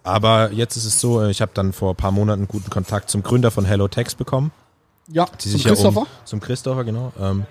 aber 0.04 0.52
jetzt 0.52 0.76
ist 0.76 0.84
es 0.84 1.00
so, 1.00 1.24
ich 1.26 1.40
habe 1.42 1.50
dann 1.54 1.72
vor 1.72 1.90
ein 1.94 1.96
paar 1.96 2.12
Monaten 2.12 2.46
guten 2.46 2.70
Kontakt 2.70 3.10
zum 3.10 3.24
Gründer 3.24 3.50
von 3.50 3.64
Hello 3.64 3.88
Text 3.88 4.18
bekommen. 4.18 4.52
Ja, 5.08 5.26
zum 5.38 5.50
sich 5.52 5.64
ja 5.64 5.70
Christopher, 5.70 6.00
um, 6.02 6.06
zum 6.24 6.40
Christopher, 6.40 6.84
genau. 6.84 7.12
Ähm, 7.20 7.44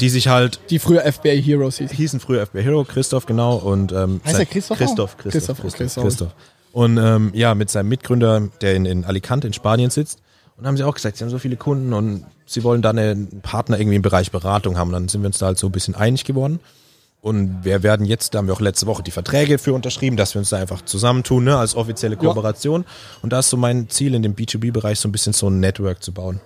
die 0.00 0.08
sich 0.08 0.28
halt 0.28 0.60
die 0.70 0.78
früher 0.78 1.00
FBI 1.00 1.40
Heroes 1.42 1.78
hieß. 1.78 1.92
hießen 1.92 2.20
früher 2.20 2.46
FBI 2.46 2.62
Hero, 2.62 2.84
Christoph, 2.84 3.26
genau. 3.26 3.56
Und, 3.56 3.92
ähm, 3.92 4.20
Heißt 4.24 4.38
er? 4.38 4.46
Christoph, 4.46 4.78
Christoph, 4.78 5.16
Christoph, 5.16 5.60
Christoph. 5.60 6.04
Christoph. 6.04 6.34
Und 6.72 6.98
ähm, 6.98 7.30
ja, 7.34 7.54
mit 7.54 7.70
seinem 7.70 7.88
Mitgründer, 7.88 8.48
der 8.60 8.74
in, 8.74 8.84
in 8.84 9.04
Alicante 9.04 9.46
in 9.46 9.52
Spanien 9.52 9.90
sitzt. 9.90 10.18
Und 10.56 10.66
haben 10.66 10.76
sie 10.76 10.84
auch 10.84 10.94
gesagt, 10.94 11.16
sie 11.16 11.24
haben 11.24 11.30
so 11.30 11.38
viele 11.38 11.56
Kunden 11.56 11.92
und 11.92 12.26
sie 12.46 12.62
wollen 12.62 12.82
da 12.82 12.90
einen 12.90 13.40
Partner 13.42 13.78
irgendwie 13.78 13.96
im 13.96 14.02
Bereich 14.02 14.30
Beratung 14.30 14.78
haben. 14.78 14.88
Und 14.88 14.94
dann 14.94 15.08
sind 15.08 15.22
wir 15.22 15.26
uns 15.26 15.38
da 15.38 15.46
halt 15.46 15.58
so 15.58 15.68
ein 15.68 15.72
bisschen 15.72 15.94
einig 15.94 16.24
geworden. 16.24 16.60
Und 17.20 17.64
wir 17.64 17.82
werden 17.82 18.04
jetzt, 18.04 18.34
da 18.34 18.38
haben 18.38 18.48
wir 18.48 18.54
auch 18.54 18.60
letzte 18.60 18.86
Woche 18.86 19.02
die 19.02 19.10
Verträge 19.10 19.58
für 19.58 19.72
unterschrieben, 19.72 20.16
dass 20.16 20.34
wir 20.34 20.40
uns 20.40 20.50
da 20.50 20.58
einfach 20.58 20.82
zusammentun, 20.82 21.44
ne, 21.44 21.56
als 21.56 21.74
offizielle 21.74 22.16
Kooperation. 22.16 22.82
Ja. 22.82 22.88
Und 23.22 23.32
da 23.32 23.38
ist 23.38 23.50
so 23.50 23.56
mein 23.56 23.88
Ziel 23.88 24.14
in 24.14 24.22
dem 24.22 24.34
B2B-Bereich 24.34 25.00
so 25.00 25.08
ein 25.08 25.12
bisschen 25.12 25.32
so 25.32 25.48
ein 25.48 25.58
Network 25.58 26.02
zu 26.02 26.12
bauen. 26.12 26.40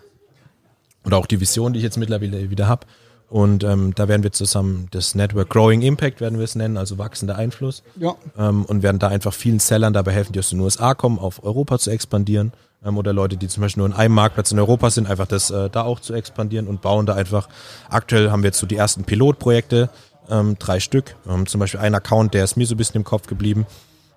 Und 1.02 1.14
auch 1.14 1.26
die 1.26 1.40
Vision, 1.40 1.72
die 1.72 1.78
ich 1.78 1.84
jetzt 1.84 1.96
mittlerweile 1.96 2.50
wieder 2.50 2.68
habe. 2.68 2.86
Und 3.30 3.62
ähm, 3.62 3.94
da 3.94 4.08
werden 4.08 4.22
wir 4.22 4.32
zusammen 4.32 4.88
das 4.90 5.14
Network 5.14 5.50
Growing 5.50 5.82
Impact, 5.82 6.20
werden 6.20 6.38
wir 6.38 6.44
es 6.44 6.54
nennen, 6.54 6.78
also 6.78 6.96
wachsender 6.96 7.36
Einfluss. 7.36 7.82
Ja. 7.96 8.14
Ähm, 8.38 8.64
und 8.64 8.82
werden 8.82 8.98
da 8.98 9.08
einfach 9.08 9.34
vielen 9.34 9.58
Sellern 9.58 9.92
dabei 9.92 10.12
helfen, 10.12 10.32
die 10.32 10.38
aus 10.38 10.48
den 10.48 10.60
USA 10.60 10.94
kommen, 10.94 11.18
auf 11.18 11.44
Europa 11.44 11.78
zu 11.78 11.90
expandieren. 11.90 12.52
Ähm, 12.84 12.96
oder 12.96 13.12
Leute, 13.12 13.36
die 13.36 13.48
zum 13.48 13.60
Beispiel 13.60 13.82
nur 13.82 13.88
in 13.88 13.92
einem 13.92 14.14
Marktplatz 14.14 14.50
in 14.50 14.58
Europa 14.58 14.88
sind, 14.90 15.10
einfach 15.10 15.26
das 15.26 15.50
äh, 15.50 15.68
da 15.68 15.82
auch 15.82 16.00
zu 16.00 16.14
expandieren 16.14 16.66
und 16.66 16.80
bauen 16.80 17.04
da 17.04 17.14
einfach. 17.14 17.48
Aktuell 17.90 18.30
haben 18.30 18.42
wir 18.42 18.48
jetzt 18.48 18.58
so 18.58 18.66
die 18.66 18.76
ersten 18.76 19.04
Pilotprojekte, 19.04 19.90
ähm, 20.30 20.56
drei 20.58 20.80
Stück. 20.80 21.14
Ähm, 21.28 21.46
zum 21.46 21.58
Beispiel 21.58 21.80
ein 21.80 21.94
Account, 21.94 22.32
der 22.32 22.44
ist 22.44 22.56
mir 22.56 22.66
so 22.66 22.74
ein 22.74 22.78
bisschen 22.78 22.96
im 22.96 23.04
Kopf 23.04 23.26
geblieben. 23.26 23.66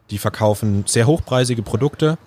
Die 0.09 0.19
verkaufen 0.19 0.85
sehr 0.87 1.05
hochpreisige 1.05 1.63
Produkte 1.63 2.17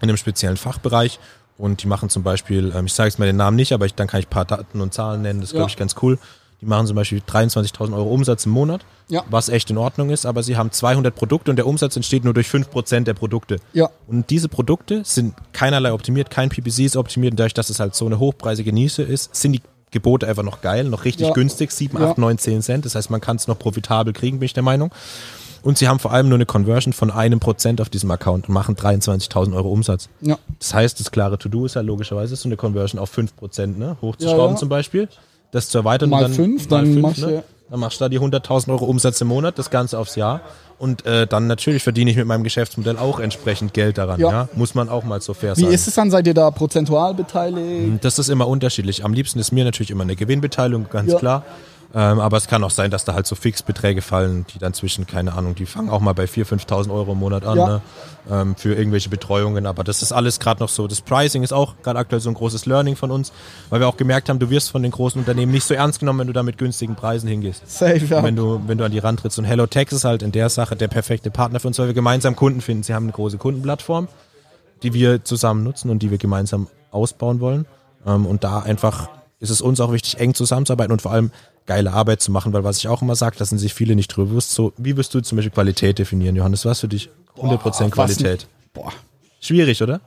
in 0.00 0.08
einem 0.08 0.16
speziellen 0.16 0.56
Fachbereich 0.56 1.18
und 1.58 1.82
die 1.82 1.86
machen 1.86 2.08
zum 2.08 2.22
Beispiel, 2.22 2.72
ähm, 2.74 2.86
ich 2.86 2.94
sage 2.94 3.08
jetzt 3.08 3.18
mal 3.18 3.26
den 3.26 3.36
Namen 3.36 3.56
nicht, 3.56 3.72
aber 3.72 3.84
ich, 3.84 3.94
dann 3.94 4.06
kann 4.06 4.20
ich 4.20 4.26
ein 4.26 4.30
paar 4.30 4.44
Daten 4.44 4.80
und 4.80 4.94
Zahlen 4.94 5.22
nennen, 5.22 5.40
das 5.40 5.50
ist, 5.50 5.52
ja. 5.54 5.58
glaube 5.58 5.70
ich, 5.70 5.76
ganz 5.76 5.96
cool. 6.02 6.18
Die 6.60 6.66
machen 6.66 6.88
zum 6.88 6.96
Beispiel 6.96 7.20
23.000 7.20 7.94
Euro 7.94 8.08
Umsatz 8.08 8.46
im 8.46 8.52
Monat, 8.52 8.84
ja. 9.08 9.22
was 9.30 9.48
echt 9.48 9.70
in 9.70 9.78
Ordnung 9.78 10.10
ist, 10.10 10.26
aber 10.26 10.42
sie 10.42 10.56
haben 10.56 10.72
200 10.72 11.14
Produkte 11.14 11.50
und 11.50 11.56
der 11.56 11.66
Umsatz 11.66 11.94
entsteht 11.94 12.24
nur 12.24 12.34
durch 12.34 12.48
5% 12.48 13.04
der 13.04 13.14
Produkte. 13.14 13.58
Ja. 13.74 13.90
Und 14.08 14.30
diese 14.30 14.48
Produkte 14.48 15.02
sind 15.04 15.34
keinerlei 15.52 15.92
optimiert, 15.92 16.30
kein 16.30 16.48
PPC 16.48 16.80
ist 16.80 16.96
optimiert 16.96 17.34
und 17.34 17.40
dadurch, 17.40 17.54
dass 17.54 17.70
es 17.70 17.78
halt 17.78 17.94
so 17.94 18.06
eine 18.06 18.18
hochpreisige 18.18 18.72
Nische 18.72 19.02
ist, 19.02 19.36
sind 19.36 19.52
die 19.52 19.62
Gebote 19.90 20.26
einfach 20.26 20.42
noch 20.42 20.60
geil, 20.60 20.84
noch 20.84 21.04
richtig 21.04 21.28
ja. 21.28 21.32
günstig, 21.32 21.70
7, 21.70 21.96
8, 21.96 22.18
9, 22.18 22.38
10 22.38 22.62
Cent. 22.62 22.84
Das 22.84 22.94
heißt, 22.94 23.10
man 23.10 23.20
kann 23.20 23.36
es 23.36 23.46
noch 23.46 23.58
profitabel 23.58 24.12
kriegen, 24.12 24.38
bin 24.38 24.46
ich 24.46 24.52
der 24.52 24.62
Meinung. 24.62 24.90
Und 25.62 25.78
sie 25.78 25.88
haben 25.88 25.98
vor 25.98 26.12
allem 26.12 26.28
nur 26.28 26.36
eine 26.36 26.46
Conversion 26.46 26.92
von 26.92 27.10
einem 27.10 27.40
Prozent 27.40 27.80
auf 27.80 27.88
diesem 27.88 28.10
Account 28.10 28.48
und 28.48 28.54
machen 28.54 28.76
23.000 28.76 29.54
Euro 29.54 29.70
Umsatz. 29.70 30.08
Ja. 30.20 30.38
Das 30.58 30.74
heißt, 30.74 31.00
das 31.00 31.10
klare 31.10 31.38
To-Do 31.38 31.66
ist 31.66 31.74
ja 31.74 31.80
logischerweise 31.80 32.36
so 32.36 32.48
eine 32.48 32.56
Conversion 32.56 33.00
auf 33.00 33.10
5 33.10 33.36
Prozent, 33.36 33.78
ne? 33.78 33.96
hochzuschrauben 34.00 34.40
ja, 34.46 34.50
ja. 34.52 34.56
zum 34.56 34.68
Beispiel. 34.68 35.08
Das 35.50 35.68
zu 35.68 35.78
erweitern. 35.78 36.10
Mal 36.10 36.28
5, 36.28 36.68
dann, 36.68 36.84
dann, 36.84 37.00
machst 37.00 37.20
ne? 37.20 37.42
dann 37.70 37.80
machst 37.80 38.00
du 38.00 38.04
da 38.04 38.08
die 38.08 38.20
100.000 38.20 38.70
Euro 38.70 38.84
Umsatz 38.84 39.20
im 39.20 39.28
Monat, 39.28 39.58
das 39.58 39.70
Ganze 39.70 39.98
aufs 39.98 40.16
Jahr. 40.16 40.42
Und 40.78 41.04
äh, 41.06 41.26
dann 41.26 41.48
natürlich 41.48 41.82
verdiene 41.82 42.10
ich 42.10 42.16
mit 42.16 42.26
meinem 42.26 42.44
Geschäftsmodell 42.44 42.98
auch 42.98 43.18
entsprechend 43.18 43.74
Geld 43.74 43.98
daran. 43.98 44.20
Ja. 44.20 44.30
ja. 44.30 44.48
Muss 44.54 44.74
man 44.74 44.88
auch 44.88 45.04
mal 45.04 45.20
so 45.20 45.34
fair 45.34 45.56
Wie 45.56 45.62
sagen. 45.62 45.70
Wie 45.70 45.74
ist 45.74 45.88
es 45.88 45.94
dann? 45.94 46.10
Seid 46.10 46.26
ihr 46.26 46.34
da 46.34 46.50
prozentual 46.50 47.14
beteiligt? 47.14 48.04
Das 48.04 48.18
ist 48.18 48.28
immer 48.28 48.46
unterschiedlich. 48.46 49.04
Am 49.04 49.12
liebsten 49.12 49.38
ist 49.40 49.50
mir 49.50 49.64
natürlich 49.64 49.90
immer 49.90 50.04
eine 50.04 50.14
Gewinnbeteiligung, 50.14 50.86
ganz 50.88 51.12
ja. 51.12 51.18
klar. 51.18 51.44
Ähm, 51.94 52.20
aber 52.20 52.36
es 52.36 52.48
kann 52.48 52.62
auch 52.64 52.70
sein, 52.70 52.90
dass 52.90 53.06
da 53.06 53.14
halt 53.14 53.26
so 53.26 53.34
Fixbeträge 53.34 54.02
fallen, 54.02 54.44
die 54.52 54.58
dann 54.58 54.74
zwischen, 54.74 55.06
keine 55.06 55.32
Ahnung, 55.32 55.54
die 55.54 55.64
fangen 55.64 55.88
auch 55.88 56.00
mal 56.00 56.12
bei 56.12 56.24
4.000, 56.24 56.66
5.000 56.66 56.92
Euro 56.92 57.12
im 57.12 57.18
Monat 57.18 57.46
an 57.46 57.56
ja. 57.56 57.66
ne? 57.66 57.82
ähm, 58.30 58.56
für 58.56 58.74
irgendwelche 58.74 59.08
Betreuungen. 59.08 59.64
Aber 59.64 59.84
das 59.84 60.02
ist 60.02 60.12
alles 60.12 60.38
gerade 60.38 60.60
noch 60.60 60.68
so. 60.68 60.86
Das 60.86 61.00
Pricing 61.00 61.42
ist 61.42 61.52
auch 61.52 61.76
gerade 61.82 61.98
aktuell 61.98 62.20
so 62.20 62.28
ein 62.28 62.34
großes 62.34 62.66
Learning 62.66 62.94
von 62.94 63.10
uns, 63.10 63.32
weil 63.70 63.80
wir 63.80 63.88
auch 63.88 63.96
gemerkt 63.96 64.28
haben, 64.28 64.38
du 64.38 64.50
wirst 64.50 64.70
von 64.70 64.82
den 64.82 64.92
großen 64.92 65.18
Unternehmen 65.18 65.50
nicht 65.50 65.64
so 65.64 65.72
ernst 65.72 66.00
genommen, 66.00 66.20
wenn 66.20 66.26
du 66.26 66.34
da 66.34 66.42
mit 66.42 66.58
günstigen 66.58 66.94
Preisen 66.94 67.26
hingehst. 67.26 67.62
Safe, 67.66 67.96
ja. 67.96 68.22
Wenn 68.22 68.36
du, 68.36 68.60
wenn 68.66 68.76
du 68.76 68.84
an 68.84 68.92
die 68.92 68.98
Rand 68.98 69.20
trittst. 69.20 69.38
Und 69.38 69.46
Hello 69.46 69.66
Tex 69.66 69.94
ist 69.94 70.04
halt 70.04 70.22
in 70.22 70.32
der 70.32 70.50
Sache 70.50 70.76
der 70.76 70.88
perfekte 70.88 71.30
Partner 71.30 71.58
für 71.58 71.68
uns, 71.68 71.78
weil 71.78 71.86
wir 71.86 71.94
gemeinsam 71.94 72.36
Kunden 72.36 72.60
finden. 72.60 72.82
Sie 72.82 72.92
haben 72.92 73.04
eine 73.04 73.12
große 73.12 73.38
Kundenplattform, 73.38 74.08
die 74.82 74.92
wir 74.92 75.24
zusammen 75.24 75.64
nutzen 75.64 75.88
und 75.88 76.00
die 76.00 76.10
wir 76.10 76.18
gemeinsam 76.18 76.66
ausbauen 76.90 77.40
wollen. 77.40 77.64
Ähm, 78.06 78.26
und 78.26 78.44
da 78.44 78.60
einfach 78.60 79.08
ist 79.40 79.50
es 79.50 79.60
uns 79.60 79.80
auch 79.80 79.92
wichtig, 79.92 80.18
eng 80.18 80.34
zusammenzuarbeiten 80.34 80.92
und 80.92 81.02
vor 81.02 81.12
allem 81.12 81.30
geile 81.68 81.92
Arbeit 81.92 82.20
zu 82.22 82.32
machen, 82.32 82.52
weil 82.52 82.64
was 82.64 82.78
ich 82.78 82.88
auch 82.88 83.02
immer 83.02 83.14
sage, 83.14 83.36
da 83.38 83.44
sind 83.44 83.58
sich 83.58 83.74
viele 83.74 83.94
nicht 83.94 84.08
drüber 84.08 84.30
bewusst. 84.30 84.52
So, 84.52 84.72
wie 84.78 84.96
wirst 84.96 85.14
du 85.14 85.20
zum 85.20 85.36
Beispiel 85.36 85.52
Qualität 85.52 85.98
definieren, 85.98 86.34
Johannes? 86.34 86.64
Was 86.64 86.80
für 86.80 86.88
dich 86.88 87.10
100% 87.36 87.58
boah, 87.58 87.90
Qualität? 87.90 88.48
Boah. 88.72 88.92
Schwierig, 89.40 89.82
oder? 89.82 90.00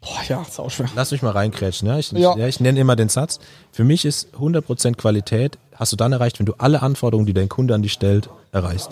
Boah, 0.00 0.22
ja, 0.28 0.42
ist 0.42 0.58
auch 0.60 0.70
schwer. 0.70 0.88
Lass 0.94 1.10
mich 1.10 1.20
mal 1.20 1.32
reinkrätschen. 1.32 1.88
Ja? 1.88 1.98
Ich, 1.98 2.12
ja. 2.12 2.36
ja 2.36 2.46
ich 2.46 2.60
nenne 2.60 2.78
immer 2.78 2.94
den 2.94 3.08
Satz. 3.08 3.40
Für 3.72 3.82
mich 3.82 4.04
ist 4.04 4.34
100% 4.38 4.94
Qualität, 4.94 5.58
hast 5.74 5.92
du 5.92 5.96
dann 5.96 6.12
erreicht, 6.12 6.38
wenn 6.38 6.46
du 6.46 6.54
alle 6.58 6.80
Anforderungen, 6.80 7.26
die 7.26 7.34
dein 7.34 7.48
Kunde 7.48 7.74
an 7.74 7.82
dich 7.82 7.92
stellt, 7.92 8.30
erreichst. 8.52 8.90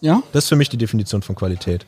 Ja? 0.00 0.22
Das 0.32 0.44
ist 0.44 0.48
für 0.48 0.56
mich 0.56 0.68
die 0.68 0.78
Definition 0.78 1.22
von 1.22 1.36
Qualität. 1.36 1.86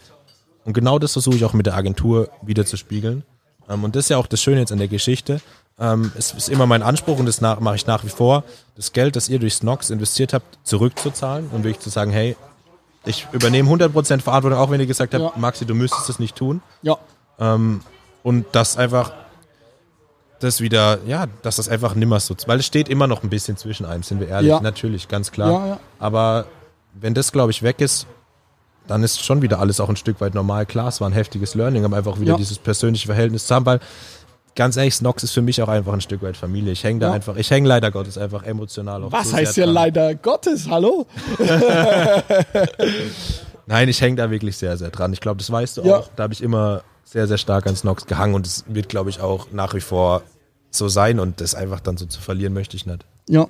Und 0.65 0.73
genau 0.73 1.01
das 1.01 1.15
versuche 1.15 1.35
ich 1.35 1.45
auch 1.45 1.53
mit 1.53 1.67
der 1.67 1.75
Agentur 1.75 2.31
wieder 2.43 2.65
zu 2.65 2.77
spiegeln. 2.77 3.25
Ähm, 3.69 3.83
und 3.83 3.97
das 3.97 4.05
ist 4.05 4.11
ja 4.11 4.19
auch 4.19 4.29
das 4.29 4.41
Schöne 4.41 4.61
jetzt 4.61 4.71
an 4.71 4.79
der 4.79 4.89
Geschichte. 4.89 5.41
Ähm, 5.81 6.13
es 6.17 6.33
ist 6.33 6.49
immer 6.49 6.67
mein 6.67 6.83
Anspruch 6.83 7.19
und 7.19 7.27
das 7.27 7.41
mache 7.41 7.77
ich 7.77 7.87
nach 7.87 8.05
wie 8.05 8.09
vor, 8.09 8.45
das 8.75 8.93
Geld, 8.93 9.15
das 9.17 9.29
ihr 9.29 9.39
durch 9.39 9.55
Snox 9.55 9.91
investiert 9.91 10.33
habt, 10.33 10.59
zurückzuzahlen 10.65 11.49
und 11.53 11.65
wirklich 11.65 11.81
zu 11.81 11.91
sagen, 11.91 12.11
hey, 12.11 12.37
ich 13.05 13.27
übernehme 13.33 13.71
100% 13.71 14.21
Verantwortung, 14.21 14.59
auch 14.59 14.71
wenn 14.71 14.81
ihr 14.81 14.87
gesagt 14.87 15.15
habt, 15.15 15.23
ja. 15.23 15.33
Maxi, 15.37 15.67
du 15.67 15.75
müsstest 15.75 16.09
das 16.09 16.19
nicht 16.19 16.37
tun. 16.37 16.63
Ja. 16.83 16.99
Ähm, 17.39 17.81
und 18.23 18.47
das 18.53 18.77
einfach, 18.77 19.13
das 20.41 20.61
wieder, 20.61 20.99
ja, 21.07 21.27
dass 21.43 21.57
das 21.57 21.69
einfach 21.69 21.95
nimmer 21.95 22.19
so, 22.21 22.35
weil 22.47 22.59
es 22.59 22.67
steht 22.67 22.89
immer 22.89 23.07
noch 23.07 23.23
ein 23.23 23.31
bisschen 23.31 23.57
zwischen 23.57 23.87
einem, 23.87 24.03
sind 24.03 24.21
wir 24.21 24.29
ehrlich, 24.29 24.51
ja. 24.51 24.61
natürlich, 24.61 25.09
ganz 25.09 25.31
klar. 25.31 25.53
Ja, 25.53 25.67
ja. 25.67 25.81
Aber 26.01 26.47
wenn 26.95 27.15
das, 27.15 27.31
glaube 27.31 27.53
ich, 27.53 27.63
weg 27.63 27.81
ist, 27.81 28.07
dann 28.89 29.03
ist 29.03 29.25
schon 29.25 29.43
wieder 29.43 29.61
alles 29.61 29.81
auch 29.81 29.89
ein 29.89 29.97
Stück 29.97 30.21
weit 30.21 30.35
normal. 30.35 30.67
Klar, 30.67 30.89
es 30.89 31.01
war 31.01 31.09
ein 31.09 31.13
heftiges 31.13 31.55
Learning, 31.55 31.85
aber 31.85 31.97
einfach 31.99 32.19
wieder 32.21 32.37
dieses 32.37 32.59
persönliche 32.59 33.07
Verhältnis 33.07 33.47
zu 33.47 33.55
haben, 33.55 33.67
weil 33.67 33.81
ganz 34.59 34.77
ehrlich, 34.77 34.97
Snox 34.97 35.23
ist 35.23 35.31
für 35.31 35.41
mich 35.41 35.63
auch 35.63 35.69
einfach 35.69 35.93
ein 35.93 36.01
Stück 36.01 36.21
weit 36.21 36.37
Familie. 36.37 36.73
Ich 36.73 36.83
hänge 36.83 36.99
da 36.99 37.09
ja. 37.09 37.13
einfach, 37.13 37.37
ich 37.37 37.49
hänge 37.49 37.69
leider 37.69 37.93
Gottes 37.93 38.19
einfach 38.19 38.43
emotional 38.43 39.05
auf. 39.05 39.13
Was 39.13 39.31
so 39.31 39.37
heißt 39.37 39.57
ja 39.57 39.67
leider 39.67 40.17
Gottes? 40.17 40.69
Hallo? 40.69 41.07
Nein, 43.67 43.89
ich 43.89 44.01
hänge 44.01 44.17
da 44.17 44.33
wirklich 44.33 44.57
sehr, 44.57 44.77
sehr 44.77 44.91
dran. 44.91 45.13
Ich 45.13 45.21
glaube, 45.21 45.39
das 45.39 45.49
weißt 45.53 45.77
du 45.77 45.83
ja. 45.83 45.99
auch. 45.99 46.11
Da 46.17 46.25
habe 46.25 46.35
ich 46.35 46.43
immer 46.43 46.83
sehr, 47.05 47.29
sehr 47.29 47.39
stark 47.39 47.69
an 47.69 47.77
Snox 47.77 48.07
gehangen 48.07 48.35
und 48.35 48.47
es 48.47 48.65
wird, 48.67 48.89
glaube 48.89 49.11
ich, 49.11 49.21
auch 49.21 49.47
nach 49.53 49.75
wie 49.75 49.81
vor 49.81 50.23
so 50.71 50.89
sein 50.89 51.21
und 51.21 51.41
das 51.41 51.55
einfach 51.55 51.79
dann 51.79 51.97
so 51.97 52.07
zu 52.07 52.21
verlieren 52.21 52.53
möchte 52.53 52.77
ich 52.77 52.85
nicht. 52.85 53.07
Ja. 53.29 53.47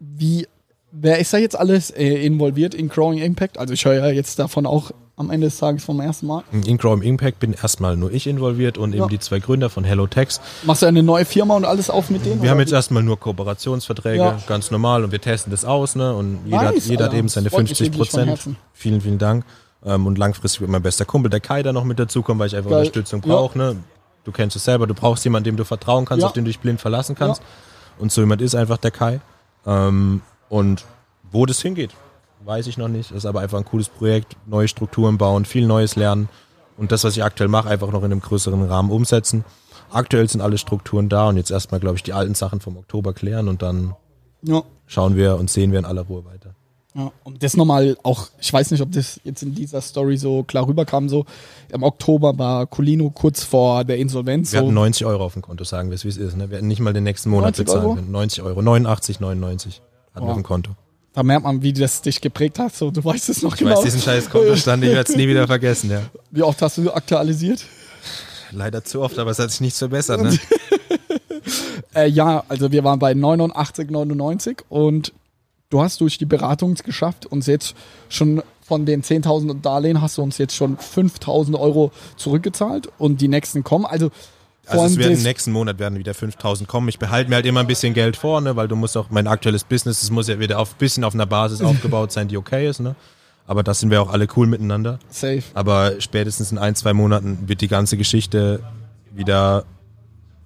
Wie, 0.00 0.48
wer 0.92 1.18
ist 1.18 1.34
da 1.34 1.36
jetzt 1.36 1.58
alles 1.58 1.90
äh, 1.90 2.24
involviert 2.24 2.74
in 2.74 2.88
Growing 2.88 3.18
Impact? 3.18 3.58
Also 3.58 3.74
ich 3.74 3.84
höre 3.84 3.96
ja 3.96 4.08
jetzt 4.08 4.38
davon 4.38 4.64
auch 4.64 4.92
am 5.16 5.30
Ende 5.30 5.46
des 5.46 5.56
Tages 5.56 5.84
vom 5.84 6.00
ersten 6.00 6.26
Mal? 6.26 6.44
In 6.52 6.76
Chrome 6.76 7.02
Impact 7.04 7.40
bin 7.40 7.54
erstmal 7.54 7.96
nur 7.96 8.12
ich 8.12 8.26
involviert 8.26 8.76
und 8.76 8.92
ja. 8.92 9.00
eben 9.00 9.08
die 9.08 9.18
zwei 9.18 9.38
Gründer 9.38 9.70
von 9.70 9.82
Hello 9.82 10.06
Text. 10.06 10.42
Machst 10.64 10.82
du 10.82 10.86
eine 10.86 11.02
neue 11.02 11.24
Firma 11.24 11.56
und 11.56 11.64
alles 11.64 11.88
auf 11.88 12.10
mit 12.10 12.24
denen? 12.26 12.42
Wir 12.42 12.50
haben 12.50 12.60
jetzt 12.60 12.72
erstmal 12.72 13.02
nur 13.02 13.18
Kooperationsverträge, 13.18 14.22
ja. 14.22 14.38
ganz 14.46 14.70
normal 14.70 15.04
und 15.04 15.12
wir 15.12 15.20
testen 15.20 15.50
das 15.50 15.64
aus, 15.64 15.96
ne? 15.96 16.14
Und 16.14 16.40
jeder, 16.44 16.62
nice, 16.64 16.76
hat, 16.76 16.84
jeder 16.84 17.04
hat 17.06 17.14
eben 17.14 17.28
seine 17.28 17.48
50 17.48 17.92
Prozent. 17.92 18.38
Vielen, 18.74 19.00
vielen 19.00 19.18
Dank. 19.18 19.44
Ähm, 19.84 20.06
und 20.06 20.18
langfristig 20.18 20.60
wird 20.60 20.70
mein 20.70 20.82
bester 20.82 21.06
Kumpel, 21.06 21.30
der 21.30 21.40
Kai, 21.40 21.62
da 21.62 21.72
noch 21.72 21.84
mit 21.84 21.98
dazukommen, 21.98 22.38
weil 22.38 22.48
ich 22.48 22.56
einfach 22.56 22.70
Geil. 22.70 22.80
Unterstützung 22.80 23.22
brauche. 23.22 23.56
Ne? 23.56 23.76
Du 24.24 24.32
kennst 24.32 24.56
es 24.56 24.64
selber, 24.64 24.86
du 24.86 24.94
brauchst 24.94 25.24
jemanden, 25.24 25.44
dem 25.44 25.56
du 25.56 25.64
vertrauen 25.64 26.04
kannst, 26.04 26.24
auf 26.24 26.32
den 26.32 26.44
du 26.44 26.50
dich 26.50 26.58
blind 26.60 26.80
verlassen 26.80 27.14
kannst. 27.14 27.42
Und 27.98 28.12
so 28.12 28.20
jemand 28.20 28.42
ist 28.42 28.54
einfach 28.54 28.76
der 28.76 28.90
Kai. 28.90 29.20
Ähm, 29.64 30.20
und 30.48 30.84
wo 31.30 31.46
das 31.46 31.62
hingeht, 31.62 31.92
weiß 32.46 32.68
ich 32.68 32.78
noch 32.78 32.88
nicht. 32.88 33.10
Das 33.10 33.18
ist 33.18 33.26
aber 33.26 33.40
einfach 33.40 33.58
ein 33.58 33.64
cooles 33.64 33.88
Projekt, 33.88 34.36
neue 34.46 34.68
Strukturen 34.68 35.18
bauen, 35.18 35.44
viel 35.44 35.66
Neues 35.66 35.96
lernen 35.96 36.28
und 36.76 36.92
das, 36.92 37.04
was 37.04 37.16
ich 37.16 37.24
aktuell 37.24 37.48
mache, 37.48 37.68
einfach 37.68 37.90
noch 37.90 38.02
in 38.02 38.12
einem 38.12 38.20
größeren 38.20 38.64
Rahmen 38.64 38.90
umsetzen. 38.90 39.44
Aktuell 39.90 40.28
sind 40.28 40.40
alle 40.40 40.58
Strukturen 40.58 41.08
da 41.08 41.28
und 41.28 41.36
jetzt 41.36 41.50
erstmal, 41.50 41.80
glaube 41.80 41.96
ich, 41.96 42.02
die 42.02 42.12
alten 42.12 42.34
Sachen 42.34 42.60
vom 42.60 42.76
Oktober 42.76 43.12
klären 43.12 43.48
und 43.48 43.62
dann 43.62 43.94
ja. 44.42 44.62
schauen 44.86 45.16
wir 45.16 45.36
und 45.36 45.50
sehen 45.50 45.72
wir 45.72 45.78
in 45.78 45.84
aller 45.84 46.02
Ruhe 46.02 46.24
weiter. 46.24 46.54
Ja, 46.94 47.12
und 47.24 47.42
das 47.42 47.56
nochmal 47.56 47.96
auch, 48.02 48.28
ich 48.40 48.50
weiß 48.50 48.70
nicht, 48.70 48.80
ob 48.80 48.90
das 48.90 49.20
jetzt 49.22 49.42
in 49.42 49.54
dieser 49.54 49.82
Story 49.82 50.16
so 50.16 50.44
klar 50.44 50.66
rüberkam, 50.66 51.10
so 51.10 51.26
im 51.68 51.82
Oktober 51.82 52.38
war 52.38 52.66
Colino 52.66 53.10
kurz 53.10 53.44
vor 53.44 53.84
der 53.84 53.98
Insolvenz. 53.98 54.52
Wir 54.52 54.60
so. 54.60 54.66
hatten 54.66 54.74
90 54.74 55.06
Euro 55.06 55.24
auf 55.24 55.34
dem 55.34 55.42
Konto, 55.42 55.64
sagen 55.64 55.90
wir 55.90 55.94
es, 55.94 56.04
wie 56.04 56.08
es 56.08 56.16
ist. 56.16 56.36
Ne? 56.36 56.48
Wir 56.48 56.56
hätten 56.56 56.68
nicht 56.68 56.80
mal 56.80 56.94
den 56.94 57.04
nächsten 57.04 57.28
Monat 57.28 57.58
90 57.58 57.66
bezahlen 57.66 57.94
können. 57.96 58.10
90 58.10 58.42
Euro, 58.42 58.62
89, 58.62 59.20
99 59.20 59.82
hatten 60.14 60.24
oh. 60.24 60.26
wir 60.26 60.30
auf 60.30 60.38
dem 60.38 60.42
Konto. 60.42 60.70
Da 61.16 61.22
merkt 61.22 61.44
man, 61.44 61.62
wie 61.62 61.72
das 61.72 62.02
dich 62.02 62.20
geprägt 62.20 62.58
hat. 62.58 62.76
So, 62.76 62.90
du 62.90 63.02
weißt 63.02 63.30
es 63.30 63.40
noch 63.40 63.54
ich 63.54 63.60
genau. 63.60 63.70
Ich 63.70 63.76
weiß 63.78 63.84
diesen 63.84 64.02
scheiß 64.02 64.28
Kontostand, 64.28 64.84
ich 64.84 64.90
werde 64.90 65.10
es 65.10 65.16
nie 65.16 65.26
wieder 65.26 65.46
vergessen, 65.46 65.90
ja. 65.90 66.02
Wie 66.30 66.42
oft 66.42 66.60
hast 66.60 66.76
du 66.76 66.92
aktualisiert? 66.92 67.64
Leider 68.50 68.84
zu 68.84 69.00
oft, 69.00 69.18
aber 69.18 69.30
es 69.30 69.38
hat 69.38 69.50
sich 69.50 69.62
nichts 69.62 69.78
verbessert, 69.78 70.20
ne? 70.20 70.38
äh, 71.94 72.06
ja, 72.06 72.44
also 72.50 72.70
wir 72.70 72.84
waren 72.84 72.98
bei 72.98 73.12
89,99 73.12 74.58
und 74.68 75.14
du 75.70 75.80
hast 75.80 76.02
durch 76.02 76.18
die 76.18 76.26
Beratung 76.26 76.74
geschafft, 76.74 77.24
uns 77.24 77.46
jetzt 77.46 77.74
schon 78.10 78.42
von 78.60 78.84
den 78.84 79.02
10.000 79.02 79.62
Darlehen 79.62 80.02
hast 80.02 80.18
du 80.18 80.22
uns 80.22 80.36
jetzt 80.36 80.54
schon 80.54 80.76
5.000 80.76 81.58
Euro 81.58 81.92
zurückgezahlt 82.18 82.90
und 82.98 83.22
die 83.22 83.28
nächsten 83.28 83.64
kommen. 83.64 83.86
Also 83.86 84.10
also 84.66 84.84
es 84.86 84.96
werden 84.96 85.22
nächsten 85.22 85.52
Monat 85.52 85.78
werden 85.78 85.98
wieder 85.98 86.14
5000 86.14 86.68
kommen. 86.68 86.88
Ich 86.88 86.98
behalte 86.98 87.30
mir 87.30 87.36
halt 87.36 87.46
immer 87.46 87.60
ein 87.60 87.66
bisschen 87.66 87.94
Geld 87.94 88.16
vor, 88.16 88.40
ne, 88.40 88.56
weil 88.56 88.68
du 88.68 88.76
musst 88.76 88.96
auch 88.96 89.10
mein 89.10 89.26
aktuelles 89.26 89.64
Business, 89.64 90.00
das 90.00 90.10
muss 90.10 90.28
ja 90.28 90.38
wieder 90.38 90.58
auf 90.58 90.74
bisschen 90.76 91.04
auf 91.04 91.14
einer 91.14 91.26
Basis 91.26 91.60
aufgebaut 91.62 92.12
sein, 92.12 92.28
die 92.28 92.36
okay 92.36 92.68
ist, 92.68 92.80
ne? 92.80 92.96
Aber 93.48 93.62
das 93.62 93.78
sind 93.78 93.90
wir 93.90 94.02
auch 94.02 94.10
alle 94.10 94.26
cool 94.36 94.48
miteinander. 94.48 94.98
Safe. 95.08 95.42
Aber 95.54 96.00
spätestens 96.00 96.50
in 96.50 96.58
ein, 96.58 96.74
zwei 96.74 96.92
Monaten 96.92 97.48
wird 97.48 97.60
die 97.60 97.68
ganze 97.68 97.96
Geschichte 97.96 98.60
wieder 99.14 99.64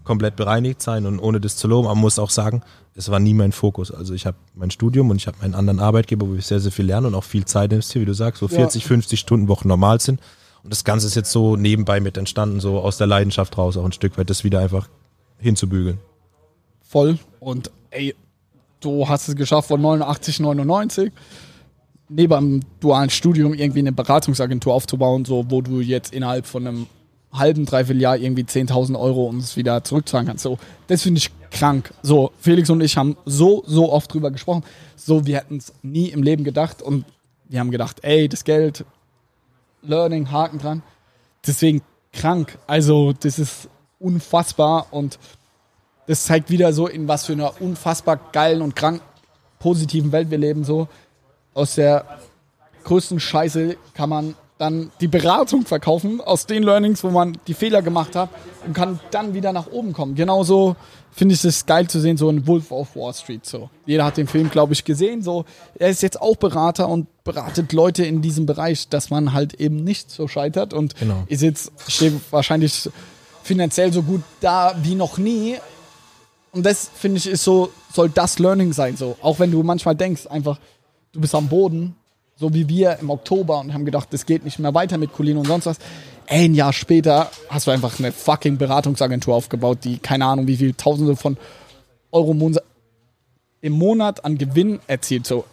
komplett 0.04 0.36
bereinigt 0.36 0.82
sein 0.82 1.06
und 1.06 1.18
ohne 1.18 1.40
das 1.40 1.56
zu 1.56 1.68
loben, 1.68 1.86
aber 1.86 1.94
man 1.94 2.02
muss 2.02 2.18
auch 2.18 2.30
sagen, 2.30 2.62
es 2.94 3.10
war 3.10 3.20
nie 3.20 3.34
mein 3.34 3.52
Fokus. 3.52 3.90
Also 3.90 4.14
ich 4.14 4.26
habe 4.26 4.36
mein 4.54 4.70
Studium 4.70 5.10
und 5.10 5.16
ich 5.16 5.26
habe 5.26 5.38
meinen 5.40 5.54
anderen 5.54 5.80
Arbeitgeber, 5.80 6.28
wo 6.28 6.34
ich 6.34 6.46
sehr, 6.46 6.60
sehr 6.60 6.72
viel 6.72 6.86
lerne 6.86 7.06
und 7.06 7.14
auch 7.14 7.24
viel 7.24 7.44
Zeit 7.44 7.72
investiere, 7.72 8.02
wie 8.02 8.06
du 8.06 8.14
sagst, 8.14 8.40
so 8.40 8.48
40, 8.48 8.82
ja. 8.82 8.88
50 8.88 9.18
Stunden 9.20 9.48
Wochen 9.48 9.68
normal 9.68 10.00
sind. 10.00 10.20
Und 10.62 10.70
das 10.70 10.84
Ganze 10.84 11.06
ist 11.06 11.14
jetzt 11.14 11.32
so 11.32 11.56
nebenbei 11.56 12.00
mit 12.00 12.16
entstanden, 12.16 12.60
so 12.60 12.80
aus 12.80 12.98
der 12.98 13.06
Leidenschaft 13.06 13.56
raus, 13.56 13.76
auch 13.76 13.84
ein 13.84 13.92
Stück 13.92 14.18
weit 14.18 14.30
das 14.30 14.44
wieder 14.44 14.60
einfach 14.60 14.88
hinzubügeln. 15.38 15.98
Voll. 16.82 17.18
Und 17.38 17.70
ey, 17.90 18.14
du 18.80 19.08
hast 19.08 19.28
es 19.28 19.36
geschafft 19.36 19.68
von 19.68 19.80
89, 19.80 20.40
99 20.40 21.12
neben 22.10 22.32
einem 22.32 22.60
dualen 22.80 23.08
Studium 23.08 23.54
irgendwie 23.54 23.78
eine 23.78 23.92
Beratungsagentur 23.92 24.74
aufzubauen, 24.74 25.24
so 25.24 25.46
wo 25.48 25.62
du 25.62 25.80
jetzt 25.80 26.12
innerhalb 26.12 26.44
von 26.44 26.66
einem 26.66 26.86
halben, 27.32 27.64
dreiviertel 27.64 28.02
Jahr 28.02 28.16
irgendwie 28.16 28.42
10.000 28.42 28.98
Euro 28.98 29.26
uns 29.26 29.56
wieder 29.56 29.84
zurückzahlen 29.84 30.26
kannst. 30.26 30.42
So, 30.42 30.58
das 30.88 31.02
finde 31.02 31.18
ich 31.18 31.30
krank. 31.50 31.94
So, 32.02 32.32
Felix 32.38 32.68
und 32.68 32.80
ich 32.80 32.96
haben 32.96 33.16
so, 33.24 33.62
so 33.66 33.92
oft 33.92 34.12
drüber 34.12 34.32
gesprochen. 34.32 34.64
So, 34.96 35.26
wir 35.26 35.36
hätten 35.36 35.58
es 35.58 35.72
nie 35.82 36.08
im 36.08 36.24
Leben 36.24 36.42
gedacht 36.42 36.82
und 36.82 37.04
wir 37.48 37.60
haben 37.60 37.70
gedacht, 37.70 37.98
ey, 38.02 38.28
das 38.28 38.42
Geld, 38.42 38.84
Learning, 39.82 40.30
Haken 40.30 40.58
dran. 40.58 40.82
Deswegen 41.46 41.82
krank. 42.12 42.58
Also, 42.66 43.12
das 43.12 43.38
ist 43.38 43.68
unfassbar 43.98 44.86
und 44.90 45.18
das 46.06 46.24
zeigt 46.24 46.50
wieder 46.50 46.72
so, 46.72 46.88
in 46.88 47.06
was 47.06 47.26
für 47.26 47.32
einer 47.32 47.60
unfassbar 47.60 48.18
geilen 48.32 48.62
und 48.62 48.74
krank 48.74 49.00
positiven 49.58 50.10
Welt 50.10 50.30
wir 50.30 50.38
leben. 50.38 50.64
So, 50.64 50.88
aus 51.54 51.76
der 51.76 52.18
größten 52.84 53.20
Scheiße 53.20 53.76
kann 53.94 54.08
man 54.08 54.34
dann 54.60 54.90
die 55.00 55.08
Beratung 55.08 55.64
verkaufen 55.64 56.20
aus 56.20 56.44
den 56.44 56.62
Learnings, 56.62 57.02
wo 57.02 57.08
man 57.08 57.38
die 57.46 57.54
Fehler 57.54 57.80
gemacht 57.80 58.14
hat 58.14 58.28
und 58.66 58.74
kann 58.74 59.00
dann 59.10 59.32
wieder 59.32 59.54
nach 59.54 59.68
oben 59.68 59.94
kommen. 59.94 60.14
Genauso 60.14 60.76
finde 61.12 61.34
ich 61.34 61.42
es 61.44 61.64
geil 61.64 61.88
zu 61.88 61.98
sehen, 61.98 62.18
so 62.18 62.28
ein 62.28 62.46
Wolf 62.46 62.70
of 62.70 62.94
Wall 62.94 63.14
Street. 63.14 63.46
So. 63.46 63.70
Jeder 63.86 64.04
hat 64.04 64.18
den 64.18 64.26
Film, 64.26 64.50
glaube 64.50 64.74
ich, 64.74 64.84
gesehen. 64.84 65.22
So, 65.22 65.46
er 65.78 65.88
ist 65.88 66.02
jetzt 66.02 66.20
auch 66.20 66.36
Berater 66.36 66.88
und 66.88 67.06
beratet 67.24 67.72
Leute 67.72 68.04
in 68.04 68.20
diesem 68.20 68.44
Bereich, 68.44 68.88
dass 68.88 69.08
man 69.08 69.32
halt 69.32 69.54
eben 69.54 69.82
nicht 69.82 70.10
so 70.10 70.28
scheitert 70.28 70.74
und 70.74 70.94
genau. 70.94 71.24
ist 71.28 71.40
jetzt 71.40 71.72
steht 71.88 72.12
wahrscheinlich 72.30 72.90
finanziell 73.42 73.94
so 73.94 74.02
gut 74.02 74.22
da 74.42 74.74
wie 74.82 74.94
noch 74.94 75.16
nie. 75.16 75.56
Und 76.52 76.66
das 76.66 76.90
finde 76.94 77.16
ich 77.16 77.26
ist 77.26 77.44
so, 77.44 77.70
soll 77.94 78.10
das 78.10 78.38
Learning 78.38 78.74
sein. 78.74 78.98
So, 78.98 79.16
auch 79.22 79.38
wenn 79.38 79.50
du 79.50 79.62
manchmal 79.62 79.96
denkst, 79.96 80.26
einfach, 80.26 80.58
du 81.12 81.20
bist 81.20 81.34
am 81.34 81.48
Boden, 81.48 81.96
so 82.40 82.54
wie 82.54 82.68
wir 82.68 82.98
im 83.00 83.10
Oktober 83.10 83.60
und 83.60 83.74
haben 83.74 83.84
gedacht, 83.84 84.08
das 84.12 84.24
geht 84.24 84.44
nicht 84.44 84.58
mehr 84.58 84.72
weiter 84.72 84.96
mit 84.96 85.12
Colin 85.12 85.36
und 85.36 85.46
sonst 85.46 85.66
was. 85.66 85.78
Ein 86.26 86.54
Jahr 86.54 86.72
später 86.72 87.30
hast 87.50 87.66
du 87.66 87.70
einfach 87.70 87.98
eine 87.98 88.12
fucking 88.12 88.56
Beratungsagentur 88.56 89.34
aufgebaut, 89.34 89.80
die 89.84 89.98
keine 89.98 90.24
Ahnung, 90.24 90.46
wie 90.46 90.56
viel 90.56 90.72
Tausende 90.72 91.16
von 91.16 91.36
Euro 92.10 92.34
im 93.60 93.72
Monat 93.72 94.24
an 94.24 94.38
Gewinn 94.38 94.80
erzielt. 94.86 95.26
So, 95.26 95.44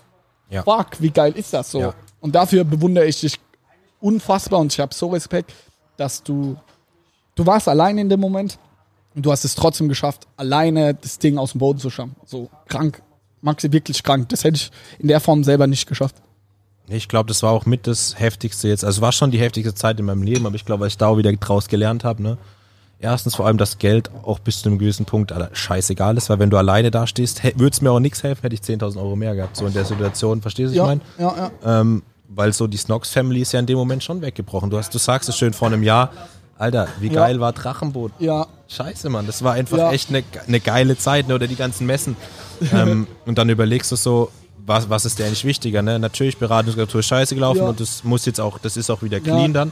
ja. 0.50 0.64
fuck, 0.64 1.00
wie 1.00 1.10
geil 1.10 1.34
ist 1.36 1.54
das 1.54 1.72
so? 1.72 1.82
Ja. 1.82 1.94
Und 2.22 2.36
dafür 2.36 2.64
bewundere 2.64 3.06
ich 3.06 3.20
dich 3.20 3.38
unfassbar 4.00 4.60
und 4.60 4.72
ich 4.72 4.80
habe 4.80 4.94
so 4.94 5.08
Respekt, 5.08 5.54
dass 5.98 6.24
du, 6.24 6.56
du 7.36 7.46
warst 7.46 7.68
allein 7.68 7.98
in 7.98 8.08
dem 8.08 8.22
Moment 8.22 8.60
und 9.14 9.26
du 9.26 9.32
hast 9.32 9.44
es 9.44 9.56
trotzdem 9.56 9.90
geschafft, 9.90 10.26
alleine 10.38 10.94
das 10.94 11.20
Ding 11.20 11.38
aus 11.38 11.52
dem 11.52 11.60
Boden 11.60 11.80
zu 11.80 11.90
schaffen. 11.90 12.16
So 12.24 12.50
krank, 12.70 13.02
Maxi, 13.42 13.74
wirklich 13.74 14.04
krank. 14.04 14.30
Das 14.30 14.46
hätte 14.46 14.56
ich 14.56 14.72
in 15.00 15.10
der 15.10 15.20
Form 15.20 15.44
selber 15.44 15.68
nicht 15.68 15.86
geschafft. 15.88 16.16
Ich 16.90 17.10
glaube, 17.10 17.28
das 17.28 17.44
war 17.44 17.52
auch 17.52 17.66
mit 17.66 17.86
das 17.86 18.18
Heftigste 18.18 18.70
jetzt. 18.70 18.86
Also 18.86 19.02
war 19.02 19.12
schon 19.12 19.32
die 19.32 19.40
heftigste 19.40 19.74
Zeit 19.74 20.00
in 20.00 20.06
meinem 20.06 20.24
Leben, 20.24 20.46
aber 20.46 20.56
ich 20.56 20.66
glaube, 20.66 20.82
weil 20.82 20.88
ich 20.88 20.98
da 20.98 21.08
auch 21.08 21.18
wieder 21.18 21.32
draus 21.34 21.68
gelernt 21.68 22.04
habe, 22.04 22.24
ne? 22.24 22.38
Erstens 23.00 23.36
vor 23.36 23.46
allem, 23.46 23.60
dass 23.60 23.78
Geld 23.78 24.10
auch 24.24 24.40
bis 24.40 24.64
zu 24.64 24.70
einem 24.70 24.80
gewissen 24.80 25.06
Punkt 25.06 25.32
scheißegal 25.54 26.18
ist, 26.18 26.32
weil 26.32 26.40
wenn 26.40 26.50
du 26.50 26.58
alleine 26.58 26.90
da 26.90 27.06
stehst, 27.06 27.44
würde 27.44 27.70
es 27.70 27.82
mir 27.82 27.92
auch 27.92 28.00
nichts 28.00 28.24
helfen, 28.24 28.42
hätte 28.42 28.56
ich 28.56 28.62
10.000 28.62 28.98
Euro 28.98 29.16
mehr 29.16 29.36
gehabt. 29.36 29.56
So 29.56 29.68
in 29.68 29.74
der 29.74 29.86
Situation, 29.86 30.42
verstehst 30.42 30.74
du, 30.74 30.78
ja, 30.78 30.84
ich 30.84 30.88
meine? 30.88 31.02
Ja, 31.20 31.52
ja. 31.64 31.82
Ähm, 31.82 32.02
weil 32.28 32.54
so 32.54 32.66
die 32.66 32.78
Snox 32.78 33.12
Family 33.12 33.42
ist 33.42 33.52
ja 33.52 33.60
in 33.60 33.68
dem 33.68 33.78
Moment 33.78 34.04
schon 34.04 34.22
weggebrochen. 34.22 34.72
Du 34.72 34.78
hast, 34.78 34.94
du 34.96 34.98
sagst 34.98 35.30
es 35.30 35.38
schön 35.38 35.54
vor 35.54 35.68
einem 35.68 35.84
Jahr, 35.84 36.12
Alter, 36.58 36.88
wie 37.00 37.10
geil 37.10 37.36
ja. 37.36 37.42
war 37.42 37.54
Drachenboot? 37.54 38.14
Ja. 38.20 38.48
Scheiße, 38.68 39.10
Mann, 39.10 39.28
das 39.28 39.44
war 39.44 39.54
einfach 39.54 39.78
ja. 39.78 39.92
echt 39.92 40.10
eine 40.10 40.24
ne 40.48 40.60
geile 40.60 40.98
Zeit, 40.98 41.28
ne? 41.28 41.36
oder 41.36 41.48
die 41.48 41.56
ganzen 41.56 41.86
Messen. 41.86 42.18
ähm, 42.74 43.08
und 43.26 43.38
dann 43.38 43.48
überlegst 43.50 43.92
du 43.92 43.96
so, 43.96 44.32
was, 44.66 44.90
was 44.90 45.06
ist 45.06 45.20
dir 45.20 45.26
eigentlich 45.26 45.46
wichtiger? 45.46 45.82
Ne? 45.82 46.00
Natürlich, 46.00 46.38
Beratungsagentur 46.38 47.00
ist 47.00 47.08
scheiße 47.08 47.36
gelaufen 47.36 47.60
ja. 47.60 47.70
und 47.70 47.80
das 47.80 48.04
muss 48.04 48.26
jetzt 48.26 48.40
auch, 48.40 48.60
das 48.60 48.78
ist 48.78 48.90
auch 48.90 49.02
wieder 49.02 49.20
clean 49.20 49.54
ja. 49.54 49.66
dann. 49.66 49.72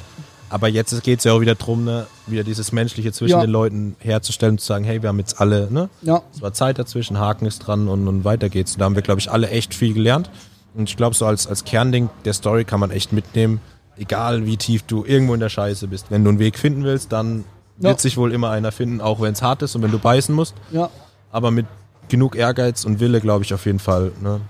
Aber 0.49 0.67
jetzt 0.67 1.03
geht 1.03 1.19
es 1.19 1.25
ja 1.25 1.33
auch 1.33 1.41
wieder 1.41 1.55
darum, 1.55 1.85
ne, 1.85 2.05
wieder 2.27 2.43
dieses 2.43 2.71
Menschliche 2.71 3.11
zwischen 3.11 3.31
ja. 3.31 3.41
den 3.41 3.49
Leuten 3.49 3.95
herzustellen 3.99 4.53
und 4.53 4.59
zu 4.59 4.67
sagen, 4.67 4.85
hey, 4.85 5.01
wir 5.01 5.09
haben 5.09 5.17
jetzt 5.17 5.41
alle, 5.41 5.71
ne? 5.71 5.89
Ja. 6.03 6.21
Es 6.33 6.41
war 6.41 6.53
Zeit 6.53 6.77
dazwischen, 6.77 7.19
Haken 7.19 7.47
ist 7.47 7.59
dran 7.59 7.87
und, 7.87 8.07
und 8.07 8.23
weiter 8.23 8.49
geht's. 8.49 8.73
Und 8.73 8.79
da 8.79 8.85
haben 8.85 8.95
wir, 8.95 9.01
glaube 9.01 9.19
ich, 9.19 9.31
alle 9.31 9.49
echt 9.49 9.73
viel 9.73 9.93
gelernt. 9.93 10.29
Und 10.75 10.87
ich 10.87 10.97
glaube, 10.97 11.15
so 11.15 11.25
als, 11.25 11.47
als 11.47 11.63
Kernding 11.63 12.09
der 12.25 12.33
Story 12.33 12.63
kann 12.63 12.79
man 12.79 12.91
echt 12.91 13.11
mitnehmen, 13.11 13.59
egal 13.97 14.45
wie 14.45 14.57
tief 14.57 14.83
du 14.83 15.03
irgendwo 15.03 15.33
in 15.33 15.39
der 15.39 15.49
Scheiße 15.49 15.87
bist. 15.87 16.07
Wenn 16.09 16.23
du 16.23 16.29
einen 16.29 16.39
Weg 16.39 16.59
finden 16.59 16.83
willst, 16.83 17.11
dann 17.11 17.43
ja. 17.79 17.89
wird 17.89 17.99
sich 17.99 18.15
wohl 18.17 18.31
immer 18.31 18.51
einer 18.51 18.71
finden, 18.71 19.01
auch 19.01 19.21
wenn 19.21 19.33
es 19.33 19.41
hart 19.41 19.61
ist 19.63 19.75
und 19.75 19.81
wenn 19.81 19.91
du 19.91 19.99
beißen 19.99 20.33
musst. 20.33 20.53
Ja. 20.71 20.89
Aber 21.31 21.49
mit 21.49 21.65
genug 22.07 22.35
Ehrgeiz 22.35 22.85
und 22.85 22.99
Wille, 22.99 23.19
glaube 23.19 23.43
ich, 23.43 23.53
auf 23.53 23.65
jeden 23.65 23.79
Fall, 23.79 24.11
ne, 24.21 24.41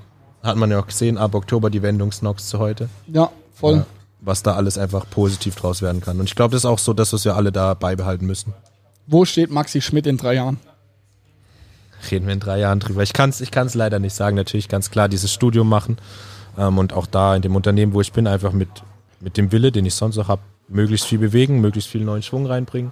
hat 0.45 0.55
man 0.57 0.71
ja 0.71 0.79
auch 0.79 0.87
gesehen, 0.87 1.17
ab 1.17 1.35
Oktober 1.35 1.69
die 1.69 1.81
Wendung 1.81 2.11
Snox 2.11 2.47
zu 2.47 2.59
heute. 2.59 2.89
Ja, 3.07 3.31
voll. 3.53 3.77
Ja, 3.77 3.85
was 4.21 4.43
da 4.43 4.55
alles 4.55 4.77
einfach 4.77 5.09
positiv 5.09 5.55
draus 5.55 5.81
werden 5.81 6.01
kann. 6.01 6.19
Und 6.19 6.25
ich 6.25 6.35
glaube, 6.35 6.51
das 6.51 6.61
ist 6.61 6.65
auch 6.65 6.79
so, 6.79 6.93
dass 6.93 7.11
wir 7.11 7.17
es 7.17 7.23
ja 7.23 7.35
alle 7.35 7.51
da 7.51 7.73
beibehalten 7.73 8.25
müssen. 8.25 8.53
Wo 9.07 9.25
steht 9.25 9.51
Maxi 9.51 9.81
Schmidt 9.81 10.07
in 10.07 10.17
drei 10.17 10.35
Jahren? 10.35 10.57
Reden 12.09 12.25
wir 12.27 12.33
in 12.33 12.39
drei 12.39 12.59
Jahren 12.59 12.79
drüber. 12.79 13.03
Ich 13.03 13.13
kann 13.13 13.29
es 13.29 13.41
ich 13.41 13.51
kann's 13.51 13.73
leider 13.75 13.99
nicht 13.99 14.13
sagen. 14.13 14.35
Natürlich 14.35 14.69
ganz 14.69 14.91
klar 14.91 15.09
dieses 15.09 15.31
Studium 15.31 15.69
machen 15.69 15.97
ähm, 16.57 16.77
und 16.77 16.93
auch 16.93 17.07
da 17.07 17.35
in 17.35 17.41
dem 17.41 17.55
Unternehmen, 17.55 17.93
wo 17.93 18.01
ich 18.01 18.13
bin, 18.13 18.27
einfach 18.27 18.51
mit, 18.51 18.69
mit 19.19 19.37
dem 19.37 19.51
Wille, 19.51 19.71
den 19.71 19.85
ich 19.85 19.95
sonst 19.95 20.17
auch 20.17 20.27
habe, 20.27 20.41
möglichst 20.67 21.05
viel 21.05 21.19
bewegen, 21.19 21.61
möglichst 21.61 21.89
viel 21.89 22.03
neuen 22.03 22.23
Schwung 22.23 22.45
reinbringen. 22.45 22.91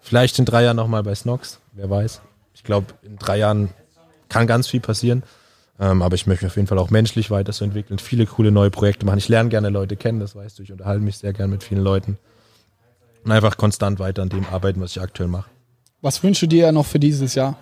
Vielleicht 0.00 0.38
in 0.38 0.44
drei 0.44 0.64
Jahren 0.64 0.76
nochmal 0.76 1.02
bei 1.02 1.14
Snox, 1.14 1.60
wer 1.72 1.90
weiß. 1.90 2.20
Ich 2.54 2.64
glaube, 2.64 2.86
in 3.02 3.18
drei 3.18 3.38
Jahren 3.38 3.70
kann 4.28 4.46
ganz 4.46 4.68
viel 4.68 4.80
passieren. 4.80 5.22
Ähm, 5.78 6.02
aber 6.02 6.14
ich 6.14 6.26
möchte 6.26 6.44
mich 6.44 6.52
auf 6.52 6.56
jeden 6.56 6.68
Fall 6.68 6.78
auch 6.78 6.90
menschlich 6.90 7.30
weiterentwickeln, 7.30 7.98
viele 7.98 8.26
coole 8.26 8.50
neue 8.50 8.70
Projekte 8.70 9.04
machen. 9.04 9.18
Ich 9.18 9.28
lerne 9.28 9.50
gerne 9.50 9.68
Leute 9.68 9.96
kennen, 9.96 10.20
das 10.20 10.34
weißt 10.34 10.58
du. 10.58 10.62
Ich 10.62 10.72
unterhalte 10.72 11.02
mich 11.02 11.18
sehr 11.18 11.32
gerne 11.32 11.52
mit 11.52 11.62
vielen 11.62 11.82
Leuten. 11.82 12.18
Und 13.24 13.32
einfach 13.32 13.56
konstant 13.56 13.98
weiter 13.98 14.22
an 14.22 14.28
dem 14.28 14.46
arbeiten, 14.46 14.80
was 14.80 14.92
ich 14.92 15.02
aktuell 15.02 15.28
mache. 15.28 15.50
Was 16.00 16.22
wünschst 16.22 16.42
du 16.42 16.46
dir 16.46 16.72
noch 16.72 16.86
für 16.86 16.98
dieses 16.98 17.34
Jahr? 17.34 17.58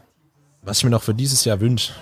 Was 0.62 0.78
ich 0.78 0.84
mir 0.84 0.90
noch 0.90 1.02
für 1.02 1.14
dieses 1.14 1.44
Jahr 1.44 1.60
wünsche? 1.60 1.92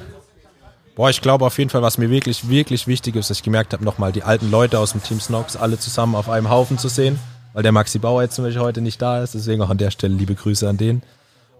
Boah, 0.94 1.08
ich 1.08 1.22
glaube 1.22 1.46
auf 1.46 1.56
jeden 1.58 1.70
Fall, 1.70 1.80
was 1.80 1.96
mir 1.96 2.10
wirklich, 2.10 2.48
wirklich 2.48 2.86
wichtig 2.86 3.16
ist, 3.16 3.30
dass 3.30 3.38
ich 3.38 3.42
gemerkt 3.42 3.72
habe, 3.72 3.82
nochmal 3.84 4.12
die 4.12 4.24
alten 4.24 4.50
Leute 4.50 4.78
aus 4.78 4.92
dem 4.92 5.02
Team 5.02 5.20
Snox 5.20 5.56
alle 5.56 5.78
zusammen 5.78 6.14
auf 6.14 6.28
einem 6.28 6.50
Haufen 6.50 6.76
zu 6.76 6.88
sehen, 6.88 7.18
weil 7.54 7.62
der 7.62 7.72
Maxi 7.72 7.98
Bauer 7.98 8.22
jetzt 8.22 8.34
zum 8.34 8.44
Beispiel 8.44 8.60
heute 8.60 8.82
nicht 8.82 9.00
da 9.00 9.22
ist. 9.22 9.34
Deswegen 9.34 9.62
auch 9.62 9.70
an 9.70 9.78
der 9.78 9.90
Stelle 9.90 10.14
liebe 10.14 10.34
Grüße 10.34 10.68
an 10.68 10.76
den. 10.76 11.02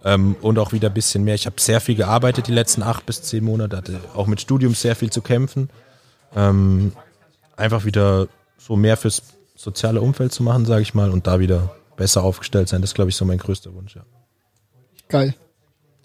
Ähm, 0.04 0.36
und 0.40 0.58
auch 0.58 0.72
wieder 0.72 0.88
ein 0.88 0.94
bisschen 0.94 1.24
mehr. 1.24 1.34
Ich 1.34 1.46
habe 1.46 1.60
sehr 1.60 1.80
viel 1.80 1.94
gearbeitet 1.94 2.48
die 2.48 2.52
letzten 2.52 2.82
acht 2.82 3.06
bis 3.06 3.22
zehn 3.22 3.44
Monate, 3.44 3.76
hatte 3.76 4.00
auch 4.14 4.26
mit 4.26 4.40
Studium 4.40 4.74
sehr 4.74 4.96
viel 4.96 5.10
zu 5.10 5.22
kämpfen. 5.22 5.70
Ähm, 6.34 6.92
einfach 7.56 7.84
wieder 7.84 8.26
so 8.58 8.76
mehr 8.76 8.96
fürs 8.96 9.22
soziale 9.54 10.00
Umfeld 10.00 10.32
zu 10.32 10.42
machen, 10.42 10.64
sage 10.64 10.82
ich 10.82 10.94
mal, 10.94 11.10
und 11.10 11.26
da 11.26 11.38
wieder 11.38 11.74
besser 11.96 12.24
aufgestellt 12.24 12.68
sein. 12.68 12.80
Das 12.80 12.90
ist, 12.90 12.94
glaube 12.94 13.10
ich, 13.10 13.16
so 13.16 13.24
mein 13.24 13.38
größter 13.38 13.72
Wunsch, 13.74 13.94
ja. 13.94 14.02
Geil. 15.08 15.34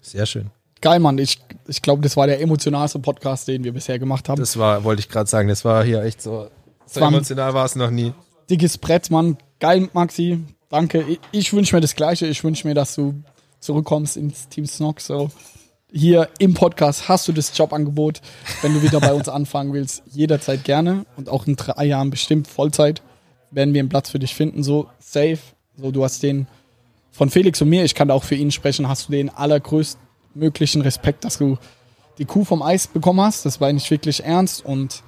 Sehr 0.00 0.26
schön. 0.26 0.50
Geil, 0.80 1.00
Mann. 1.00 1.18
Ich, 1.18 1.40
ich 1.66 1.82
glaube, 1.82 2.02
das 2.02 2.16
war 2.16 2.26
der 2.26 2.40
emotionalste 2.40 3.00
Podcast, 3.00 3.48
den 3.48 3.64
wir 3.64 3.72
bisher 3.72 3.98
gemacht 3.98 4.28
haben. 4.28 4.38
Das 4.38 4.58
war, 4.58 4.84
wollte 4.84 5.00
ich 5.00 5.08
gerade 5.08 5.28
sagen, 5.28 5.48
das 5.48 5.64
war 5.64 5.82
hier 5.82 6.02
echt 6.04 6.22
so, 6.22 6.50
so 6.86 7.00
war 7.00 7.08
emotional 7.08 7.52
war 7.54 7.64
es 7.64 7.74
noch 7.74 7.90
nie. 7.90 8.12
Dickes 8.48 8.78
Brett, 8.78 9.10
Mann. 9.10 9.38
Geil, 9.58 9.88
Maxi. 9.92 10.44
Danke. 10.68 11.02
Ich, 11.02 11.20
ich 11.32 11.52
wünsche 11.52 11.74
mir 11.74 11.80
das 11.80 11.96
Gleiche. 11.96 12.26
Ich 12.26 12.44
wünsche 12.44 12.66
mir, 12.68 12.74
dass 12.74 12.94
du 12.94 13.22
zurückkommst 13.60 14.16
ins 14.16 14.48
Team 14.48 14.66
Snock. 14.66 15.00
So, 15.00 15.30
hier 15.90 16.28
im 16.38 16.54
Podcast 16.54 17.08
hast 17.08 17.28
du 17.28 17.32
das 17.32 17.56
Jobangebot, 17.56 18.20
wenn 18.62 18.74
du 18.74 18.82
wieder 18.82 19.00
bei 19.00 19.14
uns 19.14 19.28
anfangen 19.28 19.72
willst, 19.72 20.02
jederzeit 20.10 20.64
gerne 20.64 21.06
und 21.16 21.28
auch 21.28 21.46
in 21.46 21.56
drei 21.56 21.86
Jahren 21.86 22.10
bestimmt 22.10 22.46
Vollzeit 22.46 23.02
werden 23.50 23.72
wir 23.74 23.80
einen 23.80 23.88
Platz 23.88 24.10
für 24.10 24.18
dich 24.18 24.34
finden, 24.34 24.62
so 24.62 24.88
safe. 24.98 25.38
So, 25.76 25.90
du 25.90 26.04
hast 26.04 26.22
den 26.22 26.46
von 27.10 27.30
Felix 27.30 27.60
und 27.62 27.68
mir, 27.68 27.84
ich 27.84 27.94
kann 27.94 28.10
auch 28.10 28.24
für 28.24 28.34
ihn 28.34 28.50
sprechen, 28.50 28.88
hast 28.88 29.08
du 29.08 29.12
den 29.12 29.30
allergrößtmöglichen 29.30 30.82
Respekt, 30.82 31.24
dass 31.24 31.38
du 31.38 31.56
die 32.18 32.24
Kuh 32.24 32.44
vom 32.44 32.62
Eis 32.62 32.86
bekommen 32.86 33.20
hast. 33.20 33.46
Das 33.46 33.60
war 33.60 33.72
nicht 33.72 33.90
wirklich 33.90 34.24
ernst 34.24 34.64
und 34.64 35.02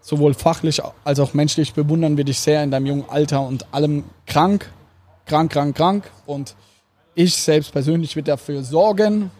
sowohl 0.00 0.34
fachlich 0.34 0.82
als 1.04 1.20
auch 1.20 1.34
menschlich 1.34 1.74
bewundern 1.74 2.16
wir 2.16 2.24
dich 2.24 2.40
sehr 2.40 2.62
in 2.62 2.70
deinem 2.70 2.86
jungen 2.86 3.08
Alter 3.08 3.46
und 3.46 3.72
allem 3.72 4.04
krank, 4.26 4.70
krank, 5.26 5.52
krank, 5.52 5.76
krank 5.76 6.10
und 6.26 6.54
ich 7.14 7.34
selbst 7.36 7.72
persönlich 7.72 8.16
werde 8.16 8.32
dafür 8.32 8.62
sorgen, 8.62 9.30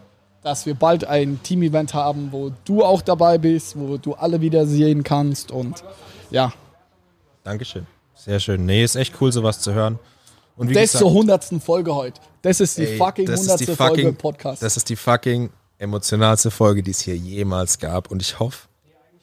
dass 0.43 0.67
wir 0.67 0.75
bald 0.75 1.05
ein 1.05 1.41
Team-Event 1.43 1.95
haben, 1.95 2.29
wo 2.33 2.53
du 2.65 2.85
auch 2.85 3.03
dabei 3.03 3.39
bist, 3.39 3.79
wo 3.79 3.97
du 3.97 4.15
alle 4.15 4.41
wieder 4.41 4.67
sehen 4.67 5.03
kannst 5.03 5.53
und 5.53 5.83
ja. 6.31 6.53
Dankeschön. 7.45 7.87
Sehr 8.15 8.41
schön. 8.41 8.65
Nee, 8.67 8.85
ist 8.85 8.97
echt 8.97 9.15
cool, 9.21 9.33
sowas 9.33 9.61
zu 9.61 9.73
hören. 9.73 9.99
Und 10.57 10.69
wie 10.69 10.75
Das 10.75 10.93
gesagt, 10.93 11.03
zur 11.03 11.13
hundertsten 11.13 11.61
Folge 11.61 11.95
heute. 11.95 12.21
Das 12.43 12.61
ist 12.61 12.79
die 12.79 12.87
ey, 12.87 12.97
fucking 12.97 13.29
hundertste 13.29 13.77
Folge 13.77 14.03
im 14.03 14.17
Podcast. 14.17 14.63
Das 14.63 14.77
ist 14.77 14.89
die 14.89 14.97
fucking 14.97 15.51
emotionalste 15.79 16.51
Folge, 16.51 16.83
die 16.83 16.91
es 16.91 17.01
hier 17.01 17.17
jemals 17.17 17.79
gab. 17.79 18.11
Und 18.11 18.23
ich 18.23 18.39
hoffe, 18.39 18.69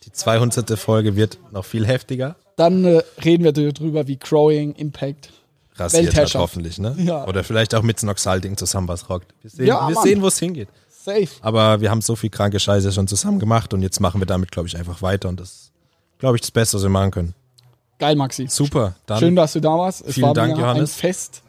die 0.04 0.12
200. 0.12 0.78
Folge 0.78 1.16
wird 1.16 1.38
noch 1.52 1.66
viel 1.66 1.86
heftiger. 1.86 2.36
Dann 2.56 2.84
äh, 2.84 3.02
reden 3.24 3.44
wir 3.44 3.54
darüber, 3.54 4.08
wie 4.08 4.18
Crowing 4.18 4.74
Impact. 4.74 5.32
Rasiert 5.80 6.16
hat 6.16 6.34
hoffentlich, 6.36 6.78
ne? 6.80 6.96
Ja. 6.98 7.26
Oder 7.26 7.44
vielleicht 7.44 7.74
auch 7.76 7.84
mit 7.84 8.00
Snoxalding 8.00 8.58
zusammen 8.58 8.88
was 8.88 9.10
rockt. 9.10 9.34
Wir 9.42 9.50
sehen, 9.50 9.66
Ja, 9.68 9.88
wir 9.88 9.96
Mann. 9.96 10.04
sehen 10.04 10.22
wo 10.22 10.28
es 10.28 10.40
hingeht. 10.40 10.70
Safe. 10.90 11.28
Aber 11.42 11.82
wir 11.82 11.90
haben 11.92 12.02
so 12.02 12.16
viel 12.16 12.30
kranke 12.30 12.60
Scheiße 12.60 12.92
schon 12.92 13.08
zusammen 13.08 13.40
gemacht 13.40 13.74
und 13.74 13.82
jetzt 13.82 14.00
machen 14.00 14.20
wir 14.22 14.26
damit, 14.28 14.52
glaube 14.52 14.68
ich, 14.68 14.78
einfach 14.78 15.02
weiter. 15.02 15.30
Und 15.30 15.40
das 15.40 15.50
ist, 15.50 15.72
glaube 16.20 16.36
ich, 16.36 16.42
das 16.42 16.52
Beste, 16.52 16.78
was 16.78 16.84
wir 16.84 16.90
machen 16.90 17.12
können. 17.12 17.34
Geil, 18.00 18.16
Maxi. 18.16 18.48
Super. 18.48 18.96
Schön, 19.18 19.36
dass 19.36 19.54
du 19.54 19.60
da 19.62 19.70
warst. 19.78 20.06
Es 20.06 20.16
vielen 20.16 20.34
Dank, 20.34 20.58
Johannes. 20.58 20.92
ein 20.96 21.00
Fest. 21.00 21.42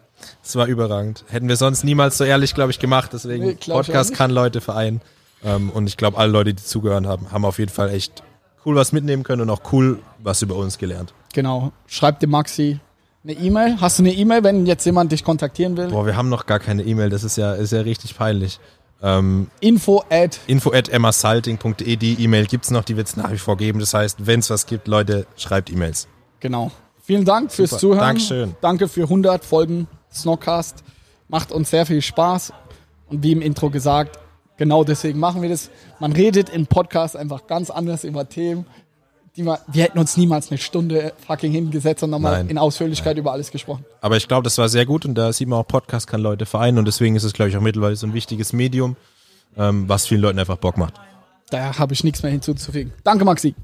es 0.43 0.57
war 0.57 0.66
überragend. 0.66 1.24
Hätten 1.28 1.49
wir 1.49 1.57
sonst 1.57 1.85
niemals 1.85 2.18
so 2.18 2.24
ehrlich, 2.24 2.55
glaube 2.55 2.70
ich, 2.72 2.78
gemacht. 2.78 3.11
Deswegen, 3.12 3.45
Nee, 3.47 3.55
Podcast 3.55 4.14
kann 4.14 4.31
Leute 4.31 4.61
vereinen. 4.61 5.01
Ähm, 5.45 5.70
und 5.70 5.87
ich 5.87 5.97
glaube, 5.97 6.18
alle 6.18 6.31
Leute, 6.33 6.55
die 6.55 6.62
zugehört 6.62 7.07
haben, 7.07 7.31
haben 7.33 7.45
auf 7.45 7.59
jeden 7.59 7.70
Fall 7.72 7.91
echt 7.91 8.22
cool 8.66 8.74
was 8.76 8.93
mitnehmen 8.93 9.22
können 9.22 9.43
und 9.43 9.51
auch 9.51 9.72
cool 9.72 10.01
was 10.18 10.43
über 10.43 10.57
uns 10.57 10.76
gelernt. 10.78 11.14
Genau. 11.33 11.72
Schreib 11.87 12.20
dem 12.20 12.31
Maxi 12.31 12.78
eine 13.23 13.33
E-Mail. 13.35 13.81
Hast 13.81 13.99
du 13.99 14.03
eine 14.03 14.12
E-Mail, 14.12 14.45
wenn 14.45 14.66
jetzt 14.66 14.85
jemand 14.87 15.12
dich 15.12 15.25
kontaktieren 15.25 15.77
will? 15.77 15.89
Boah, 15.89 16.07
wir 16.07 16.16
haben 16.16 16.29
noch 16.29 16.47
gar 16.47 16.59
keine 16.59 16.83
E-Mail. 16.83 17.11
Das 17.11 17.25
ist 17.25 17.37
ja, 17.37 17.55
ist 17.55 17.73
ja 17.73 17.81
richtig 17.81 18.16
peinlich. 18.16 18.59
Ähm, 19.03 19.49
Info 19.61 20.05
at. 20.11 20.41
info 20.47 20.73
at 20.73 20.89
emmasalting.de, 20.89 21.97
die 21.97 22.23
E-Mail 22.23 22.47
gibt's 22.47 22.71
noch, 22.71 22.85
die 22.85 22.97
wird's 22.97 23.16
nach 23.16 23.31
wie 23.33 23.39
vor 23.39 23.57
geben. 23.57 23.79
Das 23.81 23.95
heißt, 23.95 24.27
wenn's 24.27 24.51
was 24.51 24.66
gibt, 24.66 24.89
Leute, 24.89 25.27
schreibt 25.37 25.71
E-Mails. 25.71 26.07
Genau. 26.41 26.71
Vielen 27.03 27.25
Dank 27.25 27.51
fürs 27.51 27.71
Super. 27.71 27.81
Zuhören. 27.81 28.01
Dankeschön. 28.01 28.55
Danke 28.61 28.89
für 28.89 29.03
100 29.03 29.45
Folgen 29.45 29.89
Snockcast. 30.12 30.85
Macht 31.29 31.53
uns 31.53 31.71
sehr 31.71 31.87
viel 31.87 32.03
Spaß. 32.03 32.53
Und 33.09 33.23
wie 33.23 33.33
im 33.33 33.43
Intro 33.43 33.71
gesagt, 33.71 34.18
genau 34.57 34.85
deswegen 34.85 35.18
machen 35.18 35.43
wir 35.43 35.49
das. 35.49 35.71
Man 35.99 36.12
redet 36.12 36.51
im 36.51 36.66
Podcast 36.66 37.16
einfach 37.16 37.47
ganz 37.47 37.71
anders 37.71 38.05
über 38.05 38.29
Themen. 38.29 38.66
Die 39.37 39.43
man, 39.43 39.59
wir 39.68 39.85
hätten 39.85 39.99
uns 39.99 40.16
niemals 40.16 40.51
eine 40.51 40.59
Stunde 40.59 41.12
fucking 41.26 41.53
hingesetzt 41.53 42.03
und 42.03 42.11
nochmal 42.11 42.39
Nein. 42.39 42.49
in 42.49 42.59
Ausführlichkeit 42.59 43.16
über 43.16 43.33
alles 43.33 43.51
gesprochen. 43.51 43.85
Aber 44.01 44.16
ich 44.16 44.26
glaube, 44.26 44.43
das 44.43 44.59
war 44.59 44.68
sehr 44.68 44.87
gut 44.87 45.05
und 45.05 45.14
da 45.14 45.33
sieht 45.33 45.49
man 45.49 45.61
auch, 45.61 45.66
Podcast 45.66 46.07
kann 46.09 46.20
Leute 46.20 46.47
vereinen 46.47 46.78
und 46.78 46.85
deswegen 46.85 47.14
ist 47.14 47.24
es, 47.24 47.33
glaube 47.33 47.51
ich, 47.51 47.57
auch 47.57 47.61
mittlerweile 47.61 47.95
so 47.95 48.07
ein 48.07 48.14
wichtiges 48.14 48.53
Medium, 48.53 48.97
ähm, 49.57 49.89
was 49.89 50.07
vielen 50.07 50.20
Leuten 50.20 50.39
einfach 50.39 50.57
Bock 50.57 50.76
macht. 50.76 50.95
Da 51.51 51.78
habe 51.78 51.93
ich 51.95 52.03
nichts 52.05 52.22
mehr 52.22 52.33
hinzuzufügen. 52.33 52.93
Danke, 53.05 53.24
Maxi. 53.24 53.55